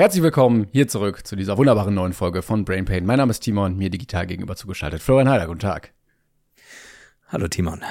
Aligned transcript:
Herzlich 0.00 0.22
willkommen 0.22 0.66
hier 0.72 0.88
zurück 0.88 1.26
zu 1.26 1.36
dieser 1.36 1.58
wunderbaren 1.58 1.92
neuen 1.92 2.14
Folge 2.14 2.40
von 2.40 2.64
Brain 2.64 2.86
Pain. 2.86 3.04
Mein 3.04 3.18
Name 3.18 3.32
ist 3.32 3.40
Timon, 3.40 3.76
mir 3.76 3.90
digital 3.90 4.26
gegenüber 4.26 4.56
zugeschaltet. 4.56 5.02
Florian 5.02 5.28
Heider, 5.28 5.46
guten 5.46 5.58
Tag. 5.58 5.92
Hallo 7.28 7.48
Timon. 7.48 7.82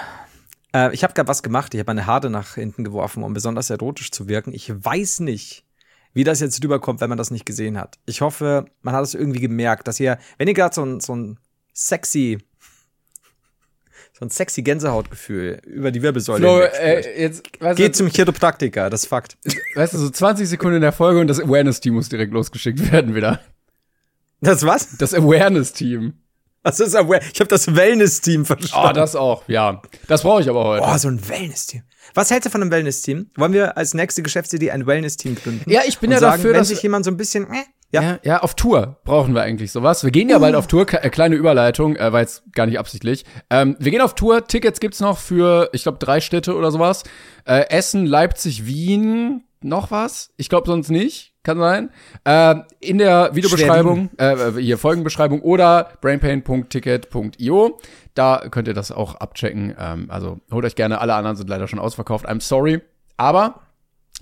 Äh, 0.73 0.91
ich 0.91 1.03
habe 1.03 1.13
gerade 1.13 1.27
was 1.27 1.43
gemacht. 1.43 1.71
Ich 1.75 1.79
habe 1.79 1.91
meine 1.91 2.07
Haare 2.07 2.31
nach 2.31 2.55
hinten 2.55 2.83
geworfen, 2.83 3.21
um 3.21 3.35
besonders 3.35 3.69
erotisch 3.69 4.09
zu 4.09 4.27
wirken. 4.27 4.55
Ich 4.55 4.71
weiß 4.71 5.19
nicht, 5.19 5.65
wie 6.11 6.23
das 6.23 6.39
jetzt 6.39 6.63
rüberkommt, 6.63 6.99
wenn 6.99 7.09
man 7.09 7.19
das 7.19 7.29
nicht 7.29 7.45
gesehen 7.45 7.77
hat. 7.77 7.99
Ich 8.07 8.21
hoffe, 8.21 8.65
man 8.81 8.95
hat 8.95 9.03
es 9.03 9.13
irgendwie 9.13 9.41
gemerkt, 9.41 9.87
dass 9.87 9.99
ihr, 9.99 10.17
wenn 10.39 10.47
ihr 10.47 10.55
gerade 10.55 10.73
so 10.73 10.99
so 10.99 11.15
ein 11.15 11.37
sexy, 11.75 12.39
so 14.19 14.25
ein 14.25 14.29
sexy 14.29 14.61
Gänsehautgefühl 14.63 15.61
über 15.65 15.91
die 15.91 16.01
Wirbelsäule 16.01 16.39
Flo, 16.41 16.57
spürt, 16.65 16.73
äh, 16.75 17.21
jetzt, 17.21 17.43
weißt 17.61 17.77
geht 17.77 17.93
du, 17.93 17.97
zum 17.99 18.07
Chiropraktiker, 18.07 18.89
das 18.89 19.03
ist 19.03 19.09
Fakt. 19.09 19.37
weißt 19.75 19.93
du, 19.93 19.97
so 19.97 20.09
20 20.09 20.47
Sekunden 20.49 20.75
in 20.77 20.81
der 20.81 20.91
Folge 20.91 21.19
und 21.21 21.27
das 21.27 21.39
Awareness-Team 21.39 21.93
muss 21.93 22.09
direkt 22.09 22.33
losgeschickt 22.33 22.91
werden 22.91 23.15
wieder. 23.15 23.39
Das 24.41 24.65
was? 24.65 24.97
Das 24.97 25.13
Awareness-Team. 25.13 26.13
Das 26.63 26.79
ist 26.81 26.93
aber, 26.95 27.21
ich 27.21 27.39
habe 27.39 27.47
das 27.47 27.73
Wellness-Team 27.73 28.41
Oh, 28.41 28.45
verstanden. 28.45 28.95
das 28.95 29.15
auch, 29.15 29.43
ja. 29.47 29.81
Das 30.07 30.23
brauche 30.23 30.41
ich 30.41 30.49
aber 30.49 30.65
heute. 30.65 30.85
Oh, 30.85 30.97
so 30.97 31.07
ein 31.07 31.27
Wellness-Team. 31.29 31.83
Was 32.13 32.31
hältst 32.31 32.47
du 32.47 32.49
von 32.49 32.61
einem 32.61 32.71
Wellness-Team? 32.71 33.29
Wollen 33.37 33.53
wir 33.53 33.77
als 33.77 33.93
nächste 33.93 34.21
Geschäftsidee 34.23 34.71
ein 34.71 34.85
Wellness-Team 34.85 35.35
gründen? 35.35 35.69
Ja, 35.69 35.81
ich 35.87 35.99
bin 35.99 36.11
ja 36.11 36.19
sagen, 36.19 36.37
dafür, 36.37 36.51
wenn 36.51 36.59
dass- 36.59 36.67
sich 36.69 36.81
jemand 36.83 37.05
so 37.05 37.11
ein 37.11 37.17
bisschen, 37.17 37.45
äh, 37.45 37.63
ja, 37.91 38.01
Ja, 38.01 38.19
ja, 38.23 38.39
auf 38.41 38.55
Tour 38.55 38.97
brauchen 39.03 39.33
wir 39.33 39.41
eigentlich 39.41 39.71
sowas. 39.71 40.03
Wir 40.03 40.11
gehen 40.11 40.29
ja 40.29 40.39
bald 40.39 40.55
auf 40.55 40.67
Tour. 40.67 40.85
Äh, 40.91 41.09
kleine 41.09 41.35
Überleitung, 41.35 41.95
äh, 41.95 42.11
war 42.11 42.21
jetzt 42.21 42.43
gar 42.53 42.65
nicht 42.65 42.79
absichtlich. 42.79 43.25
Ähm, 43.49 43.75
wir 43.79 43.91
gehen 43.91 44.01
auf 44.01 44.15
Tour. 44.15 44.45
Tickets 44.47 44.79
gibt's 44.79 44.99
noch 44.99 45.17
für, 45.17 45.69
ich 45.73 45.83
glaube, 45.83 45.97
drei 45.97 46.21
Städte 46.21 46.55
oder 46.55 46.71
sowas. 46.71 47.03
Äh, 47.45 47.69
Essen, 47.69 48.05
Leipzig, 48.05 48.65
Wien, 48.65 49.43
noch 49.61 49.91
was? 49.91 50.31
Ich 50.37 50.49
glaube 50.49 50.67
sonst 50.67 50.89
nicht. 50.89 51.33
Kann 51.43 51.57
sein. 51.57 51.89
Äh, 52.25 52.55
in 52.79 52.97
der 52.97 53.33
Videobeschreibung, 53.33 54.09
äh, 54.17 54.51
hier 54.59 54.77
Folgenbeschreibung 54.77 55.41
oder 55.41 55.89
brainpain.ticket.io. 56.01 57.79
Da 58.13 58.43
könnt 58.51 58.67
ihr 58.67 58.73
das 58.73 58.91
auch 58.91 59.15
abchecken. 59.15 59.73
Ähm, 59.79 60.07
also 60.09 60.39
holt 60.51 60.65
euch 60.65 60.75
gerne. 60.75 60.99
Alle 60.99 61.15
anderen 61.15 61.37
sind 61.37 61.49
leider 61.49 61.67
schon 61.67 61.79
ausverkauft. 61.79 62.27
I'm 62.27 62.41
sorry. 62.41 62.81
Aber 63.17 63.61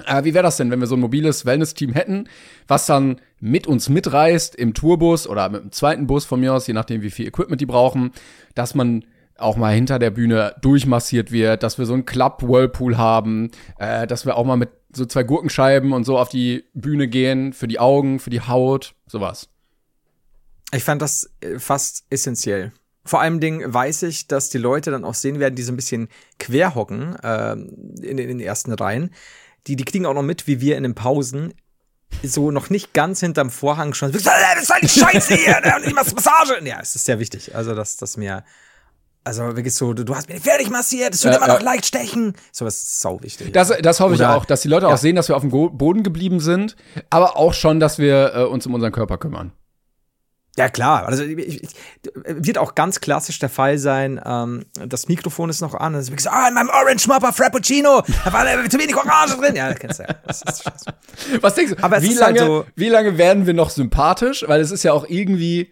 äh, 0.06 0.24
wie 0.24 0.34
wäre 0.34 0.44
das 0.44 0.58
denn, 0.58 0.72
wenn 0.72 0.80
wir 0.80 0.88
so 0.88 0.96
ein 0.96 1.02
mobiles 1.02 1.46
Wellness-Team 1.46 1.94
hätten, 1.94 2.30
was 2.68 2.86
dann 2.86 3.22
mit 3.40 3.68
uns 3.68 3.90
mitreist 3.90 4.56
im 4.56 4.74
Tourbus 4.74 5.28
oder 5.28 5.50
mit 5.50 5.64
dem 5.64 5.72
zweiten 5.72 6.08
Bus 6.08 6.26
von 6.26 6.40
mir 6.40 6.54
aus, 6.54 6.68
je 6.68 6.74
nachdem, 6.74 7.02
wie 7.02 7.10
viel 7.10 7.28
Equipment 7.28 7.62
die 7.62 7.66
brauchen, 7.66 8.12
dass 8.56 8.76
man 8.76 9.06
auch 9.38 9.56
mal 9.56 9.74
hinter 9.74 10.00
der 10.00 10.10
Bühne 10.10 10.56
durchmassiert 10.62 11.32
wird, 11.32 11.64
dass 11.64 11.78
wir 11.78 11.86
so 11.86 11.94
einen 11.94 12.06
Club-Whirlpool 12.06 12.98
haben, 12.98 13.52
äh, 13.78 14.08
dass 14.08 14.26
wir 14.26 14.36
auch 14.36 14.46
mal 14.46 14.58
mit 14.58 14.70
so 14.94 15.06
zwei 15.06 15.24
Gurkenscheiben 15.24 15.94
und 15.94 16.06
so 16.06 16.18
auf 16.18 16.30
die 16.30 16.66
Bühne 16.74 17.08
gehen, 17.08 17.54
für 17.54 17.68
die 17.68 17.80
Augen, 17.80 18.20
für 18.20 18.30
die 18.30 18.42
Haut, 18.42 18.96
sowas. 19.06 19.50
Ich 20.74 20.84
fand 20.84 21.02
das 21.02 21.30
äh, 21.42 21.60
fast 21.60 22.06
essentiell. 22.10 22.72
Vor 23.06 23.22
allem 23.22 23.40
Dingen 23.40 23.74
weiß 23.74 24.04
ich, 24.04 24.28
dass 24.28 24.50
die 24.50 24.58
Leute 24.58 24.92
dann 24.92 25.06
auch 25.06 25.14
sehen 25.14 25.40
werden, 25.40 25.56
die 25.56 25.64
so 25.64 25.72
ein 25.72 25.78
bisschen 25.78 26.10
quer 26.40 26.76
hocken 26.76 27.16
ähm, 27.24 27.96
in, 28.02 28.18
in 28.18 28.28
den 28.28 28.40
ersten 28.42 28.74
Reihen. 28.74 29.12
Die, 29.68 29.76
die 29.76 29.86
kriegen 29.86 30.06
auch 30.06 30.14
noch 30.14 30.24
mit, 30.24 30.48
wie 30.48 30.62
wir 30.62 30.78
in 30.78 30.84
den 30.84 30.96
Pausen 30.96 31.54
so 32.24 32.52
noch 32.52 32.70
nicht 32.70 32.94
ganz 32.94 33.20
hinterm 33.20 33.50
Vorhang 33.50 33.94
schon. 33.94 34.12
Das 34.12 34.22
ist 34.22 34.70
halt 34.70 34.84
die 34.84 34.88
Scheiße 34.88 35.36
hier, 35.36 35.60
ne? 35.62 35.74
und 35.76 35.86
ich 35.86 35.94
mach 35.94 36.06
Massage. 36.12 36.60
Ja, 36.64 36.80
es 36.82 36.96
ist 36.96 37.06
sehr 37.06 37.20
wichtig. 37.20 37.54
Also, 37.56 37.76
dass 37.76 37.98
das 37.98 38.18
mir. 38.18 38.44
Also 39.24 39.44
wirklich 39.58 39.76
so, 39.76 39.92
du, 39.94 40.16
hast 40.16 40.30
mich 40.30 40.42
fertig 40.42 40.70
massiert, 40.70 41.14
es 41.14 41.20
tut 41.20 41.32
Ja, 41.32 41.38
immer 41.38 41.48
noch 41.50 41.60
ja. 41.60 41.66
leicht 41.66 41.86
stechen. 41.86 42.34
So 42.54 42.66
was 42.66 42.76
ist 42.78 43.02
sau 43.02 43.22
wichtig. 43.22 43.52
Das, 43.52 43.74
das 43.82 44.00
hoffe 44.00 44.14
ich 44.14 44.22
Oder- 44.22 44.38
auch, 44.38 44.46
dass 44.46 44.62
die 44.62 44.70
Leute 44.70 44.86
ja. 44.86 44.94
auch 44.94 44.98
sehen, 44.98 45.18
dass 45.18 45.28
wir 45.28 45.36
auf 45.36 45.42
dem 45.42 45.52
Boden 45.52 46.02
geblieben 46.02 46.40
sind, 46.40 46.78
aber 47.10 47.36
auch 47.36 47.54
schon, 47.54 47.82
dass 47.82 48.00
wir 48.00 48.34
äh, 48.34 48.44
uns 48.46 48.66
um 48.66 48.74
unseren 48.74 48.94
Körper 48.94 49.18
kümmern. 49.18 49.52
Ja, 50.58 50.70
klar. 50.70 51.06
Also 51.06 51.24
ich, 51.24 51.38
ich, 51.38 51.70
wird 52.26 52.58
auch 52.58 52.74
ganz 52.74 53.00
klassisch 53.00 53.38
der 53.38 53.50
Fall 53.50 53.78
sein. 53.78 54.20
Ähm, 54.26 54.66
das 54.74 55.08
Mikrofon 55.08 55.52
ist 55.52 55.62
noch 55.62 55.76
an. 55.76 55.94
Es 55.94 56.10
wird 56.10 56.18
gesagt, 56.18 56.36
ah, 56.36 56.48
in 56.48 56.56
meinem 56.56 56.70
Orange 56.70 57.08
Mopper 57.08 57.32
Frappuccino, 57.32 58.02
da 58.26 58.34
war 58.34 58.46
zu 58.68 58.80
wenig 58.80 58.96
Orange 58.96 59.38
drin. 59.38 59.56
Ja, 59.56 59.72
kennst 59.76 60.00
du 60.00 60.04
ja. 60.04 60.16
Das 60.26 60.42
ist 60.42 60.64
scheiße. 60.64 61.42
Was 61.42 61.54
denkst 61.54 61.76
du? 61.76 61.84
Aber 61.84 62.02
wie, 62.02 62.08
ist 62.08 62.20
lange, 62.20 62.40
halt 62.40 62.50
so- 62.50 62.66
wie 62.76 62.90
lange 62.90 63.20
werden 63.20 63.46
wir 63.46 63.54
noch 63.54 63.70
sympathisch? 63.70 64.46
Weil 64.48 64.60
es 64.60 64.72
ist 64.72 64.82
ja 64.84 64.94
auch 64.94 65.06
irgendwie 65.08 65.72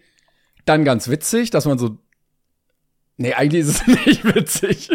dann 0.66 0.84
ganz 0.84 1.08
witzig, 1.08 1.50
dass 1.50 1.64
man 1.64 1.78
so. 1.78 1.98
Nee, 3.16 3.34
eigentlich 3.34 3.62
ist 3.62 3.68
es 3.80 3.86
nicht 4.06 4.24
witzig. 4.24 4.88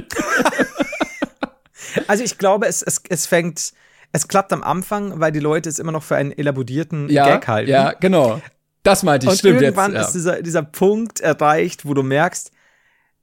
Also 2.07 2.23
ich 2.23 2.37
glaube, 2.37 2.67
es, 2.67 2.81
es, 2.81 3.01
es 3.09 3.25
fängt, 3.25 3.73
es 4.13 4.27
klappt 4.29 4.53
am 4.53 4.63
Anfang, 4.63 5.19
weil 5.19 5.33
die 5.33 5.39
Leute 5.39 5.67
es 5.67 5.79
immer 5.79 5.91
noch 5.91 6.03
für 6.03 6.15
einen 6.15 6.31
elaborierten 6.31 7.09
ja, 7.09 7.25
Gag 7.25 7.47
halten. 7.49 7.69
ja, 7.71 7.91
genau. 7.91 8.41
Das 8.83 9.03
meinte 9.03 9.25
ich, 9.27 9.31
Und 9.31 9.37
stimmt 9.39 9.61
irgendwann 9.61 9.93
jetzt. 9.93 10.15
ist 10.15 10.25
Ja. 10.25 10.31
dieser, 10.33 10.41
dieser 10.41 10.63
Punkt 10.63 11.19
erreicht, 11.19 11.85
wo 11.85 11.93
du 11.93 12.03
merkst, 12.03 12.51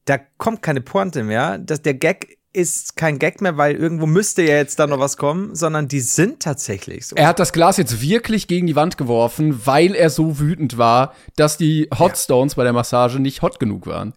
da 0.05 0.19
kommt 0.39 0.63
keine 0.63 0.81
Pointe 0.81 1.23
mehr. 1.25 1.59
Das, 1.59 1.83
der 1.83 1.95
Gag 1.95 2.39
ist 2.53 2.97
kein 2.97 3.19
Gag 3.19 3.41
mehr, 3.41 3.57
weil 3.57 3.75
irgendwo 3.77 4.07
müsste 4.07 4.43
ja 4.43 4.55
jetzt 4.57 4.79
da 4.79 4.87
noch 4.87 4.99
was 4.99 5.17
kommen, 5.17 5.55
sondern 5.55 5.87
die 5.87 6.01
sind 6.01 6.41
tatsächlich 6.41 7.07
so. 7.07 7.15
Er 7.17 7.27
hat 7.29 7.39
das 7.39 7.53
Glas 7.53 7.77
jetzt 7.77 8.01
wirklich 8.01 8.49
gegen 8.49 8.67
die 8.67 8.75
Wand 8.77 8.97
geworfen, 8.97 9.67
weil 9.67 9.95
er 9.95 10.11
so 10.11 10.39
wütend 10.41 10.79
war, 10.79 11.15
dass 11.37 11.57
die 11.59 11.89
Hotstones 11.97 12.55
bei 12.55 12.65
der 12.65 12.73
Massage 12.73 13.21
nicht 13.21 13.43
hot 13.43 13.61
genug 13.61 13.87
waren. 13.87 14.15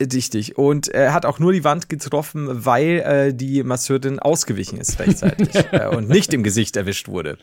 Richtig. 0.00 0.58
Und 0.58 0.88
er 0.88 1.12
hat 1.14 1.24
auch 1.26 1.38
nur 1.38 1.52
die 1.52 1.64
Wand 1.64 1.88
getroffen, 1.88 2.64
weil 2.66 3.00
äh, 3.00 3.34
die 3.34 3.62
Masseurin 3.62 4.18
ausgewichen 4.20 4.78
ist 4.78 4.98
rechtzeitig 5.00 5.54
äh, 5.72 5.88
und 5.88 6.08
nicht 6.08 6.34
im 6.34 6.42
Gesicht 6.42 6.76
erwischt 6.76 7.08
wurde. 7.08 7.38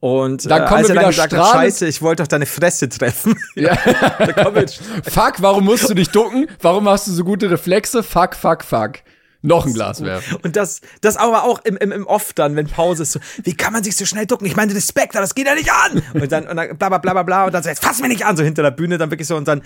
Und 0.00 0.44
äh, 0.44 0.48
Dann 0.48 0.66
kommen 0.66 0.78
als 0.78 0.88
wir 0.88 0.96
er 0.96 1.02
dann 1.02 1.10
wieder 1.12 1.26
gesagt 1.26 1.32
hat, 1.34 1.52
scheiße, 1.52 1.86
ich 1.86 2.02
wollte 2.02 2.22
doch 2.22 2.28
deine 2.28 2.46
Fresse 2.46 2.88
treffen. 2.88 3.34
Ja. 3.54 3.74
da 3.74 4.32
kommen 4.32 4.56
wir 4.56 4.68
Fuck, 5.10 5.34
warum 5.38 5.64
musst 5.64 5.88
du 5.88 5.94
dich 5.94 6.10
ducken? 6.10 6.46
Warum 6.60 6.88
hast 6.88 7.06
du 7.06 7.12
so 7.12 7.24
gute 7.24 7.50
Reflexe? 7.50 8.02
Fuck, 8.02 8.34
fuck, 8.36 8.62
fuck. 8.62 8.98
Noch 9.42 9.64
ein 9.64 9.72
Glas 9.72 10.02
werfen. 10.02 10.38
Und 10.42 10.56
das, 10.56 10.80
das 11.00 11.16
aber 11.16 11.44
auch 11.44 11.64
im, 11.64 11.76
im, 11.76 11.92
im 11.92 12.06
Off 12.06 12.32
dann, 12.32 12.56
wenn 12.56 12.66
Pause 12.66 13.04
ist, 13.04 13.12
so, 13.12 13.20
wie 13.44 13.54
kann 13.54 13.72
man 13.72 13.84
sich 13.84 13.96
so 13.96 14.04
schnell 14.04 14.26
ducken? 14.26 14.46
Ich 14.46 14.56
meine, 14.56 14.74
Respekt, 14.74 15.14
aber 15.14 15.22
das 15.22 15.34
geht 15.34 15.46
ja 15.46 15.54
nicht 15.54 15.70
an. 15.70 16.02
Und 16.14 16.32
dann, 16.32 16.48
und 16.48 16.56
dann 16.56 16.76
bla 16.76 16.88
bla 16.88 16.98
bla 16.98 17.12
bla 17.12 17.22
bla, 17.22 17.44
und 17.46 17.54
dann 17.54 17.62
so, 17.62 17.68
jetzt 17.68 17.82
fass 17.82 18.00
mich 18.00 18.08
nicht 18.08 18.26
an, 18.26 18.36
so 18.36 18.42
hinter 18.42 18.62
der 18.62 18.72
Bühne, 18.72 18.98
dann 18.98 19.10
wirklich 19.10 19.28
so, 19.28 19.36
und 19.36 19.46
dann, 19.46 19.62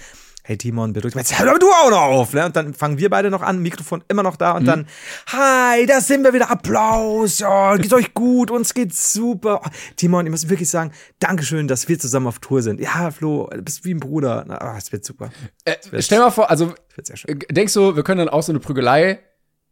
hey 0.50 0.58
Timon, 0.58 0.92
beruhig 0.92 1.14
mich, 1.14 1.38
hör 1.38 1.56
du 1.60 1.70
auch 1.70 1.90
noch 1.90 2.00
auf, 2.00 2.32
ne? 2.32 2.44
Und 2.44 2.56
dann 2.56 2.74
fangen 2.74 2.98
wir 2.98 3.08
beide 3.08 3.30
noch 3.30 3.42
an, 3.42 3.60
Mikrofon 3.60 4.02
immer 4.08 4.24
noch 4.24 4.34
da, 4.34 4.56
und 4.56 4.64
dann, 4.64 4.88
hi, 5.28 5.86
da 5.86 6.00
sind 6.00 6.24
wir 6.24 6.32
wieder, 6.32 6.50
Applaus, 6.50 7.40
oh, 7.40 7.76
geht's 7.76 7.92
euch 7.92 8.14
gut, 8.14 8.50
uns 8.50 8.74
geht's 8.74 9.12
super. 9.12 9.60
Oh, 9.64 9.68
Timon, 9.94 10.26
ich 10.26 10.32
muss 10.32 10.48
wirklich 10.48 10.68
sagen, 10.68 10.90
Dankeschön, 11.20 11.68
dass 11.68 11.88
wir 11.88 12.00
zusammen 12.00 12.26
auf 12.26 12.40
Tour 12.40 12.62
sind. 12.62 12.80
Ja, 12.80 13.12
Flo, 13.12 13.48
du 13.48 13.62
bist 13.62 13.84
wie 13.84 13.94
ein 13.94 14.00
Bruder. 14.00 14.44
Ah, 14.48 14.76
es 14.76 14.90
wird 14.90 15.04
super. 15.04 15.30
Äh, 15.64 15.76
stell 16.02 16.18
mal 16.18 16.32
vor, 16.32 16.50
also 16.50 16.74
äh, 16.96 17.36
denkst 17.52 17.74
du, 17.74 17.94
wir 17.94 18.02
können 18.02 18.18
dann 18.18 18.28
auch 18.28 18.42
so 18.42 18.50
eine 18.50 18.58
Prügelei 18.58 19.20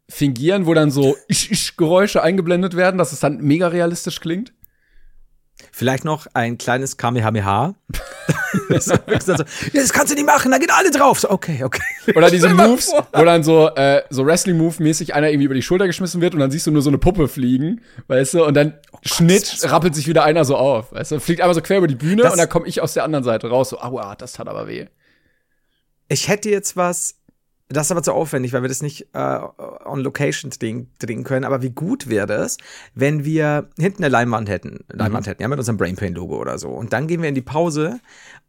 fingieren, 0.08 0.66
wo 0.66 0.74
dann 0.74 0.92
so 0.92 1.16
Geräusche 1.76 2.22
eingeblendet 2.22 2.76
werden, 2.76 2.98
dass 2.98 3.12
es 3.12 3.18
dann 3.18 3.38
mega 3.38 3.66
realistisch 3.66 4.20
klingt? 4.20 4.52
Vielleicht 5.72 6.05
noch 6.05 6.26
ein 6.34 6.58
kleines 6.58 6.96
Kamehameha. 6.96 7.75
so, 8.81 8.94
das 9.06 9.93
kannst 9.93 10.10
du 10.10 10.14
nicht 10.14 10.26
machen, 10.26 10.50
da 10.50 10.58
gehen 10.58 10.70
alle 10.70 10.90
drauf. 10.90 11.20
So, 11.20 11.31
okay, 11.31 11.62
okay. 11.62 11.82
Oder 12.14 12.31
diese 12.31 12.49
Moves, 12.55 12.93
wo 13.12 13.25
dann 13.25 13.43
so, 13.43 13.69
äh, 13.75 14.02
so 14.10 14.25
Wrestling-Move-mäßig 14.26 15.14
einer 15.14 15.31
irgendwie 15.31 15.44
über 15.44 15.55
die 15.55 15.62
Schulter 15.62 15.87
geschmissen 15.87 16.20
wird 16.20 16.34
und 16.34 16.40
dann 16.40 16.50
siehst 16.50 16.66
du 16.66 16.70
nur 16.70 16.82
so 16.82 16.90
eine 16.90 16.99
Puppe 16.99 17.28
fliegen, 17.28 17.81
weißt 18.08 18.34
du, 18.34 18.44
und 18.44 18.55
dann 18.55 18.75
Schnitt 19.02 19.58
rappelt 19.64 19.94
sich 19.94 20.08
wieder 20.08 20.25
einer 20.25 20.44
so 20.44 20.56
auf, 20.56 20.93
weißt 20.93 21.12
du, 21.12 21.20
fliegt 21.20 21.40
einmal 21.40 21.55
so 21.55 21.60
quer 21.60 21.78
über 21.78 21.87
die 21.87 21.94
Bühne 21.94 22.22
Das- 22.22 22.32
und 22.32 22.38
dann 22.38 22.49
komme 22.49 22.66
ich 22.66 22.81
aus 22.81 22.94
der 22.94 23.05
anderen 23.05 23.25
Seite 23.25 23.49
raus, 23.49 23.70
so, 23.70 23.81
aua, 23.81 24.16
das 24.16 24.32
tat 24.32 24.49
aber 24.49 24.66
weh. 24.66 24.87
Ich 26.08 26.28
hätte 26.28 26.50
jetzt 26.50 26.76
was 26.76 27.18
Das 27.70 27.87
ist 27.87 27.91
aber 27.91 28.03
zu 28.03 28.15
aufwendig, 28.15 28.55
weil 28.55 28.62
wir 28.62 28.69
das 28.69 28.81
nicht 28.81 29.09
äh, 29.12 29.38
on 29.85 30.00
Location 30.00 30.50
drehen, 30.50 31.25
können. 31.25 31.44
Aber 31.44 31.61
wie 31.61 31.70
gut 31.70 32.09
wäre 32.09 32.32
es, 32.32 32.56
wenn 32.94 33.25
wir 33.25 33.69
hinten 33.79 34.03
eine 34.03 34.11
Leinwand 34.11 34.49
hätten, 34.49 34.85
Leinwand 34.88 35.26
hätten, 35.26 35.43
ja, 35.43 35.49
mit 35.49 35.59
unserem 35.59 35.76
Brainpain-Logo 35.76 36.38
oder 36.38 36.59
so. 36.59 36.70
Und 36.70 36.94
dann 36.94 37.06
gehen 37.06 37.20
wir 37.20 37.29
in 37.29 37.35
die 37.35 37.43
Pause 37.43 38.00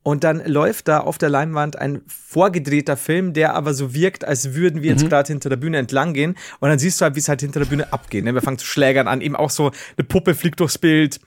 und 0.03 0.23
dann 0.23 0.45
läuft 0.45 0.87
da 0.87 1.01
auf 1.01 1.17
der 1.17 1.29
Leinwand 1.29 1.77
ein 1.77 2.01
vorgedrehter 2.07 2.95
Film, 2.95 3.33
der 3.33 3.55
aber 3.55 3.73
so 3.73 3.93
wirkt, 3.93 4.23
als 4.23 4.53
würden 4.53 4.81
wir 4.81 4.91
jetzt 4.91 5.09
gerade 5.09 5.27
hinter 5.27 5.49
der 5.49 5.57
Bühne 5.57 5.77
entlang 5.77 6.13
gehen. 6.13 6.35
Und 6.61 6.69
dann 6.69 6.79
siehst 6.79 7.01
du 7.01 7.03
halt, 7.03 7.15
wie 7.15 7.19
es 7.19 7.27
halt 7.27 7.41
hinter 7.41 7.59
der 7.59 7.67
Bühne 7.67 7.91
abgeht. 7.91 8.23
Ne? 8.23 8.33
Wir 8.33 8.41
fangen 8.41 8.57
zu 8.57 8.65
schlägern 8.65 9.09
an, 9.09 9.19
eben 9.19 9.35
auch 9.35 9.49
so 9.49 9.71
eine 9.97 10.07
Puppe 10.07 10.33
fliegt 10.33 10.61
durchs 10.61 10.77
Bild. 10.77 11.19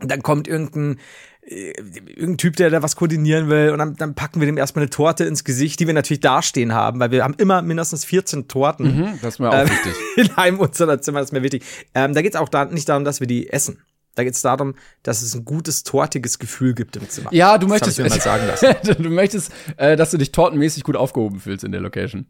Und 0.00 0.10
dann 0.10 0.22
kommt 0.22 0.46
irgendein, 0.46 1.00
irgendein 1.48 2.38
Typ, 2.38 2.56
der 2.56 2.70
da 2.70 2.82
was 2.82 2.96
koordinieren 2.96 3.48
will. 3.48 3.70
Und 3.70 3.78
dann, 3.78 3.94
dann 3.96 4.14
packen 4.14 4.40
wir 4.40 4.46
dem 4.46 4.58
erstmal 4.58 4.82
eine 4.82 4.90
Torte 4.90 5.24
ins 5.24 5.44
Gesicht, 5.44 5.78
die 5.80 5.86
wir 5.86 5.94
natürlich 5.94 6.20
dastehen 6.20 6.74
haben, 6.74 6.98
weil 6.98 7.10
wir 7.12 7.22
haben 7.22 7.34
immer 7.38 7.62
mindestens 7.62 8.04
14 8.04 8.48
Torten. 8.48 8.96
Mhm, 8.96 9.18
das 9.22 9.34
ist 9.34 9.38
mir 9.38 9.50
auch 9.50 9.54
Ähm, 9.54 9.68
wichtig. 9.70 9.94
In 10.16 10.30
einem 10.36 10.58
unserer 10.58 11.00
Zimmer, 11.00 11.20
das 11.20 11.28
ist 11.28 11.32
mir 11.32 11.42
wichtig. 11.42 11.64
Ähm, 11.94 12.14
da 12.14 12.22
geht 12.22 12.34
es 12.34 12.40
auch 12.40 12.48
da, 12.48 12.64
nicht 12.64 12.88
darum, 12.88 13.04
dass 13.04 13.20
wir 13.20 13.26
die 13.26 13.48
essen. 13.50 13.78
Da 14.16 14.24
geht 14.24 14.34
es 14.34 14.40
darum, 14.40 14.74
dass 15.02 15.20
es 15.22 15.34
ein 15.34 15.44
gutes, 15.44 15.82
tortiges 15.82 16.38
Gefühl 16.38 16.74
gibt 16.74 16.96
im 16.96 17.08
Zimmer. 17.08 17.32
Ja, 17.32 17.58
du 17.58 17.66
Das 17.66 17.80
möchtest, 17.80 17.98
mir 17.98 18.08
mal 18.08 18.20
sagen 18.20 18.46
lassen. 18.46 18.74
du 19.02 19.10
möchtest, 19.10 19.52
äh, 19.76 19.96
dass 19.96 20.10
du 20.10 20.16
dich 20.18 20.32
tortenmäßig 20.32 20.84
gut 20.84 20.96
aufgehoben 20.96 21.38
fühlst 21.38 21.64
in 21.64 21.72
der 21.72 21.80
Location. 21.82 22.26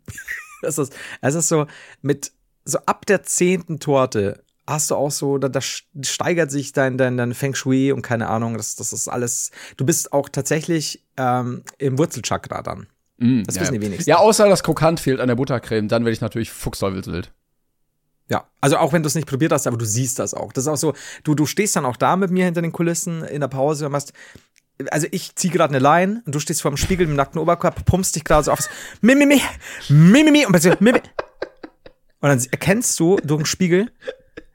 Das 0.62 0.78
ist, 0.78 0.94
es 1.20 1.34
ist 1.34 1.48
so, 1.48 1.66
mit, 2.02 2.32
so 2.64 2.78
ab 2.86 3.06
der 3.06 3.22
zehnten 3.22 3.78
Torte 3.78 4.42
hast 4.66 4.90
du 4.90 4.96
auch 4.96 5.10
so, 5.10 5.38
da, 5.38 5.48
da 5.48 5.60
steigert 5.60 6.50
sich 6.50 6.72
dein, 6.72 6.98
dein, 6.98 7.16
dein 7.16 7.34
Feng 7.34 7.54
Shui 7.54 7.92
und 7.92 8.02
keine 8.02 8.28
Ahnung, 8.28 8.56
das, 8.56 8.74
das 8.74 8.92
ist 8.92 9.08
alles, 9.08 9.50
du 9.76 9.86
bist 9.86 10.12
auch 10.12 10.28
tatsächlich 10.28 11.04
ähm, 11.16 11.62
im 11.78 11.98
Wurzelchakra 11.98 12.62
dann. 12.62 12.86
Das 13.18 13.54
ja, 13.54 13.62
wissen 13.62 13.74
die 13.74 13.80
wenigsten. 13.80 14.10
Ja, 14.10 14.18
außer 14.18 14.48
das 14.48 14.62
Krokant 14.62 15.00
fehlt 15.00 15.20
an 15.20 15.28
der 15.28 15.36
Buttercreme, 15.36 15.88
dann 15.88 16.04
werde 16.04 16.12
ich 16.12 16.20
natürlich 16.20 16.52
fuchsteufelswild. 16.52 17.32
Ja, 18.28 18.48
also 18.60 18.76
auch 18.76 18.92
wenn 18.92 19.02
du 19.02 19.06
es 19.06 19.14
nicht 19.14 19.28
probiert 19.28 19.52
hast, 19.52 19.66
aber 19.66 19.78
du 19.78 19.86
siehst 19.86 20.18
das 20.18 20.34
auch. 20.34 20.52
Das 20.52 20.64
ist 20.64 20.68
auch 20.68 20.76
so, 20.76 20.94
du, 21.22 21.34
du 21.34 21.46
stehst 21.46 21.76
dann 21.76 21.86
auch 21.86 21.96
da 21.96 22.16
mit 22.16 22.30
mir 22.30 22.44
hinter 22.44 22.60
den 22.60 22.72
Kulissen 22.72 23.22
in 23.24 23.40
der 23.40 23.48
Pause 23.48 23.86
und 23.86 23.92
machst, 23.92 24.12
also 24.90 25.06
ich 25.12 25.34
ziehe 25.36 25.52
gerade 25.52 25.74
eine 25.74 25.82
Line 25.82 26.22
und 26.26 26.34
du 26.34 26.40
stehst 26.40 26.60
vor 26.60 26.70
dem 26.70 26.76
Spiegel 26.76 27.06
mit 27.06 27.14
dem 27.14 27.16
nackten 27.16 27.40
Oberkörper, 27.40 27.82
pumpst 27.84 28.16
dich 28.16 28.24
gerade 28.24 28.44
so 28.44 28.52
auf, 28.52 28.68
Mimimi, 29.00 29.40
Mimimi 29.88 30.44
und 30.44 30.52
plötzlich 30.52 30.80
Mimi. 30.80 31.00
Und 32.20 32.28
dann 32.28 32.44
erkennst 32.50 32.98
du 32.98 33.16
durch 33.22 33.42
den 33.42 33.46
Spiegel, 33.46 33.92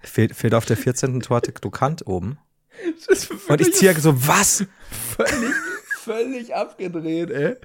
fehlt, 0.04 0.36
fehlt 0.36 0.54
auf 0.54 0.66
der 0.66 0.78
14. 0.78 1.20
Torte 1.22 1.52
Krokant 1.52 2.08
oben. 2.08 2.38
Und 3.48 3.62
ich 3.62 3.74
ziehe 3.74 4.00
so, 4.00 4.14
was? 4.28 4.66
völlig, 5.16 5.54
völlig 6.04 6.56
abgedreht, 6.56 7.30
ey. 7.30 7.56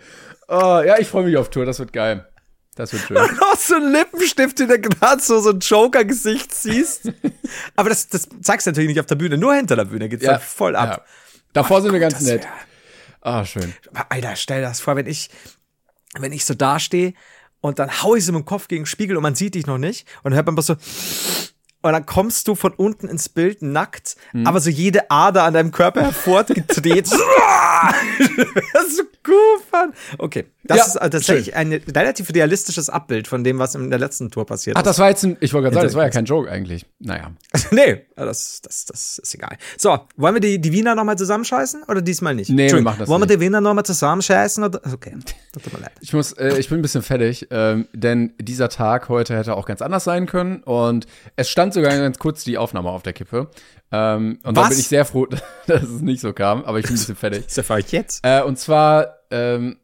Oh, 0.48 0.82
ja, 0.84 0.98
ich 0.98 1.08
freue 1.08 1.24
mich 1.24 1.36
auf 1.36 1.50
Tour, 1.50 1.64
das 1.64 1.78
wird 1.78 1.92
geil. 1.92 2.26
Das 2.76 2.92
wird 2.92 3.02
schön. 3.04 3.16
Noch 3.40 3.56
so 3.56 3.76
ein 3.76 3.90
Lippenstift, 3.90 4.58
den 4.58 4.68
du 4.68 4.78
gerade 4.78 5.22
so, 5.22 5.40
so 5.40 5.50
ein 5.50 5.60
Joker-Gesicht 5.60 6.54
siehst. 6.54 7.10
Aber 7.74 7.88
das, 7.88 8.08
das 8.08 8.28
zeigst 8.42 8.66
du 8.66 8.70
natürlich 8.70 8.88
nicht 8.88 9.00
auf 9.00 9.06
der 9.06 9.14
Bühne, 9.14 9.38
nur 9.38 9.54
hinter 9.54 9.76
der 9.76 9.86
Bühne 9.86 10.08
geht's 10.08 10.24
dann 10.24 10.40
voll 10.40 10.76
ab. 10.76 10.88
Ja. 10.88 11.04
Davor 11.54 11.80
sind 11.80 11.92
wir 11.92 12.00
ganz 12.00 12.14
das 12.14 12.24
nett. 12.24 12.46
Ah, 13.22 13.44
schön. 13.44 13.74
Aber 13.90 14.12
Alter, 14.12 14.36
stell 14.36 14.60
dir 14.60 14.68
das 14.68 14.80
vor, 14.80 14.94
wenn 14.94 15.06
ich, 15.06 15.30
wenn 16.18 16.32
ich 16.32 16.44
so 16.44 16.52
dastehe 16.52 17.14
und 17.60 17.78
dann 17.78 18.02
hau 18.02 18.14
ich 18.14 18.24
so 18.26 18.32
mit 18.32 18.42
dem 18.42 18.44
Kopf 18.44 18.68
gegen 18.68 18.82
den 18.82 18.86
Spiegel 18.86 19.16
und 19.16 19.22
man 19.22 19.34
sieht 19.34 19.54
dich 19.54 19.66
noch 19.66 19.78
nicht 19.78 20.06
und 20.18 20.30
dann 20.30 20.34
hört 20.34 20.46
man 20.46 20.54
bloß 20.54 20.66
so 20.66 20.76
und 21.82 21.92
dann 21.92 22.04
kommst 22.06 22.48
du 22.48 22.54
von 22.54 22.72
unten 22.72 23.08
ins 23.08 23.28
Bild 23.28 23.62
nackt, 23.62 24.16
Mhm. 24.32 24.46
aber 24.46 24.60
so 24.60 24.70
jede 24.70 25.10
Ader 25.10 25.44
an 25.44 25.54
deinem 25.54 25.70
Körper 25.72 26.02
hervorgedreht. 26.02 27.10
das 28.72 28.86
ist 28.86 28.96
so 28.96 29.02
gut, 29.22 29.72
Mann. 29.72 29.92
Okay, 30.18 30.46
das 30.66 30.78
Ja, 30.78 30.84
ist 30.86 30.96
äh, 30.96 31.10
tatsächlich 31.10 31.54
ein 31.54 31.72
relativ 31.72 32.32
realistisches 32.34 32.90
Abbild 32.90 33.28
von 33.28 33.44
dem, 33.44 33.58
was 33.58 33.74
in 33.74 33.90
der 33.90 33.98
letzten 33.98 34.30
Tour 34.30 34.46
passiert 34.46 34.76
Ach, 34.76 34.80
ist. 34.80 34.86
das 34.86 34.98
war 34.98 35.08
jetzt 35.08 35.24
ein, 35.24 35.36
ich 35.40 35.52
wollte 35.52 35.64
gerade 35.64 35.74
sagen, 35.76 35.86
das 35.86 35.94
war 35.94 36.04
ja 36.04 36.10
kein 36.10 36.24
Joke 36.24 36.50
eigentlich. 36.50 36.86
Naja. 36.98 37.32
nee, 37.70 38.06
das, 38.16 38.60
das, 38.62 38.84
das 38.86 39.18
ist 39.18 39.34
egal. 39.34 39.56
So, 39.76 39.98
wollen 40.16 40.34
wir 40.34 40.40
die, 40.40 40.60
die 40.60 40.72
Wiener 40.72 40.94
nochmal 40.94 41.16
zusammenscheißen 41.16 41.84
oder 41.84 42.02
diesmal 42.02 42.34
nicht? 42.34 42.50
Nee, 42.50 42.72
wir 42.72 42.80
machen 42.80 43.00
das 43.00 43.08
Wollen 43.08 43.22
wir 43.22 43.26
nicht. 43.26 43.36
die 43.36 43.40
Wiener 43.40 43.60
nochmal 43.60 43.84
zusammenscheißen? 43.84 44.64
Oder? 44.64 44.80
Okay, 44.92 45.16
das 45.52 45.62
tut 45.62 45.72
mir 45.72 45.80
leid. 45.80 45.92
Ich 46.00 46.12
muss, 46.12 46.32
äh, 46.32 46.58
ich 46.58 46.68
bin 46.68 46.78
ein 46.78 46.82
bisschen 46.82 47.02
fertig, 47.02 47.48
ähm, 47.50 47.88
denn 47.92 48.34
dieser 48.40 48.68
Tag 48.68 49.08
heute 49.08 49.36
hätte 49.36 49.54
auch 49.56 49.66
ganz 49.66 49.82
anders 49.82 50.04
sein 50.04 50.26
können 50.26 50.62
und 50.62 51.06
es 51.36 51.48
stand 51.48 51.74
sogar 51.74 51.96
ganz 51.96 52.18
kurz 52.18 52.44
die 52.44 52.58
Aufnahme 52.58 52.90
auf 52.90 53.02
der 53.02 53.12
Kippe. 53.12 53.48
Ähm, 53.92 54.38
und 54.42 54.56
da 54.56 54.68
bin 54.68 54.78
ich 54.78 54.88
sehr 54.88 55.04
froh, 55.04 55.26
dass 55.66 55.82
es 55.82 56.00
nicht 56.02 56.20
so 56.20 56.32
kam, 56.32 56.64
aber 56.64 56.78
ich 56.78 56.86
bin 56.86 56.94
ein 56.94 56.98
bisschen 56.98 57.16
fertig. 57.16 57.44
Das 57.46 57.56
erfahre 57.58 57.80
ich 57.80 57.92
jetzt. 57.92 58.20
Äh, 58.24 58.42
und 58.42 58.58
zwar 58.58 59.18
ähm, 59.30 59.76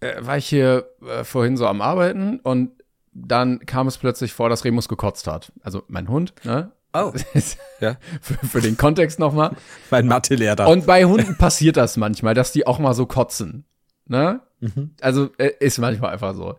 äh, 0.00 0.14
war 0.20 0.36
ich 0.36 0.46
hier 0.46 0.88
äh, 1.06 1.24
vorhin 1.24 1.56
so 1.56 1.66
am 1.66 1.80
Arbeiten 1.80 2.40
und 2.40 2.70
dann 3.12 3.60
kam 3.60 3.86
es 3.86 3.96
plötzlich 3.98 4.32
vor, 4.32 4.48
dass 4.48 4.64
Remus 4.64 4.88
gekotzt 4.88 5.26
hat. 5.26 5.52
Also 5.62 5.82
mein 5.88 6.08
Hund, 6.08 6.34
ne? 6.44 6.72
Oh. 6.92 7.12
Ja. 7.80 7.96
für, 8.22 8.34
für 8.46 8.60
den 8.60 8.76
Kontext 8.76 9.18
nochmal. 9.18 9.54
Mein 9.90 10.06
Mathelehrer. 10.06 10.66
Und 10.68 10.86
bei 10.86 11.04
Hunden 11.04 11.36
passiert 11.36 11.76
das 11.76 11.96
manchmal, 11.98 12.32
dass 12.34 12.52
die 12.52 12.66
auch 12.66 12.78
mal 12.78 12.94
so 12.94 13.04
kotzen. 13.06 13.64
Ne? 14.06 14.40
Mhm. 14.60 14.92
Also 15.02 15.28
äh, 15.38 15.50
ist 15.60 15.78
manchmal 15.78 16.12
einfach 16.12 16.34
so. 16.34 16.54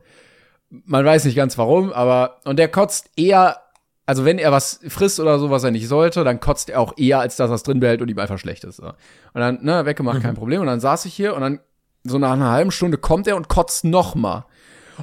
Man 0.69 1.05
weiß 1.05 1.25
nicht 1.25 1.35
ganz 1.35 1.57
warum, 1.57 1.91
aber 1.93 2.39
und 2.43 2.59
der 2.59 2.67
kotzt 2.67 3.09
eher, 3.15 3.61
also 4.05 4.25
wenn 4.25 4.37
er 4.37 4.51
was 4.51 4.79
frisst 4.89 5.19
oder 5.19 5.39
so, 5.39 5.49
was 5.49 5.63
er 5.63 5.71
nicht 5.71 5.87
sollte, 5.87 6.23
dann 6.23 6.39
kotzt 6.39 6.69
er 6.69 6.81
auch 6.81 6.93
eher, 6.97 7.19
als 7.19 7.35
dass 7.37 7.49
er 7.49 7.55
es 7.55 7.63
drin 7.63 7.79
behält 7.79 8.01
und 8.01 8.09
ihm 8.09 8.19
einfach 8.19 8.37
schlecht 8.37 8.63
ist. 8.63 8.77
So. 8.77 8.87
Und 8.87 8.93
dann, 9.41 9.63
ne, 9.63 9.85
weggemacht, 9.85 10.17
Mhm. 10.19 10.23
kein 10.23 10.35
Problem. 10.35 10.61
Und 10.61 10.67
dann 10.67 10.79
saß 10.79 11.05
ich 11.05 11.13
hier 11.15 11.35
und 11.35 11.41
dann 11.41 11.59
so 12.07 12.18
nach 12.19 12.33
einer 12.33 12.51
halben 12.51 12.71
Stunde 12.71 12.98
kommt 12.98 13.27
er 13.27 13.36
und 13.36 13.48
kotzt 13.50 13.83
noch 13.86 14.15
mal. 14.15 14.45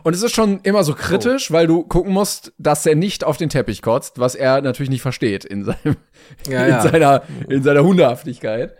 Und 0.02 0.14
es 0.14 0.22
ist 0.22 0.34
schon 0.34 0.60
immer 0.62 0.82
so 0.82 0.94
kritisch, 0.94 1.50
Oh. 1.50 1.54
weil 1.54 1.66
du 1.66 1.84
gucken 1.84 2.12
musst, 2.12 2.52
dass 2.58 2.84
er 2.84 2.96
nicht 2.96 3.22
auf 3.22 3.36
den 3.36 3.48
Teppich 3.48 3.80
kotzt, 3.80 4.18
was 4.18 4.34
er 4.34 4.60
natürlich 4.60 4.90
nicht 4.90 5.02
versteht 5.02 5.44
in 5.44 5.64
seinem, 5.64 5.96
Ja, 6.48 6.64
in 6.64 6.70
ja. 6.70 6.80
seiner, 6.82 7.22
in 7.48 7.62
seiner 7.62 7.84
Hundehaftigkeit. 7.84 8.74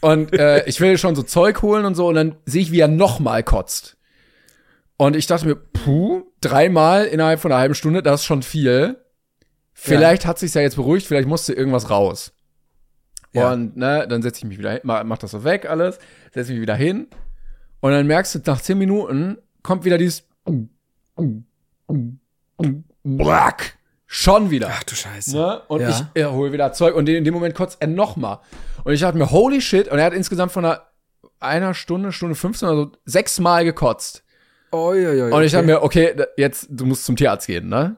Und 0.00 0.32
äh, 0.32 0.64
ich 0.66 0.80
will 0.80 0.96
schon 0.96 1.14
so 1.16 1.22
Zeug 1.22 1.60
holen 1.62 1.84
und 1.84 1.94
so 1.94 2.08
und 2.08 2.14
dann 2.14 2.36
sehe 2.46 2.62
ich, 2.62 2.72
wie 2.72 2.80
er 2.80 2.88
noch 2.88 3.18
mal 3.18 3.42
kotzt. 3.42 3.96
Und 4.96 5.16
ich 5.16 5.26
dachte 5.26 5.46
mir, 5.46 5.56
puh, 5.56 6.24
dreimal 6.40 7.04
innerhalb 7.04 7.40
von 7.40 7.52
einer 7.52 7.60
halben 7.60 7.74
Stunde, 7.74 8.02
das 8.02 8.20
ist 8.20 8.26
schon 8.26 8.42
viel. 8.42 8.96
Vielleicht 9.74 10.26
hat 10.26 10.38
sich's 10.38 10.54
ja 10.54 10.62
jetzt 10.62 10.76
beruhigt, 10.76 11.06
vielleicht 11.06 11.28
musste 11.28 11.52
irgendwas 11.52 11.90
raus. 11.90 12.32
Ja. 13.32 13.52
Und 13.52 13.76
ne, 13.76 14.06
dann 14.08 14.22
setze 14.22 14.38
ich 14.38 14.44
mich 14.44 14.58
wieder 14.58 14.72
hin, 14.72 14.80
mach, 14.82 15.04
mach 15.04 15.18
das 15.18 15.32
so 15.32 15.44
weg 15.44 15.68
alles, 15.68 15.98
setze 16.32 16.52
mich 16.52 16.60
wieder 16.62 16.74
hin 16.74 17.08
und 17.80 17.92
dann 17.92 18.06
merkst 18.06 18.34
du, 18.34 18.40
nach 18.46 18.60
zehn 18.60 18.78
Minuten 18.78 19.38
kommt 19.62 19.84
wieder 19.84 19.98
dieses 19.98 20.24
Brack. 23.04 23.78
Schon 24.10 24.50
wieder. 24.50 24.70
Ach 24.72 24.82
du 24.84 24.94
Scheiße. 24.94 25.36
Ne? 25.36 25.60
Und 25.68 25.80
Ja. 25.82 25.90
ich 25.90 26.22
äh, 26.22 26.24
hole 26.24 26.50
wieder 26.52 26.72
Zeug 26.72 26.94
und 26.94 27.08
in 27.08 27.24
dem 27.24 27.34
Moment 27.34 27.54
kotzt 27.54 27.76
er 27.80 27.88
noch 27.88 28.16
mal. 28.16 28.40
Und 28.84 28.94
ich 28.94 29.00
dachte 29.00 29.18
mir, 29.18 29.30
holy 29.30 29.60
shit. 29.60 29.88
Und 29.88 29.98
er 29.98 30.06
hat 30.06 30.14
insgesamt 30.14 30.50
von 30.50 30.64
einer, 30.64 30.82
einer 31.40 31.74
Stunde, 31.74 32.10
Stunde 32.12 32.34
15 32.34 32.68
oder 32.68 32.76
so 32.84 32.92
sechsmal 33.04 33.64
gekotzt. 33.64 34.24
Oi, 34.72 35.06
oi, 35.06 35.22
oi, 35.24 35.32
Und 35.32 35.42
ich 35.42 35.52
dachte 35.52 35.64
okay. 35.64 35.72
mir, 35.74 35.82
okay, 36.16 36.26
jetzt, 36.38 36.68
du 36.70 36.86
musst 36.86 37.04
zum 37.04 37.16
Tierarzt 37.16 37.46
gehen, 37.46 37.68
ne? 37.68 37.96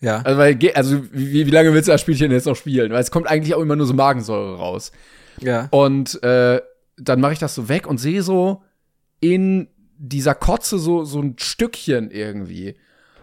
Ja. 0.00 0.22
Also, 0.22 0.38
weil, 0.38 0.58
also 0.74 1.02
wie, 1.12 1.46
wie 1.46 1.50
lange 1.50 1.74
willst 1.74 1.88
du 1.88 1.92
das 1.92 2.00
Spielchen 2.00 2.30
jetzt 2.30 2.46
noch 2.46 2.56
spielen? 2.56 2.92
Weil 2.92 3.00
es 3.00 3.10
kommt 3.10 3.26
eigentlich 3.26 3.54
auch 3.54 3.60
immer 3.60 3.76
nur 3.76 3.86
so 3.86 3.94
Magensäure 3.94 4.56
raus. 4.56 4.92
Ja. 5.40 5.66
Und 5.70 6.22
äh, 6.22 6.60
dann 6.96 7.20
mache 7.20 7.32
ich 7.32 7.38
das 7.38 7.54
so 7.54 7.68
weg 7.68 7.86
und 7.86 7.98
sehe 7.98 8.22
so 8.22 8.62
in 9.20 9.68
dieser 9.98 10.34
Kotze 10.34 10.78
so, 10.78 11.04
so 11.04 11.20
ein 11.20 11.36
Stückchen 11.38 12.10
irgendwie. 12.10 12.76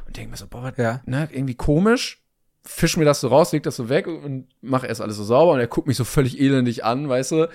Und 0.05 0.15
denke 0.15 0.31
mir 0.31 0.37
so, 0.37 0.47
boah, 0.47 0.63
was, 0.63 0.77
Ja. 0.77 1.01
ne, 1.05 1.27
irgendwie 1.31 1.55
komisch. 1.55 2.23
Fisch 2.63 2.97
mir 2.97 3.05
das 3.05 3.21
so 3.21 3.29
raus, 3.29 3.51
leg 3.53 3.63
das 3.63 3.75
so 3.77 3.89
weg 3.89 4.07
und 4.07 4.47
mache 4.61 4.87
erst 4.87 5.01
alles 5.01 5.15
so 5.17 5.23
sauber. 5.23 5.53
Und 5.53 5.59
er 5.59 5.67
guckt 5.67 5.87
mich 5.87 5.97
so 5.97 6.03
völlig 6.03 6.39
elendig 6.39 6.83
an, 6.85 7.07
weißt 7.09 7.31
du. 7.31 7.49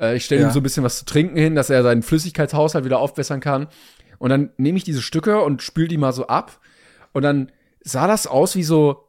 Äh, 0.00 0.16
ich 0.16 0.24
stelle 0.24 0.42
Ja. 0.42 0.48
ihm 0.48 0.52
so 0.52 0.60
ein 0.60 0.62
bisschen 0.62 0.84
was 0.84 0.98
zu 0.98 1.04
trinken 1.04 1.36
hin, 1.36 1.54
dass 1.54 1.68
er 1.70 1.82
seinen 1.82 2.02
Flüssigkeitshaushalt 2.02 2.84
wieder 2.84 2.98
aufbessern 3.00 3.40
kann. 3.40 3.68
Und 4.18 4.30
dann 4.30 4.50
nehme 4.56 4.78
ich 4.78 4.84
diese 4.84 5.02
Stücke 5.02 5.40
und 5.42 5.62
spül 5.62 5.88
die 5.88 5.98
mal 5.98 6.12
so 6.12 6.28
ab. 6.28 6.60
Und 7.12 7.22
dann 7.22 7.50
sah 7.82 8.06
das 8.06 8.26
aus 8.28 8.54
wie 8.54 8.62
so 8.62 9.08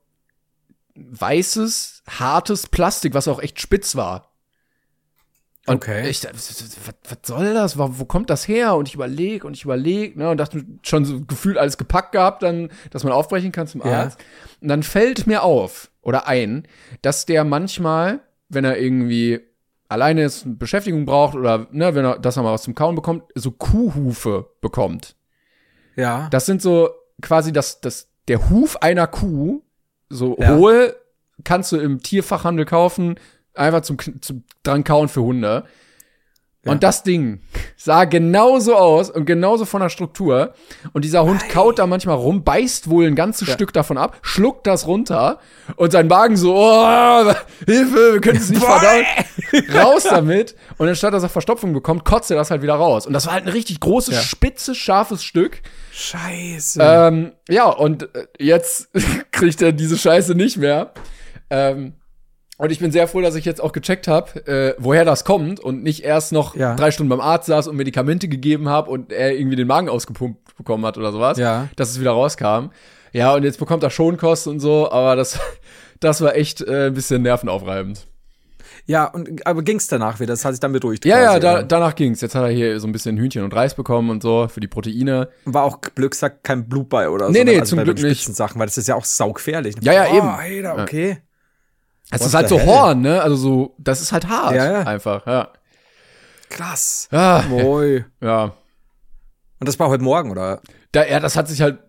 weißes, 0.95 2.03
hartes 2.07 2.67
Plastik, 2.67 3.13
was 3.13 3.27
auch 3.27 3.41
echt 3.41 3.59
spitz 3.59 3.95
war. 3.95 4.32
Und 5.65 5.75
Okay. 5.75 6.10
ich 6.10 6.24
was, 6.25 6.63
was 6.86 7.17
soll 7.24 7.53
das? 7.53 7.77
Wo, 7.77 7.88
wo 8.00 8.05
kommt 8.05 8.29
das 8.29 8.48
her? 8.48 8.75
Und 8.75 8.89
ich 8.89 8.96
überlege 8.96 9.48
und 9.48 9.55
ich 9.55 9.63
überlege, 9.63 10.20
ne, 10.20 10.29
und 10.29 10.38
dachte 10.38 10.65
schon 10.84 11.05
so 11.05 11.22
gefühlt 11.22 11.58
alles 11.58 11.77
gepackt 11.77 12.12
gehabt, 12.12 12.43
dann, 12.43 12.70
dass 12.91 13.03
man 13.05 13.13
aufbrechen 13.13 13.51
kann 13.53 13.67
zum 13.67 13.82
Ja. 13.82 14.01
Arzt. 14.03 14.20
Und 14.62 14.67
dann 14.67 14.84
fällt 14.84 15.25
mir 15.25 15.43
auf 15.43 15.89
oder 16.01 16.27
ein, 16.27 16.67
dass 17.01 17.25
der 17.25 17.43
manchmal, 17.46 18.20
wenn 18.50 18.65
er 18.65 18.77
irgendwie 18.77 19.39
alleine 19.88 20.24
ist, 20.25 20.43
Beschäftigung 20.60 21.05
braucht 21.05 21.36
oder 21.36 21.67
ne, 21.72 21.96
wenn 21.96 22.03
er, 22.03 22.20
dass 22.20 22.36
er 22.36 22.43
mal 22.43 22.51
was 22.53 22.63
zum 22.63 22.75
Kauen 22.75 22.96
bekommt, 22.96 23.24
so 23.36 23.51
Kuhhufe 23.51 24.50
bekommt. 24.60 25.15
Ja. 25.96 26.27
Das 26.29 26.46
sind 26.46 26.62
so 26.62 26.89
quasi 27.22 27.53
das, 27.53 27.79
das, 27.79 28.10
der 28.27 28.50
Huf 28.50 28.82
einer 28.82 29.08
Kuh, 29.08 29.62
so 30.10 30.36
Ja. 30.39 30.55
hohl, 30.58 30.96
kannst 31.46 31.72
du 31.72 31.77
im 31.77 32.01
Tierfachhandel 32.01 32.65
kaufen, 32.65 33.15
einfach 33.53 33.81
zum, 33.81 33.98
zum 34.22 34.43
dran 34.63 34.83
kauen 34.83 35.10
für 35.10 35.22
Hunde. 35.22 35.65
Und 36.65 36.81
das 36.81 37.03
Ding 37.03 37.41
sah 37.77 38.05
genauso 38.05 38.75
aus 38.75 39.10
und 39.10 39.25
genauso 39.25 39.65
von 39.65 39.81
der 39.81 39.89
Struktur. 39.89 40.53
Und 40.93 41.03
dieser 41.03 41.25
Hund 41.25 41.50
kaut 41.50 41.79
da 41.79 41.88
manchmal 41.88 42.15
rum, 42.15 42.43
beißt 42.43 42.89
wohl 42.89 43.05
ein 43.05 43.15
ganzes 43.15 43.51
Stück 43.51 43.74
davon 43.74 43.98
ab, 43.98 44.17
schluckt 44.22 44.65
das 44.65 44.88
runter 44.88 45.39
und 45.75 45.91
sein 45.91 46.07
Magen 46.07 46.38
so, 46.38 46.55
oh, 46.55 47.33
Hilfe, 47.65 48.13
wir 48.13 48.22
können 48.22 48.38
es 48.38 48.50
nicht 48.50 48.63
verdauen. 48.63 49.05
raus 49.74 50.03
damit. 50.03 50.55
Und 50.77 50.88
anstatt 50.88 51.13
dass 51.13 51.24
er 51.24 51.29
Verstopfung 51.29 51.74
bekommt, 51.74 52.05
kotzt 52.05 52.31
er 52.31 52.38
das 52.38 52.50
halt 52.50 52.62
wieder 52.62 52.75
raus. 52.75 53.05
Und 53.05 53.13
das 53.13 53.25
war 53.25 53.33
halt 53.33 53.45
ein 53.45 53.51
richtig 53.51 53.81
großes, 53.81 54.24
spitzes, 54.24 54.77
scharfes 54.77 55.24
Stück. 55.24 55.62
Scheiße. 55.91 56.79
Ähm, 56.81 57.33
ja, 57.50 57.65
und 57.65 58.03
äh, 58.15 58.27
jetzt 58.39 58.89
kriegt 59.31 59.62
er 59.62 59.74
diese 59.74 59.98
Scheiße 59.98 60.33
nicht 60.33 60.57
mehr. 60.57 60.93
Ähm, 61.50 61.93
und 62.57 62.72
ich 62.72 62.79
bin 62.79 62.91
sehr 62.91 63.07
froh, 63.07 63.22
dass 63.22 63.36
ich 63.36 63.45
jetzt 63.45 63.62
auch 63.62 63.72
gecheckt 63.72 64.07
habe, 64.07 64.45
äh, 64.48 64.75
woher 64.77 65.05
das 65.05 65.25
kommt 65.25 65.60
und 65.60 65.83
nicht 65.83 66.03
erst 66.03 66.31
noch 66.31 66.55
Ja. 66.55 66.75
drei 66.75 66.91
Stunden 66.91 67.10
beim 67.10 67.22
Arzt 67.22 67.48
saß 67.48 67.67
und 67.67 67.75
Medikamente 67.75 68.27
gegeben 68.27 68.69
habe 68.69 68.89
und 68.91 69.12
er 69.12 69.33
irgendwie 69.36 69.55
den 69.55 69.67
Magen 69.67 69.89
ausgepumpt 69.89 70.55
bekommen 70.57 70.86
hat 70.86 70.98
oder 70.98 71.12
sowas. 71.12 71.38
Ja. 71.38 71.67
Dass 71.75 71.89
es 71.89 72.00
wieder 72.00 72.12
rauskam. 72.12 72.69
Ja, 73.12 73.33
und 73.36 73.43
jetzt 73.43 73.60
bekommt 73.60 73.83
er 73.83 73.89
Schonkost 73.89 74.48
und 74.48 74.60
so, 74.60 74.91
aber 74.91 75.15
das, 75.15 75.39
das 76.00 76.22
war 76.22 76.36
echt 76.36 76.62
äh, 76.62 76.88
ein 76.88 76.93
bisschen 76.93 77.22
nervenaufreibend. 77.24 78.07
ja, 78.86 79.05
und 79.05 79.45
aber 79.48 79.62
ging's 79.63 79.88
danach 79.88 80.19
wieder? 80.19 80.33
Das 80.33 80.43
hat 80.45 80.53
sich 80.53 80.60
dann 80.60 80.74
beruhigt. 80.74 81.05
Ja, 81.05 81.17
ja, 81.19 81.25
quasi, 81.29 81.39
da, 81.39 81.53
oder? 81.53 81.63
danach 81.63 81.95
ging's. 81.95 82.22
Jetzt 82.22 82.36
hat 82.36 82.43
er 82.43 82.50
hier 82.50 82.79
so 82.79 82.88
ein 82.88 82.91
bisschen 82.91 83.17
Hühnchen 83.17 83.43
und 83.43 83.55
Reis 83.55 83.75
bekommen 83.75 84.10
und 84.10 84.22
so 84.24 84.48
für 84.48 84.60
die 84.60 84.67
Proteine. 84.67 85.29
War 85.45 85.63
auch 85.63 85.79
Glücksack 85.81 86.43
kein 86.43 86.67
Blut 86.67 86.89
bei 86.89 87.10
oder 87.10 87.29
Nee, 87.29 87.39
so. 87.39 87.43
nee, 87.45 87.60
also 87.60 87.69
zum 87.72 87.77
bei 87.77 87.83
Glück 87.83 88.01
nicht. 88.01 88.17
Spitzensachen, 88.22 88.60
weil 88.60 88.67
das 88.67 88.77
ist 88.77 88.88
ja 88.88 88.95
auch 88.95 89.05
saugefährlich. 89.05 89.75
Ja, 89.81 89.93
ja, 89.93 90.05
oh, 90.12 90.17
eben. 90.17 90.27
Alter, 90.27 90.81
okay. 90.83 91.17
Es 92.12 92.25
ist 92.25 92.33
halt 92.33 92.50
so 92.50 92.60
hell? 92.60 92.67
Horn, 92.67 93.01
ne? 93.01 93.22
Also 93.22 93.36
so, 93.36 93.75
das 93.77 94.01
ist 94.01 94.12
halt 94.12 94.27
hart. 94.27 94.55
Ja, 94.55 94.72
ja. 94.72 94.81
Einfach, 94.83 95.25
ja. 95.25 95.50
Krass. 96.50 97.07
Ah, 97.12 97.43
Moi. 97.50 98.05
ja. 98.22 98.53
Und 99.60 99.67
das 99.67 99.79
war 99.79 99.89
heute 99.89 100.03
Morgen, 100.03 100.29
oder? 100.31 100.62
Da, 100.91 101.05
ja, 101.05 101.19
das 101.19 101.36
hat 101.36 101.48
sich 101.48 101.62
halt 101.62 101.79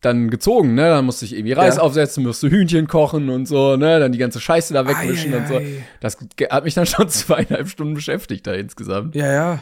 dann 0.00 0.30
gezogen, 0.30 0.74
ne? 0.74 0.88
Dann 0.88 1.04
musste 1.04 1.24
ich 1.24 1.34
irgendwie 1.34 1.52
Reis 1.52 1.76
Ja. 1.76 1.82
aufsetzen, 1.82 2.22
musste 2.24 2.48
Hühnchen 2.50 2.86
kochen 2.86 3.28
und 3.30 3.46
so, 3.46 3.76
ne? 3.76 3.98
Dann 4.00 4.12
die 4.12 4.18
ganze 4.18 4.40
Scheiße 4.40 4.72
da 4.72 4.86
wegwischen 4.86 5.34
Ei, 5.34 5.38
und 5.38 5.48
so. 5.48 5.60
Das 6.00 6.18
hat 6.50 6.64
mich 6.64 6.74
dann 6.74 6.86
schon 6.86 7.08
zweieinhalb 7.08 7.68
Stunden 7.68 7.94
beschäftigt 7.94 8.46
da 8.46 8.52
insgesamt. 8.52 9.14
Ja, 9.14 9.32
ja. 9.32 9.58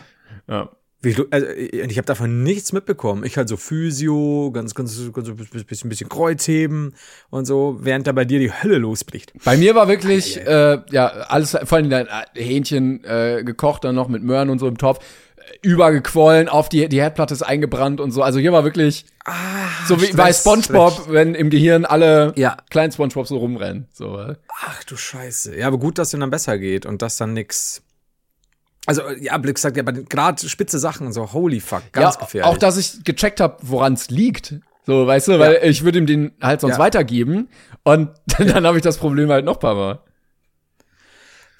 Ja. 0.48 0.68
Wie, 1.04 1.16
also, 1.30 1.46
ich 1.48 1.72
ich 1.72 1.98
habe 1.98 2.06
davon 2.06 2.44
nichts 2.44 2.72
mitbekommen. 2.72 3.24
Ich 3.24 3.36
halt 3.36 3.48
so 3.48 3.56
Physio, 3.56 4.50
ganz, 4.52 4.74
ganz, 4.74 4.96
ganz 5.12 5.28
ein 5.28 5.36
bisschen, 5.66 5.88
bisschen 5.88 6.08
Kreuzheben 6.08 6.94
und 7.30 7.44
so, 7.44 7.76
während 7.80 8.06
da 8.06 8.12
bei 8.12 8.24
dir 8.24 8.38
die 8.38 8.52
Hölle 8.52 8.78
losbricht. 8.78 9.32
Bei 9.44 9.56
mir 9.56 9.74
war 9.74 9.88
wirklich, 9.88 10.38
äh, 10.40 10.78
ja, 10.90 11.06
alles, 11.08 11.56
vor 11.64 11.78
allem 11.78 11.90
dann 11.90 12.06
äh, 12.06 12.40
Hähnchen 12.42 13.02
äh, 13.04 13.42
gekocht, 13.44 13.82
dann 13.84 13.94
noch 13.96 14.08
mit 14.08 14.22
Möhren 14.22 14.48
und 14.48 14.60
so 14.60 14.68
im 14.68 14.78
Topf, 14.78 15.00
äh, 15.36 15.42
übergequollen, 15.66 16.48
auf 16.48 16.68
die, 16.68 16.88
die 16.88 17.00
Herdplatte 17.00 17.34
ist 17.34 17.42
eingebrannt 17.42 18.00
und 18.00 18.12
so. 18.12 18.22
Also 18.22 18.38
hier 18.38 18.52
war 18.52 18.62
wirklich 18.62 19.04
so 19.88 20.00
wie 20.00 20.12
bei 20.12 20.30
Ah, 20.30 20.32
Stress, 20.32 20.40
Spongebob, 20.40 21.06
wenn 21.08 21.34
im 21.34 21.50
Gehirn 21.50 21.84
alle 21.84 22.32
Ja. 22.36 22.56
kleinen 22.70 22.92
Spongebob 22.92 23.26
so 23.26 23.38
rumrennen. 23.38 23.88
So, 23.92 24.18
äh. 24.18 24.36
Ach 24.64 24.84
du 24.84 24.96
Scheiße. 24.96 25.56
Ja, 25.58 25.66
aber 25.66 25.78
gut, 25.78 25.98
dass 25.98 26.14
es 26.14 26.18
dann 26.20 26.30
besser 26.30 26.58
geht 26.58 26.86
und 26.86 27.02
dass 27.02 27.16
dann 27.16 27.32
nix. 27.32 27.82
Also, 28.86 29.02
ja, 29.20 29.38
Blick 29.38 29.58
sagt 29.58 29.76
ja, 29.76 29.82
gerade 29.84 30.48
spitze 30.48 30.78
Sachen 30.78 31.06
und 31.06 31.12
so, 31.12 31.32
holy 31.32 31.60
fuck, 31.60 31.82
ganz 31.92 32.16
ja, 32.16 32.20
gefährlich. 32.20 32.50
Auch, 32.52 32.58
dass 32.58 32.76
ich 32.76 33.04
gecheckt 33.04 33.40
habe, 33.40 33.58
woran 33.62 33.92
es 33.94 34.10
liegt. 34.10 34.54
So, 34.86 35.06
weißt 35.06 35.28
du, 35.28 35.38
weil 35.38 35.60
ich 35.62 35.84
würde 35.84 35.98
ihm 35.98 36.06
den 36.06 36.32
halt 36.42 36.60
sonst 36.60 36.74
Ja. 36.74 36.78
weitergeben 36.80 37.48
und 37.84 38.10
dann 38.38 38.66
habe 38.66 38.78
ich 38.78 38.82
das 38.82 38.98
Problem 38.98 39.30
halt 39.30 39.44
noch 39.44 39.54
ein 39.54 39.60
paar 39.60 39.74
Mal. 39.76 40.00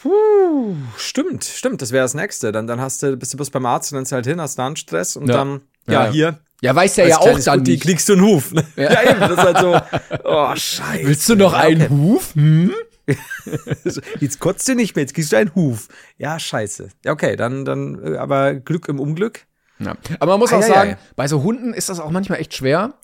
Puh, 0.00 0.74
stimmt, 0.96 1.44
stimmt, 1.44 1.80
das 1.80 1.92
wäre 1.92 2.02
das 2.04 2.14
nächste. 2.14 2.50
Dann, 2.50 2.66
dann 2.66 2.80
hast 2.80 3.04
du, 3.04 3.16
bist 3.16 3.32
du 3.32 3.36
bloß 3.36 3.50
beim 3.50 3.66
Arzt 3.66 3.92
und 3.92 3.98
dann 4.04 4.16
halt 4.16 4.26
hin, 4.26 4.40
hast 4.40 4.58
da 4.58 4.66
einen 4.66 4.74
Stress 4.74 5.14
und 5.14 5.28
dann, 5.28 5.60
Ja, 5.86 6.10
hier. 6.10 6.40
Ja, 6.60 6.74
weiß 6.74 6.94
der 6.94 7.08
ja 7.08 7.18
auch 7.18 7.38
dann 7.40 7.58
Gutti 7.58 7.72
nicht. 7.72 7.82
kriegst 7.84 8.08
du 8.08 8.14
einen 8.14 8.22
Huf. 8.22 8.52
Ja. 8.76 9.02
eben, 9.02 9.20
das 9.20 9.30
ist 9.32 9.38
halt 9.38 9.58
so, 9.58 9.80
oh, 10.24 10.54
scheiße. 10.54 11.06
Willst 11.06 11.28
du 11.28 11.34
noch 11.36 11.52
einen 11.54 11.82
okay. 11.82 11.90
Huf? 11.90 12.34
Hm? 12.34 12.72
Jetzt 14.20 14.38
kotzt 14.40 14.68
du 14.68 14.74
nicht 14.74 14.94
mehr, 14.94 15.02
jetzt 15.02 15.14
kriegst 15.14 15.32
du 15.32 15.36
einen 15.36 15.54
Huf. 15.54 15.88
Ja, 16.18 16.38
scheiße. 16.38 16.88
Ja, 17.04 17.12
okay, 17.12 17.36
dann, 17.36 17.64
dann, 17.64 18.14
äh, 18.14 18.16
aber 18.16 18.54
Glück 18.54 18.88
im 18.88 19.00
Unglück. 19.00 19.46
Ja. 19.78 19.96
Aber 20.20 20.32
man 20.32 20.40
muss 20.40 20.52
auch 20.52 20.60
Ei, 20.60 20.64
ei, 20.64 20.68
sagen, 20.68 20.90
ei. 20.92 20.98
bei 21.16 21.26
so 21.28 21.42
Hunden 21.42 21.74
ist 21.74 21.88
das 21.88 21.98
auch 22.00 22.10
manchmal 22.10 22.38
echt 22.40 22.54
schwer. 22.54 22.94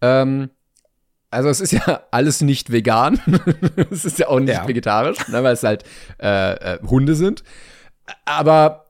Ähm, 0.00 0.50
also 1.30 1.48
es 1.48 1.60
ist 1.60 1.72
ja 1.72 2.02
alles 2.10 2.40
nicht 2.40 2.70
vegan. 2.70 3.20
es 3.90 4.04
ist 4.04 4.18
ja 4.18 4.28
auch 4.28 4.38
nicht 4.40 4.54
Ja. 4.54 4.68
vegetarisch, 4.68 5.26
ne, 5.28 5.42
weil 5.42 5.54
es 5.54 5.62
halt 5.62 5.84
äh, 6.22 6.74
äh, 6.74 6.78
Hunde 6.88 7.14
sind. 7.14 7.42
Aber 8.24 8.86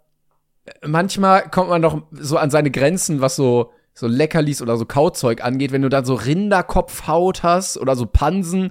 manchmal 0.87 1.49
kommt 1.49 1.71
man 1.71 1.83
doch 1.83 2.03
so 2.13 2.37
an 2.37 2.51
seine 2.51 2.71
Grenzen, 2.71 3.21
was 3.21 3.37
so 3.37 3.73
so 3.95 4.07
Leckerlis 4.07 4.63
oder 4.63 4.77
so 4.77 4.85
Kauzeug 4.85 5.43
angeht, 5.43 5.73
wenn 5.73 5.83
du 5.83 5.89
dann 5.89 6.05
so 6.05 6.15
Rinderkopfhaut 6.15 7.43
hast 7.43 7.79
oder 7.79 7.97
so 7.97 8.07
Pansen. 8.07 8.71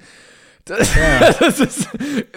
Das, 0.69 0.89
das 1.39 1.59
ist 1.59 1.89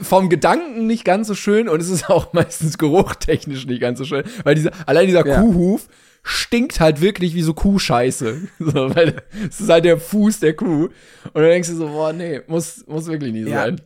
vom 0.03 0.29
Gedanken 0.29 0.87
nicht 0.87 1.05
ganz 1.05 1.29
so 1.29 1.35
schön 1.35 1.69
und 1.69 1.81
es 1.81 1.89
ist 1.91 2.09
auch 2.11 2.33
meistens 2.33 2.79
geruchtechnisch 2.79 3.67
nicht 3.67 3.81
ganz 3.81 3.99
so 3.99 4.05
schön, 4.05 4.25
weil 4.45 4.55
dieser, 4.55 4.71
allein 4.87 5.07
dieser 5.07 5.27
Ja. 5.27 5.41
Kuhhuf 5.41 5.89
stinkt 6.23 6.81
halt 6.81 7.01
wirklich 7.01 7.35
wie 7.35 7.43
so 7.43 7.55
Kuhscheiße. 7.55 8.43
So, 8.59 8.95
weil 8.95 9.23
es 9.49 9.61
ist 9.61 9.69
halt 9.71 9.85
der 9.87 9.99
Fuß 9.99 10.41
der 10.41 10.55
Kuh. 10.55 10.85
Und 10.85 10.91
dann 11.35 11.45
denkst 11.45 11.69
du 11.71 11.77
so, 11.77 11.89
boah, 11.89 12.13
nee, 12.13 12.41
muss, 12.47 12.85
muss 12.87 13.07
wirklich 13.07 13.33
nicht 13.33 13.49
Ja. 13.49 13.63
sein. 13.65 13.81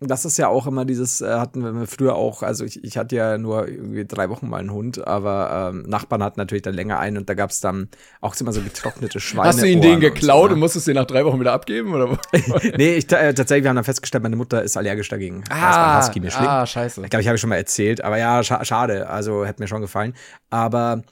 Das 0.00 0.26
ist 0.26 0.36
ja 0.36 0.48
auch 0.48 0.66
immer 0.66 0.84
dieses, 0.84 1.22
äh, 1.22 1.38
hatten 1.38 1.62
wir 1.62 1.86
früher 1.86 2.16
auch, 2.16 2.42
also 2.42 2.66
ich, 2.66 2.84
ich 2.84 2.98
hatte 2.98 3.16
ja 3.16 3.38
nur 3.38 3.66
irgendwie 3.66 4.04
drei 4.04 4.28
Wochen 4.28 4.46
mal 4.46 4.58
einen 4.58 4.70
Hund, 4.70 5.06
aber 5.06 5.70
ähm, 5.72 5.84
Nachbarn 5.88 6.22
hatten 6.22 6.38
natürlich 6.38 6.62
dann 6.62 6.74
länger 6.74 6.98
einen 6.98 7.16
und 7.16 7.30
da 7.30 7.34
gab's 7.34 7.60
dann 7.60 7.88
auch 8.20 8.38
immer 8.38 8.52
so 8.52 8.60
getrocknete 8.60 9.20
Schweine. 9.20 9.48
Hast 9.48 9.62
du 9.62 9.66
ihn 9.66 9.80
den 9.80 9.94
und 9.94 10.00
geklaut 10.00 10.42
so, 10.42 10.48
ne? 10.48 10.54
und 10.54 10.60
musstest 10.60 10.86
den 10.86 10.96
nach 10.96 11.06
drei 11.06 11.24
Wochen 11.24 11.40
wieder 11.40 11.54
abgeben? 11.54 11.94
Oder? 11.94 12.18
nee, 12.76 12.96
ich, 12.96 13.10
äh, 13.10 13.32
tatsächlich, 13.32 13.64
wir 13.64 13.70
haben 13.70 13.76
dann 13.76 13.84
festgestellt, 13.84 14.22
meine 14.22 14.36
Mutter 14.36 14.62
ist 14.62 14.76
allergisch 14.76 15.08
dagegen. 15.08 15.44
mein 15.48 15.98
Husky 15.98 16.20
ah, 16.46 16.66
scheiße. 16.66 17.02
Ich 17.02 17.10
glaube, 17.10 17.22
ich 17.22 17.28
habe 17.28 17.38
schon 17.38 17.48
mal 17.48 17.56
erzählt, 17.56 18.04
aber 18.04 18.18
ja, 18.18 18.42
scha 18.42 18.62
schade. 18.66 19.08
Also 19.08 19.46
hätte 19.46 19.62
mir 19.62 19.68
schon 19.68 19.80
gefallen. 19.80 20.12
Aber 20.50 21.02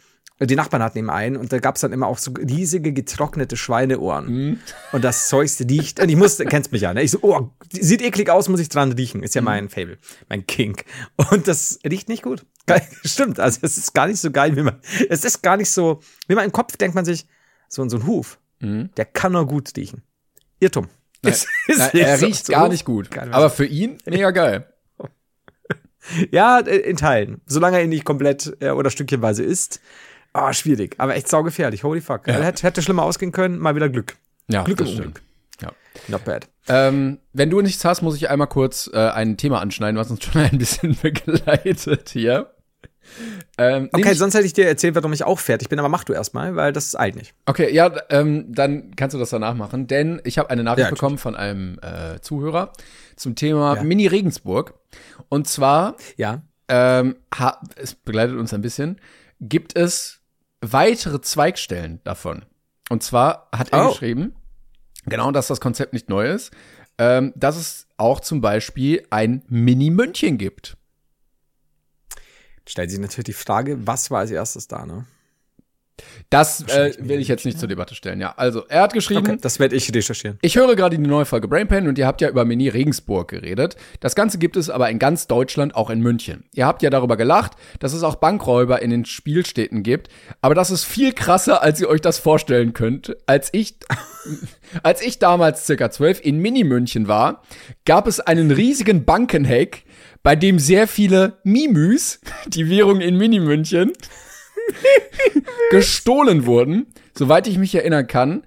die 0.40 0.56
Nachbarn 0.56 0.82
hatten 0.82 0.98
eben 0.98 1.10
einen 1.10 1.36
und 1.36 1.52
da 1.52 1.58
gab's 1.58 1.80
dann 1.82 1.92
immer 1.92 2.06
auch 2.08 2.18
so 2.18 2.32
riesige 2.32 2.92
getrocknete 2.92 3.56
Schweineohren. 3.56 4.26
Mhm. 4.26 4.58
Und 4.92 5.04
das 5.04 5.28
Zeugs 5.28 5.60
riecht. 5.60 6.00
Und 6.00 6.08
ich 6.08 6.16
musste, 6.16 6.44
kennst 6.44 6.72
mich 6.72 6.82
ja, 6.82 6.92
ne? 6.92 7.02
Ich 7.02 7.12
so, 7.12 7.18
oh, 7.22 7.50
sieht 7.72 8.02
eklig 8.02 8.28
aus, 8.30 8.48
muss 8.48 8.58
ich 8.60 8.68
dran 8.68 8.90
riechen. 8.92 9.22
Ist 9.22 9.34
ja 9.36 9.40
Mhm. 9.40 9.44
mein 9.44 9.68
Fable, 9.68 9.98
mein 10.28 10.46
Kink. 10.46 10.84
Und 11.30 11.46
das 11.46 11.78
riecht 11.88 12.08
nicht 12.08 12.22
gut. 12.22 12.44
Stimmt, 13.04 13.38
also 13.38 13.60
es 13.62 13.76
ist 13.78 13.94
gar 13.94 14.06
nicht 14.08 14.18
so 14.20 14.30
geil, 14.30 14.56
wie 14.56 14.62
man. 14.62 14.80
Es 15.08 15.24
ist 15.24 15.42
gar 15.42 15.56
nicht 15.56 15.70
so, 15.70 16.00
wie 16.26 16.34
man 16.34 16.44
im 16.46 16.52
Kopf 16.52 16.76
denkt 16.76 16.94
man 16.94 17.04
sich, 17.04 17.26
so, 17.68 17.88
so 17.88 17.98
ein 17.98 18.06
Huf, 18.06 18.38
der 18.60 19.04
kann 19.04 19.32
nur 19.32 19.46
gut 19.46 19.70
riechen. 19.76 20.02
Irrtum. 20.58 20.88
Es 21.22 21.46
Na, 21.68 21.84
nicht 21.92 21.94
er 21.94 22.20
riecht 22.20 22.46
so 22.46 22.52
gar 22.52 22.68
nicht 22.68 22.84
gut. 22.84 23.16
Aber 23.18 23.50
für 23.50 23.66
ihn 23.66 23.98
mega 24.06 24.30
geil. 24.30 24.66
Ja, 26.30 26.60
äh, 26.60 26.76
in 26.76 26.96
Teilen. 26.96 27.40
Solange 27.46 27.78
er 27.78 27.84
ihn 27.84 27.88
nicht 27.88 28.04
komplett 28.04 28.56
äh, 28.60 28.70
oder 28.70 28.90
stückchenweise 28.90 29.42
isst. 29.42 29.80
Ah, 30.34 30.52
schwierig. 30.52 30.96
Aber 30.98 31.14
echt 31.14 31.28
saugefährlich. 31.28 31.84
Holy 31.84 32.00
fuck. 32.02 32.26
Ja. 32.26 32.34
Hätte, 32.34 32.64
hätte 32.64 32.82
schlimmer 32.82 33.04
ausgehen 33.04 33.32
können. 33.32 33.58
Mal 33.58 33.74
wieder 33.76 33.88
Glück. 33.88 34.16
Ja, 34.48 34.64
Glück 34.64 34.80
im. 34.80 34.88
Unglück. 34.88 35.22
Ja. 35.62 35.70
Not 36.08 36.24
bad. 36.24 36.48
Ähm, 36.68 37.18
wenn 37.32 37.48
du 37.50 37.60
nichts 37.60 37.84
hast, 37.84 38.02
muss 38.02 38.16
ich 38.16 38.28
einmal 38.28 38.48
kurz 38.48 38.90
äh, 38.92 38.98
ein 38.98 39.36
Thema 39.36 39.60
anschneiden, 39.60 39.96
was 39.98 40.10
uns 40.10 40.22
schon 40.24 40.42
ein 40.42 40.58
bisschen 40.58 40.96
begleitet 41.00 42.10
hier. 42.10 42.50
Ähm, 43.58 43.90
Okay, 43.92 44.14
sonst 44.14 44.34
hätte 44.34 44.46
ich 44.46 44.54
dir 44.54 44.66
erzählt, 44.66 44.94
warum 44.96 45.12
ich 45.12 45.24
auch 45.24 45.38
fertig 45.38 45.68
bin, 45.68 45.78
aber 45.78 45.88
mach 45.90 46.04
du 46.04 46.12
erstmal, 46.14 46.56
weil 46.56 46.72
das 46.72 46.96
eilt 46.96 47.14
nicht. 47.16 47.34
Okay, 47.46 47.72
ja, 47.72 47.92
ähm, 48.08 48.46
dann 48.52 48.96
kannst 48.96 49.14
du 49.14 49.18
das 49.18 49.30
danach 49.30 49.54
machen, 49.54 49.86
denn 49.86 50.20
ich 50.24 50.38
habe 50.38 50.50
eine 50.50 50.64
Nachricht 50.64 50.86
Ja, 50.86 50.90
bekommen 50.90 51.18
von 51.18 51.36
einem 51.36 51.78
äh, 51.82 52.18
Zuhörer 52.20 52.72
zum 53.14 53.36
Thema 53.36 53.76
Ja. 53.76 53.82
Mini 53.84 54.06
Regensburg. 54.06 54.74
Und 55.28 55.46
zwar, 55.46 55.96
Ja. 56.16 56.42
ähm, 56.68 57.16
ha, 57.38 57.60
es 57.76 57.94
begleitet 57.94 58.36
uns 58.36 58.52
ein 58.54 58.62
bisschen, 58.62 58.98
gibt 59.40 59.76
es 59.76 60.20
weitere 60.73 61.21
Zweigstellen 61.21 62.00
davon. 62.04 62.44
Und 62.90 63.02
zwar 63.02 63.49
hat 63.54 63.73
er 63.73 63.87
Oh. 63.87 63.88
geschrieben, 63.90 64.35
genau, 65.06 65.30
dass 65.30 65.47
das 65.49 65.61
Konzept 65.61 65.92
nicht 65.92 66.09
neu 66.09 66.28
ist, 66.30 66.52
ähm, 66.99 67.33
dass 67.37 67.56
es 67.56 67.87
auch 67.97 68.21
zum 68.21 68.40
Beispiel 68.40 69.06
ein 69.11 69.42
Mini-München 69.49 70.38
gibt. 70.38 70.76
Stellt 72.66 72.90
sich 72.90 73.00
natürlich 73.00 73.25
die 73.26 73.33
Frage, 73.33 73.87
was 73.87 74.11
war 74.11 74.21
als 74.21 74.30
erstes 74.30 74.68
da, 74.68 74.87
ne? 74.87 75.06
Das 76.30 76.62
äh, 76.68 76.92
will 76.98 77.20
ich 77.20 77.28
jetzt 77.28 77.44
nicht 77.44 77.58
zur 77.58 77.68
Debatte 77.68 77.94
stellen, 77.94 78.20
ja. 78.20 78.34
Also, 78.36 78.64
er 78.68 78.82
hat 78.82 78.92
geschrieben, 78.92 79.26
Okay, 79.26 79.38
das 79.40 79.60
werde 79.60 79.76
ich 79.76 79.94
recherchieren. 79.94 80.38
Ich 80.42 80.56
höre 80.56 80.74
gerade 80.74 80.96
die 80.96 81.06
neue 81.06 81.24
Folge 81.24 81.46
Brainpan 81.46 81.86
und 81.86 81.98
ihr 81.98 82.06
habt 82.06 82.20
ja 82.20 82.28
über 82.28 82.44
Mini 82.44 82.68
Regensburg 82.68 83.28
geredet. 83.28 83.76
Das 84.00 84.16
Ganze 84.16 84.38
gibt 84.38 84.56
es 84.56 84.70
aber 84.70 84.90
in 84.90 84.98
ganz 84.98 85.28
Deutschland, 85.28 85.76
auch 85.76 85.90
in 85.90 86.00
München. 86.00 86.44
Ihr 86.52 86.66
habt 86.66 86.82
ja 86.82 86.90
darüber 86.90 87.16
gelacht, 87.16 87.52
dass 87.78 87.92
es 87.92 88.02
auch 88.02 88.16
Bankräuber 88.16 88.82
in 88.82 88.90
den 88.90 89.04
Spielstädten 89.04 89.84
gibt, 89.84 90.08
aber 90.40 90.54
das 90.54 90.70
ist 90.70 90.84
viel 90.84 91.12
krasser, 91.12 91.62
als 91.62 91.80
ihr 91.80 91.88
euch 91.88 92.00
das 92.00 92.18
vorstellen 92.18 92.72
könnt. 92.72 93.16
Als 93.26 93.50
ich, 93.52 93.76
als 94.82 95.00
ich 95.02 95.20
damals 95.20 95.66
circa 95.66 95.90
zwölf 95.90 96.24
in 96.24 96.38
Mini 96.38 96.64
München 96.64 97.06
war, 97.06 97.42
gab 97.84 98.08
es 98.08 98.18
einen 98.18 98.50
riesigen 98.50 99.04
Bankenhack, 99.04 99.84
bei 100.24 100.34
dem 100.34 100.58
sehr 100.58 100.88
viele 100.88 101.38
Mimüs, 101.44 102.20
die 102.48 102.68
Währung 102.68 103.00
in 103.00 103.16
Mini-München, 103.16 103.92
gestohlen 105.71 106.47
wurden, 106.47 106.87
soweit 107.16 107.47
ich 107.47 107.59
mich 107.59 107.75
erinnern 107.75 108.06
kann, 108.06 108.44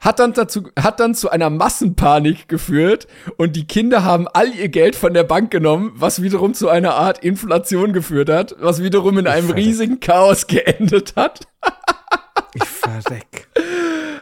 hat 0.00 0.18
dann 0.18 0.34
dazu, 0.34 0.68
hat 0.78 1.00
dann 1.00 1.14
zu 1.14 1.30
einer 1.30 1.48
Massenpanik 1.48 2.46
geführt 2.46 3.06
und 3.38 3.56
die 3.56 3.66
Kinder 3.66 4.04
haben 4.04 4.28
all 4.28 4.54
ihr 4.54 4.68
Geld 4.68 4.96
von 4.96 5.14
der 5.14 5.24
Bank 5.24 5.50
genommen, 5.50 5.92
was 5.94 6.20
wiederum 6.20 6.52
zu 6.52 6.68
einer 6.68 6.94
Art 6.94 7.24
Inflation 7.24 7.92
geführt 7.94 8.28
hat, 8.28 8.54
was 8.58 8.82
wiederum 8.82 9.16
in 9.18 9.26
einem 9.26 9.46
verreck. 9.48 9.64
riesigen 9.64 10.00
Chaos 10.00 10.46
geendet 10.48 11.16
hat. 11.16 11.46
Ich 12.52 12.64
verreck. 12.64 13.48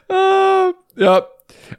Ah, 0.08 0.70
ja, 0.96 1.26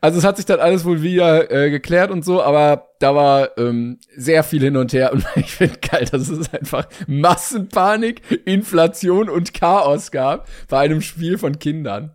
also 0.02 0.20
es 0.20 0.24
hat 0.26 0.38
sich 0.38 0.46
dann 0.46 0.60
alles 0.60 0.86
wohl 0.86 1.02
wieder 1.02 1.52
äh, 1.52 1.70
geklärt 1.70 2.12
und 2.12 2.24
so, 2.24 2.42
aber 2.42 2.90
da 3.00 3.16
war 3.16 3.58
ähm, 3.58 4.00
sehr 4.16 4.44
viel 4.44 4.62
hin 4.62 4.78
und 4.78 4.94
her 4.94 5.12
und 5.14 5.26
ich 5.36 5.56
finde 5.56 5.80
geil, 5.80 6.06
dass 6.12 6.30
es 6.30 6.54
einfach 6.54 6.88
Massenpanik, 7.08 8.22
Inflation 8.46 9.30
und 9.30 9.54
Chaos 9.54 10.12
gab 10.12 10.48
bei 10.70 10.80
einem 10.80 11.02
Spiel 11.02 11.38
von 11.38 11.60
Kindern. 11.60 12.12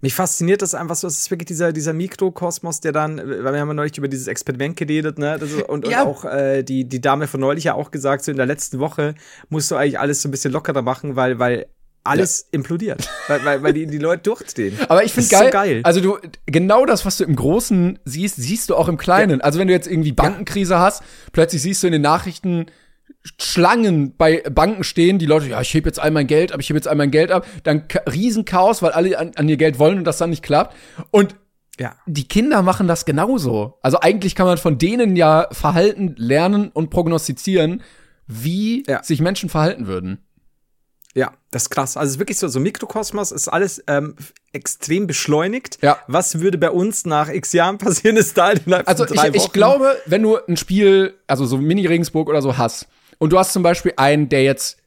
Mich 0.00 0.14
fasziniert 0.14 0.60
das 0.60 0.74
einfach 0.74 0.96
so, 0.96 1.06
es 1.06 1.18
ist 1.18 1.30
wirklich 1.30 1.46
dieser, 1.46 1.72
dieser 1.72 1.92
Mikrokosmos, 1.92 2.80
der 2.80 2.92
dann, 2.92 3.16
weil 3.18 3.52
wir 3.52 3.60
haben 3.60 3.68
ja 3.68 3.74
neulich 3.74 3.96
über 3.96 4.08
dieses 4.08 4.26
Experiment 4.26 4.76
geredet, 4.76 5.18
ne? 5.18 5.38
Das 5.38 5.52
und, 5.52 5.86
Ja. 5.88 6.02
und 6.02 6.08
auch 6.08 6.24
äh, 6.26 6.62
die, 6.62 6.86
die 6.86 7.00
Dame 7.00 7.26
von 7.26 7.40
neulich 7.40 7.64
ja 7.64 7.74
auch 7.74 7.90
gesagt, 7.90 8.24
so 8.24 8.30
in 8.30 8.36
der 8.36 8.46
letzten 8.46 8.78
Woche 8.80 9.14
musst 9.48 9.70
du 9.70 9.76
eigentlich 9.76 9.98
alles 9.98 10.20
so 10.20 10.28
ein 10.28 10.30
bisschen 10.30 10.52
lockerer 10.52 10.82
machen, 10.82 11.16
weil, 11.16 11.38
weil 11.38 11.66
alles 12.04 12.48
implodiert. 12.52 13.08
weil, 13.28 13.44
weil, 13.44 13.62
weil 13.62 13.72
die, 13.72 13.86
die 13.86 13.98
Leute 13.98 14.22
durchdrehen. 14.22 14.78
Aber 14.88 15.04
ich 15.04 15.12
finde 15.12 15.30
geil, 15.30 15.44
so 15.46 15.50
geil. 15.50 15.80
also 15.84 16.00
du 16.00 16.18
genau 16.46 16.86
das, 16.86 17.04
was 17.04 17.16
du 17.16 17.24
im 17.24 17.34
Großen 17.34 17.98
siehst, 18.04 18.36
siehst 18.36 18.70
du 18.70 18.76
auch 18.76 18.88
im 18.88 18.98
Kleinen. 18.98 19.40
Also 19.40 19.58
wenn 19.58 19.68
du 19.68 19.72
jetzt 19.74 19.86
irgendwie 19.86 20.12
Bankenkrise 20.12 20.78
hast, 20.78 21.02
plötzlich 21.32 21.62
siehst 21.62 21.82
du 21.82 21.86
in 21.88 21.94
den 21.94 22.02
Nachrichten 22.02 22.66
Schlangen 23.40 24.14
bei 24.16 24.42
Banken 24.50 24.84
stehen, 24.84 25.18
die 25.18 25.26
Leute, 25.26 25.46
ja, 25.46 25.60
ich 25.60 25.72
hebe 25.72 25.88
jetzt 25.88 25.98
all 25.98 26.10
mein 26.10 26.26
Geld 26.26 26.52
ab, 26.52 26.60
ich 26.60 26.68
hebe 26.68 26.78
jetzt 26.78 26.88
all 26.88 26.94
mein 26.94 27.10
Geld 27.10 27.30
ab, 27.30 27.46
dann 27.62 27.84
Riesenchaos, 28.10 28.82
weil 28.82 28.92
alle 28.92 29.18
an, 29.18 29.32
an 29.36 29.48
ihr 29.48 29.56
Geld 29.56 29.78
wollen 29.78 29.98
und 29.98 30.04
das 30.04 30.18
dann 30.18 30.30
nicht 30.30 30.42
klappt. 30.42 30.76
Und 31.10 31.34
ja. 31.78 31.96
die 32.06 32.28
Kinder 32.28 32.62
machen 32.62 32.86
das 32.86 33.04
genauso. 33.04 33.78
Also 33.82 33.98
eigentlich 34.00 34.34
kann 34.34 34.46
man 34.46 34.58
von 34.58 34.78
denen 34.78 35.16
ja 35.16 35.48
Verhalten 35.52 36.14
lernen 36.18 36.68
und 36.68 36.90
prognostizieren, 36.90 37.82
wie 38.26 38.84
Ja. 38.86 39.02
sich 39.02 39.20
Menschen 39.20 39.48
verhalten 39.48 39.86
würden. 39.86 40.18
Ja, 41.14 41.32
das 41.52 41.64
ist 41.64 41.70
krass. 41.70 41.96
Also 41.96 42.08
es 42.08 42.12
ist 42.14 42.18
wirklich 42.18 42.38
so, 42.38 42.48
so 42.48 42.58
Mikrokosmos 42.58 43.30
ist 43.30 43.46
alles 43.48 43.82
ähm, 43.86 44.16
extrem 44.52 45.06
beschleunigt. 45.06 45.78
Ja. 45.80 45.98
Was 46.08 46.40
würde 46.40 46.58
bei 46.58 46.70
uns 46.70 47.06
nach 47.06 47.28
x 47.28 47.52
Jahren 47.52 47.78
passieren, 47.78 48.16
ist 48.16 48.36
da 48.36 48.50
innerhalb 48.50 48.88
Also 48.88 49.06
von 49.06 49.16
drei 49.16 49.28
ich, 49.28 49.34
Wochen. 49.34 49.44
ich 49.46 49.52
glaube, 49.52 49.96
wenn 50.06 50.22
du 50.22 50.36
ein 50.48 50.56
Spiel, 50.56 51.14
also 51.28 51.46
so 51.46 51.56
Mini-Regensburg 51.58 52.28
oder 52.28 52.42
so 52.42 52.58
hast, 52.58 52.88
und 53.18 53.32
du 53.32 53.38
hast 53.38 53.52
zum 53.52 53.62
Beispiel 53.62 53.92
einen, 53.96 54.28
der 54.28 54.42
jetzt 54.42 54.78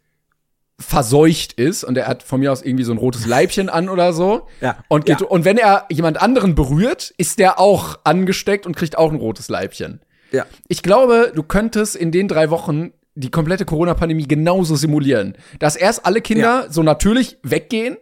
verseucht 0.79 1.53
ist 1.53 1.83
und 1.83 1.95
der 1.95 2.07
hat 2.07 2.21
von 2.21 2.39
mir 2.39 2.51
aus 2.51 2.61
irgendwie 2.61 2.83
so 2.83 2.91
ein 2.91 2.97
rotes 2.99 3.25
Leibchen 3.25 3.69
an 3.69 3.89
oder 3.89 4.13
so. 4.13 4.47
Ja. 4.61 4.77
Und, 4.89 5.05
geht, 5.05 5.21
Ja. 5.21 5.27
und 5.27 5.43
wenn 5.45 5.57
er 5.57 5.85
jemand 5.89 6.21
anderen 6.21 6.55
berührt, 6.55 7.13
ist 7.17 7.39
der 7.39 7.59
auch 7.59 7.99
angesteckt 8.03 8.65
und 8.65 8.75
kriegt 8.75 8.97
auch 8.97 9.11
ein 9.11 9.17
rotes 9.17 9.49
Leibchen. 9.49 10.01
Ja. 10.31 10.45
Ich 10.67 10.83
glaube, 10.83 11.31
du 11.33 11.41
könntest 11.41 11.95
in 11.95 12.11
den 12.11 12.27
drei 12.27 12.49
Wochen 12.49 12.91
die 13.17 13.31
komplette 13.31 13.65
Corona-Pandemie 13.65 14.27
genauso 14.27 14.75
simulieren. 14.75 15.35
Dass 15.59 15.75
erst 15.75 16.05
alle 16.05 16.21
Kinder 16.21 16.67
so 16.69 16.83
natürlich 16.83 17.37
weggehen, 17.43 17.97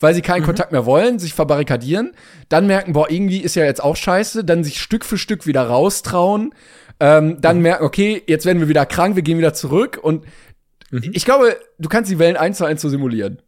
weil 0.00 0.14
sie 0.14 0.22
keinen 0.22 0.44
Kontakt 0.44 0.72
mehr 0.72 0.84
wollen, 0.84 1.18
sich 1.18 1.34
verbarrikadieren, 1.34 2.12
dann 2.48 2.66
merken, 2.66 2.92
boah, 2.92 3.10
irgendwie 3.10 3.38
ist 3.38 3.54
ja 3.54 3.64
jetzt 3.64 3.82
auch 3.82 3.96
scheiße, 3.96 4.44
dann 4.44 4.64
sich 4.64 4.80
Stück 4.80 5.04
für 5.04 5.18
Stück 5.18 5.46
wieder 5.46 5.62
raustrauen, 5.62 6.52
ähm, 7.00 7.40
dann 7.40 7.60
merken, 7.60 7.84
okay, 7.84 8.22
jetzt 8.26 8.44
werden 8.44 8.60
wir 8.60 8.68
wieder 8.68 8.86
krank, 8.86 9.16
wir 9.16 9.22
gehen 9.22 9.38
wieder 9.38 9.54
zurück 9.54 9.98
und 10.02 10.24
ich 10.90 11.24
glaube, 11.24 11.56
du 11.78 11.88
kannst 11.88 12.10
die 12.10 12.18
Wellen 12.18 12.36
eins 12.36 12.58
zu 12.58 12.64
eins 12.64 12.80
so 12.80 12.88
simulieren. 12.88 13.42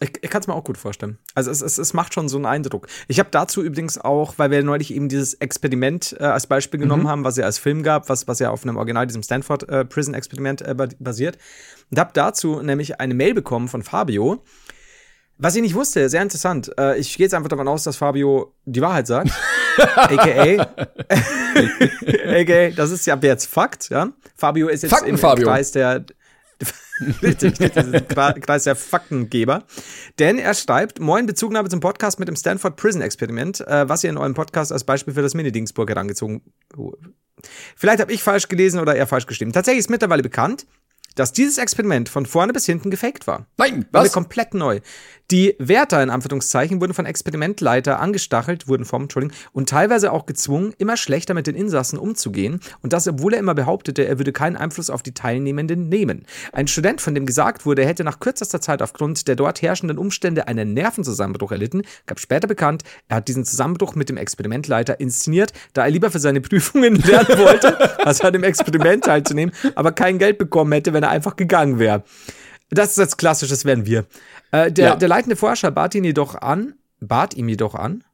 Ich, 0.00 0.12
ich 0.22 0.30
kann 0.30 0.40
es 0.40 0.46
mir 0.46 0.54
auch 0.54 0.62
gut 0.62 0.78
vorstellen. 0.78 1.18
Also 1.34 1.50
es, 1.50 1.60
es, 1.60 1.76
es 1.76 1.92
macht 1.92 2.14
schon 2.14 2.28
so 2.28 2.36
einen 2.36 2.46
Eindruck. 2.46 2.86
Ich 3.08 3.18
habe 3.18 3.30
dazu 3.32 3.62
übrigens 3.64 3.98
auch, 3.98 4.34
weil 4.36 4.50
wir 4.52 4.62
neulich 4.62 4.94
eben 4.94 5.08
dieses 5.08 5.34
Experiment 5.34 6.16
äh, 6.20 6.24
als 6.24 6.46
Beispiel 6.46 6.78
genommen 6.78 7.08
haben, 7.08 7.24
was 7.24 7.36
ja 7.36 7.44
als 7.44 7.58
Film 7.58 7.82
gab, 7.82 8.08
was, 8.08 8.28
was 8.28 8.38
ja 8.38 8.50
auf 8.50 8.62
einem 8.62 8.76
Original, 8.76 9.08
diesem 9.08 9.24
Stanford 9.24 9.68
äh, 9.68 9.84
Prison 9.84 10.14
Experiment 10.14 10.62
äh, 10.62 10.74
ba- 10.74 10.86
basiert. 11.00 11.36
Und 11.90 11.98
habe 11.98 12.10
dazu 12.14 12.62
nämlich 12.62 13.00
eine 13.00 13.14
Mail 13.14 13.34
bekommen 13.34 13.66
von 13.66 13.82
Fabio. 13.82 14.44
Was 15.36 15.56
ich 15.56 15.62
nicht 15.62 15.74
wusste, 15.74 16.08
sehr 16.08 16.22
interessant. 16.22 16.70
Äh, 16.78 16.98
ich 16.98 17.16
gehe 17.16 17.24
jetzt 17.26 17.34
einfach 17.34 17.48
davon 17.48 17.66
aus, 17.66 17.82
dass 17.82 17.96
Fabio 17.96 18.54
die 18.66 18.80
Wahrheit 18.80 19.06
sagt. 19.08 19.30
AKA. 19.96 20.68
AKA, 22.26 22.70
das 22.76 22.90
ist 22.90 23.06
ja 23.06 23.14
ab 23.14 23.22
jetzt 23.24 23.46
Fakt, 23.46 23.88
ja. 23.90 24.10
Fabio 24.36 24.68
ist 24.68 24.82
jetzt 24.82 24.90
Fakten, 24.90 25.08
im, 25.08 25.14
im 25.16 25.20
Fabio. 25.20 25.46
Kreis 25.48 25.72
der 25.72 26.04
Richtig, 27.22 27.60
richtig, 27.60 27.72
das 27.72 27.86
ist 27.86 28.08
Kreis 28.08 28.64
der 28.64 28.76
Faktengeber. 28.76 29.64
Denn 30.18 30.38
er 30.38 30.54
schreibt, 30.54 31.00
moin, 31.00 31.26
Bezugnahme 31.26 31.68
zum 31.68 31.80
Podcast 31.80 32.18
mit 32.18 32.28
dem 32.28 32.36
Stanford 32.36 32.76
Prison 32.76 33.02
Experiment, 33.02 33.60
äh, 33.66 33.88
was 33.88 34.04
ihr 34.04 34.10
in 34.10 34.16
eurem 34.16 34.34
Podcast 34.34 34.72
als 34.72 34.84
Beispiel 34.84 35.14
für 35.14 35.22
das 35.22 35.34
Mini-Dingsburg 35.34 35.88
herangezogen. 35.88 36.42
Vielleicht 37.76 38.00
habe 38.00 38.12
ich 38.12 38.22
falsch 38.22 38.48
gelesen 38.48 38.80
oder 38.80 38.96
er 38.96 39.06
falsch 39.06 39.26
geschrieben. 39.26 39.52
Tatsächlich 39.52 39.80
ist 39.80 39.90
mittlerweile 39.90 40.22
bekannt, 40.22 40.66
dass 41.14 41.32
dieses 41.32 41.58
Experiment 41.58 42.08
von 42.08 42.26
vorne 42.26 42.52
bis 42.52 42.66
hinten 42.66 42.90
gefaked 42.90 43.26
war. 43.26 43.46
Nein, 43.56 43.86
War 43.90 44.04
was? 44.04 44.12
komplett 44.12 44.54
neu. 44.54 44.80
Die 45.30 45.54
Wärter 45.58 46.02
in 46.02 46.08
Anführungszeichen 46.08 46.80
wurden 46.80 46.94
von 46.94 47.04
Experimentleiter 47.04 48.00
angestachelt, 48.00 48.66
wurden 48.66 48.86
vom, 48.86 49.02
Entschuldigung, 49.02 49.36
und 49.52 49.68
teilweise 49.68 50.10
auch 50.10 50.24
gezwungen, 50.24 50.72
immer 50.78 50.96
schlechter 50.96 51.34
mit 51.34 51.46
den 51.46 51.54
Insassen 51.54 51.98
umzugehen. 51.98 52.60
Und 52.80 52.94
das, 52.94 53.06
obwohl 53.06 53.34
er 53.34 53.38
immer 53.38 53.54
behauptete, 53.54 54.06
er 54.06 54.16
würde 54.16 54.32
keinen 54.32 54.56
Einfluss 54.56 54.88
auf 54.88 55.02
die 55.02 55.12
Teilnehmenden 55.12 55.90
nehmen. 55.90 56.24
Ein 56.52 56.66
Student, 56.66 57.02
von 57.02 57.14
dem 57.14 57.26
gesagt 57.26 57.66
wurde, 57.66 57.82
er 57.82 57.88
hätte 57.88 58.04
nach 58.04 58.20
kürzester 58.20 58.62
Zeit 58.62 58.80
aufgrund 58.80 59.28
der 59.28 59.36
dort 59.36 59.60
herrschenden 59.60 59.98
Umstände 59.98 60.48
einen 60.48 60.72
Nervenzusammenbruch 60.72 61.52
erlitten, 61.52 61.82
gab 62.06 62.20
später 62.20 62.48
bekannt, 62.48 62.84
er 63.08 63.18
hat 63.18 63.28
diesen 63.28 63.44
Zusammenbruch 63.44 63.94
mit 63.96 64.08
dem 64.08 64.16
Experimentleiter 64.16 64.98
inszeniert, 64.98 65.52
da 65.74 65.84
er 65.84 65.90
lieber 65.90 66.10
für 66.10 66.20
seine 66.20 66.40
Prüfungen 66.40 66.94
lernen 67.04 67.38
wollte, 67.38 68.02
als 68.02 68.22
an 68.22 68.32
dem 68.32 68.44
Experiment 68.44 69.04
teilzunehmen, 69.04 69.54
aber 69.74 69.92
kein 69.92 70.16
Geld 70.16 70.38
bekommen 70.38 70.72
hätte, 70.72 70.94
wenn 70.94 71.02
er 71.02 71.10
einfach 71.10 71.36
gegangen 71.36 71.78
wäre. 71.78 72.02
Das 72.70 72.90
ist 72.90 72.98
das 72.98 73.16
Klassische, 73.16 73.52
das 73.52 73.64
wären 73.64 73.86
wir. 73.86 74.06
Äh, 74.50 74.70
der, 74.70 74.86
Ja. 74.88 74.96
der 74.96 75.08
leitende 75.08 75.36
Forscher 75.36 75.70
bat 75.70 75.94
ihn 75.94 76.04
jedoch 76.04 76.34
an, 76.34 76.74
bat 77.00 77.34
ihm 77.34 77.48
jedoch 77.48 77.74
an, 77.74 78.04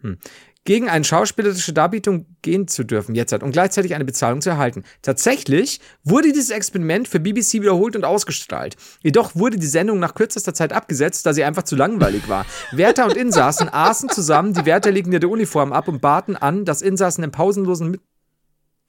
hm, 0.00 0.18
gegen 0.64 0.88
eine 0.88 1.04
schauspielerische 1.04 1.74
Darbietung 1.74 2.24
gehen 2.40 2.66
zu 2.68 2.84
dürfen, 2.84 3.14
jetzt 3.14 3.32
halt, 3.32 3.42
und 3.42 3.52
gleichzeitig 3.52 3.94
eine 3.94 4.06
Bezahlung 4.06 4.40
zu 4.40 4.48
erhalten. 4.48 4.82
Tatsächlich 5.02 5.78
wurde 6.04 6.32
dieses 6.32 6.50
Experiment 6.50 7.06
für 7.06 7.20
BBC 7.20 7.60
wiederholt 7.60 7.96
und 7.96 8.04
ausgestrahlt. 8.06 8.74
Jedoch 9.02 9.34
wurde 9.34 9.58
die 9.58 9.66
Sendung 9.66 9.98
nach 9.98 10.14
kürzester 10.14 10.54
Zeit 10.54 10.72
abgesetzt, 10.72 11.26
da 11.26 11.34
sie 11.34 11.44
einfach 11.44 11.64
zu 11.64 11.76
langweilig 11.76 12.30
war. 12.30 12.46
Wärter 12.72 13.04
und 13.04 13.16
Insassen 13.16 13.68
aßen 13.72 14.08
zusammen, 14.08 14.54
die 14.54 14.64
Wärter 14.64 14.90
legten 14.90 15.12
ihre 15.12 15.28
Uniform 15.28 15.72
ab 15.74 15.86
und 15.86 16.00
baten 16.00 16.34
an, 16.34 16.64
dass 16.64 16.80
Insassen 16.80 17.20
den 17.20 17.30
pausenlosen 17.30 17.90
mit 17.90 18.00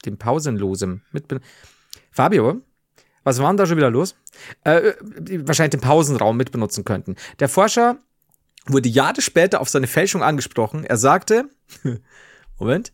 dem 0.06 0.18
pausenlosen 0.18 1.02
mit 1.12 1.26
Fabio, 2.12 2.62
was 3.26 3.40
war 3.40 3.50
denn 3.50 3.58
da 3.58 3.66
schon 3.66 3.78
wieder 3.78 3.90
los? 3.90 4.16
Äh, 4.64 4.94
wahrscheinlich 5.44 5.72
den 5.72 5.82
Pausenraum 5.82 6.38
mitbenutzen 6.38 6.86
könnten. 6.86 7.16
Der 7.40 7.50
Forscher 7.50 7.98
wurde 8.68 8.88
Jahre 8.88 9.22
später 9.22 9.60
auf 9.60 9.70
seine 9.70 9.88
Fälschung 9.88 10.24
angesprochen. 10.24 10.86
Er 10.86 10.98
sagte, 10.98 11.50
Moment, 12.60 12.94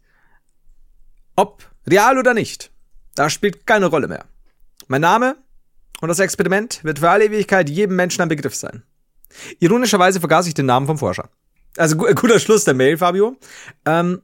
ob 1.35 1.69
real 1.87 2.17
oder 2.17 2.33
nicht, 2.33 2.71
das 3.15 3.33
spielt 3.33 3.67
keine 3.67 3.87
Rolle 3.87 4.07
mehr. 4.07 4.25
Mein 4.87 5.01
Name 5.01 5.35
und 5.99 6.07
das 6.07 6.19
Experiment 6.19 6.83
wird 6.83 6.99
für 6.99 7.09
alle 7.09 7.25
Ewigkeit 7.25 7.69
jedem 7.69 7.95
Menschen 7.95 8.21
ein 8.21 8.29
Begriff 8.29 8.55
sein. 8.55 8.83
Ironischerweise 9.59 10.19
vergaß 10.19 10.47
ich 10.47 10.53
den 10.53 10.65
Namen 10.65 10.87
vom 10.87 10.97
Forscher. 10.97 11.29
Also 11.77 11.95
gu 11.95 12.13
guter 12.15 12.39
Schluss 12.39 12.65
der 12.65 12.73
Mail, 12.73 12.97
Fabio. 12.97 13.37
Ähm, 13.85 14.21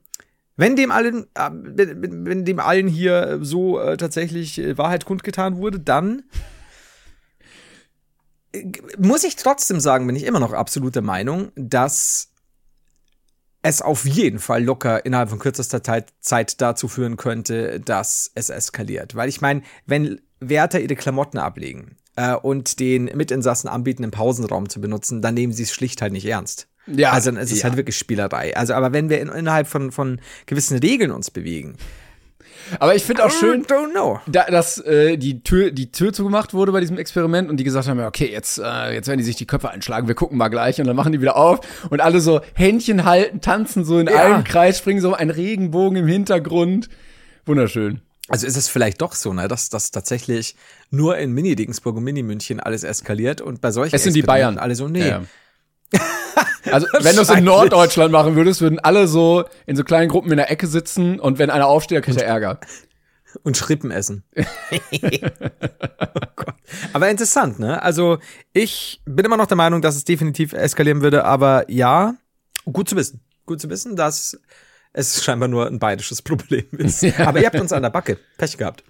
wenn 0.58 0.76
dem 0.76 0.92
allen, 0.92 1.28
äh, 1.36 1.50
wenn, 1.52 2.26
wenn- 2.26 2.46
dem 2.46 2.60
allen 2.60 2.88
hier 2.88 3.40
so 3.42 3.80
äh, 3.80 3.96
tatsächlich 3.96 4.58
äh, 4.60 4.78
Wahrheit 4.78 5.06
kundgetan 5.06 5.58
wurde, 5.58 5.80
dann 5.80 6.24
äh, 8.54 8.64
muss 8.98 9.24
ich 9.24 9.36
trotzdem 9.36 9.80
sagen, 9.80 10.08
bin 10.08 10.16
ich 10.16 10.26
immer 10.26 10.40
noch 10.40 10.54
absolut 10.54 10.96
der 10.96 11.02
Meinung, 11.04 11.52
dass 11.56 12.30
es 13.62 13.82
auf 13.82 14.06
jeden 14.06 14.40
Fall 14.40 14.64
locker 14.64 15.06
innerhalb 15.06 15.30
von 15.30 15.40
kürzester 15.40 15.82
Zeit, 15.84 16.62
dazu 16.62 16.88
führen 16.88 17.18
könnte, 17.18 17.80
dass 17.80 18.32
es 18.36 18.50
eskaliert. 18.50 19.16
Weil 19.16 19.30
ich 19.30 19.42
meine, 19.42 19.62
wenn 19.86 20.22
Wärter 20.40 20.80
ihre 20.80 20.96
Klamotten 20.96 21.38
ablegen 21.38 21.98
äh, 22.16 22.34
und 22.34 22.80
den 22.80 23.06
Mitinsassen 23.06 23.70
anbieten, 23.70 24.04
den 24.04 24.12
Pausenraum 24.12 24.70
zu 24.70 24.80
benutzen, 24.80 25.22
dann 25.22 25.34
nehmen 25.34 25.54
sie 25.54 25.64
es 25.64 25.74
schlicht 25.74 26.02
halt 26.02 26.14
nicht 26.14 26.26
ernst. 26.26 26.68
Ja, 26.88 27.12
Also 27.12 27.32
dann 27.32 27.40
ist 27.42 27.52
es 27.52 27.60
ja. 27.60 27.66
halt 27.66 27.78
wirklich 27.78 27.98
Spielerei. 27.98 28.56
Also, 28.56 28.74
aber 28.74 28.94
wenn 28.94 29.10
wir 29.10 29.20
in, 29.22 29.28
innerhalb 29.30 29.68
von, 29.68 29.92
von 29.92 30.20
gewissen 30.46 30.78
Regeln 30.80 31.12
uns 31.12 31.30
bewegen, 31.32 31.76
Aber 32.80 32.96
ich 32.96 33.04
finde 33.04 33.24
auch 33.26 33.32
schön, 33.32 33.64
don't 33.66 33.92
know. 33.92 34.20
da, 34.28 34.44
dass 34.46 34.78
äh, 34.80 35.16
die 35.18 35.42
Tür 35.42 35.72
die 35.72 35.90
Tür 35.92 36.12
zugemacht 36.12 36.54
wurde 36.54 36.72
bei 36.74 36.82
diesem 36.82 36.98
Experiment 36.98 37.50
und 37.50 37.58
die 37.58 37.64
gesagt 37.64 37.88
haben, 37.88 37.98
ja, 38.00 38.08
okay, 38.08 38.30
jetzt 38.30 38.58
äh, 38.58 38.94
jetzt 38.94 39.08
werden 39.08 39.20
die 39.20 39.24
sich 39.24 39.38
die 39.38 39.46
Köpfe 39.48 39.70
einschlagen, 39.70 40.08
wir 40.10 40.16
gucken 40.16 40.38
mal 40.38 40.50
gleich 40.50 40.80
und 40.82 40.88
dann 40.88 40.96
machen 40.98 41.14
die 41.14 41.22
wieder 41.22 41.38
auf 41.38 41.60
und 41.90 42.02
alle 42.02 42.20
so 42.20 42.42
Händchen 42.56 43.06
halten, 43.06 43.40
tanzen 43.40 43.86
so 43.86 44.00
in 44.00 44.08
Ja. 44.08 44.16
einem 44.36 44.44
Kreis, 44.44 44.80
springen 44.80 45.00
so 45.00 45.14
ein 45.14 45.30
Regenbogen 45.30 45.98
im 45.98 46.08
Hintergrund. 46.08 46.90
Wunderschön. 47.46 48.02
Also 48.30 48.46
ist 48.46 48.58
es 48.58 48.68
vielleicht 48.68 49.02
doch 49.02 49.14
so, 49.14 49.32
ne, 49.32 49.48
dass 49.48 49.70
das 49.70 49.92
tatsächlich 49.92 50.56
nur 50.90 51.18
in 51.18 51.32
Mini-Dingsburg 51.32 51.96
und 51.96 52.04
Mini-München 52.04 52.60
alles 52.60 52.84
eskaliert 52.84 53.40
und 53.40 53.62
bei 53.62 53.72
solchen 53.72 53.96
Es 53.96 54.04
sind 54.04 54.14
die 54.18 54.22
Bayern. 54.24 54.58
alle 54.58 54.76
so, 54.76 54.90
nee. 54.90 55.08
Ja. 55.08 55.22
Also, 56.72 56.86
wenn 57.00 57.16
du 57.16 57.22
es 57.22 57.30
in. 57.30 57.46
Norddeutschland 57.46 58.12
machen 58.12 58.36
würdest, 58.36 58.60
würden 58.62 58.78
alle 58.80 59.08
so 59.08 59.46
in 59.66 59.78
so 59.78 59.86
kleinen 59.86 60.10
Gruppen 60.10 60.32
in 60.32 60.38
der 60.38 60.52
Ecke 60.52 60.68
sitzen 60.68 61.18
und 61.18 61.40
wenn 61.40 61.50
einer 61.50 61.66
aufsteht, 61.68 61.96
dann 61.96 62.04
kriegt 62.04 62.22
er 62.22 62.28
Ärger. 62.28 62.60
Und 63.44 63.56
Schrippen 63.56 63.90
essen. 63.92 64.24
oh 64.36 64.44
Gott. 66.36 66.56
Aber 66.94 67.10
interessant, 67.10 67.60
ne? 67.60 67.82
Also 67.82 68.18
ich 68.54 69.02
bin 69.06 69.26
immer 69.26 69.38
noch 69.38 69.46
der 69.46 69.58
Meinung, 69.58 69.82
dass 69.82 69.96
es 69.96 70.04
definitiv 70.04 70.54
eskalieren 70.54 71.02
würde, 71.02 71.24
aber 71.24 71.70
ja, 71.72 72.16
gut 72.66 72.90
zu 72.90 72.96
wissen. 72.96 73.22
Gut 73.46 73.62
zu 73.62 73.70
wissen, 73.70 73.96
dass 73.96 74.38
es 74.94 75.24
scheinbar 75.24 75.48
nur 75.48 75.68
ein 75.68 75.80
bayerisches 75.80 76.22
Problem 76.22 76.66
ist. 76.72 77.04
Aber 77.20 77.40
ihr 77.40 77.46
habt 77.46 77.60
uns 77.60 77.72
an 77.72 77.84
der 77.84 77.92
Backe. 77.92 78.18
Pech 78.38 78.58
gehabt. 78.58 78.84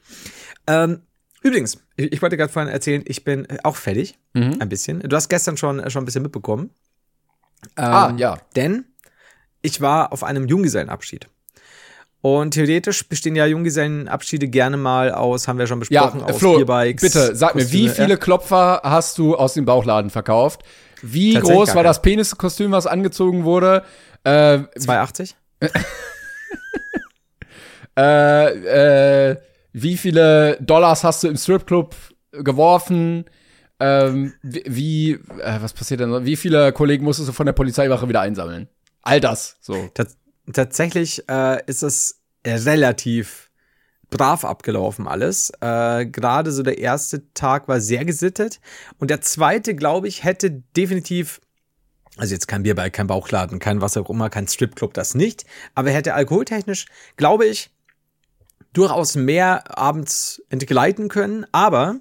Ähm, 0.65 1.01
übrigens, 1.41 1.77
ich, 1.95 2.13
ich 2.13 2.21
wollte 2.21 2.37
gerade 2.37 2.51
vorhin 2.51 2.71
erzählen, 2.71 3.03
ich 3.05 3.23
bin 3.23 3.47
auch 3.63 3.75
fertig. 3.75 4.17
Ein 4.33 4.69
bisschen. 4.69 5.01
Du 5.01 5.15
hast 5.15 5.29
gestern 5.29 5.57
schon, 5.57 5.89
schon 5.89 6.03
ein 6.03 6.05
bisschen 6.05 6.23
mitbekommen. 6.23 6.71
Ah, 7.75 8.09
Ähm, 8.09 8.17
ja. 8.17 8.37
Denn 8.55 8.85
ich 9.61 9.81
war 9.81 10.11
auf 10.13 10.23
einem 10.23 10.47
Junggesellenabschied. 10.47 11.27
Und 12.21 12.51
theoretisch 12.55 13.07
bestehen 13.07 13.35
ja 13.35 13.45
Junggesellenabschiede 13.45 14.47
gerne 14.47 14.75
mal 14.75 15.11
aus, 15.11 15.47
haben 15.47 15.59
wir 15.59 15.67
schon 15.67 15.81
Ja, 15.89 16.05
besprochen, 16.07 16.21
äh, 16.27 16.31
aus 16.31 16.37
Flo, 16.39 16.57
Bierbikes. 16.57 17.01
bitte 17.01 17.35
sag 17.35 17.55
mir, 17.55 17.71
wie 17.71 17.85
Kostüme, 17.87 17.95
viele 17.95 18.09
ja. 18.15 18.17
Klopfer 18.17 18.81
hast 18.83 19.17
du 19.17 19.35
aus 19.35 19.53
dem 19.53 19.65
Bauchladen 19.65 20.09
verkauft? 20.09 20.61
Wie 21.01 21.35
groß 21.35 21.75
war 21.75 21.83
das 21.83 22.01
Peniskostüm, 22.01 22.71
was 22.71 22.87
angezogen 22.87 23.43
wurde? 23.43 23.83
Äh, 24.23 24.59
280? 24.77 25.35
äh, 27.97 29.31
äh, 29.31 29.37
wie 29.73 29.97
viele 29.97 30.57
Dollars 30.61 31.03
hast 31.03 31.23
du 31.23 31.27
im 31.27 31.37
Stripclub 31.37 31.95
geworfen? 32.31 33.25
Ähm, 33.79 34.33
wie, 34.41 35.11
äh, 35.11 35.61
was 35.61 35.73
passiert 35.73 35.99
denn? 35.99 36.11
so? 36.11 36.25
Wie 36.25 36.35
viele 36.35 36.71
Kollegen 36.71 37.03
musstest 37.03 37.29
du 37.29 37.33
von 37.33 37.45
der 37.45 37.53
Polizeiwache 37.53 38.09
wieder 38.09 38.21
einsammeln? 38.21 38.67
All 39.03 39.19
das, 39.19 39.57
so. 39.61 39.89
Tats 39.93 40.17
tatsächlich 40.51 41.27
äh, 41.29 41.61
ist 41.65 41.83
es 41.83 42.21
relativ 42.45 43.47
brav 44.09 44.45
abgelaufen 44.45 45.07
alles. 45.07 45.51
Äh, 45.61 46.05
Gerade 46.05 46.51
so 46.51 46.63
der 46.63 46.77
erste 46.77 47.31
Tag 47.33 47.67
war 47.67 47.79
sehr 47.81 48.05
gesittet. 48.05 48.59
Und 48.97 49.09
der 49.09 49.21
zweite, 49.21 49.75
glaube 49.75 50.07
ich, 50.07 50.23
hätte 50.23 50.63
definitiv, 50.75 51.41
also 52.15 52.33
jetzt 52.33 52.47
kein 52.47 52.63
Bierbike, 52.63 52.93
kein 52.93 53.07
Bauchladen, 53.07 53.59
kein 53.59 53.81
was 53.81 53.97
auch 53.97 54.09
immer, 54.09 54.29
kein 54.29 54.47
Stripclub, 54.47 54.93
das 54.93 55.15
nicht. 55.15 55.45
Aber 55.75 55.89
er 55.89 55.95
hätte 55.95 56.13
alkoholtechnisch, 56.13 56.85
glaube 57.17 57.45
ich, 57.45 57.69
durchaus 58.73 59.15
mehr 59.15 59.77
abends 59.77 60.41
entgleiten 60.49 61.09
können. 61.09 61.45
Aber 61.51 61.99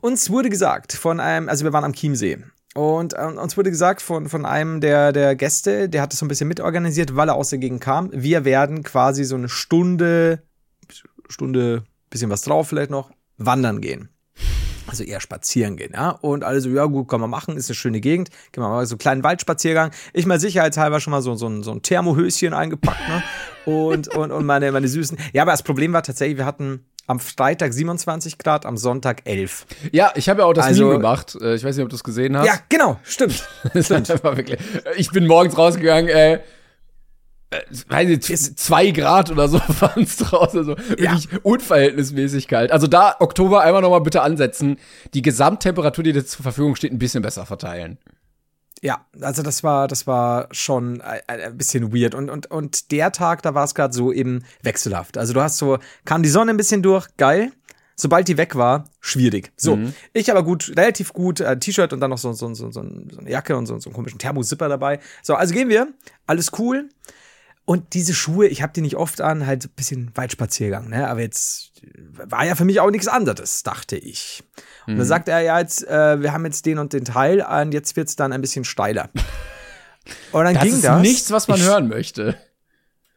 uns 0.00 0.30
wurde 0.30 0.50
gesagt 0.50 0.92
von 0.92 1.20
einem, 1.20 1.48
also 1.48 1.64
wir 1.64 1.72
waren 1.72 1.84
am 1.84 1.92
Chiemsee. 1.92 2.38
Und 2.74 3.14
ähm, 3.18 3.36
uns 3.36 3.56
wurde 3.56 3.70
gesagt 3.70 4.00
von, 4.00 4.28
von 4.28 4.46
einem 4.46 4.80
der, 4.80 5.12
der 5.12 5.34
Gäste, 5.34 5.88
der 5.88 6.02
hat 6.02 6.12
das 6.12 6.20
so 6.20 6.24
ein 6.24 6.28
bisschen 6.28 6.48
mitorganisiert, 6.48 7.16
weil 7.16 7.28
er 7.28 7.34
aus 7.34 7.50
der 7.50 7.58
Gegend 7.58 7.80
kam. 7.80 8.10
Wir 8.12 8.44
werden 8.44 8.84
quasi 8.84 9.24
so 9.24 9.34
eine 9.34 9.48
Stunde, 9.48 10.42
Stunde, 11.28 11.82
bisschen 12.10 12.30
was 12.30 12.42
drauf 12.42 12.68
vielleicht 12.68 12.90
noch, 12.90 13.10
wandern 13.38 13.80
gehen. 13.80 14.08
Also 14.86 15.04
eher 15.04 15.20
spazieren 15.20 15.76
gehen, 15.76 15.92
ja. 15.94 16.10
Und 16.10 16.42
alle 16.42 16.60
so, 16.60 16.68
ja 16.68 16.84
gut, 16.86 17.08
kann 17.08 17.20
man 17.20 17.30
machen, 17.30 17.56
ist 17.56 17.68
eine 17.70 17.76
schöne 17.76 18.00
Gegend. 18.00 18.30
Gehen 18.50 18.62
wir 18.62 18.68
mal 18.68 18.86
so 18.86 18.94
einen 18.94 18.98
kleinen 18.98 19.22
Waldspaziergang. 19.22 19.92
Ich 20.12 20.26
mal 20.26 20.40
sicherheitshalber 20.40 20.98
schon 20.98 21.12
mal 21.12 21.22
so, 21.22 21.34
so, 21.36 21.48
ein, 21.48 21.62
so 21.62 21.70
ein 21.70 21.82
Thermohöschen 21.82 22.54
eingepackt, 22.54 23.08
ne? 23.08 23.22
Und, 23.66 24.08
und, 24.16 24.32
und 24.32 24.46
meine, 24.46 24.72
meine 24.72 24.88
Süßen. 24.88 25.18
Ja, 25.32 25.42
aber 25.42 25.52
das 25.52 25.62
Problem 25.62 25.92
war 25.92 26.02
tatsächlich, 26.02 26.38
wir 26.38 26.46
hatten 26.46 26.86
am 27.06 27.18
Freitag 27.18 27.72
27 27.72 28.38
Grad, 28.38 28.64
am 28.66 28.76
Sonntag 28.76 29.22
11. 29.24 29.66
Ja, 29.92 30.12
ich 30.14 30.28
habe 30.28 30.40
ja 30.42 30.46
auch 30.46 30.52
das 30.52 30.66
Also- 30.66 30.84
Meme 30.84 30.96
gemacht. 30.98 31.36
Äh, 31.40 31.54
Ich 31.56 31.64
weiß 31.64 31.76
nicht, 31.76 31.82
ob 31.84 31.90
du 31.90 31.96
es 31.96 32.04
gesehen 32.04 32.36
hast. 32.36 32.46
Ja, 32.46 32.54
genau, 32.68 33.00
stimmt. 33.02 33.42
Einfach 33.74 34.22
wirklich. 34.36 34.60
Ich 34.96 35.10
bin 35.10 35.26
morgens 35.26 35.58
rausgegangen, 35.58 36.08
äh, 36.08 36.34
äh, 36.34 37.60
weiß 37.88 38.06
nicht, 38.08 38.24
zwei 38.60 38.90
Grad 38.92 39.30
oder 39.32 39.48
so 39.48 39.58
waren 39.80 40.02
es 40.04 40.16
draußen. 40.18 40.58
Also 40.60 40.76
wirklich 40.78 41.28
unverhältnismäßig 41.42 42.46
kalt. 42.46 42.70
Also 42.70 42.86
da 42.86 43.16
Oktober 43.18 43.62
einmal 43.62 43.82
nochmal 43.82 44.02
bitte 44.02 44.22
ansetzen. 44.22 44.76
Die 45.14 45.22
Gesamttemperatur, 45.22 46.04
die 46.04 46.12
dir 46.12 46.24
zur 46.24 46.44
Verfügung 46.44 46.76
steht, 46.76 46.92
ein 46.92 46.98
bisschen 47.00 47.22
besser 47.22 47.44
verteilen. 47.46 47.98
Ja, 48.82 49.04
also 49.20 49.42
das 49.42 49.62
war, 49.62 49.88
das 49.88 50.06
war 50.06 50.48
schon 50.52 51.02
ein, 51.02 51.20
ein 51.26 51.56
bisschen 51.56 51.94
weird. 51.94 52.14
Und, 52.14 52.30
und, 52.30 52.50
und 52.50 52.90
der 52.92 53.12
Tag, 53.12 53.42
da 53.42 53.54
war 53.54 53.64
es 53.64 53.74
gerade 53.74 53.92
so 53.92 54.12
eben 54.12 54.44
wechselhaft. 54.62 55.18
Also 55.18 55.34
du 55.34 55.42
hast 55.42 55.58
so, 55.58 55.78
kam 56.04 56.22
die 56.22 56.30
Sonne 56.30 56.52
ein 56.52 56.56
bisschen 56.56 56.82
durch, 56.82 57.06
geil. 57.16 57.52
Sobald 57.96 58.28
die 58.28 58.38
weg 58.38 58.56
war, 58.56 58.84
schwierig. 59.02 59.52
So, 59.58 59.78
ich 60.14 60.30
aber 60.30 60.42
gut, 60.42 60.72
relativ 60.74 61.12
gut, 61.12 61.40
äh, 61.40 61.58
T-Shirt 61.58 61.92
und 61.92 62.00
dann 62.00 62.08
noch 62.08 62.16
so, 62.16 62.32
so, 62.32 62.54
so, 62.54 62.70
so, 62.70 62.80
so 62.80 62.80
eine 62.80 63.30
Jacke 63.30 63.54
und 63.54 63.66
so, 63.66 63.78
so 63.78 63.90
einen 63.90 63.94
komischen 63.94 64.18
Thermosipper 64.18 64.70
dabei. 64.70 65.00
So, 65.22 65.34
also 65.34 65.52
gehen 65.52 65.68
wir, 65.68 65.88
alles 66.26 66.50
cool. 66.58 66.88
Und 67.70 67.94
diese 67.94 68.14
Schuhe, 68.14 68.48
ich 68.48 68.62
habe 68.62 68.72
die 68.72 68.80
nicht 68.80 68.96
oft 68.96 69.20
an, 69.20 69.46
halt 69.46 69.64
ein 69.66 69.70
bisschen 69.76 70.10
Waldspaziergang, 70.16 70.88
ne? 70.88 71.08
Aber 71.08 71.20
jetzt 71.20 71.70
war 72.10 72.44
ja 72.44 72.56
für 72.56 72.64
mich 72.64 72.80
auch 72.80 72.90
nichts 72.90 73.06
anderes, 73.06 73.62
dachte 73.62 73.96
ich. 73.96 74.42
Und 74.88 74.96
dann 74.96 75.06
sagt 75.06 75.28
er 75.28 75.38
ja 75.38 75.56
jetzt, 75.60 75.86
äh, 75.86 76.20
wir 76.20 76.32
haben 76.32 76.44
jetzt 76.44 76.66
den 76.66 76.80
und 76.80 76.92
den 76.92 77.04
Teil 77.04 77.42
und 77.42 77.72
jetzt 77.72 77.94
wird's 77.94 78.16
dann 78.16 78.32
ein 78.32 78.40
bisschen 78.40 78.64
steiler. 78.64 79.08
Und 80.32 80.42
dann 80.46 80.54
Das 80.54 80.64
ging 80.64 80.72
ist 80.72 80.82
das. 80.82 81.00
nichts, 81.00 81.30
was 81.30 81.46
man 81.46 81.60
ich, 81.60 81.64
hören 81.64 81.86
möchte. 81.86 82.36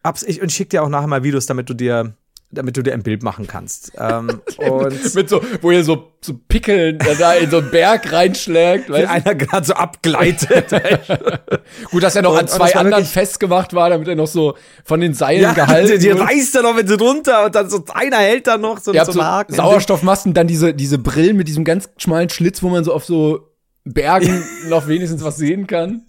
Abs 0.04 0.22
ich, 0.22 0.40
und 0.40 0.50
ich 0.50 0.56
schick 0.56 0.70
dir 0.70 0.84
auch 0.84 0.90
nachher 0.90 1.08
mal 1.08 1.24
Videos, 1.24 1.48
damit 1.48 1.68
du 1.68 1.74
dir, 1.74 2.16
damit 2.54 2.78
du 2.78 2.82
dir 2.84 2.94
ein 2.94 3.04
Bild 3.04 3.24
machen 3.24 3.48
kannst. 3.48 3.92
ähm, 4.00 4.42
und 4.58 5.16
Mit 5.16 5.30
so, 5.30 5.42
wo 5.62 5.72
ihr 5.72 5.84
so, 5.84 6.12
so 6.22 6.34
Pickeln 6.48 7.00
da 7.20 7.34
in 7.34 7.50
so 7.50 7.58
einen 7.58 7.72
Berg 7.72 8.12
reinschlägt. 8.12 8.90
Weißt? 8.90 9.10
einer 9.10 9.36
gerade 9.36 9.66
so 9.66 9.74
abgleitet. 9.74 10.70
Gut, 11.92 12.04
dass 12.04 12.16
er 12.16 12.22
noch 12.22 12.34
Und- 12.34 12.40
an 12.40 12.48
zwei 12.48 12.76
anderen 12.76 13.06
festgemacht 13.06 13.74
war, 13.74 13.90
damit 13.90 14.08
er 14.08 14.16
noch 14.16 14.28
so 14.28 14.56
von 14.84 15.00
den 15.02 15.14
Seilen 15.14 15.42
ja, 15.42 15.54
gehalten 15.54 15.92
die, 15.94 16.00
die 16.00 16.10
reißt 16.12 16.56
dann 16.56 16.64
noch 16.64 16.76
mit 16.76 16.90
runter 17.00 17.46
und 17.46 17.56
dann 17.56 17.70
so 17.70 17.84
einer 17.94 18.18
hält 18.18 18.48
dann 18.48 18.62
noch 18.62 18.80
so, 18.80 18.94
habt 18.94 19.08
so 19.08 19.14
so. 19.14 19.56
Sauerstoffmasken, 19.56 20.34
dann 20.34 20.48
diese, 20.48 20.74
diese 20.74 20.98
Brillen 20.98 21.38
mit 21.38 21.48
diesem 21.48 21.64
ganz 21.64 21.90
schmalen 21.98 22.30
Schlitz, 22.30 22.64
wo 22.64 22.70
man 22.70 22.84
so 22.84 22.94
auf 22.94 23.06
so 23.06 23.50
Bergen 23.86 24.44
noch 24.70 24.88
wenigstens 24.88 25.24
was 25.24 25.38
sehen 25.38 25.68
kann. 25.68 26.04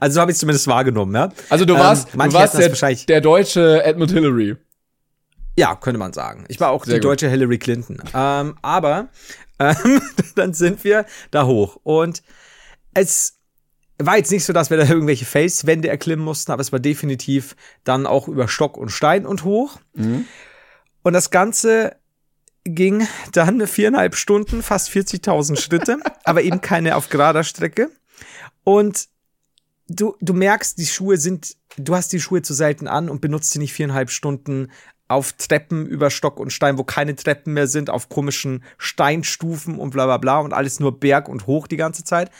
Also 0.00 0.14
so 0.14 0.20
habe 0.22 0.30
ich 0.32 0.38
zumindest 0.38 0.66
wahrgenommen, 0.66 1.14
ja. 1.14 1.28
Also 1.50 1.64
du 1.64 1.74
Ähm, 1.74 1.80
warst, 1.80 2.12
du 2.14 2.16
manche 2.16 2.36
warst 2.36 2.58
der, 2.58 2.94
der 3.06 3.20
deutsche 3.20 3.82
Edmund 3.84 4.12
Hillary. 4.12 4.56
Ja, 5.56 5.76
könnte 5.76 5.98
man 5.98 6.12
sagen. 6.12 6.44
Ich 6.48 6.60
war 6.60 6.70
auch 6.70 6.84
Sehr 6.84 6.94
die 6.94 7.00
gut. 7.00 7.10
deutsche 7.10 7.28
Hillary 7.28 7.58
Clinton. 7.58 8.02
Ähm, 8.12 8.56
aber 8.62 9.08
ähm, 9.58 10.02
dann 10.34 10.54
sind 10.54 10.84
wir 10.84 11.06
da 11.30 11.46
hoch. 11.46 11.78
Und 11.82 12.22
es 12.94 13.38
war 13.98 14.16
jetzt 14.16 14.32
nicht 14.32 14.44
so, 14.44 14.52
dass 14.52 14.70
wir 14.70 14.76
da 14.76 14.88
irgendwelche 14.88 15.24
Felswände 15.24 15.88
erklimmen 15.88 16.24
mussten, 16.24 16.50
aber 16.50 16.60
es 16.60 16.72
war 16.72 16.80
definitiv 16.80 17.54
dann 17.84 18.06
auch 18.06 18.26
über 18.26 18.48
Stock 18.48 18.76
und 18.76 18.90
Stein 18.90 19.26
und 19.26 19.44
hoch. 19.44 19.78
Und 19.94 21.12
das 21.12 21.30
Ganze 21.30 21.96
ging 22.64 23.06
dann 23.32 23.66
viereinhalb 23.66 24.16
Stunden, 24.16 24.62
fast 24.62 24.90
40.000 24.90 25.60
Schritte, 25.60 25.98
aber 26.24 26.42
eben 26.42 26.60
keine 26.60 26.96
auf 26.96 27.08
gerader 27.08 27.44
Strecke. 27.44 27.90
Und 28.64 29.08
du, 29.88 30.16
du 30.20 30.32
merkst, 30.32 30.78
die 30.78 30.86
Schuhe 30.86 31.18
sind, 31.18 31.56
du 31.76 31.94
hast 31.94 32.12
die 32.12 32.20
Schuhe 32.20 32.42
zu 32.42 32.54
selten 32.54 32.88
an 32.88 33.08
und 33.08 33.20
benutzt 33.20 33.50
sie 33.50 33.58
nicht 33.58 33.74
viereinhalb 33.74 34.10
Stunden 34.10 34.70
auf 35.08 35.34
Treppen 35.34 35.86
über 35.86 36.10
Stock 36.10 36.40
und 36.40 36.52
Stein, 36.52 36.78
wo 36.78 36.84
keine 36.84 37.14
Treppen 37.14 37.52
mehr 37.52 37.66
sind, 37.66 37.90
auf 37.90 38.08
komischen 38.08 38.64
Steinstufen 38.78 39.78
und 39.78 39.90
bla 39.90 40.06
bla 40.06 40.16
bla 40.16 40.38
und 40.38 40.52
alles 40.52 40.80
nur 40.80 40.98
Berg 40.98 41.28
und 41.28 41.46
hoch 41.46 41.66
die 41.66 41.76
ganze 41.76 42.04
Zeit. 42.04 42.30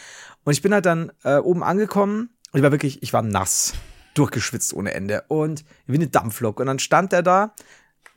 Und 0.45 0.53
ich 0.53 0.63
bin 0.63 0.73
halt 0.73 0.87
dann 0.87 1.13
äh, 1.25 1.37
oben 1.37 1.63
angekommen 1.63 2.31
und 2.53 2.59
ich 2.59 2.63
war 2.63 2.73
wirklich, 2.73 3.03
ich 3.03 3.13
war 3.13 3.23
nass, 3.23 3.75
durchgeschwitzt 4.15 4.75
ohne 4.75 4.95
Ende 4.95 5.25
und 5.29 5.65
wie 5.87 5.97
eine 5.97 6.09
Dampflok. 6.09 6.61
Und 6.61 6.67
dann 6.67 6.79
stand 6.79 7.13
er 7.13 7.23
da, 7.23 7.55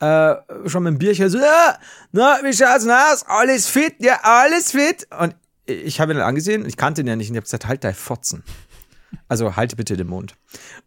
äh, 0.00 0.36
schon 0.68 0.84
mit 0.84 0.94
dem 0.94 0.98
Bierchen 0.98 1.28
so, 1.28 1.38
ja, 1.38 1.78
na, 2.12 2.38
wie 2.42 2.52
schaut's 2.52 2.86
aus? 2.86 3.24
Alles 3.26 3.66
fit? 3.66 3.96
Ja, 3.98 4.20
alles 4.22 4.72
fit? 4.72 5.06
Und 5.18 5.34
ich 5.66 6.00
habe 6.00 6.12
ihn 6.12 6.18
dann 6.18 6.26
angesehen, 6.26 6.64
ich 6.66 6.76
kannte 6.76 7.02
ihn 7.02 7.06
ja 7.06 7.16
nicht 7.16 7.28
und 7.28 7.34
ich 7.34 7.38
habe 7.38 7.44
gesagt, 7.44 7.66
halt 7.66 7.84
dein 7.84 7.94
Fotzen. 7.94 8.42
Also 9.28 9.56
halte 9.56 9.76
bitte 9.76 9.96
den 9.96 10.06
Mund. 10.08 10.34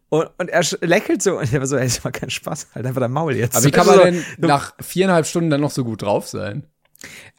Und, 0.08 0.28
und 0.38 0.48
er 0.48 0.62
lächelt 0.80 1.22
so 1.22 1.38
und 1.38 1.44
ich 1.44 1.52
war 1.52 1.66
so, 1.66 1.76
ey, 1.76 1.84
das 1.84 2.04
war 2.04 2.12
kein 2.12 2.30
Spaß, 2.30 2.68
halt 2.74 2.86
einfach 2.86 3.00
dein 3.00 3.12
Maul 3.12 3.34
jetzt. 3.36 3.56
Aber 3.56 3.64
wie 3.64 3.70
kann 3.70 3.86
man 3.86 3.98
Also, 3.98 4.10
denn 4.10 4.24
nach 4.38 4.74
viereinhalb 4.80 5.26
Stunden 5.26 5.50
dann 5.50 5.60
noch 5.60 5.70
so 5.70 5.84
gut 5.84 6.02
drauf 6.02 6.28
sein? 6.28 6.64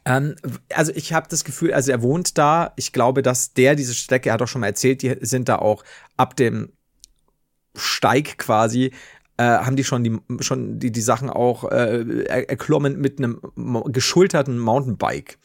ähm, 0.04 0.34
also 0.74 0.92
ich 0.94 1.12
habe 1.14 1.26
das 1.30 1.44
Gefühl, 1.44 1.72
also 1.72 1.90
er 1.90 2.02
wohnt 2.02 2.36
da. 2.36 2.72
Ich 2.76 2.92
glaube, 2.92 3.22
dass 3.22 3.54
der 3.54 3.74
diese 3.76 3.94
Strecke, 3.94 4.28
er 4.28 4.34
hat 4.34 4.42
auch 4.42 4.48
schon 4.48 4.60
mal 4.60 4.66
erzählt, 4.66 5.00
die 5.02 5.16
sind 5.22 5.48
da 5.48 5.56
auch 5.56 5.84
ab 6.18 6.36
dem 6.36 6.72
Steig 7.76 8.38
quasi, 8.38 8.92
äh, 9.36 9.42
haben 9.44 9.76
die 9.76 9.84
schon 9.84 10.04
die 10.04 10.18
schon 10.44 10.78
die 10.78 10.92
die 10.92 11.00
Sachen 11.00 11.28
auch 11.30 11.64
äh, 11.70 12.24
er- 12.26 12.48
erklommen 12.50 13.00
mit 13.00 13.18
einem 13.18 13.40
geschulterten 13.86 14.58
Mountainbike. 14.58 15.38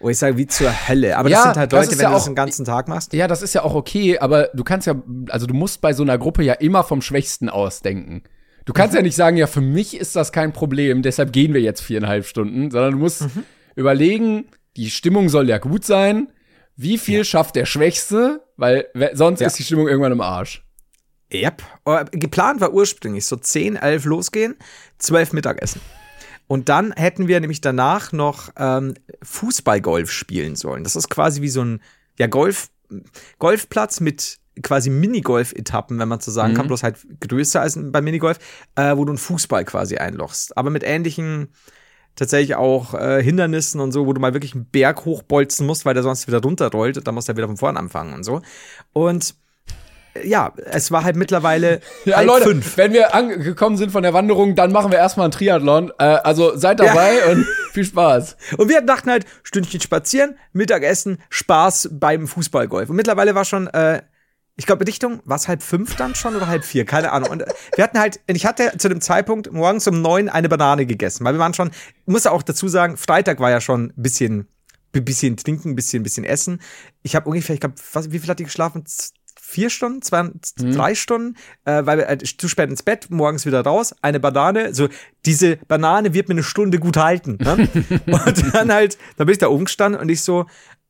Wo 0.00 0.08
ich 0.08 0.18
sage, 0.18 0.36
wie 0.38 0.46
zur 0.46 0.70
Hölle. 0.88 1.16
Aber 1.18 1.28
das 1.28 1.38
Ja, 1.38 1.44
sind 1.44 1.56
halt 1.56 1.72
das 1.72 1.86
Leute, 1.86 1.98
wenn 1.98 2.02
ja 2.04 2.08
du 2.08 2.14
das 2.14 2.22
auch- 2.22 2.26
den 2.28 2.34
ganzen 2.34 2.64
Tag 2.64 2.88
machst. 2.88 3.12
Ja, 3.12 3.28
das 3.28 3.42
ist 3.42 3.54
ja 3.54 3.62
auch 3.62 3.74
okay, 3.74 4.18
aber 4.18 4.48
du 4.54 4.64
kannst 4.64 4.86
ja, 4.86 4.94
also 5.28 5.46
du 5.46 5.54
musst 5.54 5.80
bei 5.82 5.92
so 5.92 6.02
einer 6.02 6.16
Gruppe 6.16 6.42
ja 6.42 6.54
immer 6.54 6.84
vom 6.84 7.02
Schwächsten 7.02 7.48
ausdenken. 7.50 8.22
Du 8.64 8.72
kannst 8.72 8.94
ja 8.94 9.02
nicht 9.02 9.16
sagen, 9.16 9.36
ja, 9.36 9.46
für 9.46 9.60
mich 9.60 9.96
ist 9.96 10.16
das 10.16 10.32
kein 10.32 10.52
Problem, 10.52 11.02
deshalb 11.02 11.32
gehen 11.32 11.52
wir 11.54 11.60
jetzt 11.60 11.80
viereinhalb 11.82 12.24
Stunden, 12.24 12.70
sondern 12.70 12.92
du 12.92 12.98
musst 12.98 13.24
überlegen, 13.76 14.46
die 14.76 14.90
Stimmung 14.90 15.28
soll 15.28 15.48
ja 15.48 15.58
gut 15.58 15.84
sein. 15.84 16.28
Wie 16.76 16.96
viel 16.98 17.24
schafft 17.24 17.56
der 17.56 17.66
Schwächste? 17.66 18.42
Weil 18.56 18.86
we- 18.94 19.10
sonst 19.14 19.40
Ja. 19.40 19.48
ist 19.48 19.58
die 19.58 19.64
Stimmung 19.64 19.88
irgendwann 19.88 20.12
im 20.12 20.20
Arsch. 20.20 20.64
Yep. 21.32 21.62
Äh, 21.84 22.04
Geplant 22.12 22.60
war 22.60 22.72
ursprünglich 22.72 23.26
so 23.26 23.36
10, 23.36 23.76
11 23.76 24.04
losgehen, 24.04 24.56
12 24.98 25.32
Mittagessen. 25.32 25.80
Und 26.50 26.68
dann 26.68 26.90
hätten 26.90 27.28
wir 27.28 27.38
nämlich 27.38 27.60
danach 27.60 28.10
noch 28.10 28.48
ähm, 28.56 28.94
Fußballgolf 29.22 30.10
spielen 30.10 30.56
sollen. 30.56 30.82
Das 30.82 30.96
ist 30.96 31.08
quasi 31.08 31.42
wie 31.42 31.48
so 31.48 31.62
ein 31.62 31.80
ja, 32.18 32.26
Golf, 32.26 32.70
Golfplatz 33.38 34.00
mit 34.00 34.40
quasi 34.60 34.90
Minigolf-Etappen, 34.90 36.00
wenn 36.00 36.08
man 36.08 36.18
so 36.18 36.32
sagen 36.32 36.54
kann, 36.54 36.66
bloß 36.66 36.82
halt 36.82 36.96
größer 37.20 37.60
als 37.60 37.78
beim 37.80 38.02
Minigolf, 38.02 38.40
äh, 38.74 38.96
wo 38.96 39.04
du 39.04 39.12
einen 39.12 39.18
Fußball 39.18 39.64
quasi 39.64 39.98
einlochst. 39.98 40.56
Aber 40.56 40.70
mit 40.70 40.82
ähnlichen 40.82 41.50
tatsächlich 42.16 42.56
auch 42.56 42.94
äh, 42.94 43.22
Hindernissen 43.22 43.80
und 43.80 43.92
so, 43.92 44.08
wo 44.08 44.12
du 44.12 44.20
mal 44.20 44.34
wirklich 44.34 44.56
einen 44.56 44.66
Berg 44.66 45.04
hochbolzen 45.04 45.68
musst, 45.68 45.84
weil 45.84 45.94
der 45.94 46.02
sonst 46.02 46.26
wieder 46.26 46.42
runterrollt 46.42 46.98
und 46.98 47.06
dann 47.06 47.14
musst 47.14 47.28
du 47.28 47.36
wieder 47.36 47.46
von 47.46 47.58
vorn 47.58 47.76
anfangen 47.76 48.12
und 48.12 48.24
so. 48.24 48.42
Und 48.92 49.36
ja, 50.24 50.52
es 50.66 50.90
war 50.90 51.04
halt 51.04 51.16
mittlerweile 51.16 51.80
Ja, 52.04 52.16
halb 52.16 52.26
Leute, 52.26 52.44
fünf. 52.46 52.76
wenn 52.76 52.92
wir 52.92 53.14
angekommen 53.14 53.76
sind 53.76 53.92
von 53.92 54.02
der 54.02 54.12
Wanderung, 54.12 54.54
dann 54.54 54.72
machen 54.72 54.90
wir 54.90 54.98
erstmal 54.98 55.24
einen 55.24 55.32
Triathlon. 55.32 55.92
Äh, 55.98 56.04
also 56.04 56.56
seid 56.56 56.80
dabei 56.80 57.30
und 57.30 57.46
viel 57.72 57.84
Spaß. 57.84 58.36
Und 58.56 58.68
wir 58.68 58.80
dachten 58.80 59.10
halt, 59.10 59.24
Stündchen 59.42 59.80
spazieren, 59.80 60.36
Mittagessen, 60.52 61.18
Spaß 61.28 61.90
beim 61.92 62.26
Fußballgolf. 62.26 62.90
Und 62.90 62.96
mittlerweile 62.96 63.34
war 63.34 63.44
schon, 63.44 63.68
äh, 63.68 64.02
ich 64.56 64.66
glaube, 64.66 64.86
Richtung, 64.86 65.20
war 65.24 65.36
es 65.36 65.48
halb 65.48 65.62
fünf 65.62 65.96
dann 65.96 66.14
schon 66.14 66.36
oder 66.36 66.46
halb 66.46 66.64
vier? 66.64 66.84
Keine 66.84 67.12
Ahnung. 67.12 67.30
Und 67.30 67.42
äh, 67.42 67.46
wir 67.76 67.84
hatten 67.84 67.98
halt, 67.98 68.20
ich 68.26 68.44
hatte 68.46 68.72
zu 68.76 68.88
dem 68.88 69.00
Zeitpunkt 69.00 69.52
morgens 69.52 69.86
um 69.86 70.02
neun 70.02 70.28
eine 70.28 70.48
Banane 70.48 70.86
gegessen, 70.86 71.24
weil 71.24 71.34
wir 71.34 71.38
waren 71.40 71.54
schon, 71.54 71.70
muss 72.06 72.26
auch 72.26 72.42
dazu 72.42 72.68
sagen, 72.68 72.96
Freitag 72.96 73.40
war 73.40 73.50
ja 73.50 73.60
schon 73.60 73.86
ein 73.96 74.02
bisschen, 74.02 74.48
ein 74.94 75.04
bisschen 75.04 75.36
trinken, 75.36 75.70
ein 75.70 75.76
bisschen, 75.76 76.00
ein 76.00 76.02
bisschen 76.02 76.24
essen. 76.24 76.60
Ich 77.02 77.16
habe 77.16 77.28
ungefähr, 77.28 77.54
ich 77.54 77.60
glaube, 77.60 77.76
wie 78.08 78.18
viel 78.18 78.28
hatte 78.28 78.42
ich 78.42 78.48
geschlafen? 78.48 78.84
Vier 79.50 79.68
Stunden, 79.68 80.00
zwei, 80.00 80.22
Mhm. 80.22 80.72
drei 80.76 80.94
Stunden, 80.94 81.36
äh, 81.64 81.84
weil 81.84 81.98
wir 81.98 82.08
äh, 82.08 82.18
zu 82.18 82.46
spät 82.48 82.70
ins 82.70 82.84
Bett, 82.84 83.10
morgens 83.10 83.46
wieder 83.46 83.62
raus, 83.62 83.92
eine 84.00 84.20
Banane, 84.20 84.72
so 84.74 84.88
diese 85.26 85.56
Banane 85.66 86.14
wird 86.14 86.28
mir 86.28 86.34
eine 86.34 86.44
Stunde 86.44 86.78
gut 86.78 86.96
halten. 86.96 87.36
Ne? 87.40 87.68
und 88.06 88.54
dann 88.54 88.72
halt, 88.72 88.96
da 89.16 89.24
bin 89.24 89.32
ich 89.32 89.38
da 89.38 89.48
oben 89.48 89.64
gestanden 89.64 90.00
und 90.00 90.08
ich 90.08 90.22
so, 90.22 90.46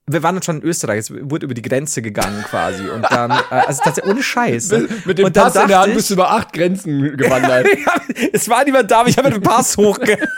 wir 0.07 0.23
waren 0.23 0.35
dann 0.35 0.43
schon 0.43 0.61
in 0.61 0.63
Österreich, 0.63 0.99
es 0.99 1.11
wurde 1.11 1.47
über 1.47 1.55
die 1.55 1.63
Grenze 1.63 2.03
gegangen 2.03 2.45
quasi 2.49 2.89
und 2.89 3.03
dann, 3.11 3.31
äh, 3.31 3.35
also 3.51 3.81
tatsächlich 3.83 4.13
ohne 4.13 4.23
Scheiß. 4.23 4.71
Mit 5.05 5.19
dem 5.19 5.33
Pass 5.33 5.55
in 5.55 5.69
der 5.69 5.81
Hand 5.81 5.95
bist 5.95 6.11
du 6.11 6.15
über 6.15 6.31
acht 6.31 6.53
Grenzen 6.53 7.17
gewandert. 7.17 7.67
ja, 7.87 7.93
es 8.33 8.49
war 8.49 8.65
niemand 8.65 8.91
da, 8.91 9.01
aber 9.01 9.09
ich 9.09 9.19
habe 9.19 9.31
den 9.31 9.41
Pass 9.41 9.77
hochgehalten. 9.77 10.29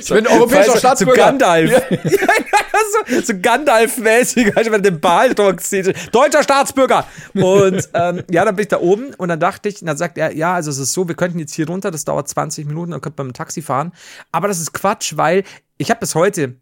Ich 0.00 0.08
bin 0.08 0.26
europäischer 0.26 0.78
Staatsbürger. 0.78 1.22
So 1.22 1.26
Gandalf. 1.26 1.70
Ja. 2.02 2.08
Ja. 2.10 3.18
So, 3.20 3.20
so 3.20 3.32
Gandalf-mäßig, 3.34 4.54
halt 4.54 4.70
mit 4.70 4.84
dem 4.84 5.00
Ball 5.00 5.34
zieht. 5.58 5.94
Deutscher 6.12 6.42
Staatsbürger. 6.42 7.06
Und 7.34 7.88
ähm, 7.94 8.22
ja, 8.30 8.44
dann 8.44 8.56
bin 8.56 8.62
ich 8.64 8.68
da 8.68 8.80
oben 8.80 9.14
und 9.14 9.28
dann 9.28 9.40
dachte 9.40 9.68
ich, 9.68 9.80
und 9.80 9.86
dann 9.86 9.96
sagt 9.96 10.18
er, 10.18 10.34
ja, 10.34 10.54
also 10.54 10.70
es 10.70 10.78
ist 10.78 10.92
so, 10.92 11.08
wir 11.08 11.14
könnten 11.14 11.38
jetzt 11.38 11.54
hier 11.54 11.66
runter, 11.66 11.90
das 11.90 12.04
dauert 12.04 12.28
20 12.28 12.66
Minuten, 12.66 12.92
dann 12.92 13.00
könnte 13.00 13.18
man 13.18 13.28
mit 13.28 13.36
dem 13.36 13.38
Taxi 13.38 13.62
fahren. 13.62 13.92
Aber 14.30 14.48
das 14.48 14.60
ist 14.60 14.72
Quatsch, 14.72 15.16
weil 15.16 15.44
ich 15.78 15.90
habe 15.90 16.00
bis 16.00 16.14
heute, 16.14 16.56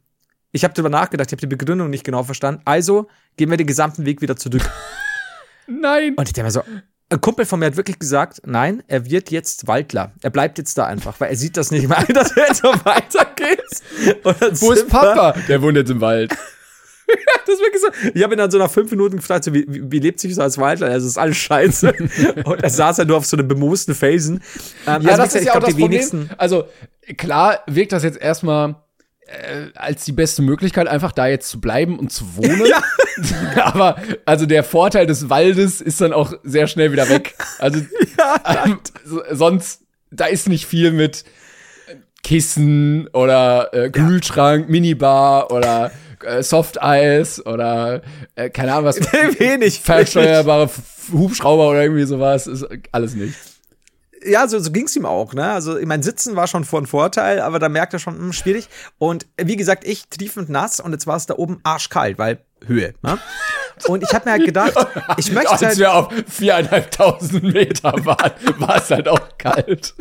ich 0.52 0.64
habe 0.64 0.74
drüber 0.74 0.88
nachgedacht, 0.88 1.28
ich 1.28 1.32
habe 1.32 1.40
die 1.40 1.46
Begründung 1.46 1.90
nicht 1.90 2.04
genau 2.04 2.22
verstanden. 2.22 2.62
Also 2.64 3.08
gehen 3.36 3.50
wir 3.50 3.56
den 3.56 3.66
gesamten 3.66 4.04
Weg 4.06 4.20
wieder 4.22 4.36
zurück. 4.36 4.62
Nein. 5.66 6.14
Und 6.16 6.28
ich 6.28 6.32
denke 6.32 6.46
mir 6.46 6.50
so, 6.52 6.62
ein 7.12 7.20
Kumpel 7.20 7.44
von 7.44 7.58
mir 7.60 7.66
hat 7.66 7.76
wirklich 7.76 7.98
gesagt, 7.98 8.40
nein, 8.44 8.84
er 8.86 9.04
wird 9.10 9.30
jetzt 9.32 9.66
Waldler. 9.66 10.12
Er 10.22 10.30
bleibt 10.30 10.58
jetzt 10.58 10.78
da 10.78 10.86
einfach, 10.86 11.18
weil 11.18 11.30
er 11.30 11.36
sieht 11.36 11.56
das 11.56 11.70
nicht 11.72 11.88
mehr 11.88 12.04
dass 12.14 12.36
er 12.36 12.46
jetzt 12.48 12.62
so 12.62 12.68
weitergeht. 12.84 13.60
Wo 14.60 14.70
ist 14.72 14.86
Papa? 14.88 15.32
Der 15.48 15.60
wohnt 15.60 15.76
jetzt 15.76 15.90
im 15.90 16.00
Wald. 16.00 16.36
Das 17.44 17.58
wirklich 17.58 17.82
so. 17.82 18.10
Ich 18.14 18.22
habe 18.22 18.36
ihn 18.36 18.38
dann 18.38 18.52
so 18.52 18.58
nach 18.58 18.70
fünf 18.70 18.88
Minuten 18.92 19.16
gefragt, 19.16 19.42
so, 19.42 19.52
wie, 19.52 19.64
wie, 19.66 19.82
wie 19.90 19.98
lebt 19.98 20.20
sich 20.20 20.32
so 20.32 20.42
als 20.42 20.56
Waldler? 20.58 20.86
Also, 20.86 21.06
das 21.06 21.12
ist 21.14 21.18
alles 21.18 21.36
scheiße. 21.38 21.92
Und 22.44 22.62
er 22.62 22.70
saß 22.70 22.98
ja 22.98 23.04
nur 23.04 23.16
auf 23.16 23.26
so 23.26 23.36
einem 23.36 23.48
bemoosten 23.48 23.96
Felsen. 23.96 24.36
Ähm, 24.86 25.02
Ja, 25.02 25.10
also, 25.10 25.16
das 25.16 25.16
gesagt, 25.16 25.34
ist 25.34 25.44
ja 25.46 25.50
auch 25.50 25.54
glaub, 25.54 25.64
das 25.64 25.74
die 25.74 25.80
Problem. 25.80 25.90
wenigsten- 26.00 26.30
Also, 26.38 26.68
klar 27.16 27.64
wirkt 27.66 27.90
das 27.90 28.04
jetzt 28.04 28.20
erstmal 28.20 28.76
äh, 29.30 29.70
als 29.74 30.04
die 30.04 30.12
beste 30.12 30.42
Möglichkeit, 30.42 30.88
einfach 30.88 31.12
da 31.12 31.26
jetzt 31.26 31.48
zu 31.48 31.60
bleiben 31.60 31.98
und 31.98 32.10
zu 32.12 32.36
wohnen. 32.36 32.62
Ja. 33.56 33.64
Aber, 33.66 33.96
also 34.24 34.46
der 34.46 34.64
Vorteil 34.64 35.06
des 35.06 35.28
Waldes 35.28 35.80
ist 35.82 36.00
dann 36.00 36.12
auch 36.14 36.32
sehr 36.42 36.66
schnell 36.68 36.90
wieder 36.92 37.08
weg. 37.10 37.34
Also, 37.58 37.80
ähm, 38.64 38.78
so- 39.04 39.22
sonst, 39.30 39.82
da 40.10 40.24
ist 40.26 40.48
nicht 40.48 40.64
viel 40.66 40.90
mit 40.92 41.24
äh, 41.88 41.96
Kissen 42.22 43.08
oder 43.08 43.74
äh, 43.74 43.90
Kühlschrank, 43.90 44.70
Minibar 44.70 45.50
oder 45.52 45.90
äh, 46.24 46.42
Softeis 46.42 47.44
oder 47.44 48.00
äh, 48.36 48.48
keine 48.48 48.72
Ahnung 48.72 48.86
was. 48.86 49.00
Wenig. 49.00 49.80
Fernsteuerbare 49.80 50.70
Hubschrauber 51.12 51.68
oder 51.70 51.82
irgendwie 51.82 52.04
sowas. 52.04 52.46
Ist 52.46 52.66
alles 52.92 53.14
nicht. 53.14 53.34
Ja, 54.24 54.46
so, 54.48 54.58
so 54.58 54.70
ging's 54.70 54.94
ihm 54.96 55.06
auch, 55.06 55.32
ne? 55.34 55.50
Also, 55.50 55.78
ich 55.78 55.86
mein, 55.86 56.02
Sitzen 56.02 56.36
war 56.36 56.46
schon 56.46 56.64
von 56.64 56.86
Vorteil, 56.86 57.40
aber 57.40 57.58
da 57.58 57.68
merkt 57.68 57.92
er 57.92 57.98
schon, 57.98 58.16
hm, 58.18 58.32
schwierig. 58.32 58.68
Und 58.98 59.26
wie 59.40 59.56
gesagt, 59.56 59.84
ich 59.84 60.08
triefend 60.08 60.48
nass 60.48 60.80
und 60.80 60.92
jetzt 60.92 61.06
war 61.06 61.16
es 61.16 61.26
da 61.26 61.34
oben 61.36 61.60
arschkalt, 61.62 62.18
weil 62.18 62.38
Höhe, 62.66 62.92
ne? 63.02 63.18
Und 63.86 64.02
ich 64.02 64.12
habe 64.12 64.26
mir 64.26 64.32
halt 64.32 64.44
gedacht, 64.44 64.74
ich 65.16 65.32
möchte 65.32 65.50
Als 65.52 65.62
halt, 65.62 65.78
wir 65.78 65.94
auf 65.94 66.12
viereinhalbtausend 66.28 67.42
Meter 67.42 67.92
waren, 68.04 68.32
war 68.58 68.76
es 68.76 68.90
halt 68.90 69.08
auch 69.08 69.38
kalt. 69.38 69.94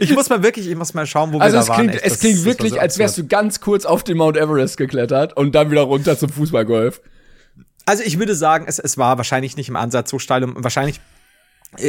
ich 0.00 0.14
muss 0.14 0.30
mal 0.30 0.42
wirklich, 0.42 0.66
ich 0.68 0.76
muss 0.76 0.94
mal 0.94 1.06
schauen, 1.06 1.32
wo 1.34 1.38
Also 1.38 1.56
wir 1.56 1.60
es 1.60 1.66
da 1.66 1.72
waren. 1.72 1.80
klingt, 1.88 1.94
echt. 1.96 2.04
es 2.06 2.12
Das- 2.14 2.20
klingt 2.20 2.44
wirklich, 2.44 2.72
so 2.74 2.78
als 2.78 2.98
wärst 2.98 3.18
du 3.18 3.26
ganz 3.26 3.60
kurz 3.60 3.84
auf 3.84 4.04
den 4.04 4.16
Mount 4.16 4.36
Everest 4.38 4.78
geklettert 4.78 5.36
und 5.36 5.54
dann 5.54 5.70
wieder 5.70 5.82
runter 5.82 6.16
zum 6.18 6.30
Fußballgolf. 6.30 7.02
Also 7.86 8.02
ich 8.02 8.18
würde 8.18 8.34
sagen, 8.34 8.64
es, 8.66 8.78
es 8.78 8.96
war 8.96 9.18
wahrscheinlich 9.18 9.58
nicht 9.58 9.68
im 9.68 9.76
Ansatz 9.76 10.08
so 10.10 10.18
steil 10.18 10.42
und 10.44 10.64
wahrscheinlich 10.64 11.00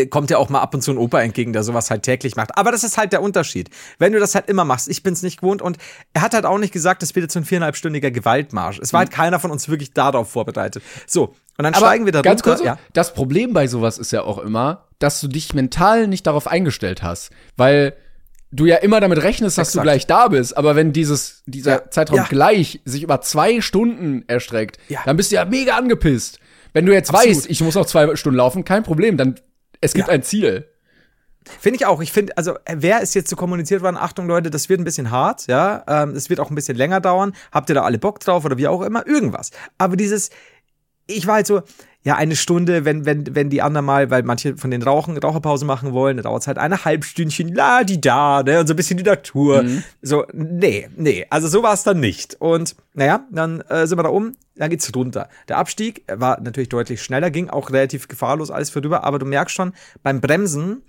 kommt 0.10 0.30
ja 0.30 0.38
auch 0.38 0.50
mal 0.50 0.62
ab 0.62 0.74
und 0.74 0.82
zu 0.82 0.92
ein 0.92 0.98
Opa 0.98 1.22
entgegen, 1.22 1.54
der 1.54 1.64
sowas 1.64 1.90
halt 1.92 2.04
täglich 2.04 2.36
macht. 2.36 2.58
Aber 2.58 2.72
das 2.72 2.84
ist 2.84 2.98
halt 2.98 3.12
der 3.14 3.22
Unterschied. 3.22 3.70
Wenn 4.00 4.14
du 4.14 4.20
das 4.20 4.36
halt 4.36 4.50
immer 4.50 4.66
machst, 4.66 4.88
ich 4.90 5.04
bin's 5.04 5.24
nicht 5.24 5.42
gewohnt 5.42 5.62
und 5.62 5.78
er 6.14 6.22
hat 6.22 6.34
halt 6.34 6.46
auch 6.46 6.58
nicht 6.58 6.74
gesagt, 6.74 7.02
das 7.02 7.16
wird 7.16 7.24
jetzt 7.24 7.34
so 7.34 7.40
ein 7.40 7.46
viereinhalbstündiger 7.46 8.12
Gewaltmarsch. 8.12 8.80
Es 8.80 8.94
war 8.94 9.00
halt 9.00 9.12
keiner 9.12 9.40
von 9.40 9.52
uns 9.52 9.70
wirklich 9.70 9.94
darauf 9.94 10.30
vorbereitet. 10.30 10.84
So, 11.08 11.34
und 11.58 11.64
dann 11.64 11.74
steigen 11.74 12.06
wir 12.06 12.12
da 12.12 12.22
ganz 12.22 12.42
runter. 12.42 12.58
kurz, 12.58 12.66
ja. 12.66 12.78
das 12.94 13.14
Problem 13.14 13.54
bei 13.54 13.68
sowas 13.68 13.98
ist 13.98 14.12
ja 14.12 14.24
auch 14.24 14.40
immer, 14.40 14.86
dass 15.00 15.22
du 15.22 15.28
dich 15.28 15.54
mental 15.54 16.08
nicht 16.08 16.28
darauf 16.28 16.48
eingestellt 16.48 17.02
hast, 17.04 17.32
weil 17.58 17.94
du 18.52 18.66
ja 18.66 18.78
immer 18.78 19.00
damit 19.02 19.22
rechnest, 19.22 19.58
dass 19.58 19.72
du 19.74 19.80
Exakt. 19.80 19.84
gleich 19.86 20.08
da 20.08 20.28
bist, 20.30 20.56
aber 20.56 20.76
wenn 20.78 20.94
dieses, 20.94 21.44
dieser 21.46 21.72
Ja. 21.72 21.90
Zeitraum 21.92 22.18
Ja. 22.18 22.26
gleich 22.30 22.82
sich 22.86 23.04
über 23.04 23.20
zwei 23.22 23.60
Stunden 23.60 24.24
erstreckt, 24.28 24.80
dann 25.06 25.18
bist 25.18 25.32
du 25.32 25.36
ja 25.36 25.46
mega 25.46 25.76
angepisst. 25.76 26.40
Wenn 26.72 26.86
du 26.86 26.94
jetzt 26.94 27.10
Absolut. 27.14 27.38
weißt, 27.38 27.50
ich 27.50 27.62
muss 27.62 27.76
noch 27.76 27.86
zwei 27.86 28.16
Stunden 28.16 28.38
laufen, 28.38 28.64
kein 28.66 28.84
Problem, 28.84 29.18
dann, 29.18 29.36
es 29.86 29.94
gibt 29.94 30.08
Ja. 30.08 30.14
ein 30.14 30.24
Ziel. 30.24 30.68
Finde 31.60 31.78
ich 31.78 31.86
auch. 31.86 32.02
Ich 32.02 32.12
finde, 32.12 32.36
also 32.38 32.56
wer 32.68 33.02
ist 33.02 33.14
jetzt 33.14 33.30
so 33.30 33.36
kommuniziert 33.36 33.84
worden? 33.84 33.98
Achtung, 33.98 34.26
Leute, 34.28 34.50
das 34.50 34.68
wird 34.68 34.82
ein 34.82 34.84
bisschen 34.84 35.12
hart, 35.12 35.46
ja. 35.48 35.84
Ähm, 35.88 36.12
es 36.16 36.30
wird 36.30 36.40
auch 36.40 36.50
ein 36.50 36.56
bisschen 36.56 36.76
länger 36.76 37.02
dauern. 37.02 37.34
Habt 37.52 37.70
ihr 37.70 37.76
da 37.76 37.84
alle 37.84 38.00
Bock 38.00 38.20
drauf 38.20 38.46
oder 38.46 38.58
wie 38.58 38.68
auch 38.68 38.82
immer? 38.82 39.06
Irgendwas. 39.06 39.52
Aber 39.78 39.96
dieses, 39.96 40.32
ich 41.06 41.28
war 41.28 41.36
halt 41.36 41.48
so, 41.48 41.62
ja, 42.06 42.16
eine 42.16 42.36
Stunde, 42.36 42.86
wenn, 42.86 43.06
wenn, 43.06 43.34
wenn 43.34 43.50
die 43.50 43.64
anderen 43.64 43.88
mal, 43.88 44.12
weil 44.12 44.22
manche 44.22 44.58
von 44.58 44.70
den 44.70 44.84
Rauchen, 44.84 45.18
Raucherpause 45.18 45.66
machen 45.66 45.92
wollen, 45.92 46.18
dann 46.18 46.26
dauert 46.26 46.44
es 46.44 46.48
halt 46.48 46.60
eine 46.60 46.86
Halbstündchen, 46.86 47.54
la 47.54 47.84
die 47.84 48.00
da, 48.00 48.44
ne, 48.44 48.60
und 48.60 48.68
so 48.68 48.74
ein 48.74 48.78
bisschen 48.78 48.98
die 48.98 49.04
Natur. 49.04 49.66
So, 50.04 50.24
nee, 50.32 50.88
nee, 50.96 51.26
also 51.32 51.48
so 51.48 51.64
war 51.64 51.74
es 51.74 51.82
dann 51.82 52.00
nicht. 52.00 52.36
Und 52.40 52.76
naja, 52.94 53.26
dann 53.32 53.62
äh, 53.62 53.88
sind 53.88 53.98
wir 53.98 54.04
da 54.04 54.10
oben, 54.10 54.34
dann 54.56 54.70
geht's 54.70 54.96
runter. 54.96 55.30
Der 55.48 55.58
Abstieg 55.58 56.04
war 56.08 56.40
natürlich 56.40 56.70
deutlich 56.70 57.02
schneller, 57.02 57.32
ging 57.32 57.50
auch 57.50 57.72
relativ 57.72 58.08
gefahrlos 58.08 58.52
alles 58.52 58.70
vorüber, 58.70 59.04
aber 59.04 59.18
du 59.18 59.26
merkst 59.26 59.56
schon, 59.56 59.74
beim 60.04 60.22
Bremsen, 60.22 60.84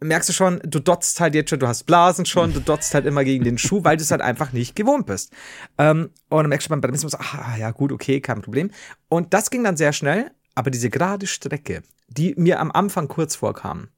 merkst 0.00 0.28
du 0.28 0.32
schon, 0.32 0.60
du 0.64 0.80
dotzt 0.80 1.20
halt 1.20 1.34
jetzt 1.34 1.50
schon, 1.50 1.58
du 1.58 1.68
hast 1.68 1.84
Blasen 1.84 2.26
schon, 2.26 2.52
du 2.52 2.60
dotzt 2.60 2.94
halt 2.94 3.06
immer 3.06 3.24
gegen 3.24 3.44
den 3.44 3.58
Schuh, 3.58 3.84
weil 3.84 3.96
du 3.96 4.02
es 4.02 4.10
halt 4.10 4.22
einfach 4.22 4.52
nicht 4.52 4.74
gewohnt 4.76 5.06
bist. 5.06 5.32
Ähm, 5.78 6.10
und 6.28 6.38
dann 6.38 6.48
merkst 6.48 6.66
du 6.66 6.70
beim 6.70 6.80
Bremsen, 6.80 7.08
so, 7.08 7.18
ah, 7.18 7.56
ja 7.58 7.70
gut, 7.70 7.92
okay, 7.92 8.20
kein 8.20 8.40
Problem. 8.42 8.70
Und 9.08 9.34
das 9.34 9.50
ging 9.50 9.64
dann 9.64 9.76
sehr 9.76 9.92
schnell, 9.92 10.30
aber 10.54 10.70
diese 10.70 10.90
gerade 10.90 11.26
Strecke, 11.26 11.82
die 12.08 12.34
mir 12.36 12.60
am 12.60 12.72
Anfang 12.72 13.08
kurz 13.08 13.36
vorkam, 13.36 13.88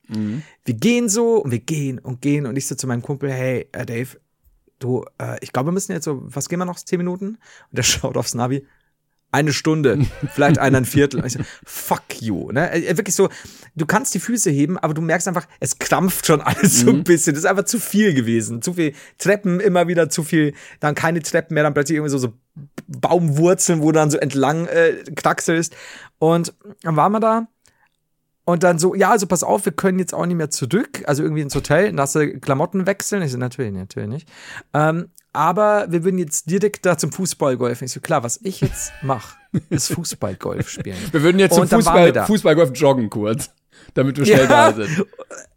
wir 0.64 0.74
gehen 0.74 1.08
so 1.08 1.36
und 1.36 1.50
wir 1.50 1.60
gehen 1.60 1.98
und 1.98 2.20
gehen 2.20 2.46
und 2.46 2.56
ich 2.56 2.66
so 2.66 2.74
zu 2.74 2.86
meinem 2.86 3.02
Kumpel, 3.02 3.30
hey, 3.30 3.68
äh, 3.72 3.86
Dave, 3.86 4.18
du, 4.78 5.04
äh, 5.18 5.38
ich 5.40 5.52
glaube, 5.52 5.68
wir 5.68 5.72
müssen 5.72 5.92
jetzt 5.92 6.04
so, 6.04 6.20
was 6.22 6.48
gehen 6.48 6.58
wir 6.58 6.66
noch, 6.66 6.76
zehn 6.76 6.98
Minuten? 6.98 7.26
Und 7.26 7.38
der 7.70 7.82
schaut 7.82 8.16
aufs 8.16 8.34
Navi, 8.34 8.66
eine 9.32 9.52
Stunde, 9.52 10.06
vielleicht 10.32 10.58
eineinhalb 10.58 10.86
Viertel. 10.86 11.20
Und 11.20 11.26
ich 11.26 11.32
so, 11.32 11.40
fuck 11.64 12.20
you. 12.20 12.52
Ne? 12.52 12.70
Äh, 12.72 12.96
Wirklich 12.96 13.16
so, 13.16 13.28
du 13.74 13.86
kannst 13.86 14.14
die 14.14 14.20
Füße 14.20 14.50
heben, 14.50 14.78
aber 14.78 14.94
du 14.94 15.02
merkst 15.02 15.26
einfach, 15.26 15.48
es 15.58 15.78
krampft 15.78 16.26
schon 16.26 16.40
alles 16.40 16.80
so 16.80 16.90
ein 16.90 17.02
bisschen. 17.02 17.34
Das 17.34 17.42
ist 17.42 17.50
einfach 17.50 17.64
zu 17.64 17.80
viel 17.80 18.14
gewesen. 18.14 18.62
Zu 18.62 18.74
viel 18.74 18.94
Treppen, 19.18 19.58
immer 19.58 19.88
wieder 19.88 20.08
zu 20.08 20.22
viel, 20.22 20.54
dann 20.80 20.94
keine 20.94 21.20
Treppen 21.20 21.54
mehr, 21.54 21.64
dann 21.64 21.74
plötzlich 21.74 21.96
irgendwie 21.96 22.10
so, 22.10 22.18
so 22.18 22.34
Baumwurzeln, 22.86 23.80
wo 23.80 23.86
du 23.86 23.98
dann 23.98 24.10
so 24.10 24.18
entlang 24.18 24.66
äh, 24.66 25.02
kraxelst. 25.16 25.74
Und 26.18 26.54
dann 26.82 26.96
waren 26.96 27.12
wir 27.12 27.20
da 27.20 27.48
Und 28.44 28.62
dann 28.64 28.78
so, 28.78 28.94
ja, 28.94 29.10
also 29.10 29.26
pass 29.26 29.42
auf, 29.44 29.64
wir 29.64 29.72
können 29.72 29.98
jetzt 29.98 30.12
auch 30.14 30.26
nicht 30.26 30.36
mehr 30.36 30.50
zurück, 30.50 31.02
also 31.06 31.22
irgendwie 31.22 31.42
ins 31.42 31.54
Hotel, 31.54 31.92
nasse 31.92 32.38
Klamotten 32.40 32.86
wechseln. 32.86 33.22
Ich 33.22 33.32
so, 33.32 33.38
natürlich, 33.38 33.72
natürlich 33.72 34.08
nicht. 34.08 34.28
Ähm, 34.74 35.10
aber 35.32 35.86
wir 35.90 36.04
würden 36.04 36.18
jetzt 36.18 36.50
direkt 36.50 36.84
da 36.84 36.98
zum 36.98 37.12
Fußballgolf. 37.12 37.82
Ich 37.82 37.92
so, 37.92 38.00
klar, 38.00 38.22
was 38.22 38.38
ich 38.42 38.60
jetzt 38.60 38.92
mache, 39.02 39.36
ist 39.70 39.92
Fußballgolf 39.92 40.68
spielen. 40.68 40.98
Wir 41.10 41.22
würden 41.22 41.38
jetzt 41.38 41.54
zum 41.54 41.66
Fußball. 41.66 42.26
Fußballgolf 42.26 42.70
joggen 42.74 43.10
kurz, 43.10 43.50
damit 43.94 44.18
wir 44.18 44.26
schnell 44.26 44.48
da 44.48 44.72
sind. 44.72 45.06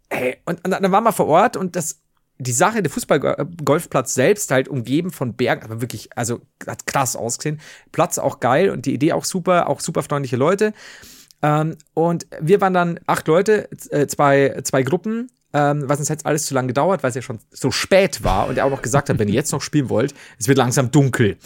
Ey, 0.08 0.36
und, 0.46 0.64
und 0.64 0.70
dann 0.70 0.92
waren 0.92 1.04
wir 1.04 1.12
vor 1.12 1.26
Ort 1.26 1.56
und 1.56 1.76
das, 1.76 2.00
die 2.38 2.52
Sache, 2.52 2.82
der 2.82 2.90
Fußballgolfplatz 2.90 4.14
selbst 4.14 4.50
halt 4.50 4.68
umgeben 4.68 5.10
von 5.10 5.34
Bergen, 5.34 5.64
aber 5.64 5.80
wirklich, 5.80 6.10
also 6.16 6.40
hat 6.66 6.86
krass 6.86 7.16
ausgesehen. 7.16 7.60
Platz 7.92 8.18
auch 8.18 8.40
geil 8.40 8.70
und 8.70 8.86
die 8.86 8.94
Idee 8.94 9.12
auch 9.12 9.24
super, 9.24 9.68
auch 9.68 9.80
super 9.80 10.02
freundliche 10.02 10.36
Leute. 10.36 10.72
Ähm, 11.42 11.76
und 11.92 12.26
wir 12.40 12.60
waren 12.60 12.72
dann 12.72 13.00
acht 13.06 13.28
Leute, 13.28 13.70
äh, 13.90 14.06
zwei, 14.06 14.58
zwei 14.62 14.82
Gruppen, 14.82 15.30
ähm, 15.56 15.84
was 15.86 15.98
uns 15.98 16.10
jetzt 16.10 16.26
alles 16.26 16.44
zu 16.44 16.52
lange 16.52 16.68
gedauert, 16.68 17.02
weil 17.02 17.08
es 17.08 17.14
ja 17.14 17.22
schon 17.22 17.38
so 17.50 17.70
spät 17.70 18.22
war 18.22 18.46
und 18.46 18.58
er 18.58 18.66
auch 18.66 18.70
noch 18.70 18.82
gesagt 18.82 19.08
hat, 19.08 19.18
wenn 19.18 19.28
ihr 19.28 19.34
jetzt 19.34 19.52
noch 19.52 19.62
spielen 19.62 19.88
wollt, 19.88 20.14
es 20.38 20.48
wird 20.48 20.58
langsam 20.58 20.90
dunkel. 20.90 21.38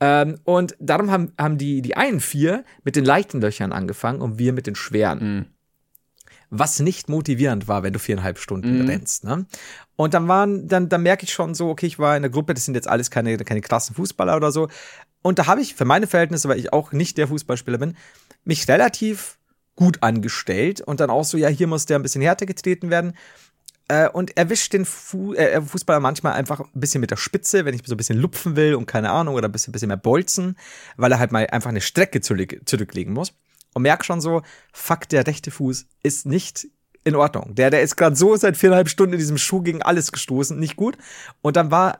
Ähm, 0.00 0.38
und 0.44 0.76
darum 0.80 1.10
haben, 1.10 1.32
haben 1.38 1.56
die, 1.56 1.80
die 1.80 1.96
einen 1.96 2.20
vier 2.20 2.64
mit 2.82 2.94
den 2.94 3.06
leichten 3.06 3.40
Löchern 3.40 3.72
angefangen 3.72 4.20
und 4.20 4.38
wir 4.38 4.52
mit 4.52 4.66
den 4.66 4.74
schweren 4.74 5.46
was 6.50 6.78
nicht 6.78 7.08
motivierend 7.08 7.66
war, 7.66 7.82
wenn 7.82 7.92
du 7.92 7.98
viereinhalb 7.98 8.38
Stunden 8.38 8.86
rennst. 8.86 9.24
Ne? 9.24 9.44
Und 9.96 10.14
dann 10.14 10.28
waren, 10.28 10.68
dann, 10.68 10.88
dann 10.88 11.02
merke 11.02 11.24
ich 11.24 11.32
schon 11.32 11.52
so, 11.54 11.68
okay, 11.68 11.86
ich 11.86 11.98
war 11.98 12.16
in 12.16 12.22
der 12.22 12.30
Gruppe, 12.30 12.54
das 12.54 12.64
sind 12.64 12.74
jetzt 12.74 12.86
alles 12.86 13.10
keine, 13.10 13.36
keine 13.38 13.60
krassen 13.60 13.96
Fußballer 13.96 14.36
oder 14.36 14.52
so. 14.52 14.68
Und 15.22 15.40
da 15.40 15.46
habe 15.46 15.62
ich 15.62 15.74
für 15.74 15.84
meine 15.84 16.06
Verhältnisse, 16.06 16.48
weil 16.48 16.60
ich 16.60 16.72
auch 16.72 16.92
nicht 16.92 17.18
der 17.18 17.26
Fußballspieler 17.26 17.78
bin, 17.78 17.96
mich 18.44 18.68
relativ 18.68 19.38
gut 19.76 20.02
angestellt 20.02 20.80
und 20.80 21.00
dann 21.00 21.10
auch 21.10 21.24
so, 21.24 21.36
ja, 21.36 21.48
hier 21.48 21.66
muss 21.66 21.86
der 21.86 21.98
ein 21.98 22.02
bisschen 22.02 22.22
härter 22.22 22.46
getreten 22.46 22.90
werden. 22.90 23.14
Äh, 23.88 24.08
und 24.08 24.36
erwischt 24.36 24.72
den 24.72 24.86
Fu 24.86 25.34
äh, 25.34 25.60
Fußballer 25.60 26.00
manchmal 26.00 26.32
einfach 26.32 26.60
ein 26.60 26.80
bisschen 26.80 27.02
mit 27.02 27.10
der 27.10 27.16
Spitze, 27.16 27.64
wenn 27.64 27.74
ich 27.74 27.82
so 27.84 27.94
ein 27.94 27.98
bisschen 27.98 28.18
lupfen 28.18 28.56
will 28.56 28.74
und 28.74 28.86
keine 28.86 29.10
Ahnung, 29.10 29.34
oder 29.34 29.48
ein 29.48 29.52
bisschen, 29.52 29.72
bisschen 29.72 29.88
mehr 29.88 29.98
bolzen, 29.98 30.56
weil 30.96 31.12
er 31.12 31.18
halt 31.18 31.32
mal 31.32 31.46
einfach 31.48 31.70
eine 31.70 31.82
Strecke 31.82 32.20
zurück, 32.20 32.60
zurücklegen 32.64 33.12
muss. 33.12 33.34
Und 33.74 33.82
merk 33.82 34.04
schon 34.04 34.20
so, 34.20 34.42
fuck, 34.72 35.08
der 35.08 35.26
rechte 35.26 35.50
Fuß 35.50 35.86
ist 36.02 36.24
nicht 36.26 36.68
in 37.04 37.16
Ordnung. 37.16 37.54
Der, 37.54 37.70
der 37.70 37.82
ist 37.82 37.96
gerade 37.96 38.16
so 38.16 38.36
seit 38.36 38.56
viereinhalb 38.56 38.88
Stunden 38.88 39.14
in 39.14 39.18
diesem 39.18 39.36
Schuh 39.36 39.60
gegen 39.60 39.82
alles 39.82 40.12
gestoßen, 40.12 40.58
nicht 40.58 40.76
gut. 40.76 40.96
Und 41.42 41.56
dann 41.56 41.70
war 41.70 41.98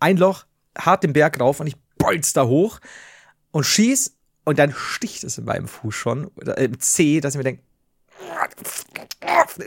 ein 0.00 0.16
Loch 0.16 0.46
hart 0.78 1.02
den 1.02 1.12
Berg 1.12 1.40
rauf 1.40 1.60
und 1.60 1.66
ich 1.66 1.76
bolz 1.98 2.32
da 2.32 2.46
hoch 2.46 2.80
und 3.50 3.64
schieß 3.64 4.16
und 4.44 4.58
dann 4.58 4.72
sticht 4.72 5.24
es 5.24 5.38
in 5.38 5.44
meinem 5.44 5.68
Fuß 5.68 5.94
schon, 5.94 6.30
im 6.56 6.78
C, 6.78 7.20
dass 7.20 7.34
ich 7.34 7.38
mir 7.38 7.44
denke, 7.44 7.62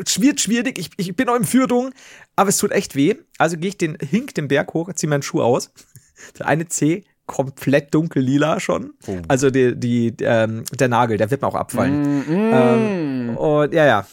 schwierig, 0.08 0.40
schwierig, 0.40 0.80
ich, 0.80 0.90
ich 0.98 1.16
bin 1.16 1.28
noch 1.28 1.36
in 1.36 1.46
Führung, 1.46 1.92
aber 2.36 2.50
es 2.50 2.58
tut 2.58 2.72
echt 2.72 2.96
weh. 2.96 3.16
Also 3.38 3.58
gehe 3.58 3.70
ich 3.70 3.78
den, 3.78 3.98
hink 4.00 4.34
den 4.36 4.48
Berg 4.48 4.74
hoch, 4.74 4.92
ziehe 4.94 5.10
meinen 5.10 5.24
Schuh 5.24 5.42
aus. 5.42 5.72
Der 6.38 6.48
eine 6.48 6.68
C 6.68 7.06
komplett 7.30 7.94
dunkel 7.94 8.24
lila 8.24 8.60
schon. 8.60 8.94
Also 9.28 9.52
die, 9.52 9.80
die, 9.80 10.16
ähm, 10.22 10.64
der 10.74 10.88
Nagel, 10.88 11.18
der 11.18 11.30
wird 11.30 11.44
mir 11.44 11.48
auch 11.48 11.56
abfallen. 11.56 12.26
Ähm, 12.28 13.38
und 13.38 13.72
ja, 13.72 13.86
ja. 13.86 14.08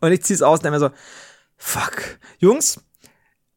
Und 0.00 0.12
ich 0.12 0.22
ziehe 0.22 0.36
es 0.36 0.42
aus 0.42 0.60
und 0.60 0.66
dann 0.66 0.72
immer 0.72 0.80
so, 0.80 0.90
fuck. 1.56 2.18
Jungs, 2.38 2.80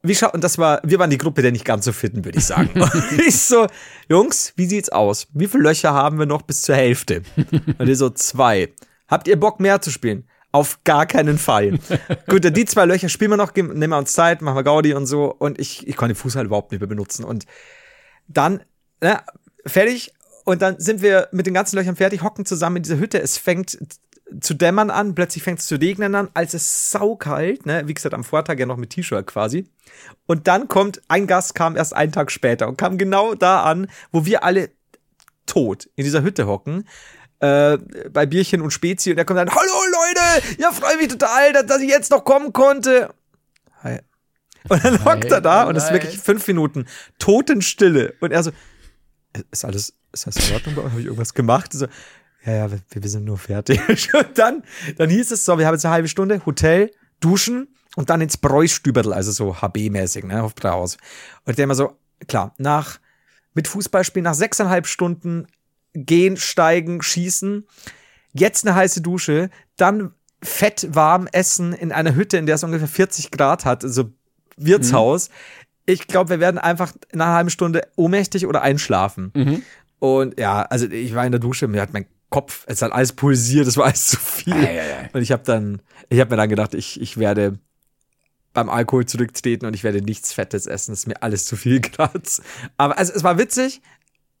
wie 0.02 0.14
schaut, 0.14 0.34
und 0.34 0.42
das 0.42 0.58
war, 0.58 0.80
wir 0.82 0.98
waren 0.98 1.10
die 1.10 1.18
Gruppe 1.18 1.42
der 1.42 1.52
nicht 1.52 1.64
ganz 1.64 1.84
so 1.84 1.92
fitten, 1.92 2.24
würde 2.24 2.38
ich 2.38 2.46
sagen. 2.46 2.70
ich 3.26 3.38
so, 3.40 3.68
Jungs, 4.08 4.52
wie 4.56 4.66
sieht's 4.66 4.88
aus? 4.88 5.28
Wie 5.32 5.46
viele 5.46 5.62
Löcher 5.62 5.94
haben 5.94 6.18
wir 6.18 6.26
noch 6.26 6.42
bis 6.42 6.62
zur 6.62 6.74
Hälfte? 6.74 7.22
Und 7.78 7.88
ihr 7.88 7.96
so, 7.96 8.10
zwei. 8.10 8.72
Habt 9.08 9.28
ihr 9.28 9.38
Bock 9.38 9.60
mehr 9.60 9.80
zu 9.80 9.90
spielen? 9.90 10.28
Auf 10.52 10.82
gar 10.84 11.06
keinen 11.06 11.38
Fall. 11.38 11.78
Gut, 12.28 12.56
die 12.56 12.64
zwei 12.64 12.86
Löcher 12.86 13.08
spielen 13.08 13.32
wir 13.32 13.36
noch, 13.36 13.54
nehmen 13.54 13.90
wir 13.90 13.98
uns 13.98 14.12
Zeit, 14.12 14.42
machen 14.42 14.56
wir 14.56 14.64
Gaudi 14.64 14.94
und 14.94 15.06
so. 15.06 15.26
Und 15.26 15.58
ich, 15.58 15.86
ich 15.86 15.96
konnte 15.96 16.14
den 16.14 16.18
Fuß 16.18 16.36
halt 16.36 16.46
überhaupt 16.46 16.72
nicht 16.72 16.80
mehr 16.80 16.88
benutzen. 16.88 17.24
Und 17.24 17.44
dann, 18.26 18.62
ne, 19.02 19.20
fertig. 19.66 20.12
Und 20.44 20.62
dann 20.62 20.78
sind 20.78 21.02
wir 21.02 21.28
mit 21.32 21.46
den 21.46 21.54
ganzen 21.54 21.76
Löchern 21.76 21.96
fertig, 21.96 22.22
hocken 22.22 22.46
zusammen 22.46 22.76
in 22.76 22.82
dieser 22.84 22.98
Hütte. 22.98 23.20
Es 23.20 23.36
fängt 23.36 23.76
zu 24.40 24.54
dämmern 24.54 24.90
an, 24.90 25.14
plötzlich 25.14 25.42
fängt 25.42 25.60
es 25.60 25.66
zu 25.66 25.76
regnen 25.76 26.14
an, 26.14 26.28
als 26.34 26.54
es 26.54 26.90
saukalt, 26.90 27.66
ne, 27.66 27.86
wie 27.86 27.94
gesagt, 27.94 28.14
am 28.14 28.24
Vortag 28.24 28.58
ja 28.58 28.66
noch 28.66 28.76
mit 28.76 28.90
T-Shirt 28.90 29.26
quasi. 29.26 29.68
Und 30.26 30.48
dann 30.48 30.68
kommt, 30.68 31.00
ein 31.08 31.26
Gast 31.26 31.54
kam 31.54 31.76
erst 31.76 31.94
einen 31.94 32.12
Tag 32.12 32.32
später 32.32 32.68
und 32.68 32.76
kam 32.76 32.98
genau 32.98 33.34
da 33.34 33.62
an, 33.62 33.88
wo 34.10 34.24
wir 34.24 34.42
alle 34.42 34.70
tot 35.46 35.88
in 35.94 36.04
dieser 36.04 36.22
Hütte 36.22 36.46
hocken. 36.46 36.88
Äh, 37.38 37.78
bei 38.10 38.24
Bierchen 38.24 38.62
und 38.62 38.70
Spezi 38.70 39.10
und 39.10 39.18
er 39.18 39.26
kommt 39.26 39.38
dann, 39.38 39.50
hallo 39.50 39.72
Leute, 39.92 40.56
ja, 40.58 40.72
freue 40.72 40.96
mich 40.96 41.08
total, 41.08 41.52
dass, 41.52 41.66
dass 41.66 41.82
ich 41.82 41.88
jetzt 41.90 42.10
noch 42.10 42.24
kommen 42.24 42.52
konnte. 42.52 43.10
Hi. 43.82 43.98
Und 44.68 44.82
dann 44.82 45.04
hockt 45.04 45.30
er 45.30 45.40
da 45.40 45.64
und 45.64 45.76
es 45.76 45.84
ist 45.84 45.92
wirklich 45.92 46.18
fünf 46.18 46.46
Minuten 46.48 46.86
Totenstille. 47.18 48.14
Und 48.20 48.32
er 48.32 48.42
so, 48.42 48.52
ist 49.50 49.64
alles, 49.64 49.92
ist 50.12 50.26
das 50.26 50.48
in 50.48 50.54
Ordnung? 50.54 50.76
Habe 50.76 51.00
ich 51.00 51.06
irgendwas 51.06 51.34
gemacht? 51.34 51.72
So, 51.72 51.86
ja, 52.44 52.52
ja, 52.52 52.70
wir, 52.70 52.80
wir 52.90 53.10
sind 53.10 53.24
nur 53.24 53.38
fertig. 53.38 53.80
Und 54.14 54.38
dann, 54.38 54.62
dann 54.96 55.10
hieß 55.10 55.30
es 55.32 55.44
so, 55.44 55.58
wir 55.58 55.66
haben 55.66 55.74
jetzt 55.74 55.84
eine 55.84 55.94
halbe 55.94 56.08
Stunde, 56.08 56.40
Hotel, 56.46 56.90
Duschen 57.20 57.68
und 57.96 58.10
dann 58.10 58.20
ins 58.20 58.36
Bräustüberl, 58.36 59.12
also 59.12 59.32
so 59.32 59.54
HB-mäßig, 59.54 60.26
ne, 60.26 60.42
auf 60.42 60.54
Braus. 60.54 60.98
Und 61.44 61.56
der 61.56 61.64
immer 61.64 61.74
so, 61.74 61.98
klar, 62.28 62.54
nach, 62.58 62.98
mit 63.54 63.68
Fußballspielen, 63.68 64.24
nach 64.24 64.34
sechseinhalb 64.34 64.86
Stunden 64.86 65.46
gehen, 65.96 66.36
steigen, 66.36 67.02
schießen, 67.02 67.66
jetzt 68.32 68.66
eine 68.66 68.74
heiße 68.74 69.00
Dusche, 69.00 69.50
dann 69.76 70.12
fett 70.42 70.88
warm 70.90 71.28
essen 71.32 71.72
in 71.72 71.92
einer 71.92 72.14
Hütte, 72.14 72.36
in 72.36 72.46
der 72.46 72.56
es 72.56 72.64
ungefähr 72.64 72.88
40 72.88 73.30
Grad 73.30 73.64
hat, 73.64 73.84
also 73.84 74.10
Wirtshaus. 74.56 75.30
Ich 75.86 76.06
glaube, 76.06 76.30
wir 76.30 76.40
werden 76.40 76.58
einfach 76.58 76.92
nach 77.12 77.26
einer 77.26 77.34
halben 77.34 77.50
Stunde 77.50 77.82
ohnmächtig 77.96 78.46
oder 78.46 78.62
einschlafen. 78.62 79.32
Und 79.98 80.38
ja, 80.38 80.62
also 80.62 80.86
ich 80.86 81.14
war 81.14 81.24
in 81.24 81.32
der 81.32 81.40
Dusche, 81.40 81.68
mir 81.68 81.80
hat 81.80 81.92
mein 81.92 82.06
Kopf, 82.28 82.64
es 82.66 82.82
hat 82.82 82.92
alles 82.92 83.12
pulsiert, 83.12 83.66
es 83.66 83.76
war 83.76 83.86
alles 83.86 84.08
zu 84.08 84.18
viel. 84.18 84.54
Und 85.12 85.22
ich 85.22 85.32
habe 85.32 85.42
dann, 85.44 85.80
ich 86.08 86.20
habe 86.20 86.30
mir 86.30 86.36
dann 86.36 86.48
gedacht, 86.48 86.74
ich, 86.74 87.00
ich 87.00 87.18
werde 87.18 87.58
beim 88.52 88.68
Alkohol 88.70 89.04
zurücktreten 89.06 89.66
und 89.66 89.74
ich 89.74 89.84
werde 89.84 90.02
nichts 90.02 90.32
Fettes 90.32 90.66
essen. 90.66 90.92
Das 90.92 91.00
ist 91.00 91.06
mir 91.06 91.22
alles 91.22 91.44
zu 91.44 91.56
viel 91.56 91.80
gerade. 91.82 92.20
Aber 92.78 92.98
also, 92.98 93.12
es 93.12 93.22
war 93.22 93.38
witzig 93.38 93.80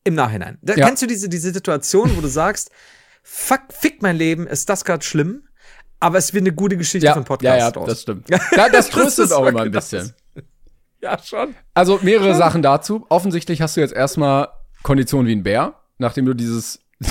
im 0.06 0.14
Nachhinein. 0.14 0.58
Da, 0.62 0.74
Ja. 0.74 0.86
Kennst 0.86 1.02
du 1.02 1.06
diese, 1.06 1.28
diese 1.28 1.50
Situation, 1.52 2.16
wo 2.16 2.20
du 2.20 2.28
sagst, 2.28 2.70
fuck, 3.22 3.60
fick 3.70 4.02
mein 4.02 4.16
Leben, 4.16 4.46
ist 4.46 4.68
das 4.68 4.84
gerade 4.84 5.04
schlimm? 5.04 5.42
Aber 6.00 6.18
es 6.18 6.32
wird 6.34 6.42
eine 6.42 6.52
gute 6.52 6.76
Geschichte 6.76 7.06
Ja, 7.06 7.14
von 7.14 7.24
Podcast 7.24 7.58
ja, 7.58 7.64
ja, 7.66 7.70
draus. 7.70 7.88
das 7.88 8.02
stimmt. 8.02 8.28
Ja, 8.30 8.68
das 8.70 8.90
tröstet 8.90 9.26
ist 9.26 9.32
auch 9.32 9.46
immer 9.46 9.62
ein 9.62 9.70
bisschen. 9.70 10.12
Ja, 11.00 11.18
schon. 11.22 11.54
Also 11.74 11.98
mehrere 12.02 12.34
Sachen 12.34 12.62
dazu. 12.62 13.06
Offensichtlich 13.08 13.60
hast 13.62 13.76
du 13.76 13.80
jetzt 13.80 13.94
erstmal 13.94 14.48
Kondition 14.82 15.26
wie 15.26 15.32
ein 15.34 15.42
Bär, 15.42 15.74
nachdem 15.98 16.26
du 16.26 16.34
dieses 16.34 16.80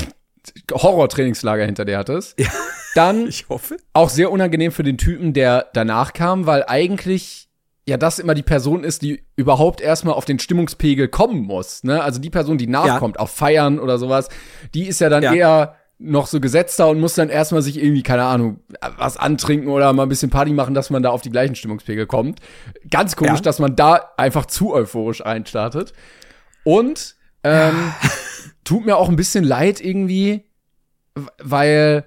Horror-Trainingslager 0.72 1.66
hinter 1.66 1.86
dir 1.86 1.98
hattest. 1.98 2.40
Ja. 2.40 2.50
Dann 2.94 3.28
Ich 3.28 3.50
hoffe. 3.50 3.78
auch 3.94 4.10
sehr 4.10 4.32
unangenehm 4.32 4.72
für 4.72 4.84
den 4.84 4.98
Typen, 4.98 5.34
der 5.34 5.70
danach 5.74 6.14
kam, 6.14 6.46
weil 6.46 6.64
eigentlich 6.68 7.45
ja 7.88 7.98
das 7.98 8.20
immer 8.20 8.34
die 8.34 8.44
Person 8.44 8.84
ist, 8.84 9.02
die 9.04 9.24
überhaupt 9.36 9.80
erstmal 9.82 10.16
auf 10.16 10.26
den 10.26 10.40
Stimmungspegel 10.40 11.08
kommen 11.08 11.42
muss. 11.42 11.84
Ne? 11.84 12.02
Also 12.02 12.20
die 12.20 12.30
Person, 12.32 12.58
die 12.58 12.68
nachkommt, 12.68 13.20
auf 13.20 13.30
Feiern 13.32 13.80
oder 13.80 13.98
sowas, 14.00 14.30
die 14.74 14.88
ist 14.88 15.00
ja 15.02 15.10
dann 15.10 15.24
Ja. 15.24 15.34
eher 15.34 15.76
noch 15.98 16.28
so 16.28 16.42
gesetzter 16.42 16.90
und 16.90 17.00
muss 17.00 17.14
dann 17.14 17.30
erstmal 17.30 17.62
sich 17.62 17.78
irgendwie, 17.82 18.04
keine 18.04 18.24
Ahnung, 18.26 18.60
was 18.98 19.16
antrinken 19.16 19.70
oder 19.70 19.94
mal 19.94 20.04
ein 20.04 20.10
bisschen 20.10 20.30
Party 20.30 20.52
machen, 20.52 20.74
dass 20.74 20.90
man 20.90 21.04
da 21.04 21.10
auf 21.12 21.22
die 21.22 21.30
gleichen 21.30 21.56
Stimmungspegel 21.56 22.06
kommt. 22.06 22.40
Ganz 22.90 23.16
komisch, 23.16 23.36
Ja. 23.36 23.42
dass 23.42 23.60
man 23.60 23.76
da 23.78 24.12
einfach 24.18 24.46
zu 24.46 24.74
euphorisch 24.74 25.24
einstartet. 25.26 25.94
Und 26.66 27.16
ähm, 27.44 27.94
tut 28.66 28.86
mir 28.86 28.98
auch 28.98 29.08
ein 29.08 29.16
bisschen 29.16 29.44
leid 29.46 29.80
irgendwie, 29.80 30.44
weil 31.42 32.04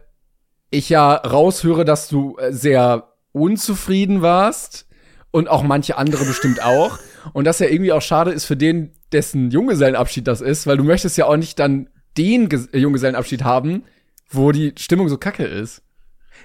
ich 0.71 0.89
ja 0.91 1.15
raushöre, 1.15 1.85
dass 1.87 2.09
du 2.09 2.37
äh, 2.39 2.53
sehr 2.53 3.13
unzufrieden 3.33 4.21
warst 4.21 4.87
und 5.31 5.49
auch 5.49 5.63
manche 5.63 5.97
andere 5.97 6.25
bestimmt 6.25 6.63
auch. 6.63 6.99
Und 7.33 7.45
dass 7.45 7.59
ja 7.59 7.67
irgendwie 7.67 7.93
auch 7.93 8.03
schade 8.03 8.31
ist 8.31 8.45
für 8.45 8.57
den, 8.57 8.93
dessen 9.13 9.51
Junggesellenabschied 9.51 10.27
das 10.27 10.41
ist, 10.41 10.67
weil 10.67 10.77
du 10.77 10.85
möchtest 10.85 11.17
ja 11.17 11.27
auch 11.27 11.37
nicht 11.37 11.59
dann 11.59 11.89
den 12.17 12.49
Ges 12.49 12.67
äh, 12.73 12.79
Junggesellenabschied 12.79 13.45
haben, 13.45 13.85
wo 14.31 14.53
die 14.53 14.75
Stimmung 14.79 15.09
so 15.09 15.19
kacke 15.19 15.45
ist. 15.45 15.83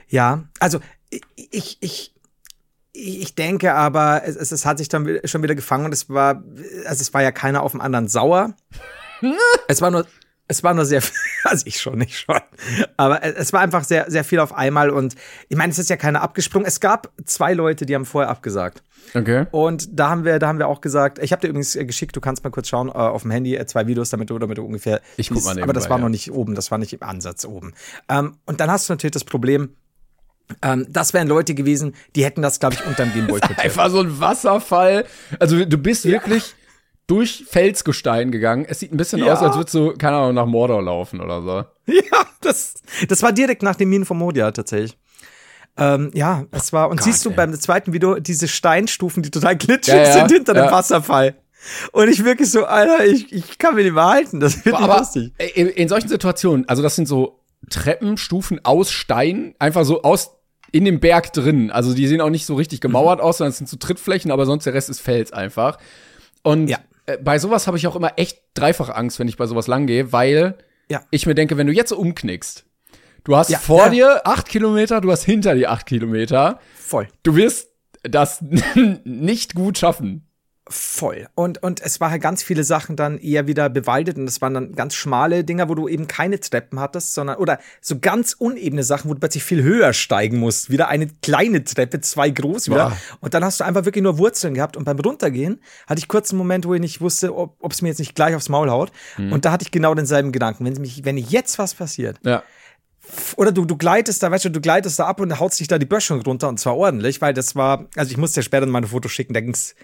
Ja, 0.07 0.43
also 0.59 0.79
ich, 1.35 1.77
ich, 1.81 2.13
ich, 2.93 3.35
denke 3.35 3.73
aber, 3.73 4.23
es, 4.25 4.35
es, 4.51 4.65
hat 4.65 4.77
sich 4.77 4.89
dann 4.89 5.19
schon 5.25 5.43
wieder 5.43 5.55
gefangen 5.55 5.85
und 5.85 5.93
es 5.93 6.09
war, 6.09 6.43
also 6.85 7.01
es 7.01 7.13
war 7.13 7.21
ja 7.21 7.31
keiner 7.31 7.63
auf 7.63 7.71
dem 7.71 7.81
anderen 7.81 8.07
sauer. 8.07 8.55
es 9.67 9.81
war 9.81 9.91
nur, 9.91 10.05
es 10.47 10.63
war 10.63 10.73
nur 10.73 10.85
sehr, 10.85 11.01
viel- 11.01 11.15
also 11.43 11.65
ich 11.65 11.79
schon, 11.79 11.99
nicht 11.99 12.17
schon. 12.17 12.39
Aber 12.97 13.23
es, 13.23 13.53
war 13.53 13.61
einfach 13.61 13.83
sehr, 13.83 14.09
sehr 14.11 14.23
viel 14.23 14.39
auf 14.39 14.53
einmal 14.53 14.89
und 14.89 15.15
ich 15.49 15.57
meine, 15.57 15.71
es 15.71 15.79
ist 15.79 15.89
ja 15.89 15.97
keiner 15.97 16.21
abgesprungen. 16.21 16.67
Es 16.67 16.79
gab 16.79 17.11
zwei 17.25 17.53
Leute, 17.53 17.85
die 17.85 17.95
haben 17.95 18.05
vorher 18.05 18.29
abgesagt. 18.29 18.83
Okay. 19.13 19.45
Und 19.51 19.99
da 19.99 20.09
haben 20.09 20.25
wir, 20.25 20.39
da 20.39 20.47
haben 20.47 20.59
wir 20.59 20.67
auch 20.67 20.81
gesagt, 20.81 21.19
ich 21.19 21.31
habe 21.31 21.41
dir 21.41 21.47
übrigens 21.49 21.75
äh, 21.75 21.85
geschickt, 21.85 22.15
du 22.15 22.21
kannst 22.21 22.43
mal 22.43 22.49
kurz 22.49 22.67
schauen 22.67 22.89
äh, 22.89 22.93
auf 22.93 23.23
dem 23.23 23.31
Handy, 23.31 23.55
äh, 23.55 23.65
zwei 23.65 23.85
Videos, 23.87 24.09
damit 24.09 24.29
du, 24.29 24.39
damit 24.39 24.57
du 24.57 24.63
ungefähr. 24.65 25.01
Ich 25.17 25.29
guck 25.29 25.43
mal 25.43 25.53
siehst. 25.53 25.63
Aber 25.63 25.73
das 25.73 25.83
nebenbei, 25.83 25.89
war 25.89 25.97
ja. 25.99 26.03
noch 26.03 26.09
nicht 26.09 26.31
oben, 26.31 26.55
das 26.55 26.71
war 26.71 26.77
nicht 26.77 26.93
im 26.93 27.03
Ansatz 27.03 27.45
oben. 27.45 27.73
Ähm, 28.09 28.37
und 28.45 28.59
dann 28.59 28.71
hast 28.71 28.89
du 28.89 28.93
natürlich 28.93 29.13
das 29.13 29.23
Problem, 29.25 29.75
Ähm, 30.61 30.85
das 30.89 31.13
wären 31.13 31.27
Leute 31.27 31.53
gewesen, 31.55 31.95
die 32.15 32.25
hätten 32.25 32.41
das, 32.41 32.59
glaube 32.59 32.75
ich, 32.75 32.85
unterm 32.85 33.13
Gameboy. 33.13 33.39
Einfach 33.57 33.89
so 33.89 34.01
ein 34.01 34.19
Wasserfall. 34.19 35.05
Also 35.39 35.63
du 35.63 35.77
bist 35.77 36.05
wirklich 36.05 36.53
durch 37.13 37.45
Felsgestein 37.47 38.31
gegangen. 38.31 38.65
Es 38.67 38.79
sieht 38.79 38.91
ein 38.91 38.97
bisschen 38.97 39.19
Ja. 39.19 39.33
aus, 39.33 39.41
als 39.41 39.55
würdest 39.55 39.75
du, 39.75 39.93
keine 39.97 40.17
Ahnung, 40.17 40.33
nach 40.35 40.45
Mordor 40.47 40.81
laufen 40.81 41.21
oder 41.21 41.41
so. 41.41 41.65
Ja, 41.93 42.25
das, 42.41 42.75
das 43.07 43.21
war 43.21 43.31
direkt 43.33 43.61
nach 43.61 43.75
den 43.75 43.89
Minen 43.89 44.05
von 44.05 44.17
Modia 44.17 44.49
tatsächlich. 44.51 44.97
Ähm, 45.77 46.11
ja, 46.13 46.45
es 46.51 46.71
war, 46.73 46.89
und 46.89 47.01
siehst 47.03 47.25
du 47.25 47.29
ey. 47.31 47.35
beim 47.35 47.53
zweiten 47.59 47.93
Video 47.93 48.15
diese 48.19 48.47
Steinstufen, 48.47 49.21
die 49.23 49.31
total 49.31 49.57
glitschig 49.57 49.93
Ja, 49.93 50.03
ja, 50.03 50.13
sind 50.13 50.31
hinter 50.31 50.53
dem. 50.53 50.71
Wasserfall. 50.71 51.35
Und 51.91 52.09
ich 52.09 52.23
wirklich 52.25 52.49
so, 52.51 52.65
Alter, 52.65 53.05
ich, 53.05 53.31
ich 53.33 53.57
kann 53.57 53.75
mir 53.75 53.83
nicht 53.83 53.93
mehr 53.93 54.05
halten. 54.05 54.39
Das 54.39 54.65
wird 54.65 54.75
Aber 54.75 54.97
lustig. 54.99 55.33
in, 55.55 55.67
in 55.67 55.87
solchen 55.89 56.07
Situationen, 56.09 56.67
also 56.69 56.81
das 56.83 56.95
sind 56.95 57.07
so 57.07 57.39
Treppenstufen 57.69 58.63
aus 58.63 58.91
Stein, 58.91 59.55
einfach 59.59 59.83
so 59.85 60.01
aus 60.03 60.31
in 60.71 60.85
dem 60.85 60.99
Berg 60.99 61.33
drin. 61.33 61.69
Also 61.71 61.93
die 61.93 62.07
sehen 62.07 62.21
auch 62.21 62.29
nicht 62.29 62.45
so 62.45 62.55
richtig 62.55 62.81
gemauert 62.81 63.19
Mhm. 63.19 63.25
aus, 63.25 63.37
sondern 63.37 63.51
es 63.51 63.57
sind 63.57 63.69
so 63.69 63.77
Trittflächen, 63.77 64.31
aber 64.31 64.45
sonst 64.45 64.65
der 64.65 64.73
Rest 64.73 64.89
ist 64.89 64.99
Fels 65.01 65.31
einfach. 65.33 65.77
Und 66.43 66.67
Ja. 66.69 66.77
Äh, 67.05 67.17
bei 67.17 67.39
sowas 67.39 67.67
habe 67.67 67.77
ich 67.77 67.87
auch 67.87 67.95
immer 67.95 68.13
echt 68.17 68.39
dreifach 68.53 68.89
Angst, 68.89 69.19
wenn 69.19 69.27
ich 69.27 69.37
bei 69.37 69.45
sowas 69.45 69.67
lang 69.67 69.87
gehe, 69.87 70.11
weil 70.11 70.57
Ja. 70.89 71.01
ich 71.11 71.25
mir 71.25 71.35
denke, 71.35 71.57
wenn 71.57 71.67
du 71.67 71.73
jetzt 71.73 71.89
so 71.89 71.97
umknickst, 71.97 72.65
du 73.23 73.35
hast 73.35 73.49
Ja, 73.49 73.59
vor 73.59 73.85
ja. 73.85 73.89
dir 73.89 74.21
acht 74.27 74.47
Kilometer, 74.49 75.01
du 75.01 75.11
hast 75.11 75.23
hinter 75.23 75.55
dir 75.55 75.71
acht 75.71 75.85
Kilometer, 75.85 76.59
Voll. 76.75 77.07
du 77.23 77.35
wirst 77.35 77.69
das 78.03 78.41
nicht 79.03 79.55
gut 79.55 79.77
schaffen. 79.77 80.27
Voll. 80.69 81.27
Und, 81.35 81.61
und 81.61 81.81
es 81.81 81.99
war 81.99 82.09
halt 82.09 82.21
ganz 82.21 82.41
viele 82.41 82.63
Sachen 82.63 82.95
dann 82.95 83.17
eher 83.17 83.47
wieder 83.47 83.69
bewaldet 83.69 84.17
und 84.17 84.25
es 84.29 84.41
waren 84.41 84.53
dann 84.53 84.71
ganz 84.75 84.95
schmale 84.95 85.43
Dinger, 85.43 85.67
wo 85.67 85.75
du 85.75 85.89
eben 85.89 86.07
keine 86.07 86.39
Treppen 86.39 86.79
hattest, 86.79 87.13
sondern, 87.13 87.35
oder 87.35 87.59
so 87.81 87.99
ganz 87.99 88.31
unebene 88.31 88.83
Sachen, 88.83 89.09
wo 89.09 89.13
du 89.13 89.19
plötzlich 89.19 89.43
viel 89.43 89.61
höher 89.61 89.91
steigen 89.91 90.37
musst. 90.39 90.69
Wieder 90.69 90.87
eine 90.87 91.07
kleine 91.21 91.65
Treppe, 91.65 91.99
zwei 91.99 92.29
groß 92.29 92.69
wieder. 92.69 92.91
Boah. 92.91 92.97
Und 93.19 93.33
dann 93.33 93.43
hast 93.43 93.59
du 93.59 93.65
einfach 93.65 93.83
wirklich 93.83 94.03
nur 94.03 94.17
Wurzeln 94.17 94.53
gehabt 94.53 94.77
und 94.77 94.85
beim 94.85 94.97
Runtergehen 94.99 95.59
hatte 95.85 95.99
ich 95.99 96.07
kurz 96.07 96.31
einen 96.31 96.37
Moment, 96.37 96.65
wo 96.65 96.73
ich 96.73 96.79
nicht 96.81 97.01
wusste, 97.01 97.35
ob 97.35 97.71
es 97.71 97.81
mir 97.81 97.89
jetzt 97.89 97.99
nicht 97.99 98.15
gleich 98.15 98.33
aufs 98.33 98.47
Maul 98.47 98.69
haut. 98.69 98.93
Und 99.17 99.43
da 99.43 99.51
hatte 99.51 99.63
ich 99.63 99.71
genau 99.71 99.93
denselben 99.95 100.31
Gedanken. 100.31 100.63
Wenn, 100.63 100.73
mich, 100.81 101.03
wenn 101.03 101.17
jetzt 101.17 101.59
was 101.59 101.73
passiert, 101.73 102.19
Ja. 102.23 102.41
oder 103.35 103.51
du, 103.51 103.65
du 103.65 103.75
gleitest 103.75 104.23
da, 104.23 104.31
weißt 104.31 104.45
du, 104.45 104.49
du 104.49 104.61
gleitest 104.61 104.97
da 104.97 105.07
ab 105.07 105.19
und 105.19 105.39
haust 105.41 105.59
dich 105.59 105.67
da 105.67 105.77
die 105.77 105.85
Böschung 105.85 106.21
runter 106.21 106.47
und 106.47 106.57
zwar 106.59 106.77
ordentlich, 106.77 107.19
weil 107.19 107.33
das 107.33 107.53
war, 107.53 107.87
also 107.97 108.09
ich 108.11 108.17
musste 108.17 108.39
ja 108.39 108.43
später 108.43 108.65
meine 108.65 108.87
Fotos 108.87 109.11
schicken, 109.11 109.33
da 109.33 109.41
ging's 109.41 109.75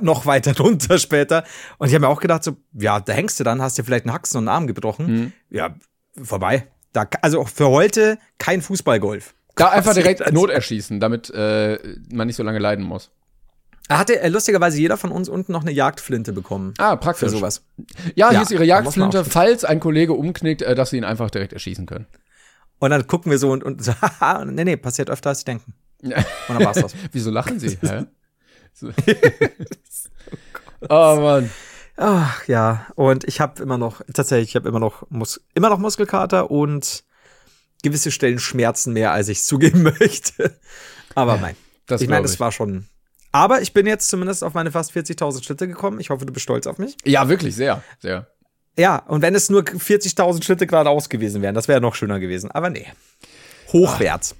noch 0.00 0.26
weiter 0.26 0.56
runter 0.58 0.98
später. 0.98 1.44
Und 1.78 1.88
ich 1.88 1.94
habe 1.94 2.02
mir 2.06 2.08
auch 2.08 2.20
gedacht, 2.20 2.44
so, 2.44 2.56
ja, 2.72 3.00
da 3.00 3.12
hängst 3.12 3.38
du 3.40 3.44
dann, 3.44 3.62
hast 3.62 3.78
dir 3.78 3.84
vielleicht 3.84 4.04
einen 4.06 4.12
Haxen 4.14 4.38
und 4.38 4.48
einen 4.48 4.54
Arm 4.54 4.66
gebrochen. 4.66 5.32
Ja, 5.50 5.74
vorbei. 6.22 6.66
Da, 6.92 7.06
also 7.22 7.40
auch 7.40 7.48
für 7.48 7.68
heute 7.68 8.18
kein 8.38 8.62
Fußballgolf. 8.62 9.34
Da 9.56 9.68
einfach 9.70 9.94
direkt 9.94 10.22
Also- 10.22 10.34
Not 10.34 10.50
erschießen, 10.50 11.00
damit 11.00 11.30
äh, 11.30 11.78
man 12.12 12.26
nicht 12.26 12.36
so 12.36 12.42
lange 12.42 12.58
leiden 12.58 12.84
muss. 12.84 13.10
Er 13.88 13.98
hatte 13.98 14.20
äh, 14.20 14.28
lustigerweise 14.28 14.78
jeder 14.80 14.96
von 14.96 15.10
uns 15.10 15.28
unten 15.28 15.50
noch 15.52 15.62
eine 15.62 15.72
Jagdflinte 15.72 16.32
bekommen. 16.32 16.74
Ah, 16.78 16.94
praktisch. 16.96 17.28
Für 17.28 17.36
sowas. 17.36 17.64
Ja, 18.14 18.28
hier 18.30 18.38
Ja, 18.38 18.42
ist 18.42 18.50
ihre 18.52 18.64
Jagdflinte, 18.64 19.24
falls 19.24 19.64
ein 19.64 19.80
Kollege 19.80 20.12
umknickt, 20.12 20.62
äh, 20.62 20.74
dass 20.76 20.90
sie 20.90 20.96
ihn 20.96 21.04
einfach 21.04 21.28
direkt 21.30 21.52
erschießen 21.52 21.86
können. 21.86 22.06
Und 22.78 22.90
dann 22.90 23.06
gucken 23.08 23.30
wir 23.32 23.38
so 23.38 23.50
und, 23.50 23.62
und 23.64 23.84
so, 23.84 23.92
haha, 24.00 24.44
nee, 24.44 24.64
nee, 24.64 24.76
passiert 24.76 25.10
öfter 25.10 25.30
als 25.30 25.40
sie 25.40 25.44
denken. 25.44 25.74
Und 26.02 26.14
dann 26.48 26.64
war's 26.64 26.78
das. 26.80 26.94
Wieso 27.12 27.30
lachen 27.30 27.58
sie? 27.60 27.76
Hä? 27.82 28.04
So. 28.74 28.90
oh 30.88 31.16
Mann. 31.20 31.50
Ach 31.96 32.48
ja, 32.48 32.86
und 32.94 33.24
ich 33.24 33.40
habe 33.40 33.62
immer 33.62 33.76
noch, 33.76 34.00
tatsächlich, 34.14 34.50
ich 34.50 34.56
habe 34.56 34.68
immer 34.68 34.80
noch, 34.80 35.04
Mus 35.10 35.40
immer 35.54 35.68
noch 35.68 35.78
Muskelkater 35.78 36.50
und 36.50 37.04
gewisse 37.82 38.10
Stellen 38.10 38.38
schmerzen 38.38 38.92
mehr, 38.92 39.12
als 39.12 39.28
ich 39.28 39.42
zugeben 39.42 39.82
möchte. 40.00 40.56
Aber 41.14 41.36
nein. 41.36 41.56
das 41.86 42.00
ich 42.00 42.08
meine, 42.08 42.22
das 42.22 42.34
ich. 42.34 42.40
war 42.40 42.52
schon. 42.52 42.86
Aber 43.32 43.60
ich 43.60 43.72
bin 43.72 43.86
jetzt 43.86 44.08
zumindest 44.08 44.42
auf 44.42 44.54
meine 44.54 44.72
fast 44.72 44.92
40.000 44.92 45.44
Schritte 45.44 45.68
gekommen. 45.68 46.00
Ich 46.00 46.10
hoffe, 46.10 46.26
du 46.26 46.32
bist 46.32 46.44
stolz 46.44 46.66
auf 46.66 46.78
mich. 46.78 46.96
Ja, 47.04 47.28
wirklich, 47.28 47.54
sehr, 47.54 47.82
sehr. 48.00 48.26
Ja, 48.78 48.96
und 48.96 49.22
wenn 49.22 49.34
es 49.34 49.50
nur 49.50 49.62
40.000 49.62 50.42
Schritte 50.42 50.66
geradeaus 50.66 51.08
gewesen 51.08 51.42
wären, 51.42 51.54
das 51.54 51.68
wäre 51.68 51.80
noch 51.80 51.94
schöner 51.94 52.18
gewesen. 52.18 52.50
Aber 52.50 52.70
nee. 52.70 52.86
Hochwärts. 53.72 54.34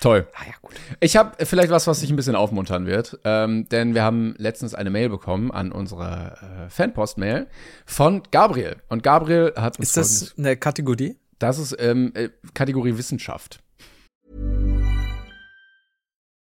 Toll. 0.00 0.28
Ah 0.34 0.44
ja, 0.46 0.52
gut. 0.62 0.74
Ich 1.00 1.16
habe 1.16 1.44
vielleicht 1.44 1.70
was, 1.70 1.86
was 1.88 2.00
dich 2.00 2.10
ein 2.10 2.16
bisschen 2.16 2.36
aufmuntern 2.36 2.86
wird, 2.86 3.18
ähm, 3.24 3.68
denn 3.68 3.94
wir 3.94 4.04
haben 4.04 4.34
letztens 4.38 4.74
eine 4.74 4.90
Mail 4.90 5.08
bekommen 5.08 5.50
an 5.50 5.72
unsere 5.72 6.66
äh, 6.66 6.70
Fanpost-Mail 6.70 7.48
von 7.84 8.22
Gabriel. 8.30 8.76
Und 8.88 9.02
Gabriel 9.02 9.52
hat 9.56 9.78
uns 9.78 9.88
Ist 9.88 9.96
das 9.96 10.38
eine 10.38 10.56
Kategorie? 10.56 11.16
das 11.40 11.58
ist 11.58 11.76
ähm, 11.80 12.12
äh, 12.14 12.28
Kategorie 12.54 12.96
Wissenschaft. 12.96 13.60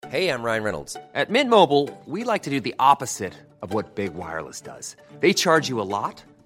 Hey, 0.10 0.30
I'm 0.30 0.44
Ryan 0.44 0.64
Reynolds. 0.64 0.98
At 1.14 1.30
Mint 1.30 1.50
Mobile, 1.50 1.88
we 2.06 2.24
like 2.26 2.44
to 2.44 2.50
do 2.50 2.60
the 2.60 2.76
opposite 2.80 3.34
of 3.62 3.74
what 3.74 3.96
Big 3.96 4.14
Wireless 4.14 4.62
does. 4.62 4.98
They 5.22 5.34
charge 5.34 5.70
you 5.70 5.80
a 5.80 5.88
lot, 5.88 6.24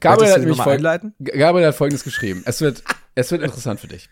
Gabriel 0.00 0.32
hat, 0.32 0.66
einleiten? 0.68 1.14
G- 1.20 1.36
Gabriel 1.38 1.66
hat 1.68 1.74
folgendes 1.74 2.04
geschrieben. 2.04 2.42
Es 2.46 2.60
wird, 2.60 2.82
es 3.14 3.30
wird 3.30 3.42
interessant 3.42 3.80
für 3.80 3.88
dich. 3.88 4.08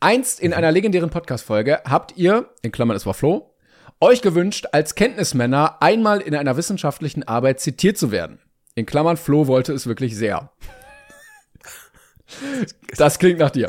Einst 0.00 0.40
in 0.40 0.52
einer 0.52 0.72
legendären 0.72 1.10
Podcast-Folge 1.10 1.80
habt 1.84 2.16
ihr, 2.16 2.48
in 2.62 2.72
Klammern 2.72 2.96
es 2.96 3.06
war 3.06 3.14
Flo, 3.14 3.54
euch 4.00 4.22
gewünscht, 4.22 4.66
als 4.72 4.94
Kenntnismänner 4.94 5.82
einmal 5.82 6.20
in 6.20 6.34
einer 6.34 6.56
wissenschaftlichen 6.56 7.26
Arbeit 7.26 7.60
zitiert 7.60 7.98
zu 7.98 8.10
werden. 8.12 8.38
In 8.74 8.86
Klammern 8.86 9.16
Flo 9.16 9.46
wollte 9.48 9.72
es 9.72 9.86
wirklich 9.86 10.16
sehr. 10.16 10.50
Das 12.96 13.18
klingt 13.18 13.38
nach 13.38 13.50
dir. 13.50 13.68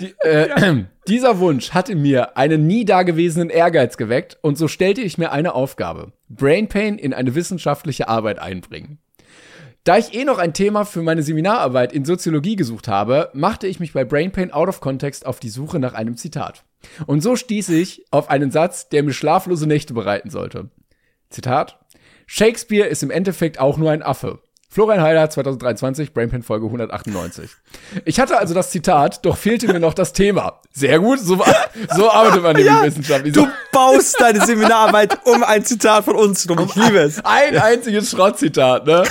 Die, 0.00 0.14
äh, 0.20 0.84
Dieser 1.08 1.38
Wunsch 1.38 1.72
hat 1.72 1.88
in 1.88 2.00
mir 2.02 2.36
einen 2.36 2.66
nie 2.66 2.84
dagewesenen 2.84 3.50
Ehrgeiz 3.50 3.96
geweckt 3.96 4.38
und 4.42 4.56
so 4.58 4.66
stellte 4.68 5.00
ich 5.02 5.18
mir 5.18 5.30
eine 5.32 5.54
Aufgabe. 5.54 6.12
Brain 6.28 6.68
Pain 6.68 6.98
in 6.98 7.12
eine 7.14 7.34
wissenschaftliche 7.34 8.08
Arbeit 8.08 8.38
einbringen. 8.38 8.98
Da 9.88 9.96
ich 9.96 10.12
eh 10.12 10.26
noch 10.26 10.36
ein 10.36 10.52
Thema 10.52 10.84
für 10.84 11.00
meine 11.00 11.22
Seminararbeit 11.22 11.94
in 11.94 12.04
Soziologie 12.04 12.56
gesucht 12.56 12.88
habe, 12.88 13.30
machte 13.32 13.66
ich 13.66 13.80
mich 13.80 13.94
bei 13.94 14.04
Brain 14.04 14.32
Pain 14.32 14.52
out 14.52 14.68
of 14.68 14.82
context 14.82 15.24
auf 15.24 15.40
die 15.40 15.48
Suche 15.48 15.78
nach 15.78 15.94
einem 15.94 16.14
Zitat. 16.18 16.62
Und 17.06 17.22
so 17.22 17.36
stieß 17.36 17.70
ich 17.70 18.04
auf 18.10 18.28
einen 18.28 18.50
Satz, 18.50 18.90
der 18.90 19.02
mir 19.02 19.14
schlaflose 19.14 19.66
Nächte 19.66 19.94
bereiten 19.94 20.28
sollte. 20.28 20.68
Zitat: 21.30 21.78
Shakespeare 22.26 22.86
ist 22.86 23.02
im 23.02 23.10
Endeffekt 23.10 23.60
auch 23.60 23.78
nur 23.78 23.90
ein 23.90 24.02
Affe. 24.02 24.40
Florian 24.70 25.00
Heider, 25.00 25.30
2023, 25.30 26.12
Brainpan 26.12 26.42
Folge 26.42 26.66
198. 26.66 27.50
Ich 28.04 28.20
hatte 28.20 28.38
also 28.38 28.52
das 28.52 28.70
Zitat, 28.70 29.24
doch 29.24 29.38
fehlte 29.38 29.66
mir 29.66 29.80
noch 29.80 29.94
das 29.94 30.12
Thema. 30.12 30.60
Sehr 30.72 30.98
gut, 30.98 31.20
so, 31.20 31.42
so 31.96 32.10
arbeitet 32.10 32.42
man 32.42 32.54
nämlich 32.54 32.82
wissenschaftlich. 32.82 33.32
Du 33.32 33.48
baust 33.72 34.20
deine 34.20 34.44
Seminararbeit 34.44 35.26
um 35.26 35.42
ein 35.42 35.64
Zitat 35.64 36.04
von 36.04 36.16
uns 36.16 36.48
rum. 36.50 36.66
Ich 36.68 36.74
liebe 36.74 36.98
es. 36.98 37.24
Ein 37.24 37.56
einziges 37.56 38.10
Schrottzitat, 38.10 38.86
ne? 38.86 39.04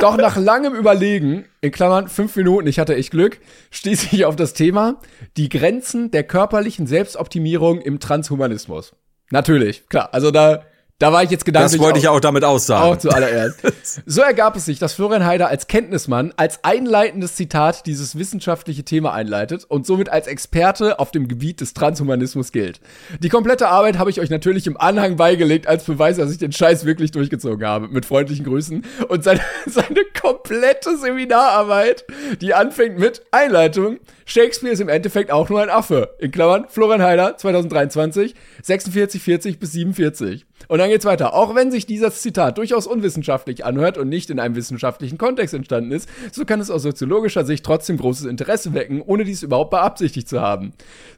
Doch 0.00 0.16
nach 0.16 0.36
langem 0.36 0.74
Überlegen, 0.74 1.46
in 1.60 1.72
Klammern 1.72 2.08
fünf 2.08 2.36
Minuten, 2.36 2.68
ich 2.68 2.78
hatte 2.78 2.94
echt 2.94 3.10
Glück, 3.10 3.40
stieß 3.72 4.12
ich 4.12 4.24
auf 4.24 4.36
das 4.36 4.52
Thema 4.52 5.00
die 5.36 5.48
Grenzen 5.48 6.12
der 6.12 6.22
körperlichen 6.22 6.86
Selbstoptimierung 6.86 7.80
im 7.80 7.98
Transhumanismus. 7.98 8.94
Natürlich, 9.30 9.88
klar. 9.88 10.10
Also 10.12 10.30
da, 10.30 10.62
da 10.98 11.12
war 11.12 11.24
ich 11.24 11.30
jetzt 11.30 11.44
gedanklich 11.44 11.72
Das 11.72 11.80
wollte 11.80 11.98
ich 11.98 12.08
auch 12.08 12.20
damit 12.20 12.44
aussagen. 12.44 12.84
auch 12.84 12.96
zuallererst. 12.96 13.60
So 14.06 14.22
ergab 14.22 14.56
es 14.56 14.64
sich, 14.64 14.78
dass 14.78 14.94
Florian 14.94 15.24
Heider 15.26 15.48
als 15.48 15.66
Kenntnismann 15.66 16.32
als 16.36 16.62
einleitendes 16.62 17.34
Zitat 17.36 17.86
dieses 17.86 18.16
wissenschaftliche 18.16 18.84
Thema 18.84 19.12
einleitet 19.12 19.64
und 19.64 19.86
somit 19.86 20.08
als 20.08 20.26
Experte 20.26 20.98
auf 20.98 21.10
dem 21.10 21.28
Gebiet 21.28 21.60
des 21.60 21.74
Transhumanismus 21.74 22.52
gilt. 22.52 22.80
Die 23.20 23.28
komplette 23.28 23.68
Arbeit 23.68 23.98
habe 23.98 24.10
ich 24.10 24.20
euch 24.20 24.30
natürlich 24.30 24.66
im 24.66 24.76
Anhang 24.76 25.16
beigelegt 25.16 25.66
als 25.66 25.84
Beweis, 25.84 26.16
dass 26.16 26.30
ich 26.30 26.38
den 26.38 26.52
Scheiß 26.52 26.84
wirklich 26.84 27.10
durchgezogen 27.10 27.66
habe. 27.66 27.88
Mit 27.88 28.06
freundlichen 28.06 28.44
Grüßen. 28.44 28.84
Und 29.08 29.24
seine, 29.24 29.40
seine 29.66 30.00
komplette 30.20 30.96
Seminararbeit, 30.96 32.04
die 32.40 32.54
anfängt 32.54 32.98
mit 32.98 33.22
Einleitung. 33.30 33.98
Shakespeare 34.26 34.72
ist 34.72 34.80
im 34.80 34.88
Endeffekt 34.88 35.30
auch 35.30 35.48
nur 35.48 35.60
ein 35.62 35.70
Affe. 35.70 36.14
In 36.18 36.30
Klammern 36.30 36.66
Florian 36.68 37.02
Heider 37.02 37.36
2023 37.36 38.34
46, 38.62 39.22
40 39.22 39.58
bis 39.58 39.72
47. 39.72 40.46
Und 40.68 40.78
dann 40.78 40.88
geht's 40.90 41.04
weiter. 41.04 41.34
Auch 41.34 41.54
wenn 41.54 41.70
sich 41.70 41.86
dieses 41.86 42.22
Zitat 42.22 42.58
durchaus 42.58 42.86
unwissenschaftlich 42.86 43.64
anhört 43.64 43.98
und 43.98 44.08
nicht 44.08 44.30
in 44.30 44.40
einem 44.40 44.54
wissenschaftlichen 44.54 45.18
Kontext 45.18 45.54
entstanden 45.54 45.92
ist, 45.92 46.08
so 46.32 46.44
kann 46.44 46.60
es 46.60 46.70
aus 46.70 46.82
soziologischer 46.82 47.44
Sicht 47.44 47.64
trotzdem 47.64 47.96
großes 47.96 48.26
Interesse 48.26 48.74
wecken, 48.74 49.02
ohne 49.02 49.24
dies 49.24 49.42
überhaupt 49.42 49.70
beabsichtigt 49.70 50.28
zu 50.28 50.40
haben. 50.40 50.72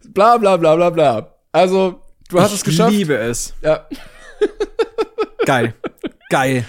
Bla 0.09 0.39
bla 0.39 0.57
bla 0.57 0.77
bla 0.77 0.91
bla. 0.91 1.33
Also, 1.53 2.01
Du 2.29 2.41
hast 2.41 2.53
es 2.53 2.65
geschafft. 2.65 2.93
Ich 2.93 2.99
liebe 2.99 3.17
es. 3.17 3.55
Ja. 3.63 3.87
Geil. 5.47 5.75
Geil. 6.29 6.65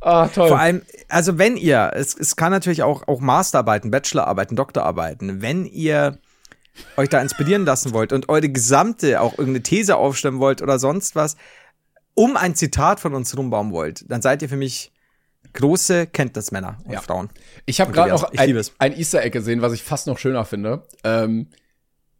Ah, 0.00 0.26
toll. 0.26 0.48
Vor 0.48 0.58
allem, 0.58 0.82
also 1.08 1.38
wenn 1.38 1.56
ihr, 1.56 1.92
es, 1.94 2.16
es 2.16 2.34
kann 2.34 2.50
natürlich 2.50 2.82
auch, 2.82 3.06
auch 3.06 3.20
Masterarbeiten, 3.20 3.92
Bachelorarbeiten, 3.92 4.56
Doktorarbeiten, 4.56 5.40
wenn 5.40 5.64
ihr 5.64 6.18
euch 6.96 7.08
da 7.08 7.20
inspirieren 7.20 7.64
lassen 7.64 7.92
wollt 7.92 8.12
und 8.12 8.28
eure 8.28 8.48
gesamte, 8.48 9.20
auch 9.20 9.32
irgendeine 9.32 9.62
These 9.62 9.96
aufstellen 9.96 10.40
wollt 10.40 10.62
oder 10.62 10.80
sonst 10.80 11.14
was, 11.14 11.36
um 12.14 12.36
ein 12.36 12.54
Zitat 12.54 13.00
von 13.00 13.14
uns 13.14 13.36
rumbauen 13.36 13.72
wollt, 13.72 14.10
dann 14.10 14.22
seid 14.22 14.42
ihr 14.42 14.48
für 14.48 14.56
mich 14.56 14.92
große 15.52 16.06
Kenntnismänner 16.06 16.78
und 16.84 17.00
Frauen. 17.00 17.28
Ich 17.66 17.80
habe 17.80 17.92
gerade 17.92 18.10
noch 18.10 18.24
ein, 18.24 18.64
ein 18.78 18.96
Easter 18.96 19.22
Egg 19.22 19.30
gesehen, 19.30 19.62
was 19.62 19.72
ich 19.72 19.82
fast 19.82 20.06
noch 20.06 20.18
schöner 20.18 20.44
finde. 20.44 20.86
Ähm, 21.04 21.48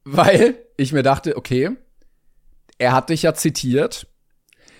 weil 0.05 0.57
ich 0.76 0.93
mir 0.93 1.03
dachte, 1.03 1.36
okay, 1.36 1.70
er 2.78 2.93
hat 2.93 3.11
dich 3.11 3.22
ja 3.22 3.34
zitiert. 3.34 4.07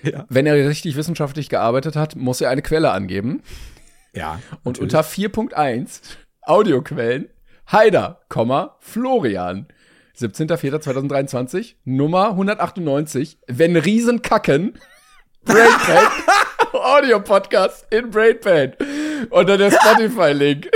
Ja. 0.03 0.27
Wenn 0.29 0.47
er 0.47 0.55
richtig 0.69 0.97
wissenschaftlich 0.97 1.49
gearbeitet 1.49 1.95
hat, 1.95 2.17
muss 2.17 2.41
er 2.41 2.51
eine 2.51 2.63
Quelle 2.63 2.91
angeben. 2.91 3.43
Ja. 4.15 4.41
Und 4.65 4.79
unter 4.81 5.03
4.1 5.03 6.01
Audioquellen 6.43 7.29
Haider, 7.71 8.21
Florian. 8.81 9.67
17.04.2023, 10.19 11.77
Nummer 11.85 12.31
198. 12.31 13.39
Wenn 13.47 13.77
Riesen 13.77 14.23
kacken. 14.23 14.79
Brainpan. 15.45 16.07
Audio-Podcast 16.73 17.87
in 17.91 18.11
Brainpan. 18.11 18.75
Unter 19.31 19.57
der 19.59 19.71
Spotify-Link. 19.71 20.69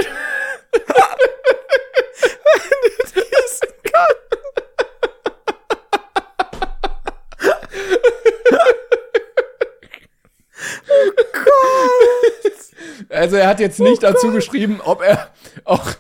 Also 13.09 13.37
er 13.37 13.49
hat 13.49 13.61
jetzt 13.61 13.81
nicht 13.81 14.03
dazu 14.03 14.31
geschrieben, 14.31 14.81
ob 14.85 15.03
er 15.03 15.31
auch 15.65 15.93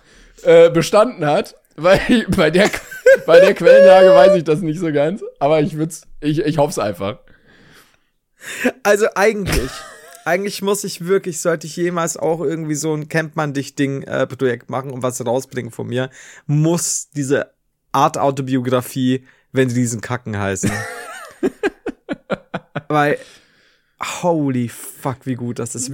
äh, 0.43 0.71
bestanden 0.71 1.27
hat, 1.27 1.57
weil 1.77 2.27
bei 2.29 2.51
der, 2.51 2.69
bei 3.27 3.41
der 3.41 3.55
Quellenlage 3.55 4.15
weiß 4.15 4.35
ich 4.37 4.45
das 4.45 4.61
nicht 4.61 4.79
so 4.79 4.93
ganz. 4.93 5.23
Aber 5.39 5.61
ich 5.61 5.77
würd's, 5.79 6.03
ich, 6.21 6.41
ich 6.41 6.59
hoffe 6.59 6.71
es 6.71 6.79
einfach. 6.79 7.19
Also 8.83 9.07
eigentlich, 9.15 9.71
eigentlich 10.25 10.63
muss 10.63 10.85
ich 10.85 11.07
wirklich, 11.07 11.41
sollte 11.41 11.67
ich 11.67 11.77
jemals 11.77 12.17
auch 12.17 12.41
irgendwie 12.41 12.75
so 12.75 12.95
ein 12.95 13.09
Ding 13.75 14.03
äh, 14.03 14.27
machen 14.69 14.91
und 14.91 15.03
was 15.03 15.25
rausbringen 15.25 15.71
von 15.71 15.87
mir, 15.87 16.11
muss 16.47 17.11
diese 17.11 17.53
Art 17.93 18.19
Autobiografie, 18.19 19.27
wenn 19.53 19.69
sie 19.71 19.81
diesen 19.81 20.01
Kacken 20.01 20.39
heißen. 20.39 20.71
Weil, 22.89 23.19
holy 24.23 24.69
fuck, 24.69 25.25
wie 25.25 25.35
gut 25.35 25.59
das 25.59 25.75
ist. 25.75 25.93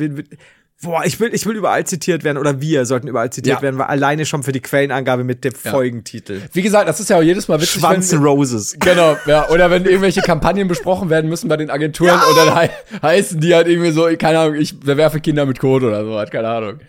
Boah, 0.83 1.05
ich 1.05 1.20
will, 1.20 1.33
ich 1.33 1.47
will 1.47 1.57
überall 1.57 1.87
zitiert 1.87 2.24
werden 2.24 2.39
oder 2.39 2.61
wir 2.61 2.87
sollten 2.87 3.07
überall 3.07 3.30
zitiert 3.30 3.59
Ja. 3.59 3.62
werden, 3.62 3.78
weil 3.78 3.87
alleine 3.87 4.26
schon 4.26 4.43
für 4.43 4.53
die 4.53 4.61
Quellenangabe 4.61 5.22
mit 5.22 5.45
dem 5.45 5.55
Folgentitel. 5.55 6.43
Wie 6.53 6.62
gesagt, 6.62 6.89
das 6.89 6.99
ist 6.99 7.09
ja 7.11 7.18
auch 7.18 7.22
jedes 7.22 7.47
Mal 7.49 7.61
witzig, 7.61 7.80
Schwanz 7.80 8.12
Roses. 8.14 8.76
Genau, 8.80 9.16
ja. 9.26 9.49
Oder 9.51 9.70
wenn 9.70 9.85
irgendwelche 9.85 10.22
Kampagnen 10.22 10.66
besprochen 10.66 11.09
werden 11.09 11.30
müssen 11.30 11.49
bei 11.49 11.57
den 11.57 11.70
Agenturen 11.70 12.14
und 12.28 12.37
dann 12.37 12.55
hei 12.55 12.70
heißen 13.01 13.41
die 13.41 13.55
halt 13.55 13.68
irgendwie 13.68 13.93
so, 13.93 14.09
keine 14.18 14.41
Ahnung, 14.41 14.57
ich 14.57 14.78
bewerfe 14.80 15.20
Kinder 15.20 15.47
mit 15.47 15.61
Code 15.61 15.87
oder 15.87 16.05
so, 16.05 16.14
halt, 16.14 16.30
keine 16.33 16.49
Ahnung. 16.49 16.80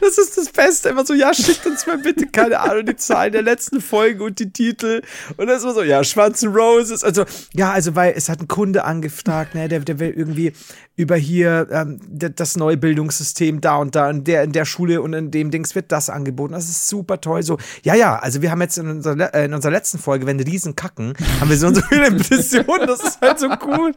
Das 0.00 0.18
ist 0.18 0.36
das 0.36 0.50
Beste. 0.50 0.90
Immer 0.90 1.04
so, 1.06 1.14
ja, 1.14 1.32
schickt 1.32 1.64
uns 1.66 1.86
mal 1.86 1.98
bitte, 1.98 2.26
keine 2.26 2.60
Ahnung, 2.60 2.84
die 2.86 2.96
Zahlen 2.96 3.32
der 3.32 3.42
letzten 3.42 3.80
Folgen 3.80 4.20
und 4.20 4.38
die 4.38 4.50
Titel. 4.52 5.02
Und 5.36 5.46
das 5.46 5.64
war 5.64 5.74
so, 5.74 5.82
ja, 5.82 6.04
Schwarzen 6.04 6.54
Roses. 6.54 7.02
Also, 7.04 7.24
ja, 7.54 7.72
also, 7.72 7.94
weil 7.94 8.12
es 8.16 8.28
hat 8.28 8.40
ein 8.40 8.48
Kunde 8.48 8.84
angefragt, 8.84 9.54
ne, 9.54 9.68
der, 9.68 9.80
der 9.80 9.98
will 9.98 10.10
irgendwie 10.14 10.52
über 10.94 11.16
hier 11.16 11.68
ähm, 11.70 12.00
das 12.10 12.56
neue 12.56 12.76
Bildungssystem 12.76 13.41
da 13.60 13.76
und 13.76 13.94
da 13.94 14.10
in 14.10 14.24
der, 14.24 14.42
in 14.42 14.52
der 14.52 14.64
Schule 14.64 15.02
und 15.02 15.12
in 15.12 15.30
dem 15.30 15.50
Dings 15.50 15.74
wird 15.74 15.90
das 15.92 16.10
angeboten. 16.10 16.52
Das 16.52 16.68
ist 16.68 16.88
super 16.88 17.20
toll. 17.20 17.42
So, 17.42 17.58
ja, 17.82 17.94
ja, 17.94 18.18
also 18.18 18.42
wir 18.42 18.50
haben 18.50 18.60
jetzt 18.60 18.78
in 18.78 18.88
unserer, 18.88 19.34
äh, 19.34 19.44
in 19.46 19.54
unserer 19.54 19.72
letzten 19.72 19.98
Folge, 19.98 20.26
wenn 20.26 20.40
Riesen 20.40 20.76
kacken, 20.76 21.14
haben 21.40 21.50
wir 21.50 21.56
so 21.56 21.68
und 21.68 21.74
so 21.74 21.82
viele 21.82 22.06
Impressionen. 22.08 22.86
Das 22.86 23.02
ist 23.02 23.20
halt 23.20 23.38
so 23.38 23.48
cool. 23.66 23.92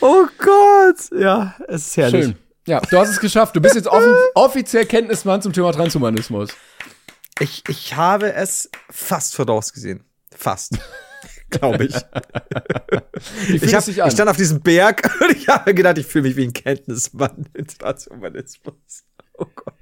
Oh 0.00 0.26
Gott. 0.38 1.20
Ja, 1.20 1.54
es 1.68 1.88
ist 1.88 1.96
herrlich. 1.96 2.24
Schön. 2.24 2.36
Ja, 2.66 2.80
du 2.80 2.98
hast 2.98 3.10
es 3.10 3.20
geschafft. 3.20 3.54
Du 3.56 3.60
bist 3.60 3.74
jetzt 3.74 3.88
offen 3.88 4.14
offiziell 4.34 4.86
Kenntnismann 4.86 5.42
zum 5.42 5.52
Thema 5.52 5.72
Transhumanismus. 5.72 6.50
Ich, 7.40 7.62
ich 7.68 7.96
habe 7.96 8.32
es 8.32 8.70
fast 8.90 9.34
vorausgesehen. 9.34 10.04
Fast. 10.34 10.78
Glaube 11.50 11.84
ich. 11.84 11.94
Ich, 13.48 13.60
fühlt 13.60 13.74
hab, 13.74 13.86
ich 13.88 14.12
stand 14.12 14.28
auf 14.28 14.36
diesem 14.36 14.60
Berg 14.60 15.08
und 15.20 15.30
ich 15.36 15.48
habe 15.48 15.72
gedacht, 15.72 15.98
ich 15.98 16.06
fühle 16.06 16.24
mich 16.28 16.36
wie 16.36 16.44
ein 16.44 16.52
Kenntnismann 16.52 17.46
in 17.54 17.66
Transhumanismus. 17.66 18.74
Oh 19.38 19.46
Gott. 19.54 19.74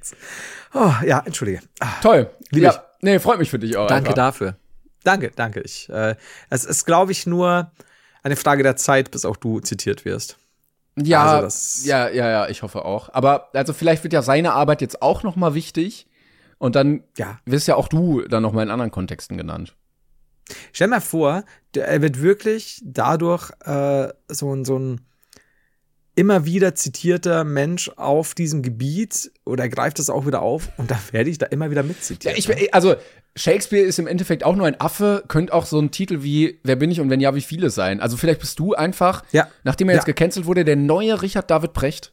Oh, 0.75 0.93
ja, 1.05 1.23
entschuldige. 1.25 1.61
Ah, 1.81 2.01
Toll. 2.03 2.31
Lieb 2.51 2.65
ja, 2.65 2.85
nee, 3.01 3.19
freut 3.19 3.39
mich 3.39 3.51
für 3.51 3.59
dich 3.59 3.77
auch. 3.77 3.87
danke 3.87 4.11
einfach. 4.11 4.15
dafür. 4.17 4.57
Danke, 5.05 5.33
danke. 5.35 5.61
Ich, 5.61 5.89
äh, 5.89 6.15
es 6.51 6.65
ist, 6.65 6.85
glaube 6.85 7.13
ich, 7.13 7.27
nur 7.27 7.73
eine 8.23 8.37
Frage 8.37 8.63
der 8.63 8.77
Zeit, 8.77 9.11
bis 9.11 9.25
auch 9.25 9.37
du 9.37 9.61
zitiert 9.61 10.05
wirst. 10.05 10.37
Ja, 10.97 11.25
Also 11.25 11.43
das- 11.45 11.85
ja, 11.87 12.09
ja, 12.11 12.29
ja, 12.31 12.49
ich 12.49 12.63
hoffe 12.63 12.85
auch. 12.85 13.09
Aber 13.13 13.49
also 13.55 13.73
vielleicht 13.73 14.05
wird 14.05 14.13
ja 14.13 14.23
seine 14.23 14.53
Arbeit 14.53 14.81
jetzt 14.83 15.03
auch 15.03 15.23
noch 15.23 15.37
mal 15.37 15.55
wichtig 15.55 16.07
und 16.59 16.77
dann 16.77 17.03
Ja. 17.17 17.39
wirst 17.47 17.67
ja 17.67 17.77
auch 17.77 17.89
du 17.89 18.23
dann 18.23 18.43
noch 18.43 18.53
mal 18.53 18.63
in 18.63 18.71
anderen 18.71 18.91
Kontexten 18.91 19.37
genannt. 19.39 19.75
Stell 20.73 20.89
dir 20.89 20.93
mal 20.97 21.01
vor, 21.01 21.45
er 21.77 22.03
wird 22.03 22.21
wirklich 22.21 22.81
dadurch 22.85 23.51
äh, 23.65 24.09
so, 24.29 24.55
ein 24.55 24.65
so 24.65 24.79
ein 24.79 25.01
immer 26.15 26.45
wieder 26.45 26.75
zitierter 26.75 27.43
Mensch 27.45 27.89
auf 27.97 28.35
diesem 28.35 28.63
Gebiet 28.63 29.33
oder 29.47 29.65
er 29.65 29.69
greift 29.71 29.99
das 29.99 30.11
auch 30.11 30.27
wieder 30.27 30.43
auf 30.43 30.69
und 30.77 30.91
da 30.91 30.99
werde 31.13 31.31
ich 31.31 31.39
da 31.39 31.47
immer 31.47 31.71
wieder 31.71 31.81
Ja, 31.83 31.87
mitzitiert. 31.89 32.37
ich, 32.37 32.75
also 32.75 32.97
Shakespeare 33.35 33.83
ist 33.83 33.99
im 33.99 34.07
Endeffekt 34.07 34.45
auch 34.45 34.55
nur 34.55 34.67
ein 34.67 34.79
Affe, 34.79 35.25
könnte 35.27 35.55
auch 35.55 35.65
so 35.65 35.79
ein 35.81 35.91
Titel 35.91 36.23
wie 36.23 36.61
Wer 36.65 36.77
bin 36.77 36.91
ich 36.91 37.01
und 37.01 37.09
wenn 37.09 37.21
ja, 37.21 37.35
wie 37.35 37.41
viele 37.41 37.71
sein. 37.71 38.01
Also 38.01 38.19
vielleicht 38.19 38.41
bist 38.41 38.59
du 38.59 38.75
einfach, 38.75 39.23
Ja. 39.33 39.49
nachdem 39.65 39.89
er 39.89 39.95
jetzt 39.95 40.03
Ja. 40.07 40.13
gecancelt 40.13 40.45
wurde, 40.45 40.67
der 40.67 40.77
neue 40.77 41.23
Richard 41.23 41.51
David 41.51 41.73
Precht. 41.73 42.13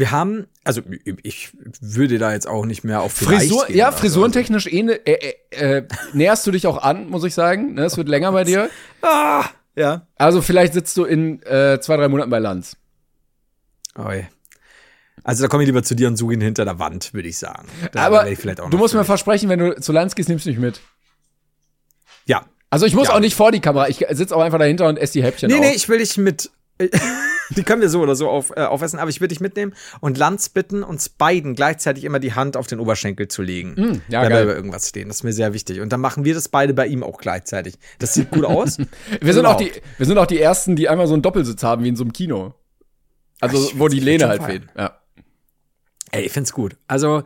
Wir 0.00 0.10
haben, 0.12 0.46
also 0.64 0.80
ich 1.22 1.50
würde 1.82 2.16
da 2.18 2.32
jetzt 2.32 2.48
auch 2.48 2.64
nicht 2.64 2.84
mehr 2.84 3.02
auf 3.02 3.12
Frisur, 3.12 3.66
gehen, 3.66 3.76
ja, 3.76 3.86
also- 3.88 3.98
frisurentechnisch 3.98 4.66
eh, 4.66 4.82
ne- 4.82 4.94
äh, 5.06 5.34
äh, 5.50 5.76
äh, 5.76 5.88
näherst 6.14 6.46
du 6.46 6.50
dich 6.52 6.66
auch 6.66 6.82
an, 6.82 7.10
muss 7.10 7.22
ich 7.22 7.34
sagen. 7.34 7.74
Ne, 7.74 7.84
es 7.84 7.98
wird 7.98 8.08
länger 8.08 8.32
bei 8.32 8.44
dir. 8.44 8.70
Ah, 9.02 9.44
ja. 9.76 10.06
Also 10.16 10.40
vielleicht 10.40 10.72
sitzt 10.72 10.96
du 10.96 11.04
in 11.04 11.42
äh, 11.42 11.78
zwei, 11.82 11.98
drei 11.98 12.08
Monaten 12.08 12.30
bei 12.30 12.38
Lanz. 12.38 12.78
Oi. 13.98 14.26
Also 15.22 15.42
da 15.44 15.48
komme 15.48 15.64
ich 15.64 15.66
lieber 15.66 15.82
zu 15.82 15.94
dir 15.94 16.08
und 16.08 16.16
suche 16.16 16.32
ihn 16.32 16.40
hinter 16.40 16.64
der 16.64 16.78
Wand, 16.78 17.12
würde 17.12 17.28
ich 17.28 17.36
sagen. 17.36 17.68
Da 17.92 18.06
Aber 18.06 18.26
ich 18.30 18.38
du 18.40 18.78
musst 18.78 18.94
mir 18.94 19.04
versprechen, 19.04 19.50
wenn 19.50 19.58
du 19.58 19.78
zu 19.82 19.92
Lanz 19.92 20.14
gehst, 20.14 20.30
nimmst 20.30 20.46
du 20.46 20.50
mich 20.50 20.58
mit. 20.58 20.80
Ja. 22.24 22.46
Also 22.70 22.86
ich 22.86 22.94
muss 22.94 23.08
Ja. 23.08 23.16
auch 23.16 23.20
nicht 23.20 23.34
vor 23.36 23.52
die 23.52 23.60
Kamera, 23.60 23.88
ich 23.90 24.06
sitze 24.12 24.34
auch 24.34 24.40
einfach 24.40 24.58
dahinter 24.58 24.88
und 24.88 24.96
esse 24.98 25.12
die 25.12 25.22
Häppchen 25.22 25.48
Nee, 25.50 25.56
auf. 25.56 25.60
nee, 25.60 25.72
ich 25.74 25.90
will 25.90 25.98
dich 25.98 26.16
mit. 26.16 26.50
Die 27.56 27.64
können 27.64 27.82
wir 27.82 27.88
so 27.88 28.00
oder 28.00 28.14
so 28.14 28.28
auf, 28.28 28.50
äh, 28.56 28.60
aufessen, 28.60 28.98
aber 29.00 29.10
ich 29.10 29.20
will 29.20 29.28
dich 29.28 29.40
mitnehmen 29.40 29.74
und 30.00 30.16
Lanz 30.16 30.48
bitten, 30.48 30.84
uns 30.84 31.08
beiden 31.08 31.54
gleichzeitig 31.56 32.04
immer 32.04 32.20
die 32.20 32.34
Hand 32.34 32.56
auf 32.56 32.68
den 32.68 32.78
Oberschenkel 32.78 33.26
zu 33.26 33.42
legen. 33.42 33.70
Mm, 33.70 34.02
ja, 34.08 34.22
wenn 34.22 34.28
geil. 34.28 34.30
wir 34.30 34.42
über 34.42 34.54
irgendwas 34.54 34.88
stehen. 34.88 35.08
Das 35.08 35.18
ist 35.18 35.22
mir 35.24 35.32
sehr 35.32 35.52
wichtig. 35.52 35.80
Und 35.80 35.92
dann 35.92 36.00
machen 36.00 36.24
wir 36.24 36.34
das 36.34 36.48
beide 36.48 36.74
bei 36.74 36.86
ihm 36.86 37.02
auch 37.02 37.18
gleichzeitig. 37.18 37.74
Das 37.98 38.14
sieht 38.14 38.30
gut 38.30 38.44
aus. 38.44 38.78
wir, 39.20 39.34
sind 39.34 39.46
auch 39.46 39.60
Überhaupt. 39.60 39.76
die, 39.76 39.82
wir 39.98 40.06
sind 40.06 40.18
auch 40.18 40.26
die 40.26 40.40
Ersten, 40.40 40.76
die 40.76 40.88
einmal 40.88 41.08
so 41.08 41.14
einen 41.14 41.22
Doppelsitz 41.22 41.62
haben, 41.64 41.82
wie 41.82 41.88
in 41.88 41.96
so 41.96 42.04
einem 42.04 42.12
Kino. 42.12 42.54
Also, 43.40 43.58
Ach, 43.58 43.72
ich 43.72 43.78
wo 43.78 43.88
die 43.88 44.00
Lehne 44.00 44.28
halt 44.28 44.44
fehlt. 44.44 44.64
Ja. 44.76 45.00
Ey, 46.12 46.26
ich 46.26 46.32
find's 46.32 46.52
gut. 46.52 46.76
Also, 46.86 47.24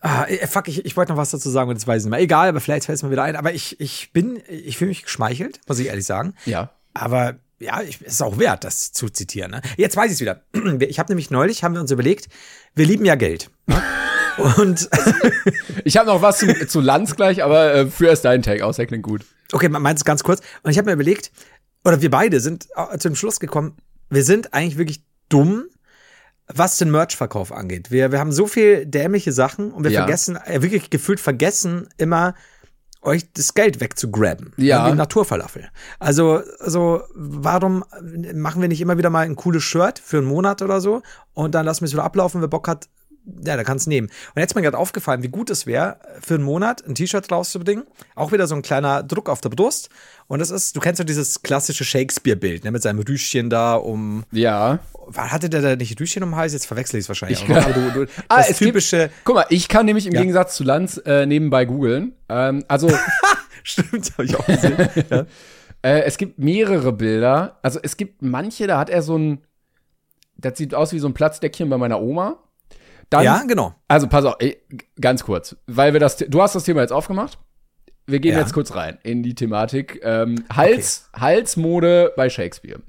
ah, 0.00 0.26
fuck, 0.46 0.68
ich, 0.68 0.84
ich 0.86 0.96
wollte 0.96 1.12
noch 1.12 1.18
was 1.18 1.30
dazu 1.30 1.50
sagen 1.50 1.68
und 1.68 1.76
das 1.76 1.86
weiß 1.86 2.02
ich 2.02 2.06
nicht 2.06 2.10
mehr. 2.10 2.20
Egal, 2.20 2.48
aber 2.48 2.60
vielleicht 2.60 2.86
fällt 2.86 2.96
es 2.96 3.02
mir 3.02 3.10
wieder 3.10 3.24
ein. 3.24 3.36
Aber 3.36 3.52
ich, 3.52 3.80
ich 3.80 4.12
bin, 4.12 4.40
ich 4.48 4.78
fühle 4.78 4.88
mich 4.88 5.02
geschmeichelt, 5.02 5.60
muss 5.66 5.78
ich 5.78 5.88
ehrlich 5.88 6.06
sagen. 6.06 6.34
Ja. 6.46 6.70
Aber 6.94 7.36
ja, 7.58 7.80
ich, 7.82 8.00
es 8.02 8.14
ist 8.14 8.22
auch 8.22 8.38
wert, 8.38 8.64
das 8.64 8.92
zu 8.92 9.08
zitieren. 9.08 9.50
Ne? 9.52 9.62
Jetzt 9.76 9.96
weiß 9.96 10.06
ich 10.10 10.14
es 10.14 10.20
wieder. 10.20 10.42
Ich 10.80 10.98
habe 10.98 11.10
nämlich 11.10 11.30
neulich, 11.30 11.64
haben 11.64 11.74
wir 11.74 11.80
uns 11.80 11.90
überlegt, 11.90 12.28
wir 12.74 12.86
lieben 12.86 13.04
ja 13.04 13.14
Geld. 13.14 13.50
Ne? 13.66 13.82
Und 14.58 14.88
Ich 15.84 15.96
habe 15.96 16.08
noch 16.08 16.20
was 16.20 16.38
zu, 16.40 16.66
zu 16.66 16.80
Lanz 16.80 17.16
gleich, 17.16 17.42
aber 17.42 17.74
äh, 17.74 17.86
für 17.86 18.08
erst 18.08 18.24
deinen 18.26 18.42
Tag 18.42 18.60
aus, 18.60 18.76
der 18.76 18.86
klingt 18.86 19.02
gut. 19.04 19.24
okay, 19.52 19.68
man 19.70 19.80
meint 19.80 19.98
es 19.98 20.04
ganz 20.04 20.22
kurz. 20.22 20.40
Und 20.62 20.70
ich 20.70 20.76
habe 20.78 20.86
mir 20.86 20.92
überlegt, 20.92 21.30
oder 21.84 22.02
wir 22.02 22.10
beide 22.10 22.40
sind 22.40 22.66
äh, 22.76 22.98
zu 22.98 23.08
dem 23.08 23.16
Schluss 23.16 23.40
gekommen, 23.40 23.76
wir 24.10 24.24
sind 24.24 24.52
eigentlich 24.52 24.76
wirklich 24.76 25.02
dumm, 25.30 25.64
was 26.48 26.76
den 26.78 26.90
Merch-Verkauf 26.90 27.50
angeht. 27.50 27.90
Wir, 27.90 28.12
wir 28.12 28.20
haben 28.20 28.30
so 28.30 28.46
viel 28.46 28.84
dämliche 28.86 29.32
Sachen 29.32 29.72
und 29.72 29.84
wir 29.84 29.90
Ja. 29.90 30.00
vergessen, 30.02 30.36
äh, 30.44 30.60
wirklich 30.62 30.90
gefühlt 30.90 31.18
vergessen 31.18 31.88
immer, 31.96 32.34
euch 33.06 33.32
das 33.32 33.54
Geld 33.54 33.80
wegzugraben. 33.80 34.52
Ja. 34.56 34.90
Wie 34.90 34.96
Naturfalafel. 34.96 35.68
Also, 35.98 36.42
also, 36.60 37.02
warum 37.14 37.84
machen 38.34 38.60
wir 38.60 38.68
nicht 38.68 38.80
immer 38.80 38.98
wieder 38.98 39.10
mal 39.10 39.24
ein 39.24 39.36
cooles 39.36 39.62
Shirt 39.62 39.98
für 39.98 40.18
einen 40.18 40.26
Monat 40.26 40.62
oder 40.62 40.80
so 40.80 41.02
und 41.34 41.54
dann 41.54 41.64
lassen 41.64 41.82
wir 41.82 41.86
es 41.86 41.92
wieder 41.92 42.04
ablaufen, 42.04 42.40
wer 42.40 42.48
Bock 42.48 42.68
hat, 42.68 42.88
ja, 43.44 43.56
da 43.56 43.64
kannst 43.64 43.86
du 43.86 43.90
nehmen. 43.90 44.06
Und 44.34 44.40
jetzt 44.40 44.52
ist 44.52 44.54
mir 44.54 44.62
gerade 44.62 44.78
aufgefallen, 44.78 45.22
wie 45.22 45.28
gut 45.28 45.50
es 45.50 45.66
wäre, 45.66 45.98
für 46.20 46.34
einen 46.34 46.44
Monat 46.44 46.84
ein 46.86 46.94
T-Shirt 46.94 47.30
rauszubringen. 47.30 47.84
Auch 48.14 48.32
wieder 48.32 48.46
so 48.46 48.54
ein 48.54 48.62
kleiner 48.62 49.02
Druck 49.02 49.28
auf 49.28 49.40
der 49.40 49.48
Brust. 49.48 49.88
Und 50.28 50.38
das 50.40 50.50
ist, 50.50 50.76
du 50.76 50.80
kennst 50.80 50.98
ja 50.98 51.04
dieses 51.04 51.42
klassische 51.42 51.84
Shakespeare-Bild, 51.84 52.64
ne, 52.64 52.70
mit 52.70 52.82
seinem 52.82 53.00
Rüschchen 53.00 53.50
da 53.50 53.74
um. 53.74 54.24
Ja. 54.32 54.78
Hatte 55.16 55.48
der 55.48 55.62
da 55.62 55.76
nicht 55.76 56.00
Rüschchen 56.00 56.22
um 56.22 56.30
den 56.30 56.36
Hals? 56.36 56.52
Jetzt 56.52 56.66
verwechsel 56.66 56.98
ich 56.98 57.04
es 57.04 57.08
wahrscheinlich. 57.08 57.42
Ich 57.42 57.50
auch 57.50 57.54
noch. 57.56 57.64
Aber 57.64 57.72
du, 57.74 58.04
du, 58.06 58.12
Ah, 58.28 58.38
das 58.38 58.50
es 58.50 58.58
gibt- 58.58 58.70
typische. 58.70 59.10
Guck 59.24 59.36
mal, 59.36 59.46
ich 59.50 59.68
kann 59.68 59.86
nämlich 59.86 60.06
im 60.06 60.12
Ja. 60.14 60.20
Gegensatz 60.20 60.56
zu 60.56 60.64
Lanz 60.64 61.00
äh, 61.06 61.26
nebenbei 61.26 61.64
googeln. 61.64 62.12
Ähm, 62.28 62.64
also 62.68 62.90
Stimmt, 63.62 64.12
habe 64.12 64.24
ich 64.24 64.36
auch 64.36 64.46
gesehen. 64.46 64.76
ja. 65.10 65.26
äh, 65.82 66.02
es 66.02 66.16
gibt 66.18 66.38
mehrere 66.38 66.92
Bilder. 66.92 67.58
Also 67.62 67.78
es 67.82 67.96
gibt 67.96 68.22
manche, 68.22 68.66
da 68.66 68.78
hat 68.78 68.90
er 68.90 69.02
so 69.02 69.16
ein, 69.16 69.38
das 70.36 70.58
sieht 70.58 70.74
aus 70.74 70.92
wie 70.92 70.98
so 70.98 71.08
ein 71.08 71.14
Platzdeckchen 71.14 71.68
bei 71.68 71.78
meiner 71.78 72.00
Oma. 72.00 72.38
Dann, 73.10 73.24
ja, 73.24 73.42
genau. 73.46 73.74
Also 73.88 74.06
pass 74.08 74.24
auf, 74.24 74.36
ganz 75.00 75.22
kurz, 75.24 75.56
weil 75.66 75.92
wir 75.92 76.00
das, 76.00 76.16
du 76.16 76.42
hast 76.42 76.54
das 76.54 76.64
Thema 76.64 76.80
jetzt 76.80 76.92
aufgemacht. 76.92 77.38
Wir 78.08 78.20
gehen 78.20 78.34
Ja. 78.34 78.40
jetzt 78.40 78.52
kurz 78.52 78.74
rein 78.74 78.98
in 79.02 79.22
die 79.24 79.34
Thematik 79.34 80.00
ähm, 80.04 80.44
Hals, 80.54 81.08
Halsmode 81.12 82.12
bei 82.16 82.28
Shakespeare. 82.30 82.80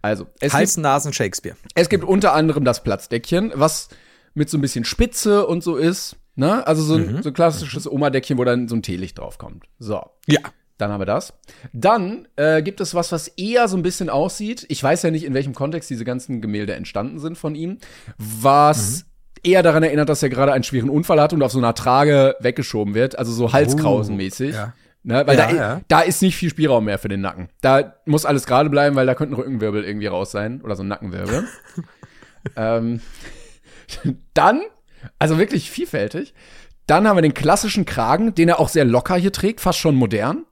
Also 0.00 0.26
es 0.40 0.52
Hals, 0.54 0.74
gibt, 0.74 0.82
Nasen, 0.82 1.12
Shakespeare. 1.12 1.56
es 1.74 1.88
gibt 1.90 2.04
unter 2.04 2.32
anderem 2.32 2.64
das 2.64 2.82
Platzdeckchen, 2.82 3.52
was 3.54 3.88
mit 4.34 4.48
so 4.48 4.56
ein 4.56 4.62
bisschen 4.62 4.84
Spitze 4.84 5.46
und 5.46 5.62
so 5.62 5.76
ist. 5.76 6.16
Ne? 6.36 6.66
Also 6.66 6.82
so 6.82 6.94
ein, 6.94 7.22
so 7.22 7.28
ein 7.28 7.34
klassisches 7.34 7.90
Oma-Deckchen, 7.90 8.38
wo 8.38 8.44
dann 8.44 8.66
so 8.68 8.74
ein 8.76 8.82
Teelicht 8.82 9.18
draufkommt. 9.18 9.64
So. 9.78 10.02
Ja. 10.26 10.40
Dann 10.78 10.90
haben 10.90 11.00
wir 11.02 11.06
das. 11.06 11.34
Dann 11.74 12.26
äh, 12.36 12.62
gibt 12.62 12.80
es 12.80 12.94
was, 12.94 13.12
was 13.12 13.28
eher 13.28 13.68
so 13.68 13.76
ein 13.76 13.82
bisschen 13.82 14.08
aussieht. 14.08 14.64
Ich 14.68 14.82
weiß 14.82 15.02
ja 15.02 15.10
nicht, 15.10 15.24
in 15.24 15.34
welchem 15.34 15.54
Kontext 15.54 15.90
diese 15.90 16.04
ganzen 16.06 16.40
Gemälde 16.40 16.72
entstanden 16.74 17.18
sind 17.18 17.36
von 17.36 17.54
ihm. 17.54 17.76
Was 18.16 19.04
eher 19.42 19.62
daran 19.62 19.82
erinnert, 19.82 20.08
dass 20.08 20.22
er 20.22 20.28
gerade 20.28 20.52
einen 20.52 20.64
schweren 20.64 20.90
Unfall 20.90 21.20
hat 21.20 21.32
und 21.32 21.42
auf 21.42 21.52
so 21.52 21.58
einer 21.58 21.74
Trage 21.74 22.36
weggeschoben 22.40 22.94
wird. 22.94 23.18
Also 23.18 23.32
so 23.32 23.52
Halskrausenmäßig. 23.52 24.54
ja. 24.54 24.72
Ne, 25.04 25.26
weil 25.26 25.36
Ja, 25.36 25.46
da, 25.48 25.54
ja. 25.56 25.80
da 25.88 26.00
ist 26.02 26.22
nicht 26.22 26.36
viel 26.36 26.48
Spielraum 26.48 26.84
mehr 26.84 26.96
für 26.98 27.08
den 27.08 27.20
Nacken. 27.20 27.48
Da 27.60 27.96
muss 28.06 28.24
alles 28.24 28.46
gerade 28.46 28.70
bleiben, 28.70 28.94
weil 28.94 29.04
da 29.04 29.16
könnte 29.16 29.34
ein 29.34 29.36
Rückenwirbel 29.36 29.84
irgendwie 29.84 30.06
raus 30.06 30.30
sein. 30.30 30.60
Oder 30.62 30.76
so 30.76 30.84
ein 30.84 30.88
Nackenwirbel. 30.88 31.48
ähm, 32.56 33.00
dann, 34.34 34.60
also 35.18 35.38
wirklich 35.38 35.70
vielfältig. 35.70 36.34
Dann 36.86 37.06
haben 37.08 37.16
wir 37.16 37.22
den 37.22 37.34
klassischen 37.34 37.84
Kragen, 37.84 38.34
den 38.34 38.48
er 38.48 38.60
auch 38.60 38.68
sehr 38.68 38.84
locker 38.84 39.16
hier 39.16 39.32
trägt, 39.32 39.60
fast 39.60 39.78
schon 39.80 39.96
modern. 39.96 40.44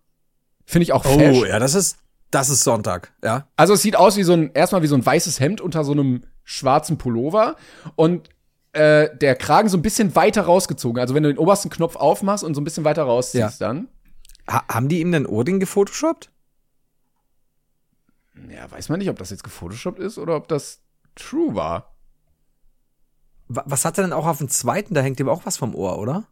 Finde 0.64 0.82
ich 0.84 0.92
auch 0.92 1.04
Oh, 1.04 1.18
fesch. 1.18 1.48
ja, 1.48 1.58
das 1.58 1.74
ist, 1.74 1.98
das 2.30 2.48
ist 2.50 2.64
Sonntag. 2.64 3.12
Ja. 3.22 3.46
Also 3.56 3.74
es 3.74 3.82
sieht 3.82 3.94
aus 3.96 4.16
wie 4.16 4.22
so 4.24 4.32
ein, 4.32 4.50
erstmal 4.54 4.82
wie 4.82 4.86
so 4.88 4.94
ein 4.96 5.04
weißes 5.06 5.38
Hemd 5.40 5.60
unter 5.60 5.84
so 5.84 5.92
einem 5.92 6.22
schwarzen 6.44 6.98
Pullover 6.98 7.56
und 7.96 8.30
äh, 8.72 9.14
der 9.16 9.34
Kragen 9.36 9.68
so 9.68 9.76
ein 9.76 9.82
bisschen 9.82 10.14
weiter 10.14 10.42
rausgezogen. 10.42 11.00
Also 11.00 11.14
wenn 11.14 11.22
du 11.22 11.28
den 11.30 11.38
obersten 11.38 11.70
Knopf 11.70 11.96
aufmachst 11.96 12.44
und 12.44 12.54
so 12.54 12.60
ein 12.60 12.64
bisschen 12.64 12.84
weiter 12.84 13.02
rausziehst 13.04 13.60
dann. 13.60 13.88
Ha 14.48 14.64
haben 14.72 14.88
die 14.88 15.00
ihm 15.00 15.12
den 15.12 15.26
Ohrring 15.26 15.60
gefotoshoppt? 15.60 16.30
Ja, 18.48 18.70
weiß 18.70 18.88
man 18.88 18.98
nicht, 18.98 19.10
ob 19.10 19.18
das 19.18 19.30
jetzt 19.30 19.44
gefotoshoppt 19.44 19.98
ist 19.98 20.18
oder 20.18 20.36
ob 20.36 20.48
das 20.48 20.80
true 21.14 21.54
war. 21.54 21.94
Wa- 23.48 23.64
Was 23.66 23.84
hat 23.84 23.98
er 23.98 24.04
denn 24.04 24.12
auch 24.12 24.26
auf 24.26 24.38
dem 24.38 24.48
zweiten? 24.48 24.94
Da 24.94 25.00
hängt 25.02 25.20
ihm 25.20 25.28
auch 25.28 25.44
was 25.46 25.56
vom 25.56 25.74
Ohr, 25.74 25.98
oder? 25.98 26.24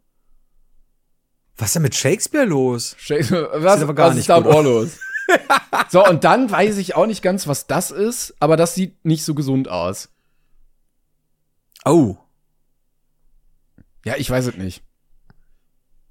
Was 1.57 1.68
ist 1.70 1.74
denn 1.74 1.82
mit 1.82 1.95
Shakespeare 1.97 2.47
los? 2.47 2.95
Shakespeare, 2.99 3.51
was, 3.62 3.80
gar 3.80 3.97
was 3.97 4.11
nicht 4.14 4.20
ist 4.22 4.28
da 4.30 4.36
am 4.36 4.47
Ohr 4.47 4.62
los? 4.62 4.99
so, 5.91 6.07
und 6.07 6.24
dann 6.24 6.51
weiß 6.51 6.78
ich 6.78 6.95
auch 6.95 7.07
nicht 7.07 7.20
ganz, 7.22 7.47
was 7.47 7.66
das 7.66 7.91
ist, 7.91 8.34
aber 8.41 8.57
das 8.57 8.74
sieht 8.74 9.05
nicht 9.05 9.24
so 9.24 9.34
gesund 9.34 9.68
aus. 9.68 10.09
Oh. 11.84 12.16
Ja, 14.05 14.15
ich 14.17 14.31
weiß 14.31 14.47
es 14.47 14.57
nicht. 14.57 14.83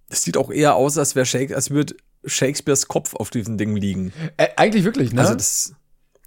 Das 0.10 0.24
sieht 0.24 0.38
auch 0.38 0.52
eher 0.52 0.76
aus, 0.76 0.98
als, 0.98 1.16
wär 1.16 1.26
Shake 1.26 1.54
als 1.54 1.70
würde 1.70 1.96
Shakespeares 2.26 2.88
Kopf 2.88 3.14
auf 3.14 3.30
diesem 3.30 3.58
Ding 3.58 3.76
liegen. 3.76 4.14
Äh, 4.38 4.50
eigentlich 4.56 4.84
wirklich, 4.84 5.14
ne? 5.14 5.22
Also 5.22 5.36
das. 5.36 5.74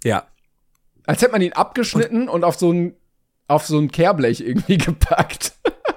Ja. 0.03 0.27
Als 1.05 1.21
hätte 1.21 1.31
man 1.31 1.41
ihn 1.41 1.53
abgeschnitten 1.53 2.29
und, 2.29 2.43
auf 2.43 2.57
so 2.57 2.71
ein 2.71 2.95
auf 3.51 3.67
so 3.67 3.77
ein 3.77 3.91
Kehrblech 3.91 4.41
irgendwie 4.41 4.77
gepackt. 4.77 5.53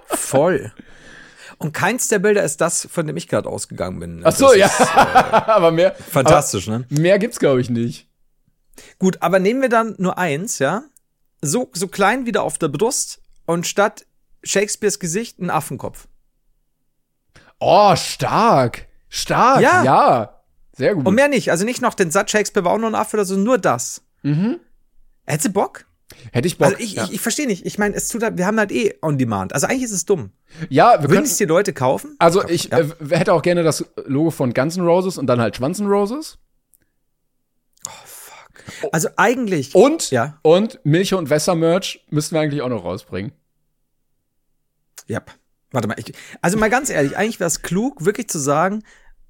Voll. 0.06 0.72
Und 1.58 1.72
keins 1.72 2.08
der 2.08 2.18
Bilder 2.18 2.42
ist 2.42 2.60
das, 2.60 2.88
von 2.90 3.06
dem 3.06 3.16
ich 3.16 3.28
gerade 3.28 3.48
ausgegangen 3.48 4.00
bin. 4.00 4.22
Ach 4.24 4.34
so, 4.34 4.48
Das 4.48 4.56
ja. 4.56 4.66
ist, 4.66 4.80
äh, 4.80 4.84
aber 5.50 5.70
mehr 5.70 5.94
fantastisch, 5.94 6.66
ne? 6.66 6.84
Aber 6.90 7.00
mehr 7.00 7.18
gibt's 7.18 7.38
glaube 7.38 7.60
ich 7.60 7.70
nicht. 7.70 8.08
Gut, 8.98 9.22
aber 9.22 9.38
nehmen 9.38 9.62
wir 9.62 9.68
dann 9.68 9.94
nur 9.98 10.18
eins, 10.18 10.58
ja? 10.58 10.82
So, 11.40 11.70
so 11.72 11.86
klein 11.86 12.26
wieder 12.26 12.42
auf 12.42 12.58
der 12.58 12.68
Brust 12.68 13.20
und 13.46 13.66
statt 13.66 14.04
Shakespeares 14.44 14.98
Gesicht 14.98 15.38
ein 15.40 15.50
Affenkopf. 15.50 16.08
Oh, 17.60 17.94
stark. 17.96 18.86
Stark. 19.08 19.60
Ja. 19.60 19.82
Ja. 19.84 20.40
Sehr 20.76 20.94
gut. 20.94 21.06
Und 21.06 21.14
mehr 21.14 21.28
nicht. 21.28 21.50
Also 21.50 21.64
nicht 21.64 21.80
noch 21.82 21.94
den 21.94 22.10
Satz, 22.10 22.30
Shakespeare 22.32 22.64
war 22.64 22.72
auch 22.72 22.78
nur 22.78 22.90
ein 22.90 22.94
Affe 22.94 23.16
oder 23.16 23.24
so, 23.24 23.36
nur 23.36 23.58
das. 23.58 24.02
Mhm. 24.22 24.58
Hättest 25.24 25.48
du 25.48 25.52
Bock? 25.52 25.86
Hätte 26.32 26.48
ich 26.48 26.58
Bock. 26.58 26.66
Also 26.68 26.78
ich, 26.80 26.94
ja. 26.94 27.04
ich, 27.04 27.12
ich 27.14 27.20
verstehe 27.20 27.46
nicht. 27.46 27.64
Ich 27.64 27.78
meine, 27.78 27.94
es 27.94 28.08
tut 28.08 28.22
halt, 28.22 28.36
wir 28.36 28.46
haben 28.46 28.58
halt 28.58 28.72
eh 28.72 28.94
on 29.02 29.16
demand. 29.18 29.52
Also 29.52 29.66
eigentlich 29.66 29.84
ist 29.84 29.92
es 29.92 30.04
dumm. 30.04 30.32
ja, 30.68 30.94
wir 30.94 31.02
Würden 31.04 31.12
können 31.12 31.26
es 31.26 31.36
die 31.36 31.44
Leute 31.44 31.72
kaufen? 31.72 32.16
Also 32.18 32.46
ich 32.48 32.64
Ja. 32.70 32.80
äh, 32.80 32.88
hätte 33.10 33.32
auch 33.32 33.42
gerne 33.42 33.62
das 33.62 33.84
Logo 34.04 34.30
von 34.30 34.52
Guns 34.52 34.76
N' 34.76 34.84
Roses 34.84 35.16
und 35.16 35.26
dann 35.28 35.40
halt 35.40 35.56
Schwanz 35.56 35.78
N' 35.78 35.86
Roses. 35.86 36.38
Also 38.92 39.08
eigentlich. 39.16 39.74
Und, 39.74 40.10
Ja. 40.10 40.38
und 40.42 40.80
Milch 40.84 41.14
und 41.14 41.30
Wässer 41.30 41.54
Merch 41.54 42.04
müssten 42.10 42.34
wir 42.34 42.40
eigentlich 42.40 42.62
auch 42.62 42.68
noch 42.68 42.84
rausbringen. 42.84 43.32
Ja. 45.06 45.20
Warte 45.72 45.88
mal. 45.88 45.96
Ich, 45.98 46.12
also 46.40 46.56
mal 46.58 46.70
ganz 46.70 46.88
ehrlich, 46.90 47.16
eigentlich 47.16 47.40
wäre 47.40 47.48
es 47.48 47.62
klug, 47.62 48.04
wirklich 48.04 48.28
zu 48.28 48.38
sagen, 48.38 48.82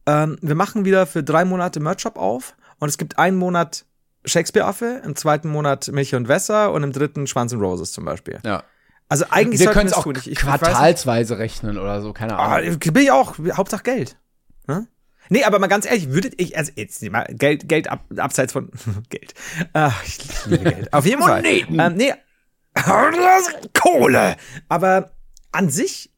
ähm, 0.06 0.36
wir 0.42 0.54
machen 0.54 0.84
wieder 0.84 1.06
für 1.06 1.22
drei 1.22 1.44
Monate 1.44 1.80
Merch-Shop 1.80 2.18
auf 2.18 2.54
und 2.78 2.88
es 2.88 2.98
gibt 2.98 3.18
einen 3.18 3.36
Monat 3.38 3.86
Shakespeare-Affe, 4.26 5.02
im 5.04 5.16
zweiten 5.16 5.48
Monat 5.48 5.88
Milch 5.88 6.14
und 6.14 6.28
Wässer 6.28 6.72
und 6.72 6.82
im 6.82 6.92
dritten 6.92 7.26
Schwanz 7.26 7.52
und 7.52 7.60
Roses 7.60 7.92
zum 7.92 8.04
Beispiel. 8.04 8.40
Ja. 8.44 8.62
Also 9.08 9.26
eigentlich 9.30 9.60
Wir 9.60 9.70
können 9.70 9.86
es 9.86 9.92
auch. 9.92 10.06
Ich, 10.06 10.30
ich, 10.30 10.38
quartalsweise 10.38 11.38
rechnen 11.38 11.78
oder 11.78 12.00
so, 12.00 12.12
keine 12.12 12.38
Ah, 12.38 12.56
Ahnung. 12.56 12.78
bin 12.78 13.02
ich 13.02 13.10
auch. 13.10 13.36
Hauptsache 13.52 13.82
Geld. 13.82 14.16
Ne? 14.66 14.86
Nee, 15.28 15.44
aber 15.44 15.58
mal 15.58 15.66
ganz 15.68 15.86
ehrlich, 15.86 16.10
würdet 16.10 16.34
ich, 16.38 16.56
also 16.56 16.72
jetzt 16.76 17.02
mal 17.10 17.26
Geld, 17.30 17.68
Geld 17.68 17.88
ab, 17.88 18.04
abseits 18.16 18.52
von 18.52 18.70
Geld. 19.10 19.34
Ach, 19.72 20.02
ich 20.04 20.46
liebe 20.46 20.64
Geld. 20.70 20.92
Auf 20.92 21.06
jeden 21.06 21.22
Fall. 21.22 21.42
Moneten. 21.42 21.78
Ähm, 21.80 21.94
nee. 21.96 22.14
Kohle. 23.74 24.36
Aber 24.68 25.10
an 25.54 25.70
sich, 25.70 26.10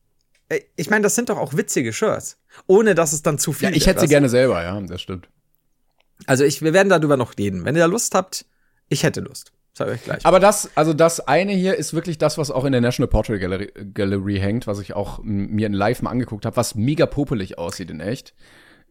äh, 0.48 0.60
ich 0.76 0.90
meine, 0.90 1.02
das 1.02 1.14
sind 1.14 1.28
doch 1.28 1.38
auch 1.38 1.56
witzige 1.56 1.92
Shirts. 1.92 2.38
Ohne 2.66 2.94
dass 2.94 3.12
es 3.12 3.22
dann 3.22 3.38
zu 3.38 3.52
viel 3.52 3.68
Ja, 3.70 3.74
ich 3.74 3.86
hätte 3.86 4.00
sie 4.00 4.08
gerne 4.08 4.28
selber, 4.28 4.62
ja, 4.62 4.80
das 4.80 5.02
stimmt. 5.02 5.28
Also 6.26 6.44
ich, 6.44 6.62
wir 6.62 6.72
werden 6.72 6.88
darüber 6.88 7.16
noch 7.16 7.36
reden. 7.38 7.64
Wenn 7.64 7.76
ihr 7.76 7.80
da 7.80 7.86
Lust 7.86 8.14
habt, 8.14 8.46
ich 8.88 9.02
hätte 9.02 9.20
Lust. 9.20 9.52
Sag 9.74 9.88
ich 9.88 9.94
euch 9.94 10.04
gleich. 10.04 10.24
Aber 10.24 10.40
das, 10.40 10.70
also 10.74 10.94
das 10.94 11.20
eine 11.20 11.52
hier 11.52 11.76
ist 11.76 11.92
wirklich 11.92 12.16
das, 12.16 12.38
was 12.38 12.50
auch 12.50 12.64
in 12.64 12.72
der 12.72 12.80
National 12.80 13.08
Portrait 13.08 13.38
Gallery, 13.38 13.72
Gallery 13.92 14.38
hängt, 14.38 14.66
was 14.66 14.80
ich 14.80 14.94
auch 14.94 15.20
mir 15.22 15.66
in 15.66 15.74
Live 15.74 16.00
mal 16.00 16.10
angeguckt 16.10 16.46
habe, 16.46 16.56
was 16.56 16.74
mega 16.74 17.04
popelig 17.04 17.58
aussieht 17.58 17.90
in 17.90 18.00
echt. 18.00 18.34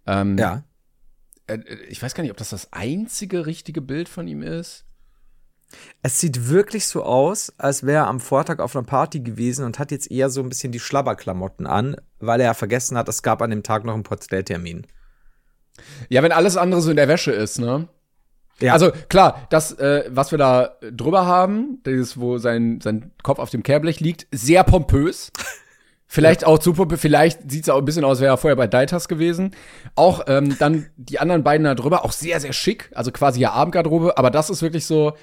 Ähm, 0.05 0.37
ja. 0.37 0.63
äh, 1.47 1.57
Ich 1.89 2.03
weiß 2.03 2.13
gar 2.13 2.21
nicht, 2.21 2.31
ob 2.31 2.37
das 2.37 2.51
das 2.51 2.71
einzige 2.71 3.47
richtige 3.47 3.81
Bild 3.81 4.07
von 4.07 4.27
ihm 4.27 4.43
ist. 4.43 4.84
Es 6.01 6.19
sieht 6.19 6.49
wirklich 6.49 6.87
so 6.87 7.03
aus, 7.03 7.53
als 7.57 7.83
wäre 7.83 8.03
er 8.03 8.07
am 8.07 8.19
Vortag 8.19 8.59
auf 8.59 8.75
einer 8.75 8.85
Party 8.85 9.19
gewesen 9.19 9.65
und 9.65 9.79
hat 9.79 9.91
jetzt 9.91 10.09
eher 10.11 10.29
so 10.29 10.41
ein 10.41 10.49
bisschen 10.49 10.71
die 10.71 10.79
Schlabberklamotten 10.79 11.67
an, 11.67 11.95
weil 12.19 12.39
er 12.39 12.47
ja 12.47 12.53
vergessen 12.53 12.97
hat, 12.97 13.09
es 13.09 13.23
gab 13.23 13.41
an 13.41 13.49
dem 13.49 13.63
Tag 13.63 13.83
noch 13.83 13.93
einen 13.93 14.03
Porträttermin. 14.03 14.85
Ja, 16.09 16.23
wenn 16.23 16.31
alles 16.31 16.57
andere 16.57 16.81
so 16.81 16.89
in 16.89 16.95
der 16.95 17.07
Wäsche 17.07 17.31
ist, 17.31 17.59
ne? 17.59 17.87
Ja. 18.61 18.73
Also 18.73 18.91
klar, 19.09 19.47
das, 19.49 19.73
äh, 19.73 20.05
was 20.09 20.31
wir 20.31 20.37
da 20.37 20.77
drüber 20.91 21.25
haben, 21.25 21.81
dieses, 21.85 22.19
wo 22.19 22.37
sein, 22.37 22.79
sein 22.81 23.11
Kopf 23.21 23.39
auf 23.39 23.49
dem 23.49 23.63
Kehrblech 23.63 23.99
liegt, 23.99 24.27
sehr 24.31 24.63
pompös. 24.63 25.31
Vielleicht 26.07 26.45
auch 26.45 26.59
zu 26.59 26.73
pompös, 26.73 27.01
vielleicht 27.01 27.51
sieht 27.51 27.63
es 27.63 27.69
auch 27.69 27.79
ein 27.79 27.83
bisschen 27.83 28.05
aus, 28.05 28.21
wäre 28.21 28.35
er 28.35 28.37
vorher 28.37 28.55
bei 28.55 28.67
Deitas 28.67 29.07
gewesen. 29.07 29.55
Auch 29.95 30.21
ähm, 30.27 30.55
dann 30.59 30.85
die 30.95 31.19
anderen 31.19 31.43
beiden 31.43 31.65
da 31.65 31.73
drüber, 31.73 32.05
auch 32.05 32.11
sehr, 32.11 32.39
sehr 32.39 32.53
schick, 32.53 32.91
also 32.93 33.11
quasi 33.11 33.41
ja 33.41 33.51
Abendgarderobe, 33.51 34.15
aber 34.15 34.29
das 34.29 34.51
ist 34.51 34.61
wirklich 34.61 34.85
so, 34.85 35.13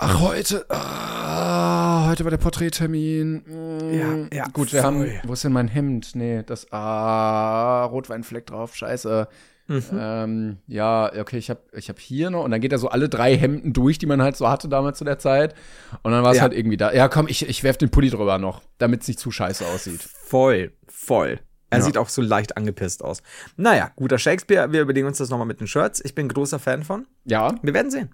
ach, 0.00 0.20
heute, 0.20 0.64
ah, 0.70 2.06
heute 2.08 2.24
war 2.24 2.30
der 2.30 2.38
Porträttermin. 2.38 3.42
Mm, 3.46 3.94
Ja, 4.32 4.36
ja, 4.44 4.44
Gut, 4.52 4.72
wir 4.72 4.82
voll. 4.82 4.86
haben, 4.86 5.06
wo 5.24 5.32
ist 5.34 5.44
denn 5.44 5.52
mein 5.52 5.68
Hemd? 5.68 6.14
Nee, 6.14 6.42
das, 6.44 6.66
ah, 6.72 7.84
Rotweinfleck 7.84 8.46
drauf, 8.46 8.74
scheiße. 8.74 9.28
Mhm. 9.68 9.82
Ähm, 9.96 10.56
ja, 10.66 11.12
okay, 11.20 11.38
ich 11.38 11.48
habe 11.48 11.60
ich 11.72 11.88
hab 11.88 12.00
hier 12.00 12.30
noch 12.30 12.42
und 12.44 12.50
dann 12.50 12.60
geht 12.60 12.72
er 12.72 12.78
so 12.78 12.88
alle 12.88 13.08
drei 13.08 13.36
Hemden 13.36 13.72
durch, 13.72 13.98
die 13.98 14.06
man 14.06 14.20
halt 14.20 14.36
so 14.36 14.48
hatte 14.48 14.68
damals 14.68 14.98
zu 14.98 15.04
der 15.04 15.18
Zeit. 15.20 15.54
Und 16.02 16.10
dann 16.10 16.24
war 16.24 16.32
es 16.32 16.38
Ja. 16.38 16.42
halt 16.42 16.54
irgendwie 16.54 16.76
da. 16.76 16.92
Ja, 16.92 17.08
komm, 17.08 17.28
ich, 17.28 17.48
ich 17.48 17.62
werf 17.62 17.76
den 17.76 17.90
Pulli 17.90 18.10
drüber 18.10 18.38
noch, 18.38 18.62
damit 18.78 19.02
es 19.02 19.08
nicht 19.08 19.20
zu 19.20 19.30
scheiße 19.30 19.64
aussieht. 19.66 20.02
Voll, 20.02 20.72
voll. 20.88 21.38
Er 21.72 21.78
Ja. 21.78 21.84
sieht 21.84 21.98
auch 21.98 22.08
so 22.08 22.20
leicht 22.20 22.56
angepisst 22.56 23.04
aus. 23.04 23.22
Naja, 23.56 23.92
guter 23.94 24.18
Shakespeare. 24.18 24.72
Wir 24.72 24.82
überlegen 24.82 25.06
uns 25.06 25.18
das 25.18 25.30
nochmal 25.30 25.46
mit 25.46 25.60
den 25.60 25.68
Shirts. 25.68 26.04
Ich 26.04 26.16
bin 26.16 26.26
großer 26.28 26.58
Fan 26.58 26.82
von. 26.82 27.06
Ja, 27.24 27.54
Wir 27.62 27.72
werden 27.72 27.92
sehen. 27.92 28.10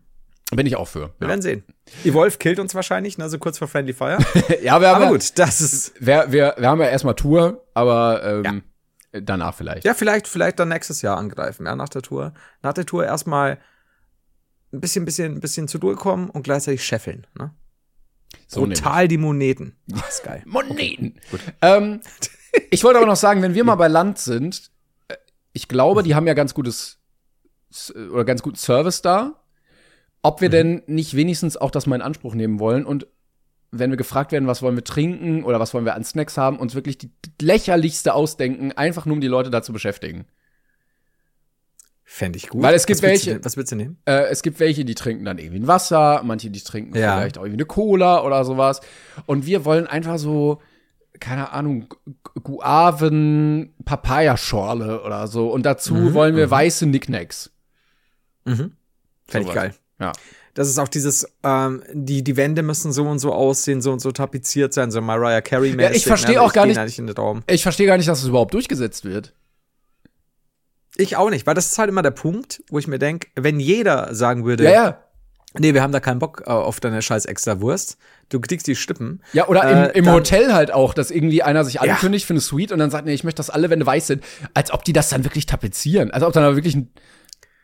Bin 0.53 0.67
ich 0.67 0.77
auch 0.77 0.87
für. 0.87 1.13
Wir 1.19 1.27
Ja, 1.27 1.29
werden 1.29 1.43
sehen. 1.43 1.65
Evolve 2.05 2.39
killt 2.39 2.61
uns 2.61 2.75
wahrscheinlich, 2.75 3.19
ne, 3.19 3.29
so 3.29 3.39
kurz 3.39 3.59
vor 3.59 3.67
Friendly 3.67 3.93
Fire. 3.93 4.19
ja 4.63 4.81
wir 4.81 4.89
haben 4.89 4.97
Aber 4.97 5.05
ja, 5.07 5.11
gut, 5.11 5.39
das 5.39 5.61
ist. 5.61 5.93
Wir, 5.99 6.27
wir, 6.31 6.55
wir 6.57 6.69
haben 6.69 6.81
ja 6.81 6.89
erstmal 6.89 7.15
Tour, 7.15 7.65
aber 7.75 8.43
ähm, 8.45 8.63
danach 9.13 9.55
vielleicht. 9.55 9.85
Ja, 9.85 9.95
vielleicht, 9.95 10.29
vielleicht 10.29 10.59
dann 10.61 10.69
nächstes 10.69 11.03
Jahr 11.03 11.17
angreifen, 11.17 11.67
ja, 11.67 11.75
nach 11.75 11.89
der 11.89 12.03
Tour. 12.03 12.33
Nach 12.63 12.73
der 12.75 12.87
Tour 12.87 13.05
erstmal 13.05 13.59
ein 14.73 14.81
bisschen, 14.81 15.05
bisschen, 15.05 15.41
bisschen 15.41 15.69
zu 15.69 15.79
durchkommen 15.79 16.31
und 16.31 16.43
gleichzeitig 16.43 16.85
scheffeln, 16.85 17.27
ne? 17.39 17.53
so. 18.47 18.67
Total 18.67 19.09
die 19.09 19.19
Moneten. 19.19 19.77
Das 19.87 20.17
ist 20.17 20.25
geil. 20.25 20.43
Moneten. 20.47 21.17
Ähm, 21.63 22.01
ich 22.71 22.85
wollte 22.85 22.99
aber 22.99 23.07
noch 23.07 23.17
sagen, 23.17 23.43
wenn 23.43 23.55
wir 23.55 23.65
mal 23.65 23.75
bei 23.77 23.89
Land 23.89 24.19
sind, 24.19 24.71
äh, 25.09 25.17
ich 25.53 25.69
glaube, 25.69 26.03
die 26.03 26.15
haben 26.15 26.27
ja 26.27 26.35
ganz 26.35 26.55
gutes 26.55 26.99
oder 28.11 28.25
ganz 28.25 28.43
guten 28.43 28.57
Service 28.57 29.03
da. 29.03 29.43
Ob 30.27 30.41
wir 30.41 30.49
denn 30.49 30.83
nicht 30.87 31.15
wenigstens 31.15 31.57
auch 31.57 31.71
das 31.71 31.87
mal 31.87 31.97
in 31.97 32.03
Anspruch 32.03 32.35
nehmen 32.35 32.59
wollen 32.59 32.85
und 32.85 33.07
wenn 33.71 33.91
wir 33.91 33.97
gefragt 33.97 34.33
werden, 34.33 34.47
was 34.49 34.63
wollen 34.63 34.77
wir 34.77 34.85
trinken 34.85 35.45
oder 35.45 35.61
was 35.61 35.75
wollen 35.75 35.85
wir 35.85 35.95
an 35.95 36.05
Snacks 36.05 36.37
haben, 36.39 36.59
uns 36.59 36.75
wirklich 36.75 36.99
die 36.99 37.11
lächerlichste 37.41 38.15
ausdenken, 38.15 38.73
einfach 38.73 39.07
nur 39.07 39.15
um 39.15 39.21
die 39.21 39.27
Leute 39.29 39.51
da 39.51 39.63
zu 39.63 39.73
beschäftigen. 39.73 40.25
Fände 42.05 42.37
ich 42.39 42.49
gut. 42.49 42.63
Weil 42.63 42.75
es 42.75 42.87
gibt 42.87 43.03
was 43.03 43.09
welche- 43.09 43.35
Du, 43.37 43.45
was 43.45 43.57
willst 43.57 43.73
du 43.73 43.77
nehmen? 43.77 43.99
Äh, 44.05 44.27
es 44.31 44.43
gibt 44.43 44.61
welche, 44.61 44.85
die 44.85 44.95
trinken 44.95 45.25
dann 45.25 45.39
irgendwie 45.39 45.59
ein 45.61 45.67
Wasser, 45.67 46.23
manche, 46.25 46.51
die 46.51 46.61
trinken 46.61 46.97
Ja. 46.97 47.17
vielleicht 47.19 47.37
auch 47.39 47.43
irgendwie 47.43 47.57
eine 47.59 47.67
Cola 47.67 48.23
oder 48.23 48.45
sowas. 48.45 48.81
Und 49.27 49.45
wir 49.47 49.65
wollen 49.65 49.87
einfach 49.89 50.19
so, 50.19 50.63
keine 51.19 51.51
Ahnung, 51.53 51.89
Gu- 52.23 52.41
Guaven, 52.59 53.75
Papayaschorle 53.85 55.03
oder 55.03 55.27
so. 55.27 55.51
Und 55.51 55.67
dazu 55.67 55.95
Mhm, 55.95 56.15
wollen 56.15 56.37
wir 56.37 56.49
weiße 56.51 56.87
Knickknacks. 56.87 57.51
Fände 58.45 58.71
ich 59.49 59.53
geil. 59.53 59.75
Ja. 60.01 60.13
Das 60.55 60.69
ist 60.69 60.79
auch 60.79 60.89
dieses, 60.89 61.27
ähm, 61.43 61.83
die, 61.93 62.25
die 62.25 62.37
Wände 62.37 62.63
müssen 62.63 62.91
so 62.93 63.05
und 63.07 63.19
so 63.19 63.33
aussehen, 63.33 63.83
so 63.83 63.93
und 63.93 64.01
so 64.01 64.11
tapeziert 64.13 64.73
sein, 64.73 64.91
so 64.91 65.01
Mariah 65.03 65.43
Carey 65.43 65.73
mäßig. 65.75 66.07
Ja, 66.07 66.15
ich 66.15 66.29
ne? 66.29 66.41
auch 66.41 66.53
gar 66.53 66.65
nicht- 66.67 66.77
da 66.79 66.85
nicht 66.85 66.99
in 66.99 67.07
den 67.07 67.17
Raum. 67.17 67.43
Ich 67.47 67.63
verstehe 67.63 67.87
gar 67.87 67.97
nicht, 67.99 68.09
dass 68.09 68.23
es 68.23 68.29
überhaupt 68.29 68.55
durchgesetzt 68.55 69.05
wird. 69.05 69.35
Ich 70.97 71.17
auch 71.17 71.29
nicht, 71.29 71.47
weil 71.47 71.55
das 71.55 71.67
ist 71.73 71.79
halt 71.79 71.91
immer 71.91 72.03
der 72.03 72.11
Punkt, 72.11 72.63
wo 72.71 72.79
ich 72.79 72.87
mir 72.89 72.99
denke, 72.99 73.29
wenn 73.35 73.61
jeder 73.61 74.15
sagen 74.15 74.47
würde, 74.47 74.65
Ja, 74.65 74.71
ja. 74.71 74.99
nee, 75.59 75.75
wir 75.75 75.83
haben 75.83 75.93
da 75.93 76.01
keinen 76.01 76.21
Bock 76.21 76.45
äh, 76.47 76.51
auf 76.51 76.81
deine 76.81 77.03
scheiß 77.03 77.27
extra 77.27 77.61
Wurst, 77.61 77.99
du 78.31 78.41
kriegst 78.41 78.67
die 78.67 78.77
Stippen. 78.77 79.21
Ja, 79.35 79.47
oder 79.49 79.69
im, 79.69 79.77
Äh, 79.77 79.89
im 79.99 80.05
dann- 80.07 80.15
Hotel 80.15 80.55
halt 80.55 80.71
auch, 80.73 80.95
dass 80.95 81.11
irgendwie 81.11 81.43
einer 81.43 81.67
sich 81.67 81.83
ankündigt 81.83 82.25
für 82.25 82.33
eine 82.33 82.41
Suite 82.41 82.73
und 82.73 82.79
dann 82.79 82.91
sagt, 82.91 83.05
nee, 83.05 83.13
ich 83.13 83.25
möchte, 83.25 83.41
dass 83.41 83.51
alle 83.51 83.69
Wände 83.69 83.85
weiß 83.85 84.07
sind, 84.07 84.25
als 84.55 84.71
ob 84.71 84.85
die 84.85 84.95
das 84.95 85.11
dann 85.11 85.25
wirklich 85.25 85.45
tapezieren. 85.45 86.11
Als 86.13 86.25
ob 86.25 86.33
dann 86.33 86.43
da 86.45 86.55
wirklich 86.55 86.75
ein, 86.75 86.91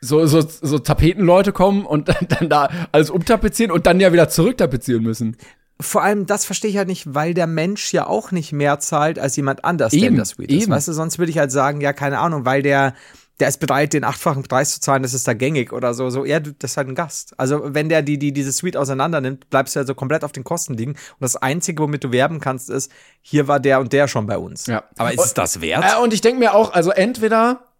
so, 0.03 0.27
so, 0.27 0.43
so 0.43 0.79
Tapetenleute 0.79 1.53
kommen 1.53 1.87
und 1.87 2.09
dann, 2.09 2.27
dann 2.29 2.49
da 2.49 2.69
alles 2.93 3.09
umtapezieren 3.09 3.71
und 3.71 3.87
dann 3.87 4.01
ja 4.01 4.13
wieder 4.13 4.29
zurücktapezieren 4.29 5.03
müssen. 5.03 5.37
Vor 5.81 6.03
allem, 6.03 6.27
das 6.27 6.45
verstehe 6.45 6.71
ich 6.71 6.77
halt 6.77 6.89
nicht, 6.89 7.15
weil 7.15 7.35
der 7.35 7.47
Mensch 7.47 7.93
ja 7.93 8.07
auch 8.07 8.31
nicht 8.31 8.53
mehr 8.53 8.79
zahlt 8.79 9.19
als 9.19 9.37
jemand 9.37 9.65
anders, 9.65 9.93
der 9.93 10.01
in 10.01 10.07
Eben, 10.07 10.17
der 10.17 10.25
Suite 10.27 10.51
ist. 10.51 10.63
eben. 10.65 10.73
Weißt 10.73 10.89
du, 10.89 10.93
sonst 10.93 11.19
würde 11.19 11.31
ich 11.31 11.39
halt 11.39 11.51
sagen, 11.51 11.81
ja, 11.81 11.93
keine 11.93 12.19
Ahnung, 12.19 12.45
weil 12.45 12.63
der, 12.63 12.95
der 13.41 13.49
ist 13.49 13.59
bereit, 13.59 13.93
den 13.93 14.05
achtfachen 14.05 14.45
Preis 14.45 14.75
zu 14.75 14.81
zahlen, 14.81 15.03
das 15.03 15.15
ist 15.15 15.27
da 15.27 15.33
gängig 15.33 15.73
oder 15.73 15.95
so. 15.95 16.11
So, 16.11 16.25
ja, 16.25 16.39
du, 16.39 16.53
das 16.53 16.73
ist 16.73 16.77
halt 16.77 16.89
ein 16.89 16.95
Gast. 16.95 17.35
Also, 17.37 17.75
wenn 17.75 17.89
der 17.89 18.03
die, 18.03 18.19
die 18.19 18.33
diese 18.33 18.53
Suite 18.53 18.77
auseinander 18.77 19.21
nimmt, 19.21 19.51
bleibst 19.51 19.75
du 19.75 19.81
ja 19.81 19.87
so 19.87 19.95
komplett 19.95 20.23
auf 20.23 20.31
den 20.31 20.45
Kosten 20.45 20.75
liegen. 20.75 20.93
Und 20.93 21.21
das 21.21 21.37
Einzige, 21.37 21.83
womit 21.83 22.05
du 22.05 22.13
werben 22.13 22.39
kannst, 22.39 22.71
ist, 22.71 22.93
hier 23.21 23.49
war 23.49 23.59
der 23.59 23.81
und 23.81 23.93
der 23.93 24.07
schon 24.07 24.27
bei 24.27 24.39
uns. 24.39 24.67
Ja. 24.67 24.85
Aber 24.99 25.13
ist 25.13 25.25
es 25.25 25.35
das 25.35 25.61
wert? 25.61 25.85
Äh, 25.85 26.01
und 26.01 26.13
ich 26.13 26.21
denke 26.21 26.39
mir 26.39 26.55
auch, 26.55 26.73
also 26.73 26.91
entweder 26.91 27.72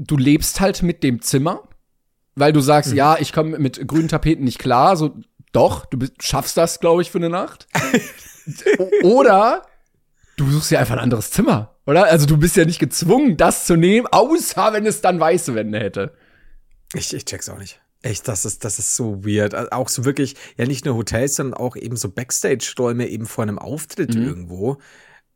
du 0.00 0.16
lebst 0.16 0.60
halt 0.60 0.82
mit 0.82 1.02
dem 1.02 1.20
Zimmer, 1.20 1.68
weil 2.34 2.52
du 2.52 2.60
sagst, 2.60 2.92
ja, 2.92 3.18
ich 3.18 3.32
komme 3.32 3.58
mit 3.58 3.86
grünen 3.86 4.08
Tapeten 4.08 4.44
nicht 4.44 4.58
klar, 4.58 4.96
so 4.96 5.16
doch, 5.52 5.84
du 5.86 5.98
bist, 5.98 6.22
schaffst 6.22 6.56
das, 6.56 6.80
glaube 6.80 7.02
ich, 7.02 7.10
für 7.10 7.18
eine 7.18 7.28
Nacht. 7.28 7.66
Oder 9.02 9.62
du 10.36 10.50
suchst 10.50 10.70
dir 10.70 10.78
einfach 10.78 10.94
ein 10.94 11.00
anderes 11.00 11.30
Zimmer, 11.30 11.76
oder? 11.86 12.04
Also 12.04 12.24
du 12.24 12.38
bist 12.38 12.56
ja 12.56 12.64
nicht 12.64 12.78
gezwungen, 12.78 13.36
das 13.36 13.66
zu 13.66 13.76
nehmen, 13.76 14.06
außer 14.06 14.72
wenn 14.72 14.86
es 14.86 15.02
dann 15.02 15.20
weiße 15.20 15.54
Wände 15.54 15.78
hätte. 15.78 16.14
Ich, 16.94 17.12
ich 17.12 17.26
check's 17.26 17.48
auch 17.50 17.58
nicht. 17.58 17.80
Echt, 18.02 18.26
das 18.26 18.46
ist, 18.46 18.64
das 18.64 18.78
ist 18.78 18.96
so 18.96 19.24
weird. 19.26 19.54
Also 19.54 19.70
auch 19.72 19.90
so 19.90 20.06
wirklich, 20.06 20.34
ja, 20.56 20.64
nicht 20.64 20.86
nur 20.86 20.94
Hotels, 20.94 21.36
sondern 21.36 21.60
auch 21.60 21.76
eben 21.76 21.96
so 21.96 22.08
Backstage-Räume 22.08 23.06
eben 23.08 23.26
vor 23.26 23.42
einem 23.42 23.58
Auftritt 23.58 24.14
irgendwo. 24.14 24.78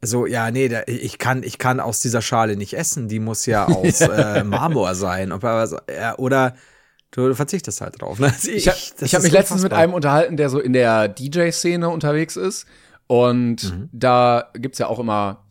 So, 0.03 0.27
ja, 0.27 0.51
nee, 0.51 0.69
da, 0.69 0.83
ich 0.87 1.19
kann, 1.19 1.43
ich 1.43 1.59
kann 1.59 1.81
aus 1.81 2.01
dieser 2.01 2.21
Schale 2.23 2.57
nicht 2.57 2.75
essen. 2.75 3.09
Die 3.09 3.21
muss 3.21 3.47
ja 3.47 3.65
aus 3.69 4.01
äh, 4.03 4.45
Marmor 4.45 4.95
sein. 4.95 5.33
Oder, 5.33 6.55
du, 7.11 7.35
verzichtest 7.35 7.81
halt 7.81 8.01
drauf. 8.03 8.19
Ne? 8.19 8.27
Also 8.27 8.51
Ich, 8.51 8.69
hab- 8.69 8.77
ich 8.77 8.93
habe 9.15 9.19
ist 9.19 9.23
mich 9.23 9.33
letztens 9.33 9.63
mit 9.63 9.73
einem 9.73 9.95
unterhalten, 9.95 10.37
der 10.37 10.51
so 10.51 10.61
in 10.61 10.73
der 10.75 11.09
DJ-Szene 11.09 11.89
unterwegs 11.89 12.37
ist. 12.37 12.67
Und 13.07 13.75
da 13.93 14.51
gibt's 14.55 14.79
ja 14.79 14.87
auch 14.89 14.99
immer 14.99 15.45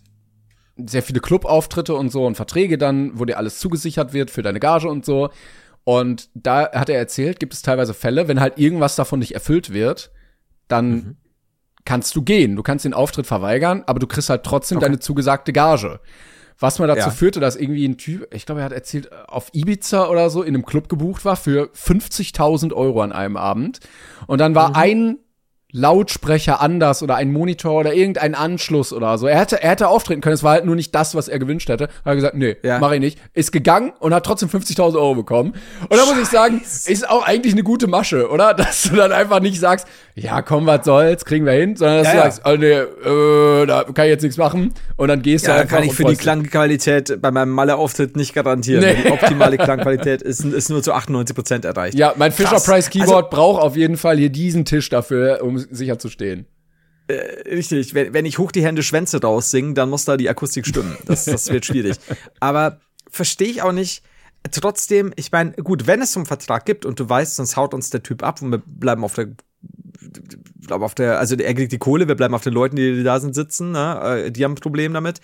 sehr 0.78 1.04
viele 1.04 1.20
Clubauftritte 1.20 1.94
und 1.94 2.12
so 2.12 2.26
und 2.26 2.36
Verträge 2.36 2.78
dann, 2.80 3.12
wo 3.20 3.26
dir 3.26 3.38
alles 3.38 3.60
zugesichert 3.60 4.12
wird 4.14 4.32
für 4.32 4.42
deine 4.42 4.60
Gage 4.60 4.88
und 4.90 5.06
so. 5.06 5.30
Und 5.84 6.30
da 6.34 6.72
hat 6.72 6.90
er 6.90 6.98
erzählt, 6.98 7.40
gibt 7.40 7.54
es 7.54 7.62
teilweise 7.62 7.94
Fälle, 7.94 8.28
wenn 8.28 8.40
halt 8.40 8.58
irgendwas 8.58 8.96
davon 8.96 9.20
nicht 9.20 9.34
erfüllt 9.36 9.72
wird, 9.74 10.12
dann 10.68 11.18
kannst 11.86 12.16
du 12.16 12.22
gehen. 12.22 12.56
Du 12.56 12.64
kannst 12.64 12.86
den 12.86 12.94
Auftritt 12.94 13.28
verweigern, 13.28 13.84
aber 13.88 14.00
du 14.00 14.08
kriegst 14.08 14.30
halt 14.30 14.44
trotzdem 14.44 14.80
deine 14.80 15.00
zugesagte 15.00 15.52
Gage. 15.54 16.00
Was 16.60 16.80
mal 16.80 16.88
dazu 16.88 17.00
Ja. 17.00 17.10
führte, 17.10 17.40
dass 17.40 17.56
irgendwie 17.56 17.86
ein 17.86 17.98
Typ, 17.98 18.28
ich 18.34 18.46
glaube, 18.46 18.62
er 18.62 18.66
hat 18.66 18.72
erzählt, 18.72 19.10
auf 19.28 19.50
Ibiza 19.54 20.08
oder 20.08 20.30
so 20.30 20.44
in 20.44 20.54
einem 20.54 20.66
Club 20.66 20.88
gebucht 20.88 21.26
war 21.26 21.36
für 21.36 21.70
50.000 21.74 22.74
Euro 22.74 23.02
an 23.02 23.12
einem 23.12 23.36
Abend. 23.38 23.80
Und 24.28 24.40
dann 24.40 24.52
Mhm. 24.52 24.56
war 24.56 24.76
ein 24.76 25.18
Lautsprecher 25.76 26.62
anders 26.62 27.02
oder 27.02 27.16
ein 27.16 27.32
Monitor 27.34 27.80
oder 27.80 27.96
irgendein 27.96 28.36
Anschluss 28.36 28.94
oder 28.94 29.18
so. 29.18 29.26
Er 29.26 29.40
hätte, 29.40 29.64
er 29.64 29.72
hätte 29.72 29.88
auftreten 29.88 30.22
können, 30.22 30.36
es 30.36 30.44
war 30.44 30.52
halt 30.52 30.66
nur 30.66 30.76
nicht 30.76 30.94
das, 30.94 31.16
was 31.16 31.28
er 31.28 31.40
gewünscht 31.40 31.68
hätte. 31.68 31.86
Hat 31.86 31.92
er 32.06 32.16
gesagt, 32.16 32.36
nee, 32.38 32.56
Ja. 32.62 32.78
mach 32.78 32.92
ich 32.92 33.00
nicht. 33.00 33.20
Ist 33.34 33.52
gegangen 33.52 33.92
und 34.00 34.14
hat 34.14 34.24
trotzdem 34.24 34.50
50.000 34.50 35.00
Euro 35.02 35.16
bekommen. 35.16 35.54
Und 35.90 35.98
da 35.98 36.06
muss 36.06 36.20
ich 36.22 36.28
sagen, 36.28 36.62
ist 36.62 37.10
auch 37.10 37.26
eigentlich 37.26 37.54
eine 37.54 37.64
gute 37.64 37.88
Masche, 37.88 38.30
oder? 38.30 38.54
Dass 38.54 38.84
du 38.84 38.96
dann 38.96 39.12
einfach 39.12 39.40
nicht 39.40 39.60
sagst, 39.60 39.88
ja, 40.16 40.42
komm, 40.42 40.66
was 40.68 40.86
soll's, 40.86 41.26
kriegen 41.26 41.46
wir 41.46 41.54
hin, 41.54 41.76
sondern 41.76 42.04
dass 42.04 42.08
Ja, 42.08 42.12
du 42.14 42.18
ja. 42.18 42.32
sagst, 42.32 42.42
oh, 42.46 42.56
nee, 42.56 42.72
äh, 42.72 43.66
da 43.66 43.84
kann 43.84 44.06
ich 44.06 44.12
jetzt 44.12 44.22
nichts 44.22 44.38
machen. 44.38 44.74
Und 44.96 45.08
dann 45.08 45.22
gehst 45.22 45.46
Ja, 45.48 45.54
du 45.54 45.56
da 45.58 45.62
einfach 45.64 45.78
kann 45.78 45.86
ich 45.86 45.94
für 45.94 46.04
die. 46.04 46.16
Klangqualität 46.16 47.20
bei 47.22 47.32
meinem 47.32 47.50
Malle-Auftritt 47.52 48.16
nicht 48.16 48.34
garantieren. 48.34 48.84
Nee. 48.84 48.96
Die 49.06 49.12
optimale 49.12 49.58
Klangqualität 49.60 50.22
ist, 50.22 50.46
ist 50.46 50.70
nur 50.70 50.84
zu 50.84 50.94
98 50.94 51.36
Prozent 51.36 51.66
erreicht. 51.66 51.98
Ja, 51.98 52.14
mein 52.18 52.32
Fisher 52.32 52.50
Krass. 52.50 52.66
Price 52.66 52.90
Keyboard 52.90 53.26
Also- 53.26 53.30
braucht 53.36 53.62
auf 53.64 53.76
jeden 53.76 53.98
Fall 53.98 54.18
hier 54.18 54.30
diesen 54.30 54.66
Tisch 54.66 54.90
dafür, 54.90 55.40
um 55.44 55.58
sicher 55.58 55.98
zu 56.00 56.10
stehen. 56.10 56.46
Richtig, 57.50 57.94
wenn, 57.94 58.14
wenn 58.14 58.26
ich 58.26 58.38
hoch 58.38 58.52
die 58.52 58.64
Hände 58.64 58.82
Schwänze 58.82 59.22
raussinge, 59.22 59.74
dann 59.74 59.90
muss 59.90 60.06
da 60.06 60.16
die 60.16 60.30
Akustik 60.30 60.66
stimmen. 60.66 60.96
Das, 61.06 61.26
das 61.26 61.52
wird 61.52 61.66
schwierig. 61.66 61.98
Aber 62.40 62.80
verstehe 63.10 63.50
ich 63.50 63.62
auch 63.62 63.74
nicht. 63.74 64.04
Trotzdem, 64.52 65.12
ich 65.16 65.32
meine, 65.32 65.52
gut, 65.54 65.86
wenn 65.88 66.02
es 66.02 66.14
so 66.14 66.20
einen 66.20 66.26
Vertrag 66.26 66.66
gibt 66.66 66.86
und 66.86 67.00
du 67.00 67.08
weißt, 67.10 67.36
sonst 67.36 67.58
haut 67.58 67.74
uns 67.74 67.90
der 67.90 68.04
Typ 68.04 68.24
ab 68.24 68.42
und 68.42 68.52
wir 68.52 68.62
bleiben 68.66 69.04
auf 69.04 69.16
der, 69.16 69.28
bleiben 70.56 70.84
auf 70.84 70.96
der, 70.96 71.20
also 71.20 71.36
er 71.36 71.54
kriegt 71.54 71.72
die 71.72 71.78
Kohle, 71.78 72.08
wir 72.08 72.16
bleiben 72.16 72.34
auf 72.34 72.44
den 72.44 72.54
Leuten, 72.54 72.76
die 72.76 73.04
da 73.04 73.20
sind, 73.20 73.34
sitzen, 73.36 73.72
ne? 73.72 74.24
äh, 74.26 74.32
die 74.32 74.44
haben 74.44 74.54
ein 74.54 74.56
Problem 74.56 74.94
damit. 74.94 75.20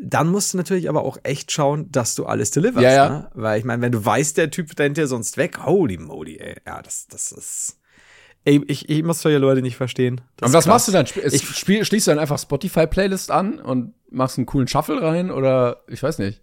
Dann 0.00 0.28
musst 0.28 0.52
du 0.52 0.58
natürlich 0.58 0.88
aber 0.88 1.02
auch 1.02 1.18
echt 1.24 1.50
schauen, 1.50 1.90
dass 1.90 2.14
du 2.14 2.24
alles 2.26 2.52
deliverst. 2.52 2.84
Ja, 2.84 2.92
ja. 2.92 3.08
Ne? 3.08 3.30
Weil 3.34 3.58
ich 3.58 3.64
meine, 3.64 3.82
wenn 3.82 3.90
du 3.92 4.04
weißt, 4.04 4.36
der 4.36 4.50
Typ 4.50 4.78
rennt 4.78 4.96
dir 4.96 5.08
sonst 5.08 5.36
weg, 5.36 5.64
holy 5.66 5.98
moly, 5.98 6.36
ey. 6.38 6.56
Ja, 6.66 6.80
das, 6.82 7.08
das 7.08 7.32
ist. 7.32 7.80
Ey, 8.44 8.62
ich, 8.68 8.88
ich 8.88 9.02
muss 9.02 9.20
solche 9.20 9.38
Leute 9.38 9.60
nicht 9.60 9.76
verstehen. 9.76 10.20
Das 10.36 10.50
Und 10.50 10.54
was 10.54 10.66
machst 10.66 10.86
du 10.86 10.92
dann? 10.92 11.06
Sp 11.10 11.26
Ich- 11.26 11.42
spiel, 11.56 11.84
schließt 11.84 12.06
du 12.06 12.12
dann 12.12 12.20
einfach 12.20 12.38
Spotify-Playlist 12.38 13.32
an 13.32 13.58
und 13.58 13.94
machst 14.10 14.38
einen 14.38 14.46
coolen 14.46 14.68
Shuffle 14.68 15.02
rein 15.02 15.32
oder 15.32 15.82
ich 15.88 16.02
weiß 16.02 16.18
nicht. 16.18 16.42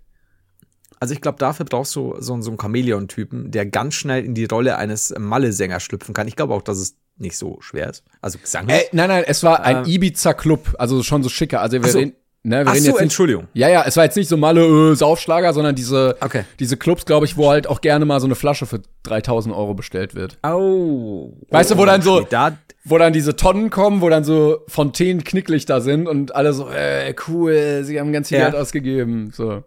Also 0.99 1.13
ich 1.13 1.21
glaube, 1.21 1.37
dafür 1.39 1.65
brauchst 1.65 1.95
du 1.95 2.15
so, 2.19 2.41
so 2.41 2.49
einen 2.51 2.59
Chamäleon-Typen, 2.59 3.51
der 3.51 3.65
ganz 3.65 3.95
schnell 3.95 4.23
in 4.25 4.33
die 4.33 4.45
Rolle 4.45 4.77
eines 4.77 5.13
Malle-Sängers 5.17 5.83
schlüpfen 5.83 6.13
kann. 6.13 6.27
Ich 6.27 6.35
glaube 6.35 6.53
auch, 6.53 6.61
dass 6.61 6.77
es 6.77 6.97
nicht 7.17 7.37
so 7.37 7.57
schwer 7.61 7.89
ist. 7.89 8.03
Also 8.21 8.37
gesanglich. 8.39 8.77
Ey, 8.77 8.87
nein, 8.91 9.07
nein, 9.09 9.23
es 9.27 9.43
war 9.43 9.61
ein 9.63 9.77
Ähm. 9.77 9.83
Ibiza-Club, 9.85 10.75
also 10.77 11.01
schon 11.03 11.23
so 11.23 11.29
schicker. 11.29 11.61
Also 11.61 11.81
wir 11.81 11.89
so. 11.89 11.99
reden, 11.99 12.13
ne, 12.43 12.57
wir 12.65 12.67
Ach 12.67 12.73
reden 12.73 12.83
so, 12.83 12.87
jetzt 12.89 12.95
nicht, 12.95 13.01
Entschuldigung. 13.03 13.47
Ja, 13.53 13.69
ja, 13.69 13.83
es 13.87 13.95
war 13.97 14.03
jetzt 14.03 14.17
nicht 14.17 14.27
so 14.27 14.35
Malle 14.37 14.91
äh, 14.91 14.95
Saufschlager, 14.95 15.53
sondern 15.53 15.75
diese, 15.75 16.17
Okay. 16.21 16.43
diese 16.59 16.75
Clubs, 16.77 17.05
glaube 17.05 17.25
ich, 17.25 17.37
wo 17.37 17.49
halt 17.49 17.67
auch 17.67 17.81
gerne 17.81 18.05
mal 18.05 18.19
so 18.19 18.25
eine 18.27 18.35
Flasche 18.35 18.65
für 18.65 18.81
3000 19.03 19.55
Euro 19.55 19.73
bestellt 19.73 20.13
wird. 20.15 20.37
Oh. 20.43 21.33
Weißt 21.51 21.71
du, 21.71 21.77
wo 21.77 21.85
dann 21.85 22.01
so- 22.01 22.21
Da, 22.21 22.57
Wo 22.87 22.97
dann 22.99 23.13
diese 23.13 23.35
Tonnen 23.35 23.69
kommen, 23.71 24.01
wo 24.01 24.09
dann 24.09 24.23
so 24.23 24.59
Fontänen 24.67 25.23
Knicklichter 25.23 25.81
sind 25.81 26.07
und 26.07 26.35
alle 26.35 26.53
so, 26.53 26.69
äh, 26.69 27.15
cool, 27.27 27.81
sie 27.83 27.99
haben 27.99 28.11
ganz 28.13 28.27
viel 28.29 28.37
Ja. 28.37 28.49
Geld 28.49 28.61
ausgegeben. 28.61 29.31
So. 29.33 29.63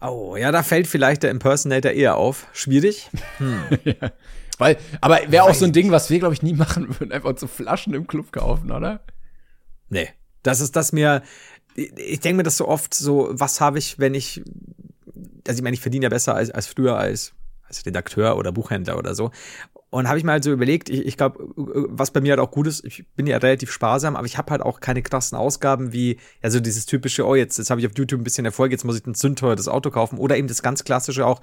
oh, 0.00 0.36
ja, 0.36 0.50
da 0.50 0.62
fällt 0.64 0.86
vielleicht 0.88 1.22
der 1.22 1.30
Impersonator 1.30 1.92
eher 1.92 2.16
auf. 2.16 2.46
Schwierig. 2.52 3.08
Weil, 4.58 4.76
aber 5.00 5.20
wäre 5.28 5.44
auch 5.44 5.54
so 5.54 5.64
ein 5.64 5.72
Ding, 5.72 5.90
was 5.90 6.10
wir, 6.10 6.18
glaube 6.18 6.34
ich, 6.34 6.42
nie 6.42 6.54
machen 6.54 6.88
würden, 6.98 7.12
einfach 7.12 7.36
so 7.36 7.46
Flaschen 7.46 7.94
im 7.94 8.06
Club 8.06 8.32
kaufen, 8.32 8.70
oder? 8.70 9.00
Nee. 9.88 10.08
Das 10.44 10.60
ist 10.60 10.76
das 10.76 10.92
mir. 10.92 11.22
Ich 11.74 12.20
denke 12.20 12.36
mir 12.36 12.42
das 12.44 12.58
so 12.58 12.68
oft 12.68 12.94
so, 12.94 13.28
was 13.32 13.60
habe 13.60 13.78
ich, 13.78 13.98
wenn 13.98 14.14
ich. 14.14 14.42
Also 15.48 15.58
ich 15.58 15.62
meine, 15.62 15.74
ich 15.74 15.80
verdiene 15.80 16.04
ja 16.04 16.10
besser 16.10 16.34
als, 16.34 16.50
als 16.50 16.68
früher 16.68 16.96
als, 16.96 17.32
als 17.66 17.84
Redakteur 17.84 18.36
oder 18.36 18.52
Buchhändler 18.52 18.96
oder 18.96 19.14
so. 19.14 19.30
Und 19.90 20.08
habe 20.08 20.18
ich 20.18 20.24
mir 20.24 20.32
halt 20.32 20.44
so 20.44 20.52
überlegt, 20.52 20.88
ich, 20.88 21.06
ich 21.06 21.16
glaube, 21.16 21.38
was 21.56 22.10
bei 22.10 22.20
mir 22.20 22.32
halt 22.32 22.40
auch 22.40 22.50
gut 22.50 22.66
ist, 22.66 22.84
ich 22.84 23.06
bin 23.14 23.26
ja 23.26 23.36
relativ 23.36 23.70
sparsam, 23.70 24.16
aber 24.16 24.26
ich 24.26 24.38
habe 24.38 24.50
halt 24.50 24.60
auch 24.60 24.80
keine 24.80 25.02
krassen 25.02 25.38
Ausgaben 25.38 25.92
wie, 25.92 26.18
also 26.42 26.58
dieses 26.60 26.86
typische, 26.86 27.24
oh, 27.26 27.36
jetzt, 27.36 27.58
jetzt 27.58 27.70
habe 27.70 27.80
ich 27.80 27.86
auf 27.86 27.92
YouTube 27.96 28.20
ein 28.20 28.24
bisschen 28.24 28.44
Erfolg, 28.44 28.72
jetzt 28.72 28.84
muss 28.84 28.98
ich 28.98 29.06
ein 29.06 29.14
sündteures 29.14 29.68
Auto 29.68 29.90
kaufen. 29.90 30.18
Oder 30.18 30.36
eben 30.36 30.48
das 30.48 30.62
ganz 30.62 30.84
klassische 30.84 31.26
auch, 31.26 31.40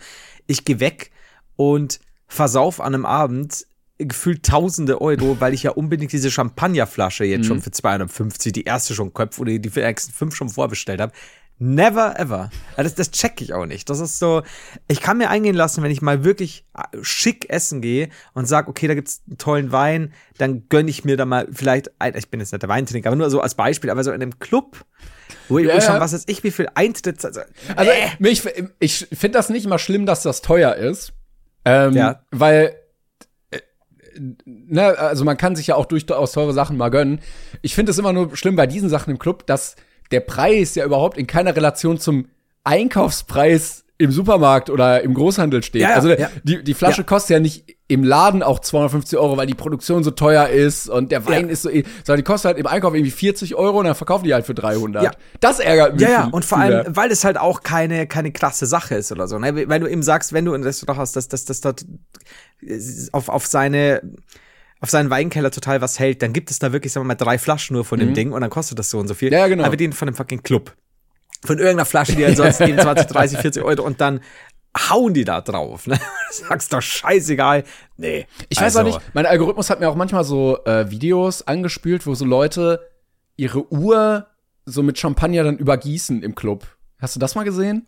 ich 0.47 0.65
gehe 0.65 0.79
weg 0.79 1.11
und 1.55 1.99
versauf 2.31 2.79
an 2.79 2.93
einem 2.95 3.05
Abend 3.05 3.65
gefühlt 3.97 4.43
tausende 4.45 4.99
Euro, 5.01 5.37
weil 5.39 5.53
ich 5.53 5.63
ja 5.63 5.71
unbedingt 5.71 6.11
diese 6.11 6.31
Champagnerflasche 6.31 7.23
jetzt 7.25 7.45
schon 7.45 7.61
für 7.61 7.71
250, 7.71 8.51
die 8.53 8.63
erste 8.63 8.95
schon 8.95 9.13
Köpf 9.13 9.37
oder 9.37 9.51
die 9.59 9.69
nächsten 9.69 10.11
fünf 10.13 10.35
schon 10.35 10.49
vorbestellt 10.49 11.01
habe. 11.01 11.11
Never 11.59 12.17
ever. 12.19 12.49
Das, 12.75 12.95
das 12.95 13.11
check 13.11 13.39
ich 13.41 13.53
auch 13.53 13.67
nicht. 13.67 13.87
Das 13.91 13.99
ist 13.99 14.17
so, 14.17 14.41
ich 14.87 14.99
kann 15.01 15.19
mir 15.19 15.29
eingehen 15.29 15.53
lassen, 15.53 15.83
wenn 15.83 15.91
ich 15.91 16.01
mal 16.01 16.23
wirklich 16.23 16.65
äh, 16.75 16.97
schick 17.03 17.47
essen 17.51 17.81
gehe 17.81 18.09
und 18.33 18.47
sag, 18.47 18.67
okay, 18.67 18.87
da 18.87 18.95
gibt's 18.95 19.21
einen 19.27 19.37
tollen 19.37 19.71
Wein, 19.71 20.11
dann 20.39 20.67
gönn 20.69 20.87
ich 20.87 21.03
mir 21.05 21.17
da 21.17 21.25
mal 21.25 21.47
vielleicht, 21.51 21.91
ein- 22.01 22.15
ich 22.17 22.29
bin 22.31 22.39
jetzt 22.39 22.51
nicht 22.53 22.63
der 22.63 22.69
Weintrinker, 22.69 23.09
aber 23.09 23.15
nur 23.17 23.29
so 23.29 23.41
als 23.41 23.53
Beispiel, 23.53 23.91
aber 23.91 24.03
so 24.03 24.09
in 24.11 24.21
einem 24.23 24.39
Club, 24.39 24.83
wo, 25.49 25.59
Ja, 25.59 25.77
ich 25.77 25.83
schon, 25.83 25.99
was 25.99 26.13
weiß 26.13 26.23
ich, 26.25 26.43
wie 26.43 26.49
viel 26.49 26.67
Eintritt, 26.73 27.23
also, 27.23 27.41
Also 27.75 27.91
äh, 27.91 28.07
ich, 28.27 28.43
ich 28.79 29.07
finde 29.13 29.37
das 29.37 29.49
nicht 29.49 29.67
mal 29.67 29.77
schlimm, 29.77 30.07
dass 30.07 30.23
das 30.23 30.41
teuer 30.41 30.73
ist. 30.75 31.13
Ähm, 31.65 31.93
Ja. 31.93 32.21
Weil, 32.31 32.75
äh, 33.51 33.59
ne, 34.45 34.97
also 34.97 35.23
man 35.23 35.37
kann 35.37 35.55
sich 35.55 35.67
ja 35.67 35.75
auch 35.75 35.85
durchaus 35.85 36.31
teure 36.31 36.53
Sachen 36.53 36.77
mal 36.77 36.89
gönnen. 36.89 37.19
Ich 37.61 37.75
finde 37.75 37.91
es 37.91 37.97
immer 37.97 38.13
nur 38.13 38.35
schlimm 38.35 38.55
bei 38.55 38.67
diesen 38.67 38.89
Sachen 38.89 39.11
im 39.11 39.19
Club, 39.19 39.45
dass 39.47 39.75
der 40.11 40.21
Preis 40.21 40.75
ja 40.75 40.85
überhaupt 40.85 41.17
in 41.17 41.27
keiner 41.27 41.55
Relation 41.55 41.97
zum 41.97 42.27
Einkaufspreis 42.63 43.85
im 44.01 44.11
Supermarkt 44.11 44.69
oder 44.69 45.01
im 45.03 45.13
Großhandel 45.13 45.61
steht. 45.61 45.83
Ja, 45.83 45.89
ja, 45.89 45.95
also 45.95 46.09
ja. 46.09 46.29
die, 46.43 46.63
die 46.63 46.73
Flasche 46.73 47.03
kostet 47.03 47.35
ja 47.35 47.39
nicht 47.39 47.77
im 47.87 48.03
Laden 48.03 48.41
auch 48.41 48.59
250 48.59 49.19
Euro, 49.19 49.37
weil 49.37 49.45
die 49.45 49.53
Produktion 49.53 50.03
so 50.03 50.11
teuer 50.11 50.47
ist 50.47 50.89
und 50.89 51.11
der 51.11 51.27
Wein 51.27 51.49
ist 51.49 51.61
so, 51.61 51.69
sondern 51.69 52.17
die 52.17 52.23
kostet 52.23 52.49
halt 52.49 52.57
im 52.57 52.65
Einkauf 52.65 52.95
irgendwie 52.95 53.11
40 53.11 53.53
Euro 53.53 53.79
und 53.79 53.85
dann 53.85 53.93
verkaufen 53.93 54.23
die 54.23 54.33
halt 54.33 54.45
für 54.45 54.55
300. 54.55 55.03
Ja. 55.03 55.11
Das 55.39 55.59
ärgert 55.59 55.93
mich. 55.93 56.01
Ja, 56.01 56.09
ja, 56.09 56.29
und 56.31 56.43
vor 56.45 56.57
allem, 56.57 56.95
weil 56.95 57.11
es 57.11 57.23
halt 57.23 57.37
auch 57.37 57.61
keine, 57.61 58.07
keine 58.07 58.31
krasse 58.31 58.65
Sache 58.65 58.95
ist 58.95 59.11
oder 59.11 59.27
so, 59.27 59.37
ne? 59.37 59.67
Weil 59.69 59.79
du 59.79 59.87
eben 59.87 60.03
sagst, 60.03 60.33
wenn 60.33 60.45
du 60.45 60.53
ein 60.53 60.63
Restaurant 60.63 60.99
hast, 60.99 61.15
dass 61.15 61.27
das, 61.27 61.45
das 61.45 61.61
dort 61.61 61.85
auf, 63.11 63.29
auf 63.29 63.45
seine, 63.45 64.01
auf 64.79 64.89
seinen 64.89 65.11
Weinkeller 65.11 65.51
total 65.51 65.81
was 65.81 65.99
hält, 65.99 66.23
dann 66.23 66.33
gibt 66.33 66.49
es 66.49 66.57
da 66.57 66.71
wirklich, 66.73 66.93
sagen 66.93 67.05
wir 67.05 67.09
mal, 67.09 67.15
drei 67.15 67.37
Flaschen 67.37 67.75
nur 67.75 67.85
von 67.85 67.99
dem 67.99 68.15
Ding 68.15 68.31
und 68.31 68.41
dann 68.41 68.49
kostet 68.49 68.79
das 68.79 68.89
so 68.89 68.97
und 68.97 69.07
so 69.07 69.13
viel. 69.13 69.29
Mhm. 69.29 69.33
Ja, 69.33 69.47
genau. 69.47 69.65
Aber 69.65 69.77
den 69.77 69.93
von 69.93 70.07
dem 70.07 70.15
fucking 70.15 70.41
Club. 70.41 70.73
Von 71.43 71.57
irgendeiner 71.57 71.85
Flasche, 71.85 72.15
die 72.15 72.25
ansonsten 72.25 72.65
geben 72.67 72.79
20, 72.79 73.07
30, 73.07 73.39
40 73.39 73.63
Euro 73.63 73.83
und 73.83 73.99
dann 74.01 74.21
hauen 74.89 75.13
die 75.13 75.25
da 75.25 75.41
drauf, 75.41 75.87
ne? 75.87 75.99
Du 76.39 76.45
sagst 76.47 76.71
doch 76.71 76.81
scheißegal. 76.81 77.63
Nee. 77.97 78.25
Ich 78.49 78.57
weiß 78.61 78.77
also, 78.77 78.79
auch 78.79 78.99
nicht, 78.99 79.13
mein 79.13 79.25
Algorithmus 79.25 79.69
hat 79.69 79.79
mir 79.81 79.89
auch 79.89 79.95
manchmal 79.95 80.23
so 80.23 80.63
äh, 80.65 80.89
Videos 80.89 81.45
angespült, 81.45 82.07
wo 82.07 82.13
so 82.15 82.23
Leute 82.25 82.79
ihre 83.35 83.71
Uhr 83.71 84.27
so 84.65 84.81
mit 84.83 84.97
Champagner 84.97 85.43
dann 85.43 85.57
übergießen 85.57 86.23
im 86.23 86.35
Club. 86.35 86.65
Hast 86.99 87.15
du 87.15 87.19
das 87.19 87.35
mal 87.35 87.43
gesehen? 87.43 87.83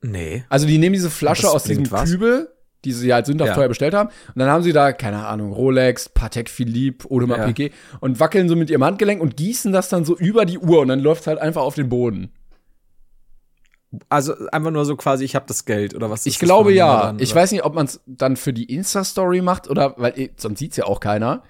Nee. 0.00 0.44
Also 0.48 0.66
die 0.66 0.78
nehmen 0.78 0.94
diese 0.94 1.10
Flasche 1.10 1.50
aus 1.50 1.64
diesem 1.64 1.90
was? 1.90 2.08
Kübel, 2.10 2.48
die 2.84 2.92
sie 2.92 3.12
halt 3.12 3.26
sündhaft 3.26 3.48
Ja. 3.50 3.54
teuer 3.54 3.68
bestellt 3.68 3.94
haben, 3.94 4.08
und 4.08 4.38
dann 4.38 4.48
haben 4.48 4.62
sie 4.62 4.72
da, 4.72 4.92
keine 4.92 5.26
Ahnung, 5.26 5.52
Rolex, 5.52 6.08
Patek 6.08 6.48
Philippe, 6.48 7.10
Audemars 7.10 7.38
Ja. 7.40 7.46
Piguet 7.46 7.72
und 8.00 8.20
wackeln 8.20 8.48
so 8.48 8.56
mit 8.56 8.70
ihrem 8.70 8.84
Handgelenk 8.84 9.20
und 9.20 9.36
gießen 9.36 9.72
das 9.72 9.88
dann 9.88 10.04
so 10.04 10.16
über 10.16 10.44
die 10.46 10.58
Uhr 10.58 10.80
und 10.80 10.88
dann 10.88 11.00
läuft 11.00 11.26
halt 11.26 11.38
einfach 11.38 11.62
auf 11.62 11.74
den 11.74 11.88
Boden. 11.88 12.30
Also 14.08 14.34
einfach 14.52 14.70
nur 14.70 14.84
so 14.84 14.96
quasi, 14.96 15.24
ich 15.24 15.34
habe 15.34 15.46
das 15.46 15.64
Geld 15.64 15.94
oder 15.94 16.10
was 16.10 16.20
ist 16.20 16.26
Ich 16.26 16.38
glaube 16.38 16.72
ja. 16.72 17.02
dann, 17.06 17.18
Ich 17.18 17.34
weiß 17.34 17.52
nicht, 17.52 17.64
ob 17.64 17.74
man 17.74 17.86
es 17.86 18.00
dann 18.06 18.36
für 18.36 18.52
die 18.52 18.64
Insta-Story 18.72 19.40
macht 19.42 19.68
oder, 19.68 19.94
weil 19.98 20.18
eh, 20.18 20.30
sonst 20.36 20.58
sieht's 20.58 20.76
ja 20.76 20.84
auch 20.84 21.00
keiner. 21.00 21.42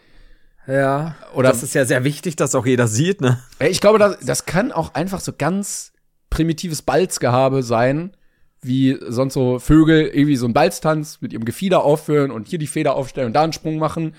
Ja. 0.67 1.15
Oder- 1.35 1.51
das 1.51 1.63
ist 1.63 1.75
ja 1.75 1.85
sehr 1.85 2.05
wichtig, 2.05 2.37
dass 2.37 2.55
auch 2.55 2.67
jeder 2.67 2.89
sieht, 2.89 3.21
ne? 3.21 3.39
Ich 3.61 3.81
glaube, 3.81 3.99
das, 3.99 4.19
das 4.21 4.47
kann 4.47 4.73
auch 4.73 4.95
einfach 4.95 5.21
so 5.21 5.33
ganz 5.37 5.93
primitives 6.31 6.83
Balzgehabe 6.83 7.63
sein, 7.63 8.17
wie 8.63 8.99
sonst 9.09 9.35
so 9.35 9.59
Vögel 9.59 10.07
irgendwie 10.07 10.37
so 10.37 10.47
einen 10.47 10.55
Balztanz 10.55 11.21
mit 11.21 11.33
ihrem 11.35 11.45
Gefieder 11.45 11.85
aufführen 11.85 12.31
und 12.31 12.49
hier 12.49 12.59
die 12.59 12.67
Feder 12.67 12.95
aufstellen 12.97 13.27
und 13.29 13.33
da 13.35 13.43
einen 13.43 13.53
Sprung 13.53 13.79
machen. 13.79 14.15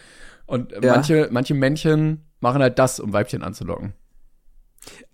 Und 0.45 0.71
Ja. 0.71 0.93
manche, 0.93 1.29
manche 1.31 1.55
Männchen 1.55 2.25
machen 2.39 2.61
halt 2.61 2.77
das, 2.77 2.99
um 2.99 3.11
Weibchen 3.11 3.41
anzulocken. 3.41 3.93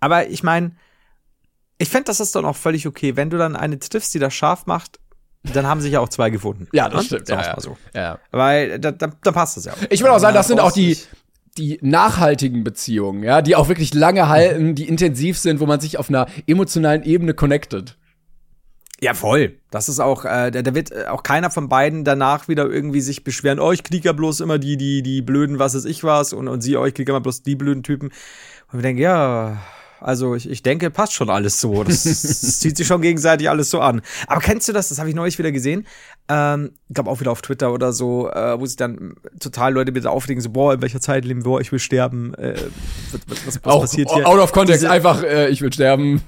Aber 0.00 0.28
ich 0.28 0.42
meine, 0.42 0.72
ich 1.82 1.90
fände, 1.90 2.04
das 2.04 2.20
ist 2.20 2.34
dann 2.34 2.44
auch 2.44 2.56
völlig 2.56 2.86
okay. 2.86 3.16
Wenn 3.16 3.30
du 3.30 3.38
dann 3.38 3.56
eine 3.56 3.78
triffst, 3.78 4.14
die 4.14 4.18
das 4.18 4.32
scharf 4.34 4.66
macht, 4.66 4.98
dann 5.42 5.66
haben 5.66 5.80
sich 5.80 5.92
ja 5.92 6.00
auch 6.00 6.08
zwei 6.08 6.30
gefunden. 6.30 6.68
Ja, 6.72 6.88
das 6.88 7.02
Ne? 7.02 7.06
stimmt. 7.06 7.28
Ja, 7.28 7.42
ja. 7.42 7.52
mal 7.52 7.60
so. 7.60 7.76
Ja. 7.94 8.18
Weil 8.30 8.78
da, 8.78 8.92
da, 8.92 9.10
da 9.22 9.32
passt 9.32 9.56
das 9.56 9.64
ja 9.64 9.72
auch. 9.72 9.78
Ich 9.90 10.00
würde 10.00 10.12
auch 10.12 10.20
sagen, 10.20 10.34
das 10.34 10.46
sind 10.46 10.60
auch 10.60 10.72
die, 10.72 10.96
die 11.58 11.78
nachhaltigen 11.82 12.64
Beziehungen, 12.64 13.24
ja, 13.24 13.42
die 13.42 13.56
auch 13.56 13.68
wirklich 13.68 13.92
lange 13.92 14.28
halten, 14.28 14.74
die 14.74 14.88
intensiv 14.88 15.38
sind, 15.38 15.60
wo 15.60 15.66
man 15.66 15.80
sich 15.80 15.98
auf 15.98 16.08
einer 16.08 16.26
emotionalen 16.46 17.02
Ebene 17.02 17.34
connectet. 17.34 17.98
Ja, 19.00 19.14
voll. 19.14 19.58
Das 19.72 19.88
ist 19.88 19.98
auch, 19.98 20.24
äh, 20.24 20.52
da, 20.52 20.62
da 20.62 20.74
wird 20.76 20.92
äh, 20.92 21.06
auch 21.08 21.24
keiner 21.24 21.50
von 21.50 21.68
beiden 21.68 22.04
danach 22.04 22.46
wieder 22.46 22.66
irgendwie 22.70 23.00
sich 23.00 23.24
beschweren, 23.24 23.58
oh, 23.58 23.72
ich 23.72 23.82
krieg 23.82 24.04
ja 24.04 24.12
bloß 24.12 24.38
immer 24.40 24.60
die, 24.60 24.76
die, 24.76 25.02
die 25.02 25.22
blöden, 25.22 25.58
was 25.58 25.74
ist 25.74 25.86
ich 25.86 26.04
was, 26.04 26.32
und, 26.32 26.46
und 26.46 26.60
sie, 26.60 26.76
oh, 26.76 26.86
ich 26.86 26.94
krieg 26.94 27.08
immer 27.08 27.20
bloß 27.20 27.42
die 27.42 27.56
blöden 27.56 27.82
Typen. 27.82 28.10
Und 28.70 28.78
wir 28.78 28.82
denken, 28.82 29.02
ja, 29.02 29.58
also 30.02 30.34
ich, 30.34 30.48
ich 30.50 30.62
denke, 30.62 30.90
passt 30.90 31.12
schon 31.14 31.30
alles 31.30 31.60
so. 31.60 31.84
Das, 31.84 32.02
das 32.04 32.58
zieht 32.60 32.76
sich 32.76 32.86
schon 32.86 33.00
gegenseitig 33.02 33.48
alles 33.48 33.70
so 33.70 33.80
an. 33.80 34.02
Aber 34.26 34.40
kennst 34.40 34.68
du 34.68 34.72
das? 34.72 34.88
Das 34.88 34.98
habe 34.98 35.08
ich 35.08 35.14
neulich 35.14 35.38
wieder 35.38 35.52
gesehen. 35.52 35.86
Ähm, 36.28 36.72
ich 36.88 36.94
glaube 36.94 37.10
auch 37.10 37.20
wieder 37.20 37.30
auf 37.30 37.42
Twitter 37.42 37.72
oder 37.72 37.92
so, 37.92 38.30
äh, 38.30 38.58
wo 38.58 38.66
sich 38.66 38.76
dann 38.76 39.14
total 39.40 39.72
Leute 39.72 39.94
wieder 39.94 40.10
aufregen, 40.10 40.40
so, 40.42 40.50
boah, 40.50 40.74
in 40.74 40.82
welcher 40.82 41.00
Zeit 41.00 41.24
leben 41.24 41.40
wir, 41.44 41.50
boah, 41.50 41.60
ich 41.60 41.72
will 41.72 41.78
sterben. 41.78 42.34
Äh, 42.34 42.54
was, 43.10 43.20
was, 43.46 43.60
was 43.64 43.72
auch 43.72 43.80
passiert 43.82 44.10
hier? 44.12 44.26
out 44.28 44.38
of 44.38 44.52
context, 44.52 44.82
Diese- 44.82 44.90
einfach, 44.90 45.22
äh, 45.22 45.48
ich 45.48 45.60
will 45.62 45.72
sterben. 45.72 46.22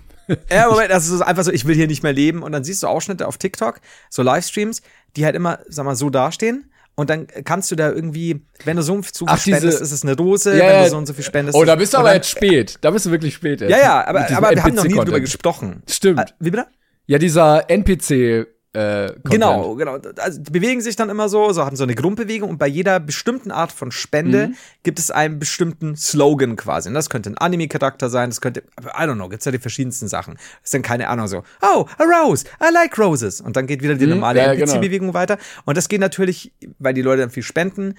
ja, 0.50 0.68
Moment, 0.68 0.90
das 0.90 1.08
ist 1.08 1.20
einfach 1.20 1.44
so, 1.44 1.52
ich 1.52 1.66
will 1.66 1.74
hier 1.74 1.86
nicht 1.86 2.02
mehr 2.02 2.12
leben. 2.12 2.42
Und 2.42 2.52
dann 2.52 2.64
siehst 2.64 2.82
du 2.82 2.86
Ausschnitte 2.86 3.28
auf 3.28 3.38
TikTok, 3.38 3.80
so 4.10 4.22
Livestreams, 4.22 4.82
die 5.16 5.24
halt 5.24 5.36
immer, 5.36 5.58
sag 5.68 5.84
mal, 5.84 5.96
so 5.96 6.10
dastehen. 6.10 6.70
Und 6.96 7.10
dann 7.10 7.26
kannst 7.44 7.70
du 7.72 7.76
da 7.76 7.90
irgendwie, 7.90 8.46
wenn 8.64 8.76
du 8.76 8.82
so 8.82 8.94
und 8.94 9.04
so 9.04 9.26
viel 9.26 9.34
Ach, 9.34 9.42
diese- 9.42 9.56
spendest, 9.56 9.82
ist 9.82 9.90
es 9.92 10.02
eine 10.04 10.16
Rose, 10.16 10.56
Ja, 10.56 10.66
wenn 10.66 10.84
du 10.84 10.90
so 10.90 10.96
und 10.96 11.06
so 11.06 11.12
viel 11.14 11.24
spendest. 11.24 11.58
Oh, 11.58 11.64
da 11.64 11.74
bist 11.74 11.92
du 11.92 11.98
aber 11.98 12.08
dann- 12.08 12.16
jetzt 12.16 12.30
spät. 12.30 12.78
Da 12.82 12.90
bist 12.90 13.06
du 13.06 13.10
wirklich 13.10 13.34
spät 13.34 13.60
jetzt. 13.60 13.70
Ja, 13.70 13.78
ja, 13.78 14.06
aber, 14.06 14.20
aber 14.30 14.50
wir 14.54 14.62
haben 14.62 14.74
noch 14.74 14.84
nie 14.84 14.94
drüber 14.94 15.20
gesprochen. 15.20 15.82
Stimmt. 15.88 16.20
Äh, 16.20 16.24
wie 16.38 16.50
bitte? 16.50 16.66
Ja, 17.06 17.18
dieser 17.18 17.68
NPC 17.68 18.46
äh. 18.74 19.12
Genau, 19.24 19.74
genau. 19.76 19.98
Also 20.18 20.40
die 20.40 20.50
bewegen 20.50 20.80
sich 20.80 20.96
dann 20.96 21.08
immer 21.10 21.28
so, 21.28 21.52
so 21.52 21.64
haben 21.64 21.76
so 21.76 21.84
eine 21.84 21.94
Grundbewegung 21.94 22.50
und 22.50 22.58
bei 22.58 22.66
jeder 22.66 23.00
bestimmten 23.00 23.50
Art 23.50 23.72
von 23.72 23.90
Spende 23.92 24.48
Mhm. 24.48 24.56
gibt 24.82 24.98
es 24.98 25.10
einen 25.10 25.38
bestimmten 25.38 25.96
Slogan 25.96 26.56
quasi. 26.56 26.88
Und 26.88 26.94
das 26.94 27.08
könnte 27.08 27.30
ein 27.30 27.38
Anime-Charakter 27.38 28.10
sein, 28.10 28.30
das 28.30 28.40
könnte, 28.40 28.62
I 28.82 29.02
don't 29.04 29.14
know, 29.14 29.28
gibt's 29.28 29.44
ja 29.46 29.52
die 29.52 29.58
verschiedensten 29.58 30.08
Sachen. 30.08 30.34
Das 30.34 30.42
ist 30.64 30.74
dann 30.74 30.82
keine 30.82 31.08
Ahnung 31.08 31.26
so, 31.28 31.42
oh, 31.62 31.86
a 31.98 32.02
rose, 32.04 32.44
I 32.62 32.72
like 32.72 32.98
roses. 32.98 33.40
Und 33.40 33.56
dann 33.56 33.66
geht 33.66 33.82
wieder 33.82 33.94
die 33.94 34.06
normale 34.06 34.40
Mhm. 34.40 34.46
ja, 34.46 34.54
genau. 34.54 34.72
NPC-Bewegung 34.74 35.14
weiter. 35.14 35.38
Und 35.64 35.76
das 35.76 35.88
geht 35.88 36.00
natürlich, 36.00 36.52
weil 36.78 36.94
die 36.94 37.02
Leute 37.02 37.20
dann 37.22 37.30
viel 37.30 37.42
spenden, 37.42 37.94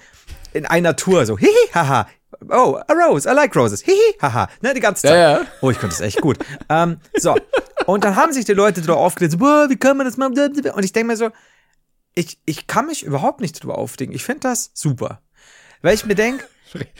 in 0.52 0.66
einer 0.66 0.94
Tour 0.96 1.26
so, 1.26 1.38
hihi, 1.38 1.50
haha. 1.74 2.06
Oh, 2.50 2.76
a 2.86 2.92
rose, 2.92 3.26
I 3.28 3.32
like 3.34 3.56
roses. 3.56 3.82
Hihi, 3.82 3.94
haha. 4.20 4.48
Ne, 4.60 4.74
die 4.74 4.80
ganze 4.80 5.02
Zeit. 5.02 5.12
Ja, 5.12 5.38
ja. 5.38 5.40
Oh, 5.62 5.70
ich 5.70 5.78
konnte 5.80 5.96
das 5.96 6.00
echt 6.02 6.20
gut. 6.20 6.36
ähm, 6.68 6.98
so. 7.16 7.34
Und 7.86 8.04
dann 8.04 8.16
haben 8.16 8.32
sich 8.32 8.44
die 8.44 8.52
Leute 8.52 8.80
darüber 8.80 8.98
aufgeregt, 8.98 9.32
so, 9.32 9.38
boah, 9.38 9.66
wie 9.70 9.76
kann 9.76 9.96
man 9.96 10.06
das 10.06 10.16
machen? 10.16 10.36
Und 10.38 10.84
ich 10.84 10.92
denke 10.92 11.06
mir 11.06 11.16
so, 11.16 11.30
ich, 12.14 12.38
ich 12.44 12.66
kann 12.66 12.86
mich 12.86 13.04
überhaupt 13.04 13.40
nicht 13.40 13.62
drüber 13.62 13.78
aufregen. 13.78 14.14
Ich 14.14 14.24
finde 14.24 14.40
das 14.40 14.70
super. 14.74 15.22
Weil 15.82 15.94
ich 15.94 16.04
mir 16.04 16.14
denke, 16.14 16.44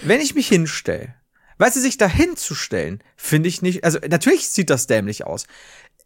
wenn 0.02 0.20
ich 0.20 0.34
mich 0.34 0.48
hinstelle, 0.48 1.14
weißt 1.58 1.76
du, 1.76 1.80
sich 1.80 1.98
da 1.98 2.06
hinzustellen, 2.06 3.02
finde 3.16 3.48
ich 3.48 3.62
nicht, 3.62 3.82
also 3.84 3.98
natürlich 4.08 4.48
sieht 4.48 4.70
das 4.70 4.86
dämlich 4.86 5.26
aus. 5.26 5.46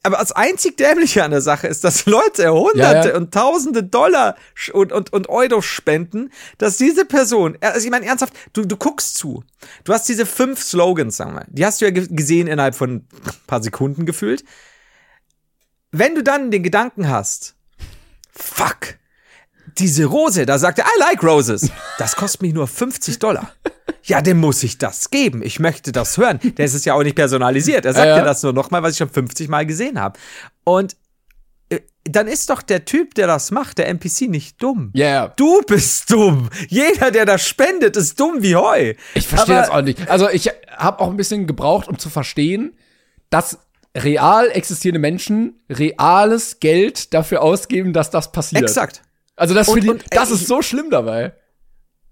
Aber 0.02 0.16
das 0.16 0.32
einzig 0.32 0.78
Dämliche 0.78 1.24
an 1.24 1.30
der 1.30 1.42
Sache 1.42 1.66
ist, 1.66 1.84
dass 1.84 2.06
Leute 2.06 2.50
Hunderte 2.50 2.78
Ja, 2.80 3.06
ja. 3.08 3.16
und 3.16 3.34
Tausende 3.34 3.82
Dollar 3.82 4.34
und, 4.72 4.92
und, 4.92 5.12
und 5.12 5.28
Euro 5.28 5.60
spenden, 5.60 6.30
dass 6.56 6.78
diese 6.78 7.04
Person, 7.04 7.58
also 7.60 7.84
ich 7.84 7.90
meine 7.90 8.06
ernsthaft, 8.06 8.32
du, 8.54 8.64
du 8.64 8.78
guckst 8.78 9.16
zu. 9.16 9.44
Du 9.84 9.92
hast 9.92 10.08
diese 10.08 10.24
fünf 10.24 10.62
Slogans, 10.62 11.18
sagen 11.18 11.34
wir, 11.34 11.44
die 11.48 11.66
hast 11.66 11.82
du 11.82 11.84
ja 11.84 11.90
ge- 11.90 12.08
gesehen 12.08 12.46
innerhalb 12.46 12.76
von 12.76 12.90
ein 12.94 13.08
paar 13.46 13.62
Sekunden 13.62 14.06
gefühlt. 14.06 14.42
Wenn 15.92 16.14
du 16.14 16.22
dann 16.22 16.50
den 16.50 16.62
Gedanken 16.62 17.08
hast, 17.08 17.54
fuck, 18.32 18.96
diese 19.78 20.04
Rose, 20.06 20.46
da 20.46 20.58
sagt 20.58 20.78
er, 20.78 20.84
I 20.84 21.00
like 21.00 21.22
roses. 21.22 21.70
Das 21.98 22.16
kostet 22.16 22.42
mich 22.42 22.52
nur 22.54 22.66
50 22.66 23.18
Dollar. 23.18 23.52
Ja, 24.04 24.20
dem 24.20 24.38
muss 24.38 24.62
ich 24.62 24.78
das 24.78 25.10
geben. 25.10 25.42
Ich 25.42 25.58
möchte 25.60 25.92
das 25.92 26.16
hören. 26.16 26.38
Der 26.56 26.64
ist 26.64 26.74
es 26.74 26.84
ja 26.84 26.94
auch 26.94 27.02
nicht 27.02 27.16
personalisiert. 27.16 27.84
Er 27.84 27.92
sagt 27.92 28.06
Ja, 28.06 28.12
ja, 28.12 28.18
ja. 28.18 28.24
das 28.24 28.42
nur 28.42 28.52
nochmal, 28.52 28.82
was 28.82 28.92
ich 28.92 28.98
schon 28.98 29.10
50 29.10 29.48
Mal 29.48 29.66
gesehen 29.66 30.00
habe. 30.00 30.18
Und 30.64 30.96
äh, 31.70 31.80
dann 32.04 32.26
ist 32.26 32.50
doch 32.50 32.62
der 32.62 32.84
Typ, 32.84 33.14
der 33.14 33.26
das 33.26 33.50
macht, 33.50 33.78
der 33.78 33.88
NPC, 33.88 34.22
nicht 34.28 34.62
dumm. 34.62 34.90
Ja, 34.94 35.06
ja. 35.06 35.28
Du 35.36 35.60
bist 35.62 36.10
dumm. 36.10 36.48
Jeder, 36.68 37.10
der 37.10 37.26
das 37.26 37.46
spendet, 37.46 37.96
ist 37.96 38.18
dumm 38.18 38.42
wie 38.42 38.56
Heu. 38.56 38.94
Ich 39.14 39.28
verstehe 39.28 39.56
das 39.56 39.70
auch 39.70 39.82
nicht. 39.82 40.08
Also 40.08 40.28
ich 40.30 40.50
habe 40.76 41.00
auch 41.00 41.10
ein 41.10 41.16
bisschen 41.16 41.46
gebraucht, 41.46 41.88
um 41.88 41.98
zu 41.98 42.10
verstehen, 42.10 42.76
dass 43.28 43.58
real 43.96 44.48
existierende 44.50 45.00
Menschen 45.00 45.60
reales 45.68 46.60
Geld 46.60 47.12
dafür 47.14 47.42
ausgeben, 47.42 47.92
dass 47.92 48.10
das 48.10 48.32
passiert. 48.32 48.62
Exakt. 48.62 49.02
Also 49.36 49.54
das, 49.54 49.68
Und- 49.68 49.84
ich, 49.84 49.90
und, 49.90 50.02
ey, 50.02 50.08
das 50.12 50.30
ist 50.30 50.46
so 50.46 50.62
schlimm 50.62 50.90
dabei. 50.90 51.32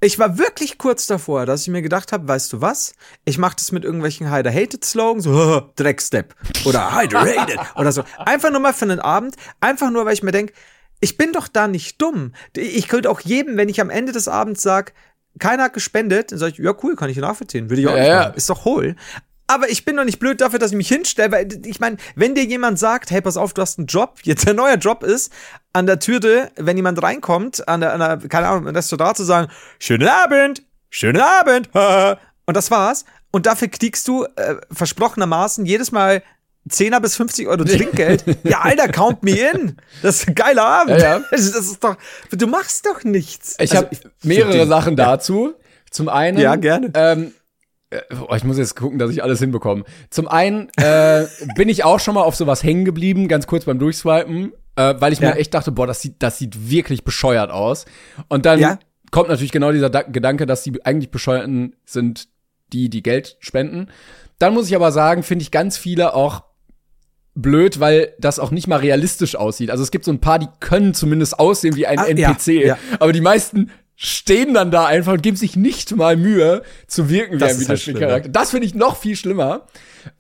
Ich 0.01 0.19
war 0.21 0.39
wirklich 0.39 0.79
kurz 0.79 1.09
davor, 1.09 1.45
dass 1.45 1.63
ich 1.63 1.69
mir 1.69 1.83
gedacht 1.83 2.13
habe, 2.13 2.29
weißt 2.29 2.53
du 2.53 2.61
was? 2.61 2.95
Ich 3.25 3.37
mache 3.37 3.57
das 3.57 3.73
mit 3.73 3.83
irgendwelchen 3.85 4.31
Hyder-Hated-Slogans, 4.31 5.25
so 5.25 5.73
Dreckstep 5.77 6.37
oder 6.65 6.95
Hyder-Hated 6.97 7.59
oder 7.77 7.91
so. 7.91 8.05
Einfach 8.19 8.51
nur 8.53 8.61
mal 8.61 8.73
für 8.73 8.85
einen 8.85 9.01
Abend, 9.01 9.35
einfach 9.61 9.91
nur, 9.91 10.07
weil 10.07 10.15
ich 10.15 10.23
mir 10.23 10.31
denk, 10.31 10.53
ich 11.01 11.17
bin 11.17 11.33
doch 11.33 11.49
da 11.49 11.67
nicht 11.67 12.01
dumm. 12.01 12.33
Ich 12.57 12.87
könnte 12.87 13.11
auch 13.11 13.21
jedem, 13.21 13.57
wenn 13.57 13.69
ich 13.69 13.81
am 13.81 13.91
Ende 13.91 14.13
des 14.13 14.29
Abends 14.29 14.63
sag, 14.63 14.95
keiner 15.41 15.65
hat 15.65 15.73
gespendet, 15.73 16.31
dann 16.33 16.39
sage 16.39 16.53
ich, 16.53 16.59
ja 16.59 16.75
cool, 16.83 16.95
kann 16.97 17.11
ich 17.11 17.17
nachvollziehen, 17.17 17.69
würde 17.69 17.83
ich 17.83 17.89
auch 17.89 17.93
Ja, 17.97 17.99
nicht 17.99 18.09
ja. 18.09 18.23
Ist 18.29 18.51
doch 18.51 18.65
hohl. 18.65 18.95
Aber 19.49 19.69
ich 19.71 19.85
bin 19.85 19.97
doch 19.97 20.05
nicht 20.05 20.19
blöd 20.21 20.41
dafür, 20.41 20.59
dass 20.59 20.71
ich 20.71 20.77
mich 20.77 20.89
hinstelle, 20.89 21.33
weil 21.33 21.49
ich 21.67 21.81
meine, 21.81 21.97
wenn 22.15 22.35
dir 22.35 22.45
jemand 22.45 22.79
sagt, 22.79 23.11
hey, 23.11 23.21
pass 23.21 23.37
auf, 23.37 23.55
du 23.55 23.63
hast 23.63 23.79
einen 23.79 23.87
Job, 23.89 24.19
jetzt 24.23 24.47
ein 24.49 24.55
neuer 24.57 24.77
Job 24.77 25.03
ist, 25.03 25.33
an 25.73 25.87
der 25.87 25.99
Türe, 25.99 26.51
wenn 26.57 26.77
jemand 26.77 27.03
reinkommt, 27.03 27.67
an 27.67 27.81
der, 27.81 27.95
an 27.95 27.99
der 28.21 28.29
keine 28.29 28.47
Ahnung, 28.49 28.69
im 28.69 28.75
Restaurant 28.77 29.17
zu 29.17 29.25
sagen, 29.25 29.51
schönen 29.81 30.07
Abend, 30.09 30.63
schönen 30.91 31.21
Abend, 31.21 31.69
und 32.47 32.57
das 32.57 32.71
war's. 32.71 33.05
Und 33.31 33.47
dafür 33.47 33.69
kriegst 33.69 34.07
du 34.09 34.25
äh, 34.37 34.57
versprochenermaßen 34.71 35.67
jedes 35.67 35.93
Mal 35.93 36.23
10er 36.69 37.01
bis 37.01 37.17
50 37.17 37.47
Euro 37.47 37.65
Trinkgeld. 37.65 38.25
ja, 38.43 38.61
Alter, 38.61 38.89
count 38.89 39.23
me 39.23 39.33
in. 39.33 39.77
Das 40.03 40.17
ist 40.21 40.29
ein 40.29 40.35
geiler 40.35 40.65
Abend. 40.65 41.01
Ja, 41.01 41.19
ja. 41.19 41.25
Das 41.31 41.41
ist 41.41 41.83
doch, 41.83 41.97
du 42.31 42.47
machst 42.47 42.85
doch 42.87 43.05
nichts. 43.05 43.55
Ich 43.59 43.73
Also, 43.73 43.77
habe 43.87 43.97
mehrere 44.23 44.67
Sachen 44.67 44.97
dazu. 44.97 45.55
Zum 45.91 46.09
einen. 46.11 46.39
Ja, 46.39 46.57
gerne. 46.57 46.91
Ähm, 46.95 47.33
ich 48.37 48.45
muss 48.45 48.59
jetzt 48.59 48.77
gucken, 48.77 48.99
dass 48.99 49.11
ich 49.11 49.23
alles 49.23 49.39
hinbekomme. 49.39 49.85
Zum 50.11 50.29
einen 50.29 50.69
äh, 50.77 51.27
bin 51.57 51.69
ich 51.69 51.85
auch 51.85 52.01
schon 52.01 52.15
mal 52.15 52.23
auf 52.23 52.37
sowas 52.37 52.63
hängen 52.63 52.85
geblieben, 52.85 53.29
ganz 53.29 53.47
kurz 53.47 53.65
beim 53.65 53.79
Durchswipen, 53.79 54.53
äh, 54.77 54.95
weil 54.99 55.13
ich 55.13 55.21
Ja. 55.21 55.31
mir 55.31 55.37
echt 55.37 55.55
dachte, 55.55 55.73
boah, 55.73 55.87
das 55.87 56.03
sieht, 56.03 56.17
das 56.23 56.39
sieht 56.39 56.71
wirklich 56.71 57.05
bescheuert 57.05 57.51
aus. 57.51 57.87
Und 58.29 58.45
dann 58.47 58.61
Ja. 58.61 58.79
kommt 59.11 59.29
natürlich 59.31 59.53
genau 59.53 59.73
dieser 59.73 59.89
da 59.91 60.03
Gedanke, 60.03 60.45
dass 60.47 60.63
die 60.63 60.85
eigentlich 60.85 61.11
Bescheuerten 61.11 61.77
sind, 61.87 62.29
die, 62.73 62.91
die 62.91 63.03
Geld 63.03 63.37
spenden. 63.41 63.89
Dann 64.39 64.53
muss 64.55 64.69
ich 64.69 64.77
aber 64.77 64.93
sagen, 64.93 65.23
finde 65.23 65.43
ich 65.43 65.51
ganz 65.51 65.79
viele 65.79 66.15
auch 66.15 66.43
blöd, 67.35 67.81
weil 67.81 68.15
das 68.19 68.39
auch 68.39 68.51
nicht 68.51 68.67
mal 68.67 68.77
realistisch 68.81 69.37
aussieht. 69.37 69.71
Also 69.71 69.83
es 69.83 69.91
gibt 69.91 70.05
so 70.05 70.11
ein 70.13 70.21
paar, 70.21 70.39
die 70.39 70.49
können 70.61 70.93
zumindest 70.93 71.39
aussehen 71.39 71.77
wie 71.77 71.87
ein 71.87 71.99
Ah, 71.99 72.07
NPC, 72.07 72.65
ja. 72.67 72.77
aber 73.01 73.13
die 73.13 73.21
meisten 73.21 73.71
stehen 74.01 74.55
dann 74.55 74.71
da 74.71 74.87
einfach 74.87 75.15
und 75.15 75.25
geben 75.25 75.37
sich 75.37 75.57
nicht 75.57 75.97
mal 75.97 76.17
Mühe 76.17 76.63
zu 76.87 77.11
wirken 77.11 77.35
wie 77.35 77.39
Das 77.39 77.57
ein 77.57 77.63
ist 77.63 77.69
halt 77.69 77.81
Videospielcharakter. 77.81 78.29
Das 78.29 78.51
finde 78.51 78.67
ich 78.69 78.75
noch 78.77 78.97
viel 78.97 79.17
schlimmer. 79.17 79.67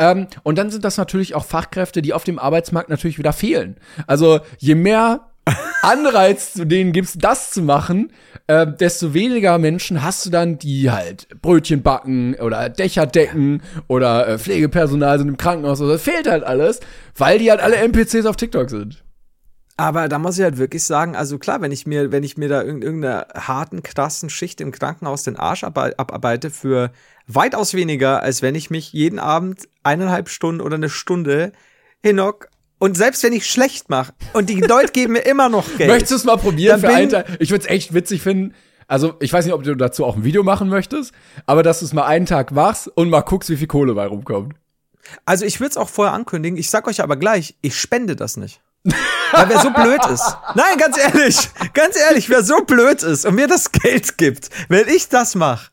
Ähm, 0.00 0.26
und 0.42 0.58
dann 0.58 0.70
sind 0.70 0.84
das 0.84 0.96
natürlich 0.96 1.36
auch 1.36 1.44
Fachkräfte, 1.44 2.02
die 2.02 2.12
auf 2.12 2.24
dem 2.24 2.40
Arbeitsmarkt 2.40 2.90
natürlich 2.90 3.18
wieder 3.18 3.32
fehlen. 3.32 3.76
Also 4.08 4.40
je 4.58 4.74
mehr 4.74 5.28
Anreiz 5.82 6.54
zu 6.54 6.66
denen 6.66 6.92
gibst, 6.92 7.22
das 7.22 7.52
zu 7.52 7.62
machen, 7.62 8.10
äh, 8.48 8.66
desto 8.66 9.14
weniger 9.14 9.58
Menschen 9.58 10.02
hast 10.02 10.26
du 10.26 10.30
dann, 10.30 10.58
die 10.58 10.90
halt 10.90 11.28
Brötchen 11.40 11.82
backen 11.82 12.34
oder 12.34 12.68
Dächer 12.70 13.06
decken 13.06 13.62
oder 13.86 14.26
äh, 14.26 14.38
Pflegepersonal 14.38 15.20
sind 15.20 15.28
im 15.28 15.36
Krankenhaus. 15.36 15.80
Also 15.80 15.96
fehlt 15.98 16.28
halt 16.28 16.42
alles, 16.42 16.80
weil 17.16 17.38
die 17.38 17.48
halt 17.48 17.60
alle 17.60 17.76
NPCs 17.76 18.26
auf 18.26 18.34
TikTok 18.34 18.70
sind. 18.70 19.04
Aber 19.80 20.08
da 20.08 20.18
muss 20.18 20.36
ich 20.36 20.42
halt 20.42 20.58
wirklich 20.58 20.82
sagen, 20.82 21.14
also 21.14 21.38
klar, 21.38 21.60
wenn 21.60 21.70
ich 21.70 21.86
mir, 21.86 22.10
wenn 22.10 22.24
ich 22.24 22.36
mir 22.36 22.48
da 22.48 22.60
irg- 22.62 22.82
irgendeine 22.82 23.28
harten, 23.34 23.84
krassen 23.84 24.28
Schicht 24.28 24.60
im 24.60 24.72
Krankenhaus 24.72 25.22
den 25.22 25.36
Arsch 25.36 25.62
abar- 25.62 25.92
abarbeite 25.96 26.50
für 26.50 26.90
weitaus 27.28 27.74
weniger, 27.74 28.20
als 28.20 28.42
wenn 28.42 28.56
ich 28.56 28.70
mich 28.70 28.92
jeden 28.92 29.20
Abend 29.20 29.68
eineinhalb 29.84 30.30
Stunden 30.30 30.60
oder 30.60 30.74
eine 30.74 30.88
Stunde 30.90 31.52
hinhock 32.02 32.48
und 32.80 32.96
selbst 32.96 33.22
wenn 33.22 33.32
ich 33.32 33.46
schlecht 33.46 33.88
mache 33.88 34.12
und 34.32 34.50
die 34.50 34.60
Leute 34.60 34.90
geben 34.92 35.12
mir 35.12 35.20
immer 35.20 35.48
noch 35.48 35.64
Geld. 35.76 35.88
Möchtest 35.90 36.10
du 36.10 36.16
es 36.16 36.24
mal 36.24 36.38
probieren 36.38 36.80
für 36.80 36.88
einen 36.88 37.10
Tag? 37.10 37.26
Ich 37.38 37.50
würde 37.52 37.64
es 37.64 37.70
echt 37.70 37.94
witzig 37.94 38.20
finden. 38.20 38.54
Also, 38.88 39.14
ich 39.20 39.32
weiß 39.32 39.44
nicht, 39.44 39.54
ob 39.54 39.62
du 39.62 39.76
dazu 39.76 40.04
auch 40.04 40.16
ein 40.16 40.24
Video 40.24 40.42
machen 40.42 40.68
möchtest, 40.68 41.12
aber 41.46 41.62
dass 41.62 41.78
du 41.80 41.84
es 41.84 41.92
mal 41.92 42.06
einen 42.06 42.26
Tag 42.26 42.50
machst 42.50 42.88
und 42.88 43.10
mal 43.10 43.20
guckst, 43.20 43.48
wie 43.50 43.56
viel 43.56 43.66
Kohle 43.68 43.94
bei 43.94 44.06
rumkommt. 44.06 44.54
Also 45.24 45.44
ich 45.44 45.60
würde 45.60 45.70
es 45.70 45.76
auch 45.76 45.88
vorher 45.88 46.14
ankündigen. 46.14 46.58
Ich 46.58 46.68
sag 46.70 46.88
euch 46.88 47.00
aber 47.00 47.16
gleich, 47.16 47.54
ich 47.62 47.78
spende 47.78 48.16
das 48.16 48.36
nicht. 48.36 48.60
Weil 48.84 49.48
wer 49.48 49.60
so 49.60 49.70
blöd 49.70 50.00
ist. 50.12 50.36
Nein, 50.54 50.78
ganz 50.78 50.96
ehrlich, 50.98 51.36
ganz 51.74 51.98
ehrlich, 51.98 52.30
wer 52.30 52.42
so 52.42 52.62
blöd 52.64 53.02
ist 53.02 53.26
und 53.26 53.34
mir 53.34 53.46
das 53.46 53.72
Geld 53.72 54.16
gibt, 54.16 54.48
wenn 54.68 54.88
ich 54.88 55.08
das 55.08 55.34
mache, 55.34 55.70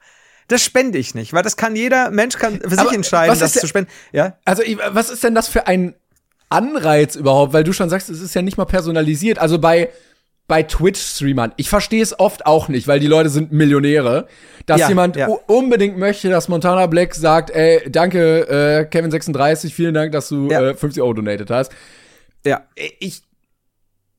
das 0.47 0.61
spende 0.63 0.97
ich 0.97 1.15
nicht, 1.15 1.31
weil 1.33 1.43
das 1.43 1.55
kann 1.55 1.75
jeder 1.75 2.11
Mensch 2.11 2.37
kann 2.37 2.59
für 2.61 2.69
sich 2.69 2.79
Aber 2.79 2.93
entscheiden, 2.93 3.31
was 3.31 3.39
das 3.39 3.53
der- 3.53 3.61
zu 3.61 3.67
spenden. 3.67 3.89
Ja, 4.11 4.37
Also, 4.45 4.63
was 4.91 5.09
ist 5.09 5.23
denn 5.23 5.33
das 5.35 5.47
für 5.47 5.67
ein 5.67 5.95
Anreiz 6.49 7.15
überhaupt? 7.15 7.53
Weil 7.53 7.63
du 7.63 7.73
schon 7.73 7.89
sagst, 7.89 8.09
es 8.09 8.21
ist 8.21 8.35
ja 8.35 8.41
nicht 8.41 8.57
mal 8.57 8.65
personalisiert. 8.65 9.39
Also 9.39 9.57
bei, 9.59 9.89
bei 10.47 10.61
Twitch-Streamern, 10.63 11.53
ich 11.57 11.69
verstehe 11.69 12.03
es 12.03 12.19
oft 12.19 12.45
auch 12.45 12.67
nicht, 12.67 12.87
weil 12.87 12.99
die 12.99 13.07
Leute 13.07 13.29
sind 13.29 13.51
Millionäre, 13.51 14.27
dass 14.67 14.81
Ja, 14.81 14.89
jemand 14.89 15.15
ja. 15.15 15.27
unbedingt 15.47 15.97
möchte, 15.97 16.29
dass 16.29 16.47
Montana 16.49 16.85
Black 16.87 17.15
sagt, 17.15 17.49
ey, 17.49 17.89
danke, 17.89 18.41
äh, 18.91 18.95
Kevin36, 18.95 19.71
vielen 19.73 19.93
Dank, 19.93 20.11
dass 20.11 20.29
du 20.29 20.49
Ja. 20.49 20.61
äh, 20.61 20.75
50 20.75 21.01
Euro 21.01 21.13
donated 21.13 21.49
hast. 21.49 21.71
Ja. 22.45 22.61
Ich, 22.99 23.23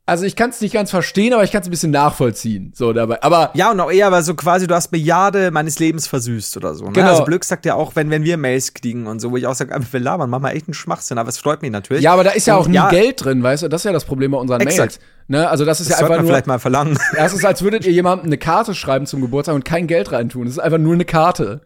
also 0.08 0.24
ich 0.24 0.36
kann 0.36 0.50
es 0.50 0.60
nicht 0.60 0.72
ganz 0.72 0.90
verstehen, 0.90 1.32
aber 1.32 1.42
ich 1.42 1.50
kann 1.50 1.62
es 1.62 1.66
ein 1.66 1.70
bisschen 1.72 1.90
nachvollziehen. 1.90 2.72
So 2.76 2.92
dabei. 2.92 3.20
Aber 3.24 3.50
Ja, 3.54 3.72
und 3.72 3.80
auch 3.80 3.90
eher, 3.90 4.12
weil 4.12 4.22
so 4.22 4.34
quasi, 4.34 4.68
du 4.68 4.74
hast 4.76 4.92
Milliarde 4.92 5.50
meines 5.50 5.80
Lebens 5.80 6.06
versüßt 6.06 6.56
oder 6.58 6.76
so. 6.76 6.84
Ne? 6.84 6.92
Genau. 6.92 7.08
Also 7.08 7.24
Glück 7.24 7.44
sagt 7.44 7.66
ja 7.66 7.74
auch, 7.74 7.96
wenn, 7.96 8.08
wenn 8.10 8.22
wir 8.22 8.36
Mails 8.36 8.72
kriegen 8.72 9.08
und 9.08 9.18
so, 9.18 9.32
wo 9.32 9.36
ich 9.36 9.48
auch 9.48 9.54
sage, 9.56 9.74
ah, 9.74 9.80
wir 9.90 9.98
labern, 10.00 10.30
mach 10.30 10.38
mal 10.38 10.50
echt 10.52 10.68
einen 10.68 10.74
Schwachsinn, 10.74 11.18
aber 11.18 11.28
es 11.28 11.38
freut 11.38 11.60
mich 11.60 11.72
natürlich. 11.72 12.04
ja, 12.04 12.12
aber 12.12 12.22
da 12.22 12.30
ist 12.30 12.46
ja 12.46 12.54
Und 12.54 12.76
auch 12.76 12.90
nie 12.90 12.96
Geld 12.96 13.24
drin, 13.24 13.42
weißt 13.42 13.64
du? 13.64 13.68
Das 13.68 13.80
ist 13.80 13.84
ja 13.86 13.92
das 13.92 14.04
Problem 14.04 14.30
bei 14.30 14.38
unseren 14.38 14.60
Exakt. 14.60 14.78
Mails. 14.78 15.00
Ne? 15.26 15.48
Also 15.50 15.64
das 15.64 15.80
ist 15.80 15.90
Das 15.90 15.98
ja 15.98 16.04
einfach 16.04 16.16
man 16.18 16.24
nur. 16.24 16.30
vielleicht 16.30 16.46
mal 16.46 16.60
verlangen. 16.60 16.96
Ja, 17.16 17.24
es 17.26 17.32
ist, 17.32 17.44
als 17.44 17.62
würdet 17.62 17.84
ihr 17.84 17.92
jemandem 17.92 18.26
eine 18.26 18.38
Karte 18.38 18.76
schreiben 18.76 19.06
zum 19.06 19.20
Geburtstag 19.22 19.56
und 19.56 19.64
kein 19.64 19.88
Geld 19.88 20.12
reintun. 20.12 20.46
Es 20.46 20.52
ist 20.52 20.58
einfach 20.60 20.78
nur 20.78 20.94
eine 20.94 21.04
Karte. 21.04 21.62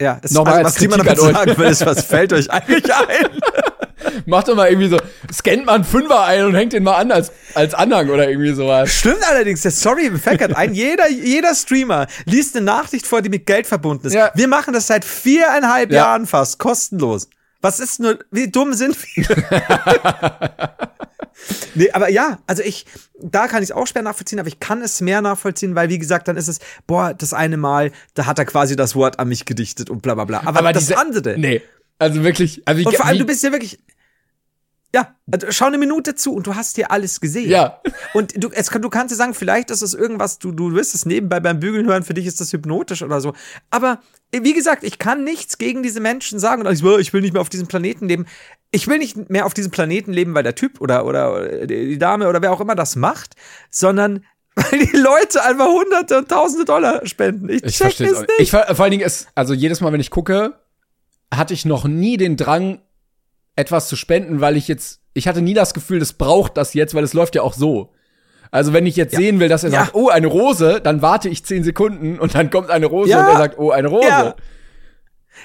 Ja, 0.00 0.18
es, 0.22 0.30
Nochmal 0.32 0.54
also, 0.54 0.66
als 0.66 0.74
was 0.76 0.80
die 0.80 0.88
man 0.88 1.00
Kritik 1.00 1.18
damit 1.18 1.36
sagen 1.36 1.58
will, 1.58 1.68
ist, 1.68 1.84
was 1.84 2.02
fällt 2.04 2.32
euch 2.32 2.50
eigentlich 2.50 2.84
ein? 2.94 3.38
Macht 4.26 4.48
doch 4.48 4.54
mal 4.56 4.68
irgendwie 4.68 4.88
so, 4.88 4.98
scannt 5.32 5.66
mal 5.66 5.74
einen 5.74 5.84
Fünfer 5.84 6.24
ein 6.24 6.44
und 6.44 6.54
hängt 6.54 6.72
den 6.72 6.82
mal 6.82 6.96
an 6.96 7.10
als, 7.12 7.32
als 7.54 7.74
Anhang 7.74 8.08
oder 8.10 8.28
irgendwie 8.28 8.52
sowas. 8.54 8.90
Stimmt 8.92 9.26
allerdings, 9.28 9.62
der 9.62 9.70
Story 9.70 10.10
befäckert 10.10 10.54
ein. 10.56 10.74
Jeder, 10.74 11.08
jeder 11.10 11.54
Streamer 11.54 12.06
liest 12.24 12.56
eine 12.56 12.64
Nachricht 12.64 13.06
vor, 13.06 13.22
die 13.22 13.28
mit 13.28 13.46
Geld 13.46 13.66
verbunden 13.66 14.06
ist. 14.06 14.12
Ja. 14.14 14.30
Wir 14.34 14.48
machen 14.48 14.72
das 14.74 14.86
seit 14.86 15.04
viereinhalb 15.04 15.90
Ja. 15.90 15.96
Jahren 16.04 16.26
fast, 16.26 16.58
kostenlos. 16.58 17.28
Was 17.62 17.80
ist 17.80 18.00
nur, 18.00 18.18
wie 18.30 18.50
dumm 18.50 18.74
sind 18.74 18.96
wir? 19.14 19.26
nee, 21.74 21.90
aber 21.92 22.08
ja, 22.10 22.38
also 22.46 22.62
ich, 22.62 22.86
da 23.20 23.46
kann 23.48 23.62
ich 23.62 23.70
es 23.70 23.76
auch 23.76 23.86
schwer 23.86 24.02
nachvollziehen, 24.02 24.38
aber 24.38 24.48
ich 24.48 24.60
kann 24.60 24.82
es 24.82 25.00
mehr 25.00 25.20
nachvollziehen, 25.22 25.74
weil 25.74 25.88
wie 25.88 25.98
gesagt, 25.98 26.28
dann 26.28 26.36
ist 26.36 26.48
es, 26.48 26.58
boah, 26.86 27.14
das 27.14 27.32
eine 27.32 27.56
Mal, 27.56 27.92
da 28.14 28.26
hat 28.26 28.38
er 28.38 28.44
quasi 28.44 28.76
das 28.76 28.94
Wort 28.94 29.18
an 29.18 29.28
mich 29.28 29.44
gedichtet 29.44 29.90
und 29.90 30.02
bla 30.02 30.14
bla 30.14 30.24
bla. 30.24 30.42
Aber, 30.44 30.72
das 30.72 30.84
diese- 30.86 30.98
andere. 30.98 31.36
Nee. 31.38 31.62
Also 31.98 32.22
wirklich. 32.24 32.62
Also 32.66 32.80
ich, 32.80 32.86
Und 32.86 32.94
vor 32.96 33.06
allem, 33.06 33.14
wie, 33.14 33.20
du 33.20 33.26
bist 33.26 33.42
ja 33.42 33.52
wirklich. 33.52 33.78
Ja, 34.96 35.14
also 35.30 35.48
schau 35.50 35.66
eine 35.66 35.76
Minute 35.76 36.14
zu 36.14 36.32
und 36.32 36.46
du 36.46 36.54
hast 36.54 36.78
dir 36.78 36.90
alles 36.90 37.20
gesehen. 37.20 37.50
Ja. 37.50 37.82
Und 38.14 38.42
du, 38.42 38.48
es, 38.50 38.68
du 38.68 38.88
kannst 38.88 39.12
dir 39.12 39.16
sagen, 39.16 39.34
vielleicht 39.34 39.70
ist 39.70 39.82
es 39.82 39.92
irgendwas, 39.92 40.38
du, 40.38 40.52
du 40.52 40.72
wirst 40.72 40.94
es 40.94 41.04
nebenbei 41.04 41.38
beim 41.38 41.60
Bügeln 41.60 41.86
hören, 41.86 42.02
für 42.02 42.14
dich 42.14 42.24
ist 42.24 42.40
das 42.40 42.50
hypnotisch 42.54 43.02
oder 43.02 43.20
so. 43.20 43.34
Aber 43.68 44.00
wie 44.32 44.54
gesagt, 44.54 44.84
ich 44.84 44.98
kann 44.98 45.22
nichts 45.22 45.58
gegen 45.58 45.82
diese 45.82 46.00
Menschen 46.00 46.38
sagen 46.38 46.66
und 46.66 46.72
ich, 46.72 46.82
will- 46.82 46.98
ich 46.98 47.12
will 47.12 47.20
nicht 47.20 47.34
mehr 47.34 47.42
auf 47.42 47.50
diesem 47.50 47.66
Planeten 47.66 48.08
leben. 48.08 48.24
Ich 48.70 48.88
will 48.88 48.96
nicht 48.96 49.28
mehr 49.28 49.44
auf 49.44 49.52
diesem 49.52 49.70
Planeten 49.70 50.14
leben, 50.14 50.32
weil 50.34 50.42
der 50.44 50.54
Typ 50.54 50.80
oder, 50.80 51.04
oder 51.04 51.66
die 51.66 51.98
Dame 51.98 52.26
oder 52.28 52.40
wer 52.40 52.50
auch 52.52 52.60
immer 52.62 52.74
das 52.74 52.96
macht, 52.96 53.34
sondern 53.70 54.24
weil 54.54 54.78
die 54.86 54.96
Leute 54.96 55.44
einfach 55.44 55.66
Hunderte 55.68 56.16
und 56.16 56.28
Tausende 56.30 56.64
Dollar 56.64 57.04
spenden. 57.06 57.50
Ich, 57.50 57.62
ich 57.64 57.76
check 57.76 58.00
es 58.00 58.20
nicht. 58.20 58.30
Ich, 58.38 58.50
vor 58.50 58.80
allen 58.80 58.90
Dingen 58.90 59.04
ist, 59.04 59.28
also 59.34 59.52
jedes 59.52 59.82
Mal, 59.82 59.92
wenn 59.92 60.00
ich 60.00 60.10
gucke, 60.10 60.54
hatte 61.34 61.52
ich 61.52 61.66
noch 61.66 61.84
nie 61.84 62.16
den 62.16 62.38
Drang, 62.38 62.80
etwas 63.56 63.88
zu 63.88 63.96
spenden, 63.96 64.40
weil 64.40 64.56
ich 64.56 64.68
jetzt, 64.68 65.00
ich 65.14 65.26
hatte 65.28 65.42
nie 65.42 65.54
das 65.54 65.74
Gefühl, 65.74 65.98
das 65.98 66.12
braucht 66.12 66.56
das 66.56 66.74
jetzt, 66.74 66.94
weil 66.94 67.04
es 67.04 67.14
läuft 67.14 67.34
ja 67.34 67.42
auch 67.42 67.54
so. 67.54 67.92
Also 68.52 68.72
wenn 68.72 68.86
ich 68.86 68.94
jetzt 68.96 69.16
sehen 69.16 69.40
will, 69.40 69.48
dass 69.48 69.64
er 69.64 69.70
Ja. 69.70 69.80
sagt, 69.86 69.94
oh, 69.94 70.08
eine 70.08 70.28
Rose, 70.28 70.80
dann 70.82 71.02
warte 71.02 71.28
ich 71.28 71.44
zehn 71.44 71.64
Sekunden 71.64 72.18
und 72.20 72.34
dann 72.34 72.50
kommt 72.50 72.70
eine 72.70 72.86
Rose 72.86 73.10
Ja. 73.10 73.20
und 73.20 73.26
er 73.32 73.36
sagt, 73.38 73.58
oh, 73.58 73.70
eine 73.70 73.88
Rose. 73.88 74.06
Ja. 74.08 74.34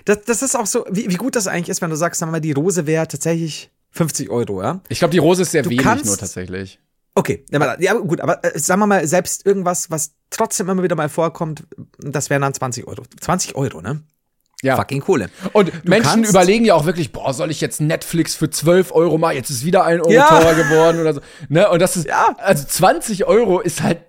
Das, 0.06 0.22
das 0.22 0.42
ist 0.42 0.56
auch 0.56 0.66
so, 0.68 0.86
wie, 0.90 1.10
wie 1.10 1.16
gut 1.16 1.36
das 1.36 1.48
eigentlich 1.48 1.70
ist, 1.70 1.82
wenn 1.82 1.90
du 1.90 1.96
sagst, 1.96 2.20
sagen 2.20 2.30
wir 2.30 2.34
mal, 2.38 2.40
die 2.42 2.52
Rose 2.54 2.86
wäre 2.88 3.08
tatsächlich 3.08 3.72
50 3.92 4.30
Euro, 4.30 4.62
ja? 4.62 4.82
Ich 4.90 5.00
glaube, 5.00 5.12
die 5.12 5.18
Rose 5.18 5.42
ist 5.42 5.52
sehr 5.52 5.64
Du 5.64 5.70
wenig 5.70 5.84
kannst- 5.84 6.06
nur 6.06 6.18
tatsächlich. 6.18 6.80
Okay, 7.14 7.44
ja, 7.52 7.76
ja 7.80 7.94
gut, 7.96 8.22
aber 8.22 8.42
äh, 8.46 8.58
sagen 8.58 8.80
wir 8.80 8.88
mal, 8.88 9.06
selbst 9.06 9.46
irgendwas, 9.46 9.92
was 9.92 10.14
trotzdem 10.30 10.70
immer 10.70 10.82
wieder 10.82 10.96
mal 10.96 11.10
vorkommt, 11.10 11.64
das 12.00 12.30
wären 12.30 12.42
dann 12.42 12.54
20 12.54 12.88
Euro. 12.88 13.04
20 13.20 13.56
Euro, 13.56 13.82
ne? 13.82 14.02
Ja. 14.64 14.76
Fucking 14.76 15.02
Kohle. 15.02 15.30
Und 15.54 15.86
Menschen 15.88 16.22
kannst- 16.22 16.30
überlegen 16.30 16.66
ja 16.66 16.76
auch 16.76 16.86
wirklich, 16.86 17.12
boah, 17.12 17.34
soll 17.34 17.50
ich 17.52 17.62
jetzt 17.62 17.82
Netflix 17.82 18.36
für 18.36 18.50
12 18.50 18.92
Euro 18.92 19.18
machen? 19.18 19.36
Jetzt 19.36 19.50
ist 19.50 19.66
wieder 19.66 19.86
ein 19.86 20.00
Euro 20.02 20.12
Ja. 20.12 20.28
teurer 20.28 20.54
geworden 20.54 21.00
oder 21.02 21.14
so. 21.16 21.22
Ne? 21.50 21.68
Und 21.70 21.80
das 21.82 21.98
ist, 21.98 22.08
Ja. 22.08 22.36
also 22.38 22.64
20 22.66 23.26
Euro 23.26 23.60
ist 23.60 23.82
halt 23.82 24.04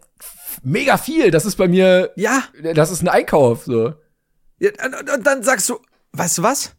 mega 0.63 0.99
viel. 0.99 1.31
Das 1.31 1.45
ist 1.47 1.57
bei 1.57 1.69
mir, 1.69 2.11
Ja, 2.17 2.43
das 2.75 2.91
ist 2.91 3.03
ein 3.03 3.09
Einkauf, 3.09 3.65
so. 3.65 3.95
ja 4.59 4.71
und, 5.15 5.27
dann 5.27 5.43
sagst 5.43 5.69
du, 5.71 5.79
weißt 6.13 6.39
du 6.39 6.43
was? 6.43 6.73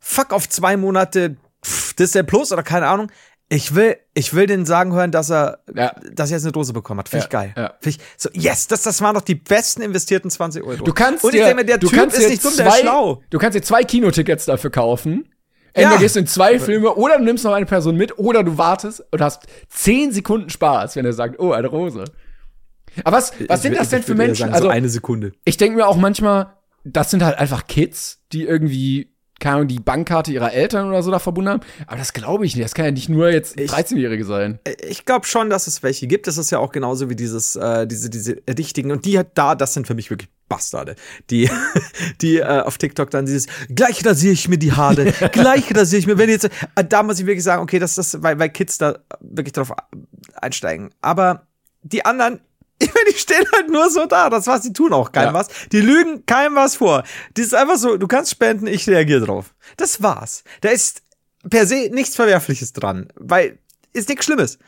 Fuck 0.00 0.32
auf 0.32 0.48
zwei 0.48 0.76
Monate 0.76 1.36
pff, 1.64 1.94
Disney 1.94 2.22
Plus 2.22 2.52
oder 2.52 2.62
keine 2.62 2.86
Ahnung. 2.88 3.10
Ich 3.50 3.74
will, 3.74 3.96
ich 4.12 4.34
will 4.34 4.46
den 4.46 4.66
sagen 4.66 4.92
hören, 4.92 5.10
dass 5.10 5.30
er, 5.30 5.60
Ja. 5.74 5.94
dass 6.12 6.30
er 6.30 6.36
jetzt 6.36 6.44
eine 6.44 6.52
Dose 6.52 6.74
bekommen 6.74 7.00
hat. 7.00 7.08
Finde 7.08 7.26
ich 7.26 7.32
Ja, 7.32 7.40
geil. 7.40 7.54
ja. 7.56 7.74
Find 7.80 7.96
ich, 7.96 8.02
so, 8.18 8.28
yes, 8.34 8.66
das, 8.66 8.82
das 8.82 9.00
waren 9.00 9.14
doch 9.14 9.22
die 9.22 9.36
besten 9.36 9.80
investierten 9.80 10.30
20 10.30 10.62
Euro. 10.64 10.84
Du 10.84 10.92
kannst 10.92 11.24
Und 11.24 11.30
ich 11.34 11.40
dir, 11.40 11.46
denke 11.46 11.62
mir, 11.62 11.66
der 11.66 11.78
du 11.78 11.88
Typ 11.88 11.98
kannst 11.98 12.18
ist 12.18 12.28
nicht 12.28 12.44
dumm, 12.44 12.52
zwei, 12.52 12.62
der 12.64 12.72
ist 12.74 12.80
schlau. 12.80 13.22
Du 13.30 13.38
kannst 13.38 13.56
dir 13.56 13.62
zwei 13.62 13.84
Kinotickets 13.84 14.44
dafür 14.44 14.70
kaufen. 14.70 15.32
Entweder 15.72 15.94
Ja. 15.94 16.00
gehst 16.00 16.16
du 16.16 16.20
in 16.20 16.26
zwei 16.26 16.58
Filme 16.58 16.92
oder 16.94 17.16
du 17.18 17.24
nimmst 17.24 17.44
noch 17.44 17.52
eine 17.52 17.64
Person 17.66 17.96
mit 17.96 18.18
oder 18.18 18.42
du 18.42 18.58
wartest 18.58 19.02
und 19.12 19.20
hast 19.22 19.46
zehn 19.70 20.12
Sekunden 20.12 20.50
Spaß, 20.50 20.96
wenn 20.96 21.06
er 21.06 21.12
sagt, 21.14 21.38
oh, 21.40 21.52
eine 21.52 21.68
Rose. 21.68 22.04
Aber 23.04 23.16
was, 23.16 23.32
was 23.48 23.62
sind 23.62 23.72
Ich- 23.72 23.78
das 23.78 23.86
ich 23.86 23.90
denn 23.92 24.02
für 24.02 24.14
Menschen? 24.14 24.40
sagen, 24.42 24.52
also, 24.54 24.64
so 24.66 24.70
eine 24.70 24.88
Sekunde. 24.88 25.32
ich 25.44 25.56
denke 25.56 25.76
mir 25.76 25.86
auch 25.86 25.96
manchmal, 25.96 26.54
das 26.84 27.10
sind 27.10 27.22
halt 27.22 27.38
einfach 27.38 27.66
Kids, 27.66 28.24
die 28.32 28.44
irgendwie, 28.44 29.14
keine 29.38 29.56
Ahnung, 29.56 29.68
die 29.68 29.78
Bankkarte 29.78 30.32
ihrer 30.32 30.52
Eltern 30.52 30.88
oder 30.88 31.02
so 31.02 31.10
da 31.10 31.18
verbunden 31.18 31.50
haben. 31.50 31.60
Aber 31.86 31.96
das 31.96 32.12
glaube 32.12 32.44
ich 32.46 32.56
nicht. 32.56 32.64
Das 32.64 32.74
kann 32.74 32.86
ja 32.86 32.90
nicht 32.90 33.08
nur 33.08 33.30
jetzt 33.30 33.56
13-Jährige 33.56 34.24
sein. 34.24 34.58
Ich 34.88 35.04
glaube 35.04 35.26
schon, 35.26 35.48
dass 35.48 35.66
es 35.66 35.82
welche 35.82 36.06
gibt. 36.06 36.26
Das 36.26 36.38
ist 36.38 36.50
ja 36.50 36.58
auch 36.58 36.72
genauso 36.72 37.08
wie 37.08 37.16
dieses, 37.16 37.56
äh, 37.56 37.86
diese, 37.86 38.10
diese 38.10 38.36
richtigen. 38.48 38.90
Und 38.90 39.04
die 39.04 39.18
hat 39.18 39.28
da, 39.34 39.54
das 39.54 39.74
sind 39.74 39.86
für 39.86 39.94
mich 39.94 40.10
wirklich 40.10 40.28
Bastarde. 40.48 40.96
Die, 41.30 41.50
die 42.20 42.38
äh, 42.38 42.60
auf 42.60 42.78
TikTok 42.78 43.10
dann 43.10 43.26
dieses, 43.26 43.46
gleich 43.74 44.04
rasiere 44.04 44.32
ich 44.32 44.48
mir 44.48 44.58
die 44.58 44.72
Haare, 44.72 45.12
gleich 45.32 45.74
rasiere 45.74 46.00
ich 46.00 46.06
mir, 46.06 46.18
wenn 46.18 46.30
jetzt, 46.30 46.46
äh, 46.74 46.84
da 46.84 47.02
muss 47.02 47.20
ich 47.20 47.26
wirklich 47.26 47.44
sagen, 47.44 47.62
okay, 47.62 47.78
das 47.78 47.96
ist, 47.98 48.22
weil, 48.22 48.38
weil 48.38 48.50
Kids 48.50 48.78
da 48.78 48.98
wirklich 49.20 49.52
drauf 49.52 49.72
einsteigen. 50.34 50.90
Aber 51.00 51.46
die 51.82 52.04
anderen, 52.04 52.40
die 53.12 53.18
stehen 53.18 53.44
halt 53.54 53.70
nur 53.70 53.90
so 53.90 54.06
da. 54.06 54.30
Das 54.30 54.46
was, 54.46 54.62
die 54.62 54.72
tun 54.72 54.92
auch 54.92 55.12
keinem 55.12 55.34
Ja. 55.34 55.34
was. 55.34 55.48
Die 55.72 55.80
lügen 55.80 56.24
keinem 56.26 56.54
was 56.56 56.76
vor. 56.76 57.02
Die 57.36 57.42
ist 57.42 57.54
einfach 57.54 57.76
so, 57.76 57.96
du 57.96 58.06
kannst 58.06 58.30
spenden, 58.30 58.66
ich 58.66 58.88
reagiere 58.88 59.26
drauf. 59.26 59.54
Das 59.76 60.02
war's. 60.02 60.44
Da 60.60 60.68
ist 60.70 61.02
per 61.48 61.66
se 61.66 61.88
nichts 61.92 62.14
Verwerfliches 62.16 62.72
dran, 62.72 63.08
weil 63.16 63.58
ist 63.92 64.08
nichts 64.08 64.24
Schlimmes. 64.26 64.58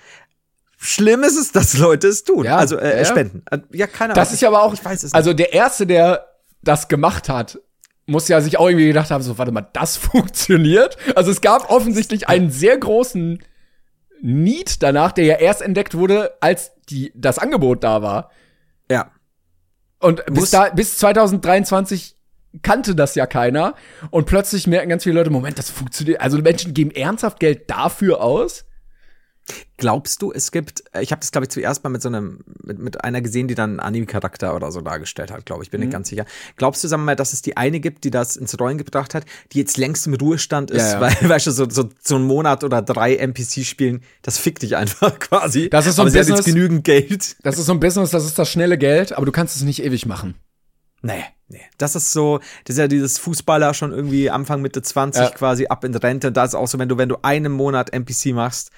Schlimm 0.79 1.23
ist 1.25 1.37
es, 1.37 1.53
dass 1.53 1.77
Leute 1.77 2.09
es 2.09 2.25
tun. 2.25 2.45
Ja, 2.45 2.57
also 2.57 2.77
äh, 2.79 2.99
ja. 2.99 3.05
spenden. 3.05 3.43
Äh, 3.51 3.59
Ja, 3.73 3.87
keine 3.87 4.13
Ahnung. 4.13 4.15
Das 4.15 4.33
ist 4.33 4.41
ja 4.41 4.49
aber 4.49 4.63
auch, 4.63 4.73
Ich 4.73 4.85
weiß 4.85 5.03
es 5.03 5.13
also 5.13 5.33
der 5.35 5.53
Erste, 5.53 5.87
der 5.87 6.27
das 6.63 6.89
gemacht 6.89 7.29
hat, 7.29 7.59
muss 8.07 8.29
ja 8.29 8.41
sich 8.41 8.59
auch 8.59 8.67
irgendwie 8.67 8.87
gedacht 8.89 9.11
haben, 9.11 9.23
so, 9.23 9.37
warte 9.39 9.53
mal, 9.53 9.69
das 9.75 9.97
funktioniert? 9.99 10.97
Also 11.15 11.31
es 11.31 11.41
gab 11.43 11.71
offensichtlich 11.71 12.29
einen 12.29 12.51
sehr 12.51 12.79
großen 12.79 13.43
Need 14.23 14.83
danach, 14.83 15.13
der 15.13 15.25
ja 15.25 15.37
erst 15.37 15.63
entdeckt 15.63 15.95
wurde, 15.97 16.33
als 16.41 16.73
die, 16.89 17.13
das 17.15 17.39
Angebot 17.39 17.85
da 17.85 18.03
war. 18.03 18.31
Ja. 18.91 19.11
Und 19.99 20.25
bis, 20.27 20.41
Muss- 20.41 20.51
da, 20.51 20.71
bis 20.71 20.99
2023 20.99 22.17
kannte 22.63 22.95
das 22.95 23.15
ja 23.15 23.27
keiner. 23.27 23.75
Und 24.11 24.27
plötzlich 24.27 24.67
merken 24.67 24.89
ganz 24.89 25.05
viele 25.05 25.17
Leute, 25.17 25.31
Moment, 25.31 25.59
das 25.59 25.71
funktioniert. 25.71 26.21
Also 26.21 26.39
Menschen 26.39 26.75
geben 26.75 26.91
ernsthaft 26.91 27.39
Geld 27.41 27.71
dafür 27.71 28.21
aus. 28.23 28.65
Glaubst 29.77 30.21
du, 30.23 30.33
es 30.33 30.53
gibt, 30.53 30.85
äh, 30.93 31.03
ich 31.03 31.11
habe 31.13 31.21
das 31.21 31.33
glaube 31.33 31.45
ich 31.47 31.51
zuerst 31.51 31.83
mal 31.85 31.91
mit 31.91 32.03
so 32.03 32.09
einem, 32.09 32.41
mit, 32.63 32.79
mit 32.79 33.03
einer 33.05 33.21
gesehen, 33.23 33.49
die 33.49 33.55
dann 33.55 33.71
einen 33.71 33.81
Anime-Charakter 33.81 34.55
oder 34.55 34.71
so 34.73 34.81
dargestellt 34.81 35.31
hat, 35.31 35.47
glaube 35.47 35.63
ich, 35.63 35.69
Mhm. 35.69 35.73
bin 35.73 35.81
nicht 35.81 35.93
ganz 35.93 36.09
sicher. 36.09 36.27
Glaubst 36.57 36.85
du, 36.85 36.89
sagen 36.89 37.03
wir 37.03 37.07
mal, 37.07 37.17
dass 37.17 37.33
es 37.33 37.43
die 37.43 37.57
eine 37.57 37.81
gibt, 37.81 38.05
die 38.05 38.11
das 38.11 38.37
ins 38.37 38.59
Rollen 38.61 38.79
gebracht 38.79 39.15
hat, 39.15 39.25
die 39.53 39.59
jetzt 39.59 39.77
längst 39.79 40.07
im 40.07 40.15
Ruhestand 40.15 40.71
ist, 40.71 40.93
Ja, 40.93 41.01
ja. 41.01 41.01
weil, 41.01 41.11
weißt 41.31 41.47
du, 41.47 41.51
so, 41.51 41.69
so, 41.71 41.89
so 42.03 42.17
einen 42.17 42.27
Monat 42.27 42.63
oder 42.65 42.83
drei 42.83 43.17
NPC 43.17 43.65
spielen, 43.65 44.03
das 44.23 44.37
fickt 44.39 44.63
dich 44.63 44.77
einfach 44.77 45.19
quasi. 45.19 45.71
Das 45.71 45.87
ist 45.87 45.97
so 45.97 46.03
ein 46.03 46.09
Aber 46.09 46.11
sie 46.13 46.19
Business- 46.19 46.45
genügend 46.45 46.85
Geld. 46.85 47.37
Das 47.43 47.59
ist 47.59 47.67
so 47.67 47.73
ein 47.73 47.81
Business, 47.81 48.11
das 48.11 48.25
ist 48.27 48.39
das 48.39 48.51
schnelle 48.51 48.77
Geld, 48.79 49.13
aber 49.13 49.27
du 49.27 49.33
kannst 49.33 49.57
es 49.57 49.63
nicht 49.63 49.83
ewig 49.83 50.05
machen. 50.07 50.35
Nee, 51.03 51.25
nee. 51.49 51.63
Das 51.79 51.97
ist 51.97 52.13
so, 52.13 52.41
das 52.65 52.75
ist 52.77 52.79
ja 52.79 52.87
dieses 52.87 53.17
Fußballer 53.19 53.73
schon 53.73 53.91
irgendwie 53.93 54.29
Anfang 54.29 54.61
Mitte 54.61 54.83
20 54.83 55.23
Ja. 55.23 55.31
quasi 55.31 55.67
ab 55.67 55.83
in 55.85 55.95
Rente. 55.95 56.31
Da 56.31 56.45
ist 56.45 56.55
auch 56.55 56.69
so, 56.69 56.79
wenn 56.79 56.91
du, 56.91 56.99
wenn 56.99 57.09
du 57.09 57.17
einen 57.23 57.53
Monat 57.53 57.91
NPC 57.95 58.35
machst, 58.35 58.71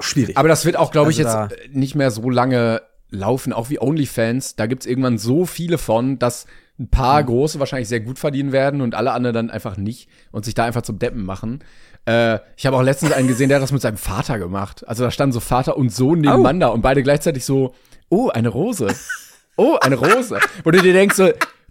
schwierig. 0.00 0.36
Aber 0.36 0.48
das 0.48 0.64
wird 0.64 0.76
auch, 0.76 0.90
glaube 0.90 1.10
ich, 1.10 1.24
Also 1.24 1.38
jetzt 1.38 1.52
äh, 1.52 1.68
nicht 1.72 1.94
mehr 1.94 2.10
so 2.10 2.28
lange 2.30 2.82
laufen, 3.10 3.52
auch 3.52 3.70
wie 3.70 3.80
OnlyFans. 3.80 4.56
Da 4.56 4.66
gibt's 4.66 4.86
irgendwann 4.86 5.18
so 5.18 5.46
viele 5.46 5.78
von, 5.78 6.18
dass 6.18 6.46
ein 6.78 6.88
paar 6.90 7.22
Mhm. 7.22 7.26
große 7.26 7.58
wahrscheinlich 7.60 7.88
sehr 7.88 8.00
gut 8.00 8.18
verdienen 8.18 8.52
werden 8.52 8.80
und 8.82 8.94
alle 8.94 9.12
anderen 9.12 9.34
dann 9.34 9.50
einfach 9.50 9.76
nicht 9.76 10.08
und 10.32 10.44
sich 10.44 10.54
da 10.54 10.64
einfach 10.64 10.82
zum 10.82 10.98
Deppen 10.98 11.24
machen. 11.24 11.60
Äh, 12.04 12.38
ich 12.56 12.66
habe 12.66 12.76
auch 12.76 12.82
letztens 12.82 13.12
einen 13.12 13.28
gesehen, 13.28 13.48
der 13.48 13.56
hat 13.56 13.62
das 13.62 13.72
mit 13.72 13.80
seinem 13.82 13.96
Vater 13.96 14.38
gemacht. 14.38 14.86
Also 14.86 15.04
da 15.04 15.10
standen 15.10 15.32
so 15.32 15.40
Vater 15.40 15.76
und 15.76 15.90
Sohn 15.92 16.20
nebeneinander 16.20 16.72
und 16.72 16.82
beide 16.82 17.02
gleichzeitig 17.02 17.44
so, 17.44 17.74
oh, 18.10 18.28
eine 18.28 18.48
Rose. 18.48 18.88
Oh, 19.56 19.78
eine 19.80 19.94
Rose. 19.96 20.38
Wo 20.64 20.70
du 20.70 20.82
dir 20.82 20.92
denkst, 20.92 21.16
so, 21.16 21.30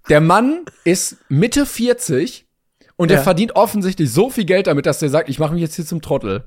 der 0.09 0.21
Mann 0.21 0.61
ist 0.85 1.17
Mitte 1.29 1.65
40 1.67 2.47
und 2.95 3.09
der 3.11 3.17
Ja. 3.17 3.23
verdient 3.23 3.55
offensichtlich 3.55 4.11
so 4.11 4.29
viel 4.31 4.45
Geld 4.45 4.65
damit, 4.67 4.85
dass 4.87 4.99
der 4.99 5.09
sagt, 5.09 5.29
ich 5.29 5.37
mache 5.37 5.53
mich 5.53 5.61
jetzt 5.61 5.75
hier 5.75 5.85
zum 5.85 6.01
Trottel. 6.01 6.45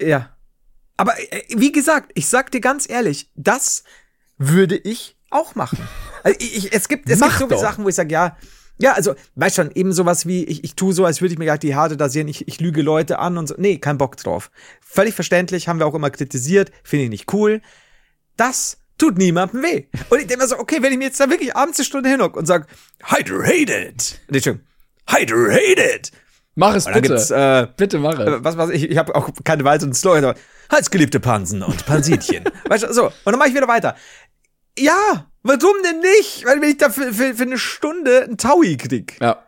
Ja. 0.00 0.28
Aber 0.96 1.14
äh, 1.18 1.42
wie 1.48 1.72
gesagt, 1.72 2.12
ich 2.14 2.26
sag 2.28 2.50
dir 2.50 2.60
ganz 2.60 2.88
ehrlich, 2.88 3.30
das 3.34 3.84
würde 4.38 4.76
ich 4.76 5.16
auch 5.30 5.54
machen. 5.54 5.78
Also 6.22 6.38
ich, 6.40 6.56
ich, 6.56 6.72
es 6.72 6.88
gibt, 6.88 7.08
es 7.10 7.18
Mach 7.18 7.38
gibt 7.38 7.38
so 7.38 7.48
viele. 7.48 7.60
Sachen, 7.60 7.84
wo 7.84 7.88
ich 7.88 7.94
sage, 7.94 8.12
ja, 8.12 8.36
ja, 8.78 8.92
also, 8.92 9.14
weißt 9.36 9.56
schon, 9.56 9.70
eben 9.72 9.92
sowas 9.92 10.26
wie, 10.26 10.44
ich, 10.44 10.64
ich 10.64 10.74
tue 10.74 10.92
so, 10.92 11.04
als 11.04 11.20
würde 11.20 11.32
ich 11.32 11.38
mir 11.38 11.44
gerade 11.44 11.60
die 11.60 11.76
Haare 11.76 11.96
da 11.96 12.08
sehen, 12.08 12.26
ich, 12.26 12.48
ich 12.48 12.60
lüge 12.60 12.82
Leute 12.82 13.20
an 13.20 13.38
und 13.38 13.46
so. 13.46 13.54
Nee, 13.56 13.78
kein 13.78 13.98
Bock 13.98 14.16
drauf. 14.16 14.50
Völlig 14.80 15.14
verständlich, 15.14 15.68
haben 15.68 15.78
wir 15.78 15.86
auch 15.86 15.94
immer 15.94 16.10
kritisiert, 16.10 16.72
finde 16.82 17.04
ich 17.04 17.10
nicht 17.10 17.32
cool. 17.32 17.62
Das 18.36 18.78
tut 18.98 19.16
niemandem 19.16 19.62
weh. 19.62 19.84
Und 20.10 20.20
ich 20.20 20.26
denke 20.26 20.42
mir 20.42 20.48
so, 20.48 20.58
okay, 20.58 20.82
wenn 20.82 20.92
ich 20.92 20.98
mir 20.98 21.04
jetzt 21.04 21.20
da 21.20 21.30
wirklich 21.30 21.54
abends 21.54 21.78
eine 21.78 21.84
Stunde 21.84 22.08
hinhock 22.08 22.36
und 22.36 22.46
sag, 22.46 22.66
hydrated. 23.04 24.20
Nee, 24.28 24.40
schön. 24.40 24.60
Hydrated. 25.08 26.10
Mach 26.54 26.74
es 26.74 26.84
bitte. 26.84 27.14
äh, 27.14 27.66
bitte 27.76 27.98
mach 27.98 28.18
es. 28.18 28.26
äh, 28.26 28.44
was 28.44 28.56
weiß 28.56 28.70
ich, 28.70 28.90
ich 28.90 28.96
habe 28.96 29.14
auch 29.14 29.30
keine 29.42 29.64
weiteren 29.64 29.92
Slogan, 29.92 30.24
aber 30.24 30.38
herzgeliebte 30.70 31.20
Pansen 31.20 31.62
und 31.62 31.84
Pansitchen. 31.86 32.44
weißt 32.68 32.84
du, 32.84 32.92
so. 32.92 33.06
Und 33.06 33.12
dann 33.26 33.38
mache 33.38 33.48
ich 33.48 33.54
wieder 33.54 33.68
weiter. 33.68 33.96
Ja, 34.78 35.26
warum 35.42 35.76
denn 35.84 36.00
nicht? 36.00 36.44
Weil 36.44 36.60
wenn 36.60 36.70
ich 36.70 36.78
da 36.78 36.90
für, 36.90 37.12
für, 37.12 37.34
für 37.34 37.42
eine 37.42 37.58
Stunde 37.58 38.24
einen 38.24 38.38
Taui 38.38 38.76
krieg. 38.76 39.16
ja. 39.20 39.42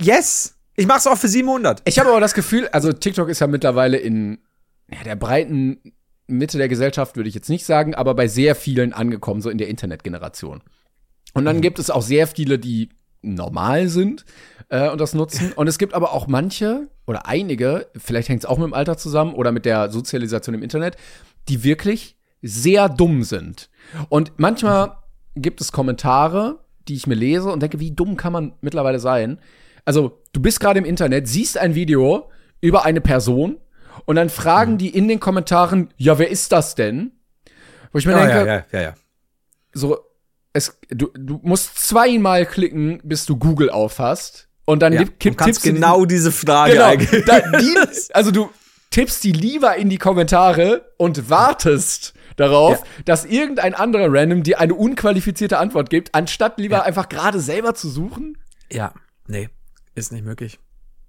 Yes. 0.00 0.56
Ich 0.74 0.86
mach's 0.86 1.06
auch 1.06 1.18
für 1.18 1.28
700. 1.28 1.82
Ich 1.84 1.98
habe 1.98 2.08
aber 2.08 2.20
das 2.20 2.34
Gefühl, 2.34 2.66
also 2.68 2.92
TikTok 2.92 3.28
ist 3.28 3.40
ja 3.40 3.46
mittlerweile 3.46 3.98
in 3.98 4.38
ja, 4.90 5.02
der 5.04 5.16
breiten 5.16 5.92
Mitte 6.26 6.58
der 6.58 6.68
Gesellschaft, 6.68 7.16
würde 7.16 7.28
ich 7.28 7.34
jetzt 7.34 7.50
nicht 7.50 7.66
sagen, 7.66 7.94
aber 7.94 8.14
bei 8.14 8.26
sehr 8.26 8.54
vielen 8.54 8.92
angekommen, 8.92 9.42
so 9.42 9.50
in 9.50 9.58
der 9.58 9.68
Internetgeneration. 9.68 10.62
Und 11.34 11.44
dann 11.44 11.60
gibt 11.60 11.78
es 11.78 11.90
auch 11.90 12.02
sehr 12.02 12.26
viele, 12.26 12.58
die 12.58 12.88
normal 13.22 13.88
sind 13.88 14.24
äh, 14.68 14.90
und 14.90 15.00
das 15.00 15.14
nutzen. 15.14 15.52
Und 15.52 15.68
es 15.68 15.78
gibt 15.78 15.94
aber 15.94 16.12
auch 16.12 16.26
manche 16.26 16.88
oder 17.06 17.26
einige, 17.26 17.88
vielleicht 17.96 18.28
hängt 18.28 18.42
es 18.42 18.46
auch 18.46 18.58
mit 18.58 18.66
dem 18.66 18.74
Alter 18.74 18.96
zusammen 18.96 19.34
oder 19.34 19.52
mit 19.52 19.64
der 19.64 19.90
Sozialisation 19.90 20.54
im 20.54 20.62
Internet, 20.62 20.96
die 21.48 21.64
wirklich 21.64 22.16
sehr 22.42 22.88
dumm 22.88 23.22
sind. 23.22 23.70
Und 24.08 24.32
manchmal 24.36 24.98
gibt 25.34 25.60
es 25.60 25.72
Kommentare, 25.72 26.58
die 26.88 26.94
ich 26.94 27.06
mir 27.06 27.14
lese 27.14 27.50
und 27.50 27.62
denke, 27.62 27.80
wie 27.80 27.92
dumm 27.92 28.16
kann 28.16 28.32
man 28.32 28.52
mittlerweile 28.60 28.98
sein? 28.98 29.38
Also, 29.84 30.20
du 30.32 30.40
bist 30.40 30.60
gerade 30.60 30.78
im 30.78 30.84
Internet, 30.84 31.28
siehst 31.28 31.58
ein 31.58 31.74
Video 31.74 32.30
über 32.60 32.84
eine 32.84 33.00
Person 33.00 33.58
und 34.04 34.16
dann 34.16 34.28
fragen 34.28 34.78
die 34.78 34.88
in 34.88 35.08
den 35.08 35.20
Kommentaren, 35.20 35.88
ja, 35.96 36.18
wer 36.18 36.30
ist 36.30 36.52
das 36.52 36.74
denn? 36.74 37.12
Wo 37.92 37.98
ich 37.98 38.06
mir 38.06 38.14
denke, 38.14 38.46
ja, 38.46 38.64
ja, 38.72 38.80
ja. 38.80 38.94
so, 39.72 39.98
es, 40.52 40.76
du, 40.90 41.10
du 41.16 41.40
musst 41.42 41.78
zweimal 41.78 42.46
klicken, 42.46 43.00
bis 43.04 43.24
du 43.26 43.36
Google 43.36 43.70
auffasst. 43.70 44.48
Und 44.64 44.80
dann 44.80 44.92
ja. 44.92 45.04
kipp, 45.04 45.18
du 45.18 45.34
kannst 45.34 45.62
tippst 45.62 45.66
du 45.66 45.72
genau 45.72 46.04
diese 46.04 46.30
Frage 46.30 46.74
Genau. 46.74 46.84
eingeben. 46.86 47.24
Da, 47.26 47.40
die, 47.58 47.74
also 48.14 48.30
du 48.30 48.50
tippst 48.90 49.24
die 49.24 49.32
lieber 49.32 49.76
in 49.76 49.88
die 49.90 49.98
Kommentare 49.98 50.92
und 50.98 51.28
wartest 51.30 52.14
darauf, 52.36 52.78
Ja. 52.78 52.84
dass 53.04 53.24
irgendein 53.24 53.74
anderer 53.74 54.06
Random 54.12 54.42
dir 54.42 54.60
eine 54.60 54.74
unqualifizierte 54.74 55.58
Antwort 55.58 55.90
gibt, 55.90 56.14
anstatt 56.14 56.58
lieber 56.58 56.76
Ja. 56.78 56.82
einfach 56.82 57.08
gerade 57.08 57.40
selber 57.40 57.74
zu 57.74 57.88
suchen. 57.88 58.38
Ja, 58.70 58.92
nee, 59.26 59.48
ist 59.94 60.12
nicht 60.12 60.24
möglich. 60.24 60.58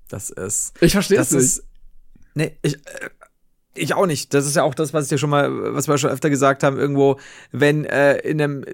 Das 0.09 0.29
ist. 0.29 0.73
Ich 0.81 0.93
verstehe 0.93 1.19
es 1.19 1.29
Das 1.29 1.35
nicht. 1.35 1.43
ist. 1.43 1.63
Nee, 2.35 2.57
ich. 2.63 2.77
Ich 3.75 3.93
auch 3.93 4.05
nicht. 4.05 4.33
Das 4.33 4.45
ist 4.45 4.55
ja 4.55 4.63
auch 4.63 4.75
das, 4.75 4.93
was 4.93 5.05
ich 5.05 5.11
ja 5.11 5.17
schon 5.17 5.29
mal, 5.31 5.73
was 5.73 5.87
wir 5.87 5.97
schon 5.97 6.11
öfter 6.11 6.29
gesagt 6.29 6.63
haben, 6.63 6.77
irgendwo, 6.77 7.17
wenn 7.51 7.85
äh, 7.85 8.17
in 8.17 8.41
einem 8.41 8.65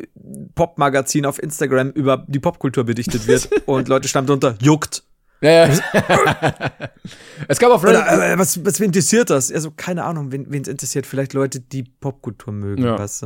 Pop-Magazin 0.55 1.25
auf 1.25 1.41
Instagram 1.41 1.91
über 1.91 2.25
die 2.27 2.39
Popkultur 2.39 2.83
bedichtet 2.83 3.27
wird 3.27 3.49
und 3.65 3.87
Leute 3.87 4.07
stammen 4.07 4.27
drunter, 4.27 4.55
juckt. 4.61 5.03
Ja, 5.41 5.67
ja. 5.67 5.79
es 7.47 7.59
gab 7.59 7.71
auf 7.71 7.83
Reddit. 7.83 8.01
Oder, 8.01 8.33
äh, 8.33 8.37
was, 8.39 8.63
was 8.65 8.79
interessiert 8.79 9.29
das? 9.29 9.51
Also, 9.51 9.71
keine 9.71 10.03
Ahnung, 10.03 10.31
wen 10.31 10.61
es 10.61 10.67
interessiert. 10.67 11.05
Vielleicht 11.05 11.33
Leute, 11.33 11.61
die 11.61 11.83
Popkultur 11.83 12.53
mögen, 12.53 12.83
Ja. 12.83 12.99
weißt 12.99 13.21
du? 13.23 13.25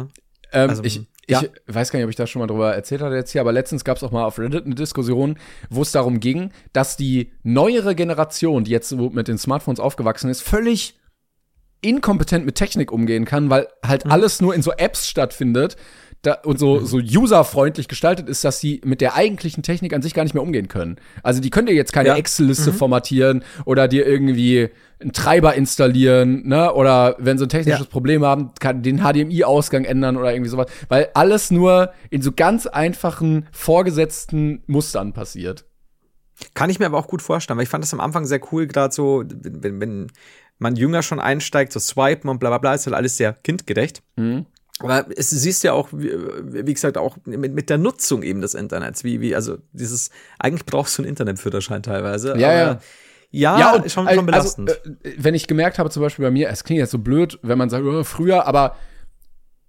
Ähm, 0.51 0.69
Also, 0.69 0.83
ich, 0.83 1.01
ja. 1.27 1.41
ich 1.41 1.49
weiß 1.73 1.89
gar 1.91 1.97
nicht, 1.97 2.03
ob 2.05 2.09
ich 2.11 2.15
da 2.15 2.27
schon 2.27 2.39
mal 2.41 2.47
drüber 2.47 2.75
erzählt 2.75 3.01
hatte 3.01 3.15
jetzt 3.15 3.31
hier, 3.31 3.41
aber 3.41 3.51
letztens 3.51 3.83
gab 3.83 3.97
es 3.97 4.03
auch 4.03 4.11
mal 4.11 4.25
auf 4.25 4.37
Reddit 4.37 4.65
eine 4.65 4.75
Diskussion, 4.75 5.37
wo 5.71 5.81
es 5.81 5.91
darum 5.91 6.19
ging, 6.19 6.51
dass 6.71 6.97
die 6.97 7.31
neuere 7.41 7.95
Generation, 7.95 8.63
die 8.63 8.71
jetzt 8.71 8.91
mit 8.93 9.27
den 9.27 9.39
Smartphones 9.39 9.79
aufgewachsen 9.79 10.29
ist, 10.29 10.41
völlig 10.43 10.99
inkompetent 11.83 12.45
mit 12.45 12.55
Technik 12.55 12.91
umgehen 12.91 13.25
kann, 13.25 13.49
weil 13.49 13.67
Mhm. 13.83 13.87
halt 13.87 14.05
alles 14.11 14.41
nur 14.41 14.55
in 14.55 14.61
so 14.61 14.71
Apps 14.71 15.07
stattfindet, 15.07 15.75
da, 16.21 16.35
und 16.45 16.57
so, 16.57 16.79
so 16.79 16.99
userfreundlich 16.99 17.89
gestaltet 17.89 18.29
ist, 18.29 18.45
dass 18.45 18.61
sie 18.61 18.79
mit 18.85 19.01
der 19.01 19.13
eigentlichen 19.15 19.61
Technik 19.61 19.93
an 19.93 20.01
sich 20.01 20.13
gar 20.13 20.23
nicht 20.23 20.33
mehr 20.33 20.41
umgehen 20.41 20.69
können. 20.69 20.95
Also 21.21 21.41
die 21.41 21.49
können 21.49 21.67
dir 21.67 21.73
jetzt 21.73 21.91
keine 21.91 22.09
Ja. 22.09 22.15
Excel-Liste 22.15 22.71
formatieren 22.71 23.43
oder 23.65 23.89
dir 23.89 24.07
irgendwie 24.07 24.69
einen 25.01 25.11
Treiber 25.11 25.53
installieren, 25.55 26.47
ne? 26.47 26.73
Oder 26.73 27.17
wenn 27.19 27.37
sie 27.37 27.45
ein 27.45 27.49
technisches 27.49 27.81
Ja. 27.87 27.91
Problem 27.91 28.23
haben, 28.23 28.51
kann 28.61 28.81
den 28.83 28.99
HDMI-Ausgang 28.99 29.83
ändern 29.83 30.15
oder 30.15 30.31
irgendwie 30.31 30.49
sowas. 30.49 30.67
Weil 30.87 31.09
alles 31.13 31.51
nur 31.51 31.91
in 32.09 32.21
so 32.21 32.31
ganz 32.31 32.67
einfachen, 32.67 33.47
vorgesetzten 33.51 34.63
Mustern 34.67 35.11
passiert. 35.11 35.65
Kann 36.53 36.69
ich 36.69 36.79
mir 36.79 36.85
aber 36.85 36.97
auch 36.97 37.07
gut 37.07 37.21
vorstellen, 37.21 37.57
weil 37.57 37.63
ich 37.63 37.69
fand 37.69 37.83
das 37.83 37.93
am 37.93 37.99
Anfang 37.99 38.25
sehr 38.25 38.39
cool, 38.53 38.65
gerade 38.67 38.93
so, 38.93 39.23
wenn- 39.27 39.81
wenn 39.81 40.07
man 40.59 40.75
jünger 40.75 41.03
schon 41.03 41.19
einsteigt, 41.19 41.73
so 41.73 41.79
swipen 41.79 42.29
und 42.29 42.39
bla 42.39 42.49
bla 42.49 42.57
bla, 42.57 42.73
ist 42.73 42.85
halt 42.85 42.95
alles 42.95 43.17
sehr 43.17 43.33
kindgerecht. 43.33 44.01
Aber 44.79 45.05
es 45.15 45.29
siehst 45.29 45.63
ja 45.63 45.73
auch, 45.73 45.89
wie, 45.91 46.11
wie 46.65 46.73
gesagt, 46.73 46.97
auch 46.97 47.17
mit, 47.25 47.53
mit 47.53 47.69
der 47.69 47.77
Nutzung 47.77 48.23
eben 48.23 48.41
des 48.41 48.53
Internets, 48.53 49.03
wie, 49.03 49.21
wie, 49.21 49.35
also 49.35 49.57
dieses, 49.71 50.09
eigentlich 50.39 50.65
brauchst 50.65 50.97
du 50.97 51.03
einen 51.03 51.09
Internetführerschein 51.09 51.83
teilweise. 51.83 52.37
Ja, 52.37 52.49
aber, 52.49 52.81
ja. 53.29 53.59
Ja, 53.59 53.75
und 53.75 53.91
schon, 53.91 54.07
schon 54.09 54.25
belastend. 54.25 54.69
Also, 54.69 54.97
wenn 55.17 55.33
ich 55.35 55.47
gemerkt 55.47 55.79
habe, 55.79 55.89
zum 55.89 56.01
Beispiel 56.01 56.23
bei 56.23 56.31
mir, 56.31 56.49
es 56.49 56.63
klingt 56.63 56.79
jetzt 56.79 56.91
so 56.91 56.99
blöd, 56.99 57.39
wenn 57.41 57.57
man 57.57 57.69
sagt, 57.69 57.83
oh, 57.83 58.03
früher, 58.03 58.45
aber 58.45 58.75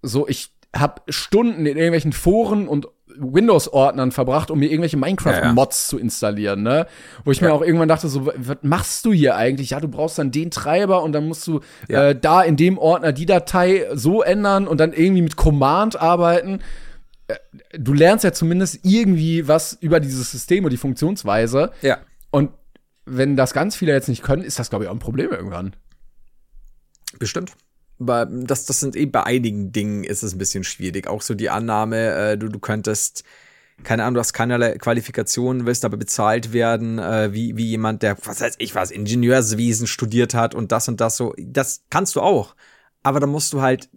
so, 0.02 0.28
ich 0.28 0.52
habe 0.74 1.02
Stunden 1.09 1.66
in 1.66 1.77
irgendwelchen 1.77 2.12
Foren 2.12 2.69
und 2.69 2.89
Windows-Ordnern 3.16 4.12
verbracht, 4.12 4.50
um 4.50 4.58
mir 4.58 4.66
irgendwelche 4.66 4.96
Minecraft-Mods 4.96 5.88
zu 5.88 5.98
installieren, 5.98 6.62
ne? 6.62 6.86
Wo 7.24 7.30
ich 7.30 7.40
mir 7.40 7.52
auch 7.52 7.62
irgendwann 7.62 7.88
dachte, 7.88 8.08
so, 8.08 8.26
was 8.26 8.56
machst 8.62 9.04
du 9.06 9.12
hier 9.12 9.36
eigentlich? 9.36 9.70
Ja, 9.70 9.80
du 9.80 9.88
brauchst 9.88 10.18
dann 10.18 10.30
den 10.30 10.50
Treiber 10.50 11.02
und 11.02 11.12
dann 11.12 11.26
musst 11.28 11.46
du 11.46 11.60
Ja. 11.88 12.08
äh, 12.10 12.18
da 12.18 12.42
in 12.42 12.56
dem 12.56 12.78
Ordner 12.78 13.12
die 13.12 13.26
Datei 13.26 13.86
so 13.94 14.22
ändern 14.22 14.66
und 14.66 14.78
dann 14.78 14.92
irgendwie 14.92 15.22
mit 15.22 15.36
Command 15.36 16.00
arbeiten. 16.00 16.60
Äh, 17.28 17.36
Du 17.78 17.92
lernst 17.92 18.24
ja 18.24 18.32
zumindest 18.32 18.80
irgendwie 18.84 19.48
was 19.48 19.72
über 19.80 19.98
dieses 20.00 20.30
System 20.30 20.64
und 20.64 20.70
die 20.70 20.76
Funktionsweise. 20.76 21.70
ja. 21.82 21.98
Und 22.30 22.50
wenn 23.06 23.36
das 23.36 23.52
ganz 23.52 23.76
viele 23.76 23.92
jetzt 23.92 24.08
nicht 24.08 24.22
können, 24.22 24.42
ist 24.42 24.58
das, 24.58 24.70
glaube 24.70 24.84
ich, 24.84 24.88
auch 24.90 24.94
ein 24.94 24.98
Problem 24.98 25.30
irgendwann. 25.30 25.74
Bestimmt. 27.18 27.52
Aber 28.00 28.26
das, 28.26 28.66
das 28.66 28.80
sind 28.80 28.96
eben 28.96 29.12
bei 29.12 29.22
einigen 29.22 29.72
Dingen 29.72 30.04
ist 30.04 30.22
es 30.22 30.34
ein 30.34 30.38
bisschen 30.38 30.64
schwierig. 30.64 31.06
Auch 31.06 31.22
so 31.22 31.34
die 31.34 31.50
Annahme, 31.50 32.10
äh, 32.14 32.38
du, 32.38 32.48
du 32.48 32.58
könntest, 32.58 33.24
keine 33.82 34.02
Ahnung, 34.02 34.14
du 34.14 34.20
hast 34.20 34.32
keinerlei 34.32 34.76
Qualifikationen, 34.78 35.66
willst 35.66 35.84
aber 35.84 35.96
bezahlt 35.96 36.52
werden, 36.52 36.98
äh, 36.98 37.32
wie, 37.32 37.56
wie 37.56 37.66
jemand, 37.66 38.02
der, 38.02 38.16
was 38.24 38.40
weiß 38.40 38.56
ich 38.58 38.74
was, 38.74 38.90
Ingenieurswesen 38.90 39.86
studiert 39.86 40.34
hat 40.34 40.54
und 40.54 40.72
das 40.72 40.88
und 40.88 41.00
das 41.00 41.16
so. 41.16 41.34
Das 41.38 41.84
kannst 41.90 42.16
du 42.16 42.20
auch. 42.20 42.54
Aber 43.02 43.20
da 43.20 43.26
musst 43.26 43.52
du 43.52 43.60
halt 43.60 43.88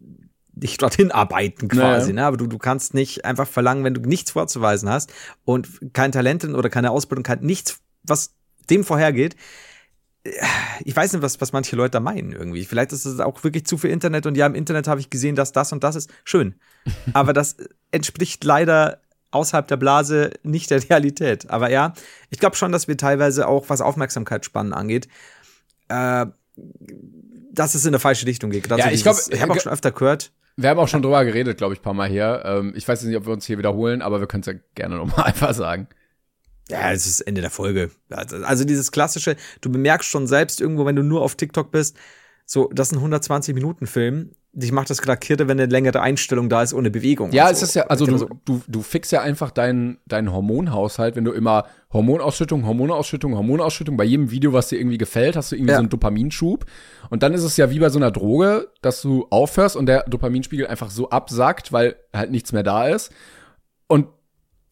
dich 0.51 0.77
dorthin 0.77 1.11
arbeiten 1.11 1.67
quasi, 1.67 2.13
Naja. 2.13 2.23
ne? 2.23 2.25
Aber 2.27 2.37
du, 2.37 2.47
du 2.47 2.57
kannst 2.57 2.93
nicht 2.93 3.25
einfach 3.25 3.47
verlangen, 3.47 3.83
wenn 3.83 3.93
du 3.93 4.01
nichts 4.01 4.31
vorzuweisen 4.31 4.89
hast 4.89 5.13
und 5.45 5.93
kein 5.93 6.11
Talent 6.11 6.43
oder 6.45 6.69
keine 6.69 6.91
Ausbildung, 6.91 7.23
kein 7.23 7.41
nichts, 7.41 7.79
was 8.03 8.33
dem 8.69 8.83
vorhergeht, 8.83 9.35
ich 10.83 10.95
weiß 10.95 11.13
nicht, 11.13 11.21
was, 11.21 11.39
was 11.41 11.51
manche 11.53 11.75
Leute 11.75 11.91
da 11.91 11.99
meinen 11.99 12.31
irgendwie. 12.31 12.65
Vielleicht 12.65 12.91
ist 12.91 13.05
es 13.05 13.19
auch 13.19 13.43
wirklich 13.43 13.65
zu 13.65 13.77
viel 13.77 13.89
Internet 13.91 14.25
und 14.25 14.35
ja, 14.35 14.45
im 14.45 14.55
Internet 14.55 14.87
habe 14.87 14.99
ich 14.99 15.09
gesehen, 15.09 15.35
dass 15.35 15.51
das 15.51 15.71
und 15.73 15.83
das 15.83 15.95
ist. 15.95 16.09
Schön. 16.23 16.55
Aber 17.13 17.33
das 17.33 17.57
entspricht 17.91 18.43
leider 18.43 19.01
außerhalb 19.31 19.67
der 19.67 19.77
Blase 19.77 20.31
nicht 20.43 20.69
der 20.71 20.81
Realität. 20.89 21.49
Aber 21.49 21.69
ja, 21.69 21.93
ich 22.29 22.39
glaube 22.39 22.55
schon, 22.55 22.71
dass 22.71 22.87
wir 22.87 22.97
teilweise 22.97 23.47
auch, 23.47 23.65
was 23.69 23.81
Aufmerksamkeitsspannen 23.81 24.73
angeht, 24.73 25.07
äh, 25.89 26.25
dass 27.51 27.75
es 27.75 27.83
in 27.85 27.89
eine 27.89 27.99
falsche 27.99 28.25
Richtung 28.25 28.49
geht. 28.51 28.63
Gerade 28.67 28.81
Ja, 28.83 28.91
ich 28.91 29.03
glaub, 29.03 29.15
dieses- 29.15 29.29
ich 29.31 29.41
habe 29.41 29.53
auch 29.53 29.59
schon 29.59 29.71
öfter 29.71 29.91
gehört. 29.91 30.31
Wir 30.59 30.69
haben 30.69 30.79
auch 30.79 30.87
schon 30.87 31.03
drüber 31.03 31.23
geredet, 31.23 31.57
glaube 31.59 31.73
ich, 31.75 31.81
ein 31.81 31.83
paar 31.83 31.93
Mal 31.93 32.09
hier. 32.09 32.41
Ähm, 32.45 32.73
ich 32.75 32.87
weiß 32.87 33.01
jetzt 33.01 33.07
nicht, 33.09 33.17
ob 33.17 33.25
wir 33.27 33.33
uns 33.33 33.45
hier 33.45 33.59
wiederholen, 33.59 34.01
aber 34.01 34.19
wir 34.19 34.27
können 34.27 34.41
es 34.41 34.47
ja 34.47 34.53
gerne 34.73 34.95
nochmal 34.95 35.25
einfach 35.27 35.53
sagen. 35.53 35.87
Ja, 36.69 36.91
es 36.91 37.05
ist 37.05 37.21
Ende 37.21 37.41
der 37.41 37.49
Folge. 37.49 37.91
Also 38.09 38.65
dieses 38.65 38.91
klassische, 38.91 39.35
du 39.61 39.71
bemerkst 39.71 40.09
schon 40.09 40.27
selbst 40.27 40.59
irgendwo, 40.61 40.85
wenn 40.85 40.95
du 40.95 41.03
nur 41.03 41.21
auf 41.21 41.35
TikTok 41.35 41.71
bist, 41.71 41.95
so, 42.49 42.69
das 42.73 42.91
ist 42.91 42.97
ein 42.97 43.13
120-Minuten-Film. 43.13 44.31
Dich 44.53 44.71
macht 44.71 44.89
das 44.89 45.01
gerade 45.01 45.19
kirre, 45.19 45.47
wenn 45.49 45.59
eine 45.59 45.69
längere 45.69 46.01
Einstellung 46.01 46.47
da 46.49 46.63
ist 46.63 46.73
ohne 46.73 46.89
Bewegung. 46.89 47.31
Ja, 47.33 47.47
und 47.47 47.51
es 47.51 47.59
so. 47.59 47.65
ist 47.65 47.75
ja, 47.75 47.83
also 47.87 48.05
du, 48.05 48.29
du, 48.45 48.61
du 48.67 48.81
fixst 48.81 49.11
ja 49.11 49.21
einfach 49.21 49.51
deinen, 49.51 49.97
deinen 50.05 50.31
Hormonhaushalt, 50.31 51.15
wenn 51.17 51.25
du 51.25 51.33
immer 51.33 51.65
Hormonausschüttung, 51.91 52.65
Hormonausschüttung, 52.65 53.35
Hormonausschüttung, 53.35 53.97
bei 53.97 54.05
jedem 54.05 54.31
Video, 54.31 54.53
was 54.53 54.69
dir 54.69 54.79
irgendwie 54.79 54.97
gefällt, 54.97 55.35
hast 55.35 55.51
du 55.51 55.57
irgendwie 55.57 55.71
Ja. 55.71 55.75
so 55.77 55.81
einen 55.81 55.89
Dopaminschub. 55.89 56.65
Und 57.09 57.21
dann 57.21 57.33
ist 57.33 57.43
es 57.43 57.57
ja 57.57 57.69
wie 57.69 57.79
bei 57.79 57.89
so 57.89 57.99
einer 57.99 58.11
Droge, 58.11 58.69
dass 58.81 59.01
du 59.01 59.27
aufhörst 59.29 59.75
und 59.75 59.85
der 59.85 60.03
Dopaminspiegel 60.07 60.67
einfach 60.67 60.89
so 60.89 61.09
absackt, 61.09 61.71
weil 61.73 61.97
halt 62.13 62.31
nichts 62.31 62.53
mehr 62.53 62.63
da 62.63 62.87
ist. 62.87 63.11
Und 63.87 64.07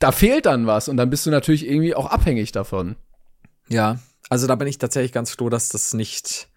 da 0.05 0.11
fehlt 0.11 0.45
dann 0.45 0.67
was 0.67 0.87
und 0.87 0.97
dann 0.97 1.09
bist 1.09 1.25
du 1.25 1.31
natürlich 1.31 1.67
irgendwie 1.67 1.95
auch 1.95 2.05
abhängig 2.07 2.51
davon. 2.51 2.95
Ja, 3.67 3.97
also 4.29 4.47
da 4.47 4.55
bin 4.55 4.67
ich 4.67 4.77
tatsächlich 4.77 5.11
ganz 5.11 5.31
froh, 5.31 5.49
dass 5.49 5.69
das 5.69 5.93
nicht 5.93 6.47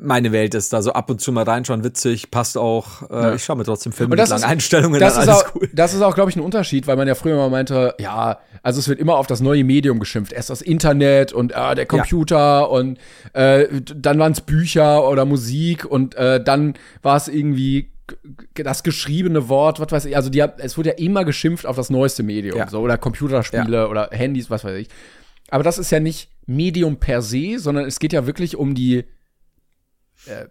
meine 0.00 0.30
Welt 0.30 0.54
ist. 0.54 0.72
Da 0.72 0.82
so 0.82 0.92
ab 0.92 1.10
und 1.10 1.20
zu 1.20 1.32
mal 1.32 1.42
reinschauen, 1.42 1.82
witzig, 1.82 2.30
passt 2.30 2.56
auch. 2.56 3.10
Äh, 3.10 3.14
Ja. 3.14 3.34
Ich 3.34 3.44
schaue 3.44 3.56
mir 3.56 3.64
trotzdem 3.64 3.92
Filme 3.92 4.10
mit 4.10 4.18
langen 4.20 4.32
ist- 4.42 4.44
Einstellungen 4.48 5.00
Das 5.00 5.16
an, 5.16 5.22
ist, 5.24 5.28
alles 5.28 5.42
auch, 5.44 5.54
cool. 5.56 5.68
das 5.72 5.94
ist 5.94 6.02
auch, 6.02 6.14
glaube 6.14 6.30
ich, 6.30 6.36
ein 6.36 6.42
Unterschied, 6.42 6.86
weil 6.86 6.96
man 6.96 7.08
ja 7.08 7.16
früher 7.16 7.34
mal 7.36 7.50
meinte, 7.50 7.94
ja, 7.98 8.38
also 8.62 8.78
es 8.78 8.86
wird 8.88 9.00
immer 9.00 9.16
auf 9.16 9.26
das 9.26 9.40
neue 9.40 9.64
Medium 9.64 9.98
geschimpft. 9.98 10.32
Erst 10.32 10.48
das 10.50 10.62
Internet 10.62 11.32
und 11.32 11.50
äh, 11.52 11.74
der 11.74 11.86
Computer 11.86 12.70
und 12.70 12.98
äh, 13.32 13.66
dann 13.82 14.18
waren 14.20 14.30
es 14.32 14.40
Bücher 14.42 15.08
oder 15.08 15.24
Musik 15.24 15.84
und 15.84 16.14
äh, 16.14 16.42
dann 16.42 16.74
war 17.02 17.16
es 17.16 17.26
irgendwie 17.26 17.90
das 18.54 18.82
geschriebene 18.82 19.48
Wort, 19.48 19.80
was 19.80 19.90
weiß 19.92 20.04
ich. 20.06 20.16
Also 20.16 20.30
die, 20.30 20.44
es 20.58 20.76
wurde 20.78 20.90
ja 20.90 20.94
immer 20.96 21.24
geschimpft 21.24 21.66
auf 21.66 21.76
das 21.76 21.90
neueste 21.90 22.22
Medium, 22.22 22.56
Ja. 22.58 22.68
so 22.68 22.80
oder 22.80 22.98
Computerspiele 22.98 23.88
oder 23.88 24.08
Handys, 24.12 24.50
was 24.50 24.64
weiß 24.64 24.76
ich. 24.78 24.88
Aber 25.50 25.62
das 25.64 25.78
ist 25.78 25.90
ja 25.90 26.00
nicht 26.00 26.30
Medium 26.46 26.96
per 26.98 27.22
se, 27.22 27.58
sondern 27.58 27.84
es 27.86 27.98
geht 27.98 28.12
ja 28.12 28.26
wirklich 28.26 28.56
um 28.56 28.74
die 28.74 29.04
äh, 30.26 30.46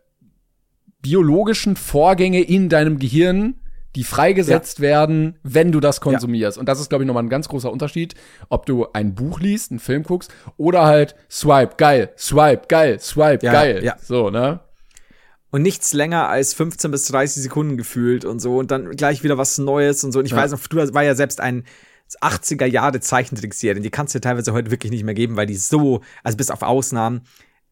biologischen 1.01 1.75
Vorgänge 1.75 2.41
in 2.41 2.69
deinem 2.69 2.99
Gehirn, 2.99 3.55
die 3.95 4.03
freigesetzt 4.03 4.81
werden, 4.81 5.39
wenn 5.41 5.71
du 5.71 5.79
das 5.79 5.99
konsumierst. 6.01 6.57
Und 6.57 6.67
das 6.69 6.79
ist, 6.79 6.89
glaube 6.89 7.03
ich, 7.03 7.07
nochmal 7.07 7.23
ein 7.23 7.29
ganz 7.29 7.49
großer 7.49 7.71
Unterschied, 7.71 8.13
ob 8.49 8.65
du 8.65 8.87
ein 8.93 9.15
Buch 9.15 9.39
liest, 9.39 9.71
einen 9.71 9.79
Film 9.79 10.03
guckst 10.03 10.31
oder 10.57 10.85
halt 10.85 11.15
Swipe, 11.29 11.75
geil, 11.77 12.11
Swipe, 12.17 12.63
geil, 12.67 12.99
Swipe, 12.99 13.45
Ja, 13.45 13.51
geil. 13.51 13.83
ja. 13.83 13.95
So, 14.01 14.29
ne? 14.29 14.59
Und 15.51 15.61
nichts 15.63 15.93
länger 15.93 16.27
als 16.29 16.53
15 16.53 16.91
bis 16.91 17.05
30 17.07 17.41
Sekunden 17.43 17.75
gefühlt 17.77 18.23
und 18.23 18.39
so 18.39 18.57
und 18.57 18.69
dann 18.71 18.91
gleich 18.91 19.23
wieder 19.23 19.37
was 19.37 19.57
Neues 19.57 20.03
und 20.03 20.11
so. 20.11 20.19
Und 20.19 20.25
ich 20.25 20.31
Ja. 20.31 20.37
weiß 20.37 20.51
noch, 20.51 20.59
du 20.67 20.93
war 20.93 21.03
ja 21.03 21.15
selbst 21.15 21.41
ein 21.41 21.63
80er 22.21 22.65
Jahre 22.65 22.99
Zeichentrickserien, 22.99 23.83
die 23.83 23.89
kannst 23.91 24.13
du 24.13 24.19
dir 24.19 24.21
teilweise 24.29 24.53
heute 24.53 24.71
wirklich 24.71 24.91
nicht 24.91 25.03
mehr 25.03 25.13
geben, 25.13 25.37
weil 25.37 25.45
die 25.47 25.55
so, 25.55 26.01
also 26.23 26.37
bis 26.37 26.49
auf 26.51 26.61
Ausnahmen, 26.61 27.21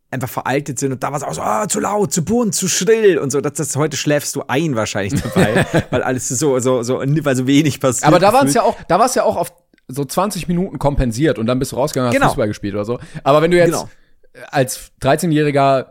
einfach 0.09 0.29
veraltet 0.29 0.79
sind 0.79 0.93
und 0.93 1.03
da 1.03 1.09
war 1.11 1.17
es 1.17 1.23
auch 1.23 1.33
so, 1.33 1.41
ah, 1.41 1.67
zu 1.67 1.79
laut, 1.81 2.13
zu 2.13 2.23
bunt, 2.23 2.55
zu 2.55 2.67
schrill 2.69 3.17
und 3.17 3.29
so. 3.29 3.41
Das, 3.41 3.53
das 3.53 3.75
heute 3.75 3.97
schläfst 3.97 4.35
du 4.35 4.43
ein 4.47 4.75
wahrscheinlich 4.75 5.21
dabei, 5.21 5.65
weil 5.91 6.01
alles 6.01 6.29
so, 6.29 6.59
so, 6.59 6.81
so, 6.81 6.99
weil 6.99 7.35
so 7.35 7.45
wenig 7.45 7.79
passiert. 7.81 8.07
Aber 8.07 8.17
da 8.19 8.31
waren 8.31 8.47
es 8.47 8.53
ja 8.53 8.61
auch, 8.63 8.75
da 8.87 8.99
war 8.99 9.05
es 9.07 9.15
ja 9.15 9.23
auch 9.23 9.35
auf 9.35 9.51
so 9.89 10.05
20 10.05 10.47
Minuten 10.47 10.79
kompensiert 10.79 11.37
und 11.39 11.45
dann 11.45 11.59
bist 11.59 11.73
du 11.73 11.75
rausgegangen 11.75 12.09
und 12.09 12.13
hast 12.15 12.19
Genau. 12.21 12.29
Fußball 12.29 12.47
gespielt 12.47 12.73
oder 12.75 12.85
so. 12.85 12.99
Aber 13.23 13.41
wenn 13.41 13.51
du 13.51 13.57
jetzt 13.57 13.71
Genau. 13.71 13.89
als 14.49 14.91
13-Jähriger 15.01 15.87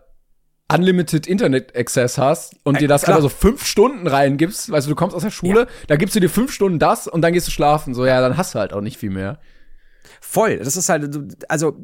Unlimited 0.73 1.27
Internet 1.29 1.77
Access 1.77 2.19
hast 2.19 2.57
und 2.65 2.81
dir 2.81 2.89
das 2.89 3.03
klar. 3.03 3.17
einfach 3.17 3.31
so 3.31 3.37
fünf 3.37 3.65
Stunden 3.65 4.07
reingibst, 4.07 4.71
weißt 4.71 4.87
du, 4.87 4.91
du 4.91 4.97
kommst 4.97 5.15
aus 5.15 5.23
der 5.23 5.31
Schule, 5.31 5.69
da 5.87 5.97
gibst 5.97 6.17
du 6.17 6.21
dir 6.21 6.29
fünf 6.29 6.53
Stunden 6.53 6.79
das 6.81 7.07
und 7.07 7.23
dann 7.23 7.33
gehst 7.33 7.47
du 7.47 7.53
schlafen. 7.53 7.95
So, 7.95 8.05
ja, 8.05 8.21
dann 8.21 8.37
hast 8.37 8.55
du 8.55 8.59
halt 8.59 8.73
auch 8.73 8.81
nicht 8.81 8.99
viel 8.99 9.11
mehr. 9.11 9.39
Voll, 10.21 10.59
das 10.59 10.77
ist 10.77 10.89
halt, 10.89 11.45
also 11.49 11.77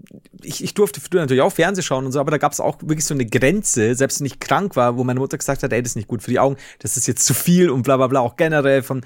ich, 0.42 0.64
ich 0.64 0.74
durfte 0.74 1.00
früher 1.00 1.20
natürlich 1.20 1.42
auch 1.42 1.52
Fernsehen 1.52 1.84
schauen 1.84 2.06
und 2.06 2.12
so, 2.12 2.18
aber 2.18 2.30
da 2.32 2.38
gab 2.38 2.52
es 2.52 2.60
auch 2.60 2.78
wirklich 2.80 3.04
so 3.04 3.14
eine 3.14 3.26
Grenze, 3.26 3.94
selbst 3.94 4.18
wenn 4.20 4.26
ich 4.26 4.40
krank 4.40 4.74
war, 4.74 4.96
wo 4.96 5.04
meine 5.04 5.20
Mutter 5.20 5.38
gesagt 5.38 5.62
hat, 5.62 5.72
ey, 5.72 5.82
das 5.82 5.92
ist 5.92 5.96
nicht 5.96 6.09
gut 6.09 6.22
für 6.22 6.30
die 6.30 6.38
Augen, 6.40 6.56
das 6.80 6.96
ist 6.96 7.06
jetzt 7.06 7.24
zu 7.24 7.34
viel 7.34 7.70
und 7.70 7.82
bla 7.82 7.96
bla 7.96 8.06
bla, 8.09 8.20
auch 8.20 8.36
generell 8.36 8.82
von, 8.82 9.02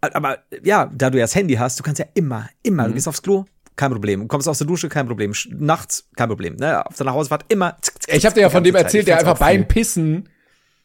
aber 0.00 0.38
ja, 0.64 0.90
da 0.94 1.10
du 1.10 1.18
ja 1.18 1.24
das 1.24 1.34
Handy 1.34 1.54
hast, 1.54 1.78
du 1.78 1.82
kannst 1.84 1.98
ja 2.00 2.06
immer, 2.14 2.48
immer, 2.62 2.84
Mhm. 2.84 2.88
du 2.88 2.94
gehst 2.94 3.08
aufs 3.08 3.22
Klo, 3.22 3.44
kein 3.76 3.90
Problem, 3.92 4.20
du 4.20 4.26
kommst 4.26 4.48
aus 4.48 4.58
der 4.58 4.66
Dusche, 4.66 4.88
kein 4.88 5.06
Problem, 5.06 5.32
nachts, 5.50 6.08
kein 6.16 6.28
Problem, 6.28 6.56
ne, 6.56 6.84
auf 6.86 6.96
deiner 6.96 7.12
Hausfahrt 7.12 7.44
immer. 7.48 7.76
zick, 7.80 8.02
zick, 8.02 8.14
Ich 8.14 8.24
habe 8.26 8.34
dir 8.34 8.42
ja 8.42 8.50
von 8.50 8.62
dem 8.64 8.74
erzählt, 8.74 9.06
der 9.08 9.18
einfach 9.18 9.38
beim. 9.38 9.66
Pissen 9.66 10.28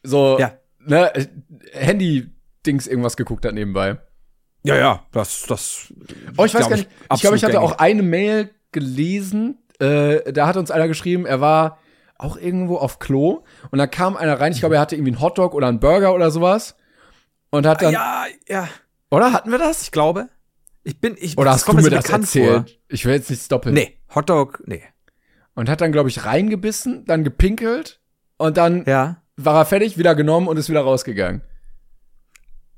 so, 0.03 0.37
Ja. 0.39 0.53
ne, 0.79 1.11
Handy-Dings 1.73 2.87
irgendwas 2.87 3.17
geguckt 3.17 3.45
hat 3.45 3.53
nebenbei. 3.53 3.97
Ja, 4.63 4.75
ja, 4.75 5.05
das, 5.11 5.43
das. 5.47 5.93
Oh, 6.37 6.45
ich 6.45 6.53
weiß 6.55 6.67
gar 6.69 6.75
nicht. 6.77 6.89
Ich 7.13 7.21
glaube, 7.21 7.35
ich 7.35 7.43
hatte 7.43 7.61
auch 7.61 7.77
eine 7.77 8.01
Mail 8.01 8.49
gelesen. 8.71 9.59
Äh, 9.79 10.31
da 10.33 10.47
hat 10.47 10.57
uns 10.57 10.71
einer 10.71 10.87
geschrieben, 10.87 11.25
er 11.25 11.39
war 11.41 11.77
auch 12.17 12.37
irgendwo 12.37 12.77
auf 12.77 12.97
Klo 12.99 13.43
und 13.71 13.77
da 13.77 13.87
kam 13.87 14.15
einer 14.17 14.39
rein. 14.39 14.53
Ich 14.53 14.59
glaube, 14.61 14.75
er 14.75 14.81
hatte 14.81 14.95
irgendwie 14.95 15.11
einen 15.11 15.21
Hotdog 15.21 15.53
oder 15.53 15.67
einen 15.67 15.79
Burger 15.79 16.13
oder 16.15 16.31
sowas 16.31 16.75
und 17.51 17.67
hat 17.67 17.81
dann, 17.81 17.93
Ja, 17.93 18.25
ja, 18.47 18.67
oder 19.11 19.33
hatten 19.33 19.51
wir 19.51 19.57
das? 19.59 19.83
ich 19.83 19.91
glaube. 19.91 20.29
Ich 20.87 21.01
bin, 21.01 21.15
ich, 21.19 21.35
Oder 21.37 21.51
das 21.51 21.67
hast 21.67 21.77
du 21.77 21.81
mir 21.81 21.89
das 21.89 22.07
erzählt? 22.07 22.79
Ich 22.89 23.05
will 23.05 23.15
jetzt 23.15 23.31
nichts 23.31 23.47
doppeln. 23.47 23.75
Vor. 23.75 23.83
Nee, 23.83 23.97
Hotdog, 24.13 24.61
nee. 24.67 24.83
Und 25.55 25.67
hat 25.67 25.81
dann, 25.81 25.91
glaube 25.91 26.09
ich, 26.09 26.25
reingebissen, 26.25 27.05
dann 27.05 27.23
gepinkelt 27.23 27.99
und 28.37 28.55
dann 28.57 28.85
Ja. 28.85 29.23
war 29.35 29.55
er 29.55 29.65
fertig, 29.65 29.97
wieder 29.97 30.13
genommen 30.13 30.47
und 30.47 30.57
ist 30.57 30.69
wieder 30.69 30.81
rausgegangen. 30.81 31.41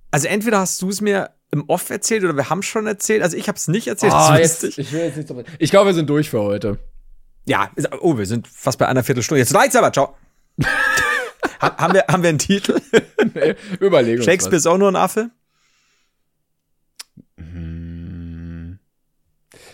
Also 0.10 0.30
entweder 0.30 0.60
hast 0.60 0.82
du 0.82 0.88
es 0.90 1.02
mir 1.02 1.32
im 1.52 1.66
Off 1.68 1.90
erzählt 1.90 2.24
oder 2.24 2.38
wir 2.38 2.50
haben 2.50 2.64
schon 2.64 2.88
erzählt. 2.88 3.22
Also 3.22 3.36
ich 3.36 3.50
habe 3.50 3.58
es 3.58 3.68
nicht 3.68 3.88
erzählt. 3.88 4.14
Das 4.14 4.40
jetzt, 4.40 4.78
ich. 4.78 4.94
will 4.94 5.02
jetzt 5.02 5.18
nicht 5.18 5.28
so 5.28 5.44
Ich 5.60 5.70
glaube, 5.70 5.88
wir 5.90 5.94
sind 5.94 6.10
durch 6.10 6.30
für 6.30 6.42
heute. 6.42 6.80
Ja, 7.46 7.72
oh, 8.00 8.18
wir 8.18 8.26
sind 8.26 8.48
fast 8.48 8.80
bei 8.80 8.88
einer 8.88 9.04
Viertelstunde. 9.04 9.40
Jetzt 9.40 9.54
reicht's 9.54 9.76
aber, 9.76 9.92
ciao. 9.92 10.16
ha, 11.62 11.78
haben, 11.78 11.94
wir, 11.94 12.06
haben 12.08 12.24
wir 12.24 12.30
einen 12.30 12.40
Titel? 12.40 12.80
Nee, 13.34 13.56
Überlegung. 13.82 14.24
Shakespeare 14.24 14.56
ist 14.56 14.66
auch 14.66 14.78
nur 14.78 14.90
ein 14.90 14.96
Affe? 14.96 15.30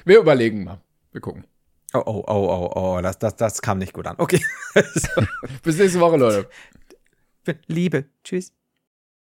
Wir 0.06 0.20
überlegen 0.20 0.64
mal. 0.64 0.82
Wir 1.12 1.22
gucken. 1.22 1.46
Oh, 1.94 2.02
oh, 2.06 2.24
oh, 2.28 2.34
oh, 2.34 2.72
oh, 2.76 3.02
das, 3.02 3.20
das, 3.20 3.36
das 3.36 3.62
kam 3.62 3.78
nicht 3.78 3.94
gut 3.94 4.08
an. 4.08 4.16
Okay. 4.18 4.44
Bis 5.64 5.78
nächste 5.78 6.00
Woche, 6.00 6.18
Leute. 6.18 6.50
Liebe. 7.68 8.06
Tschüss. 8.24 8.52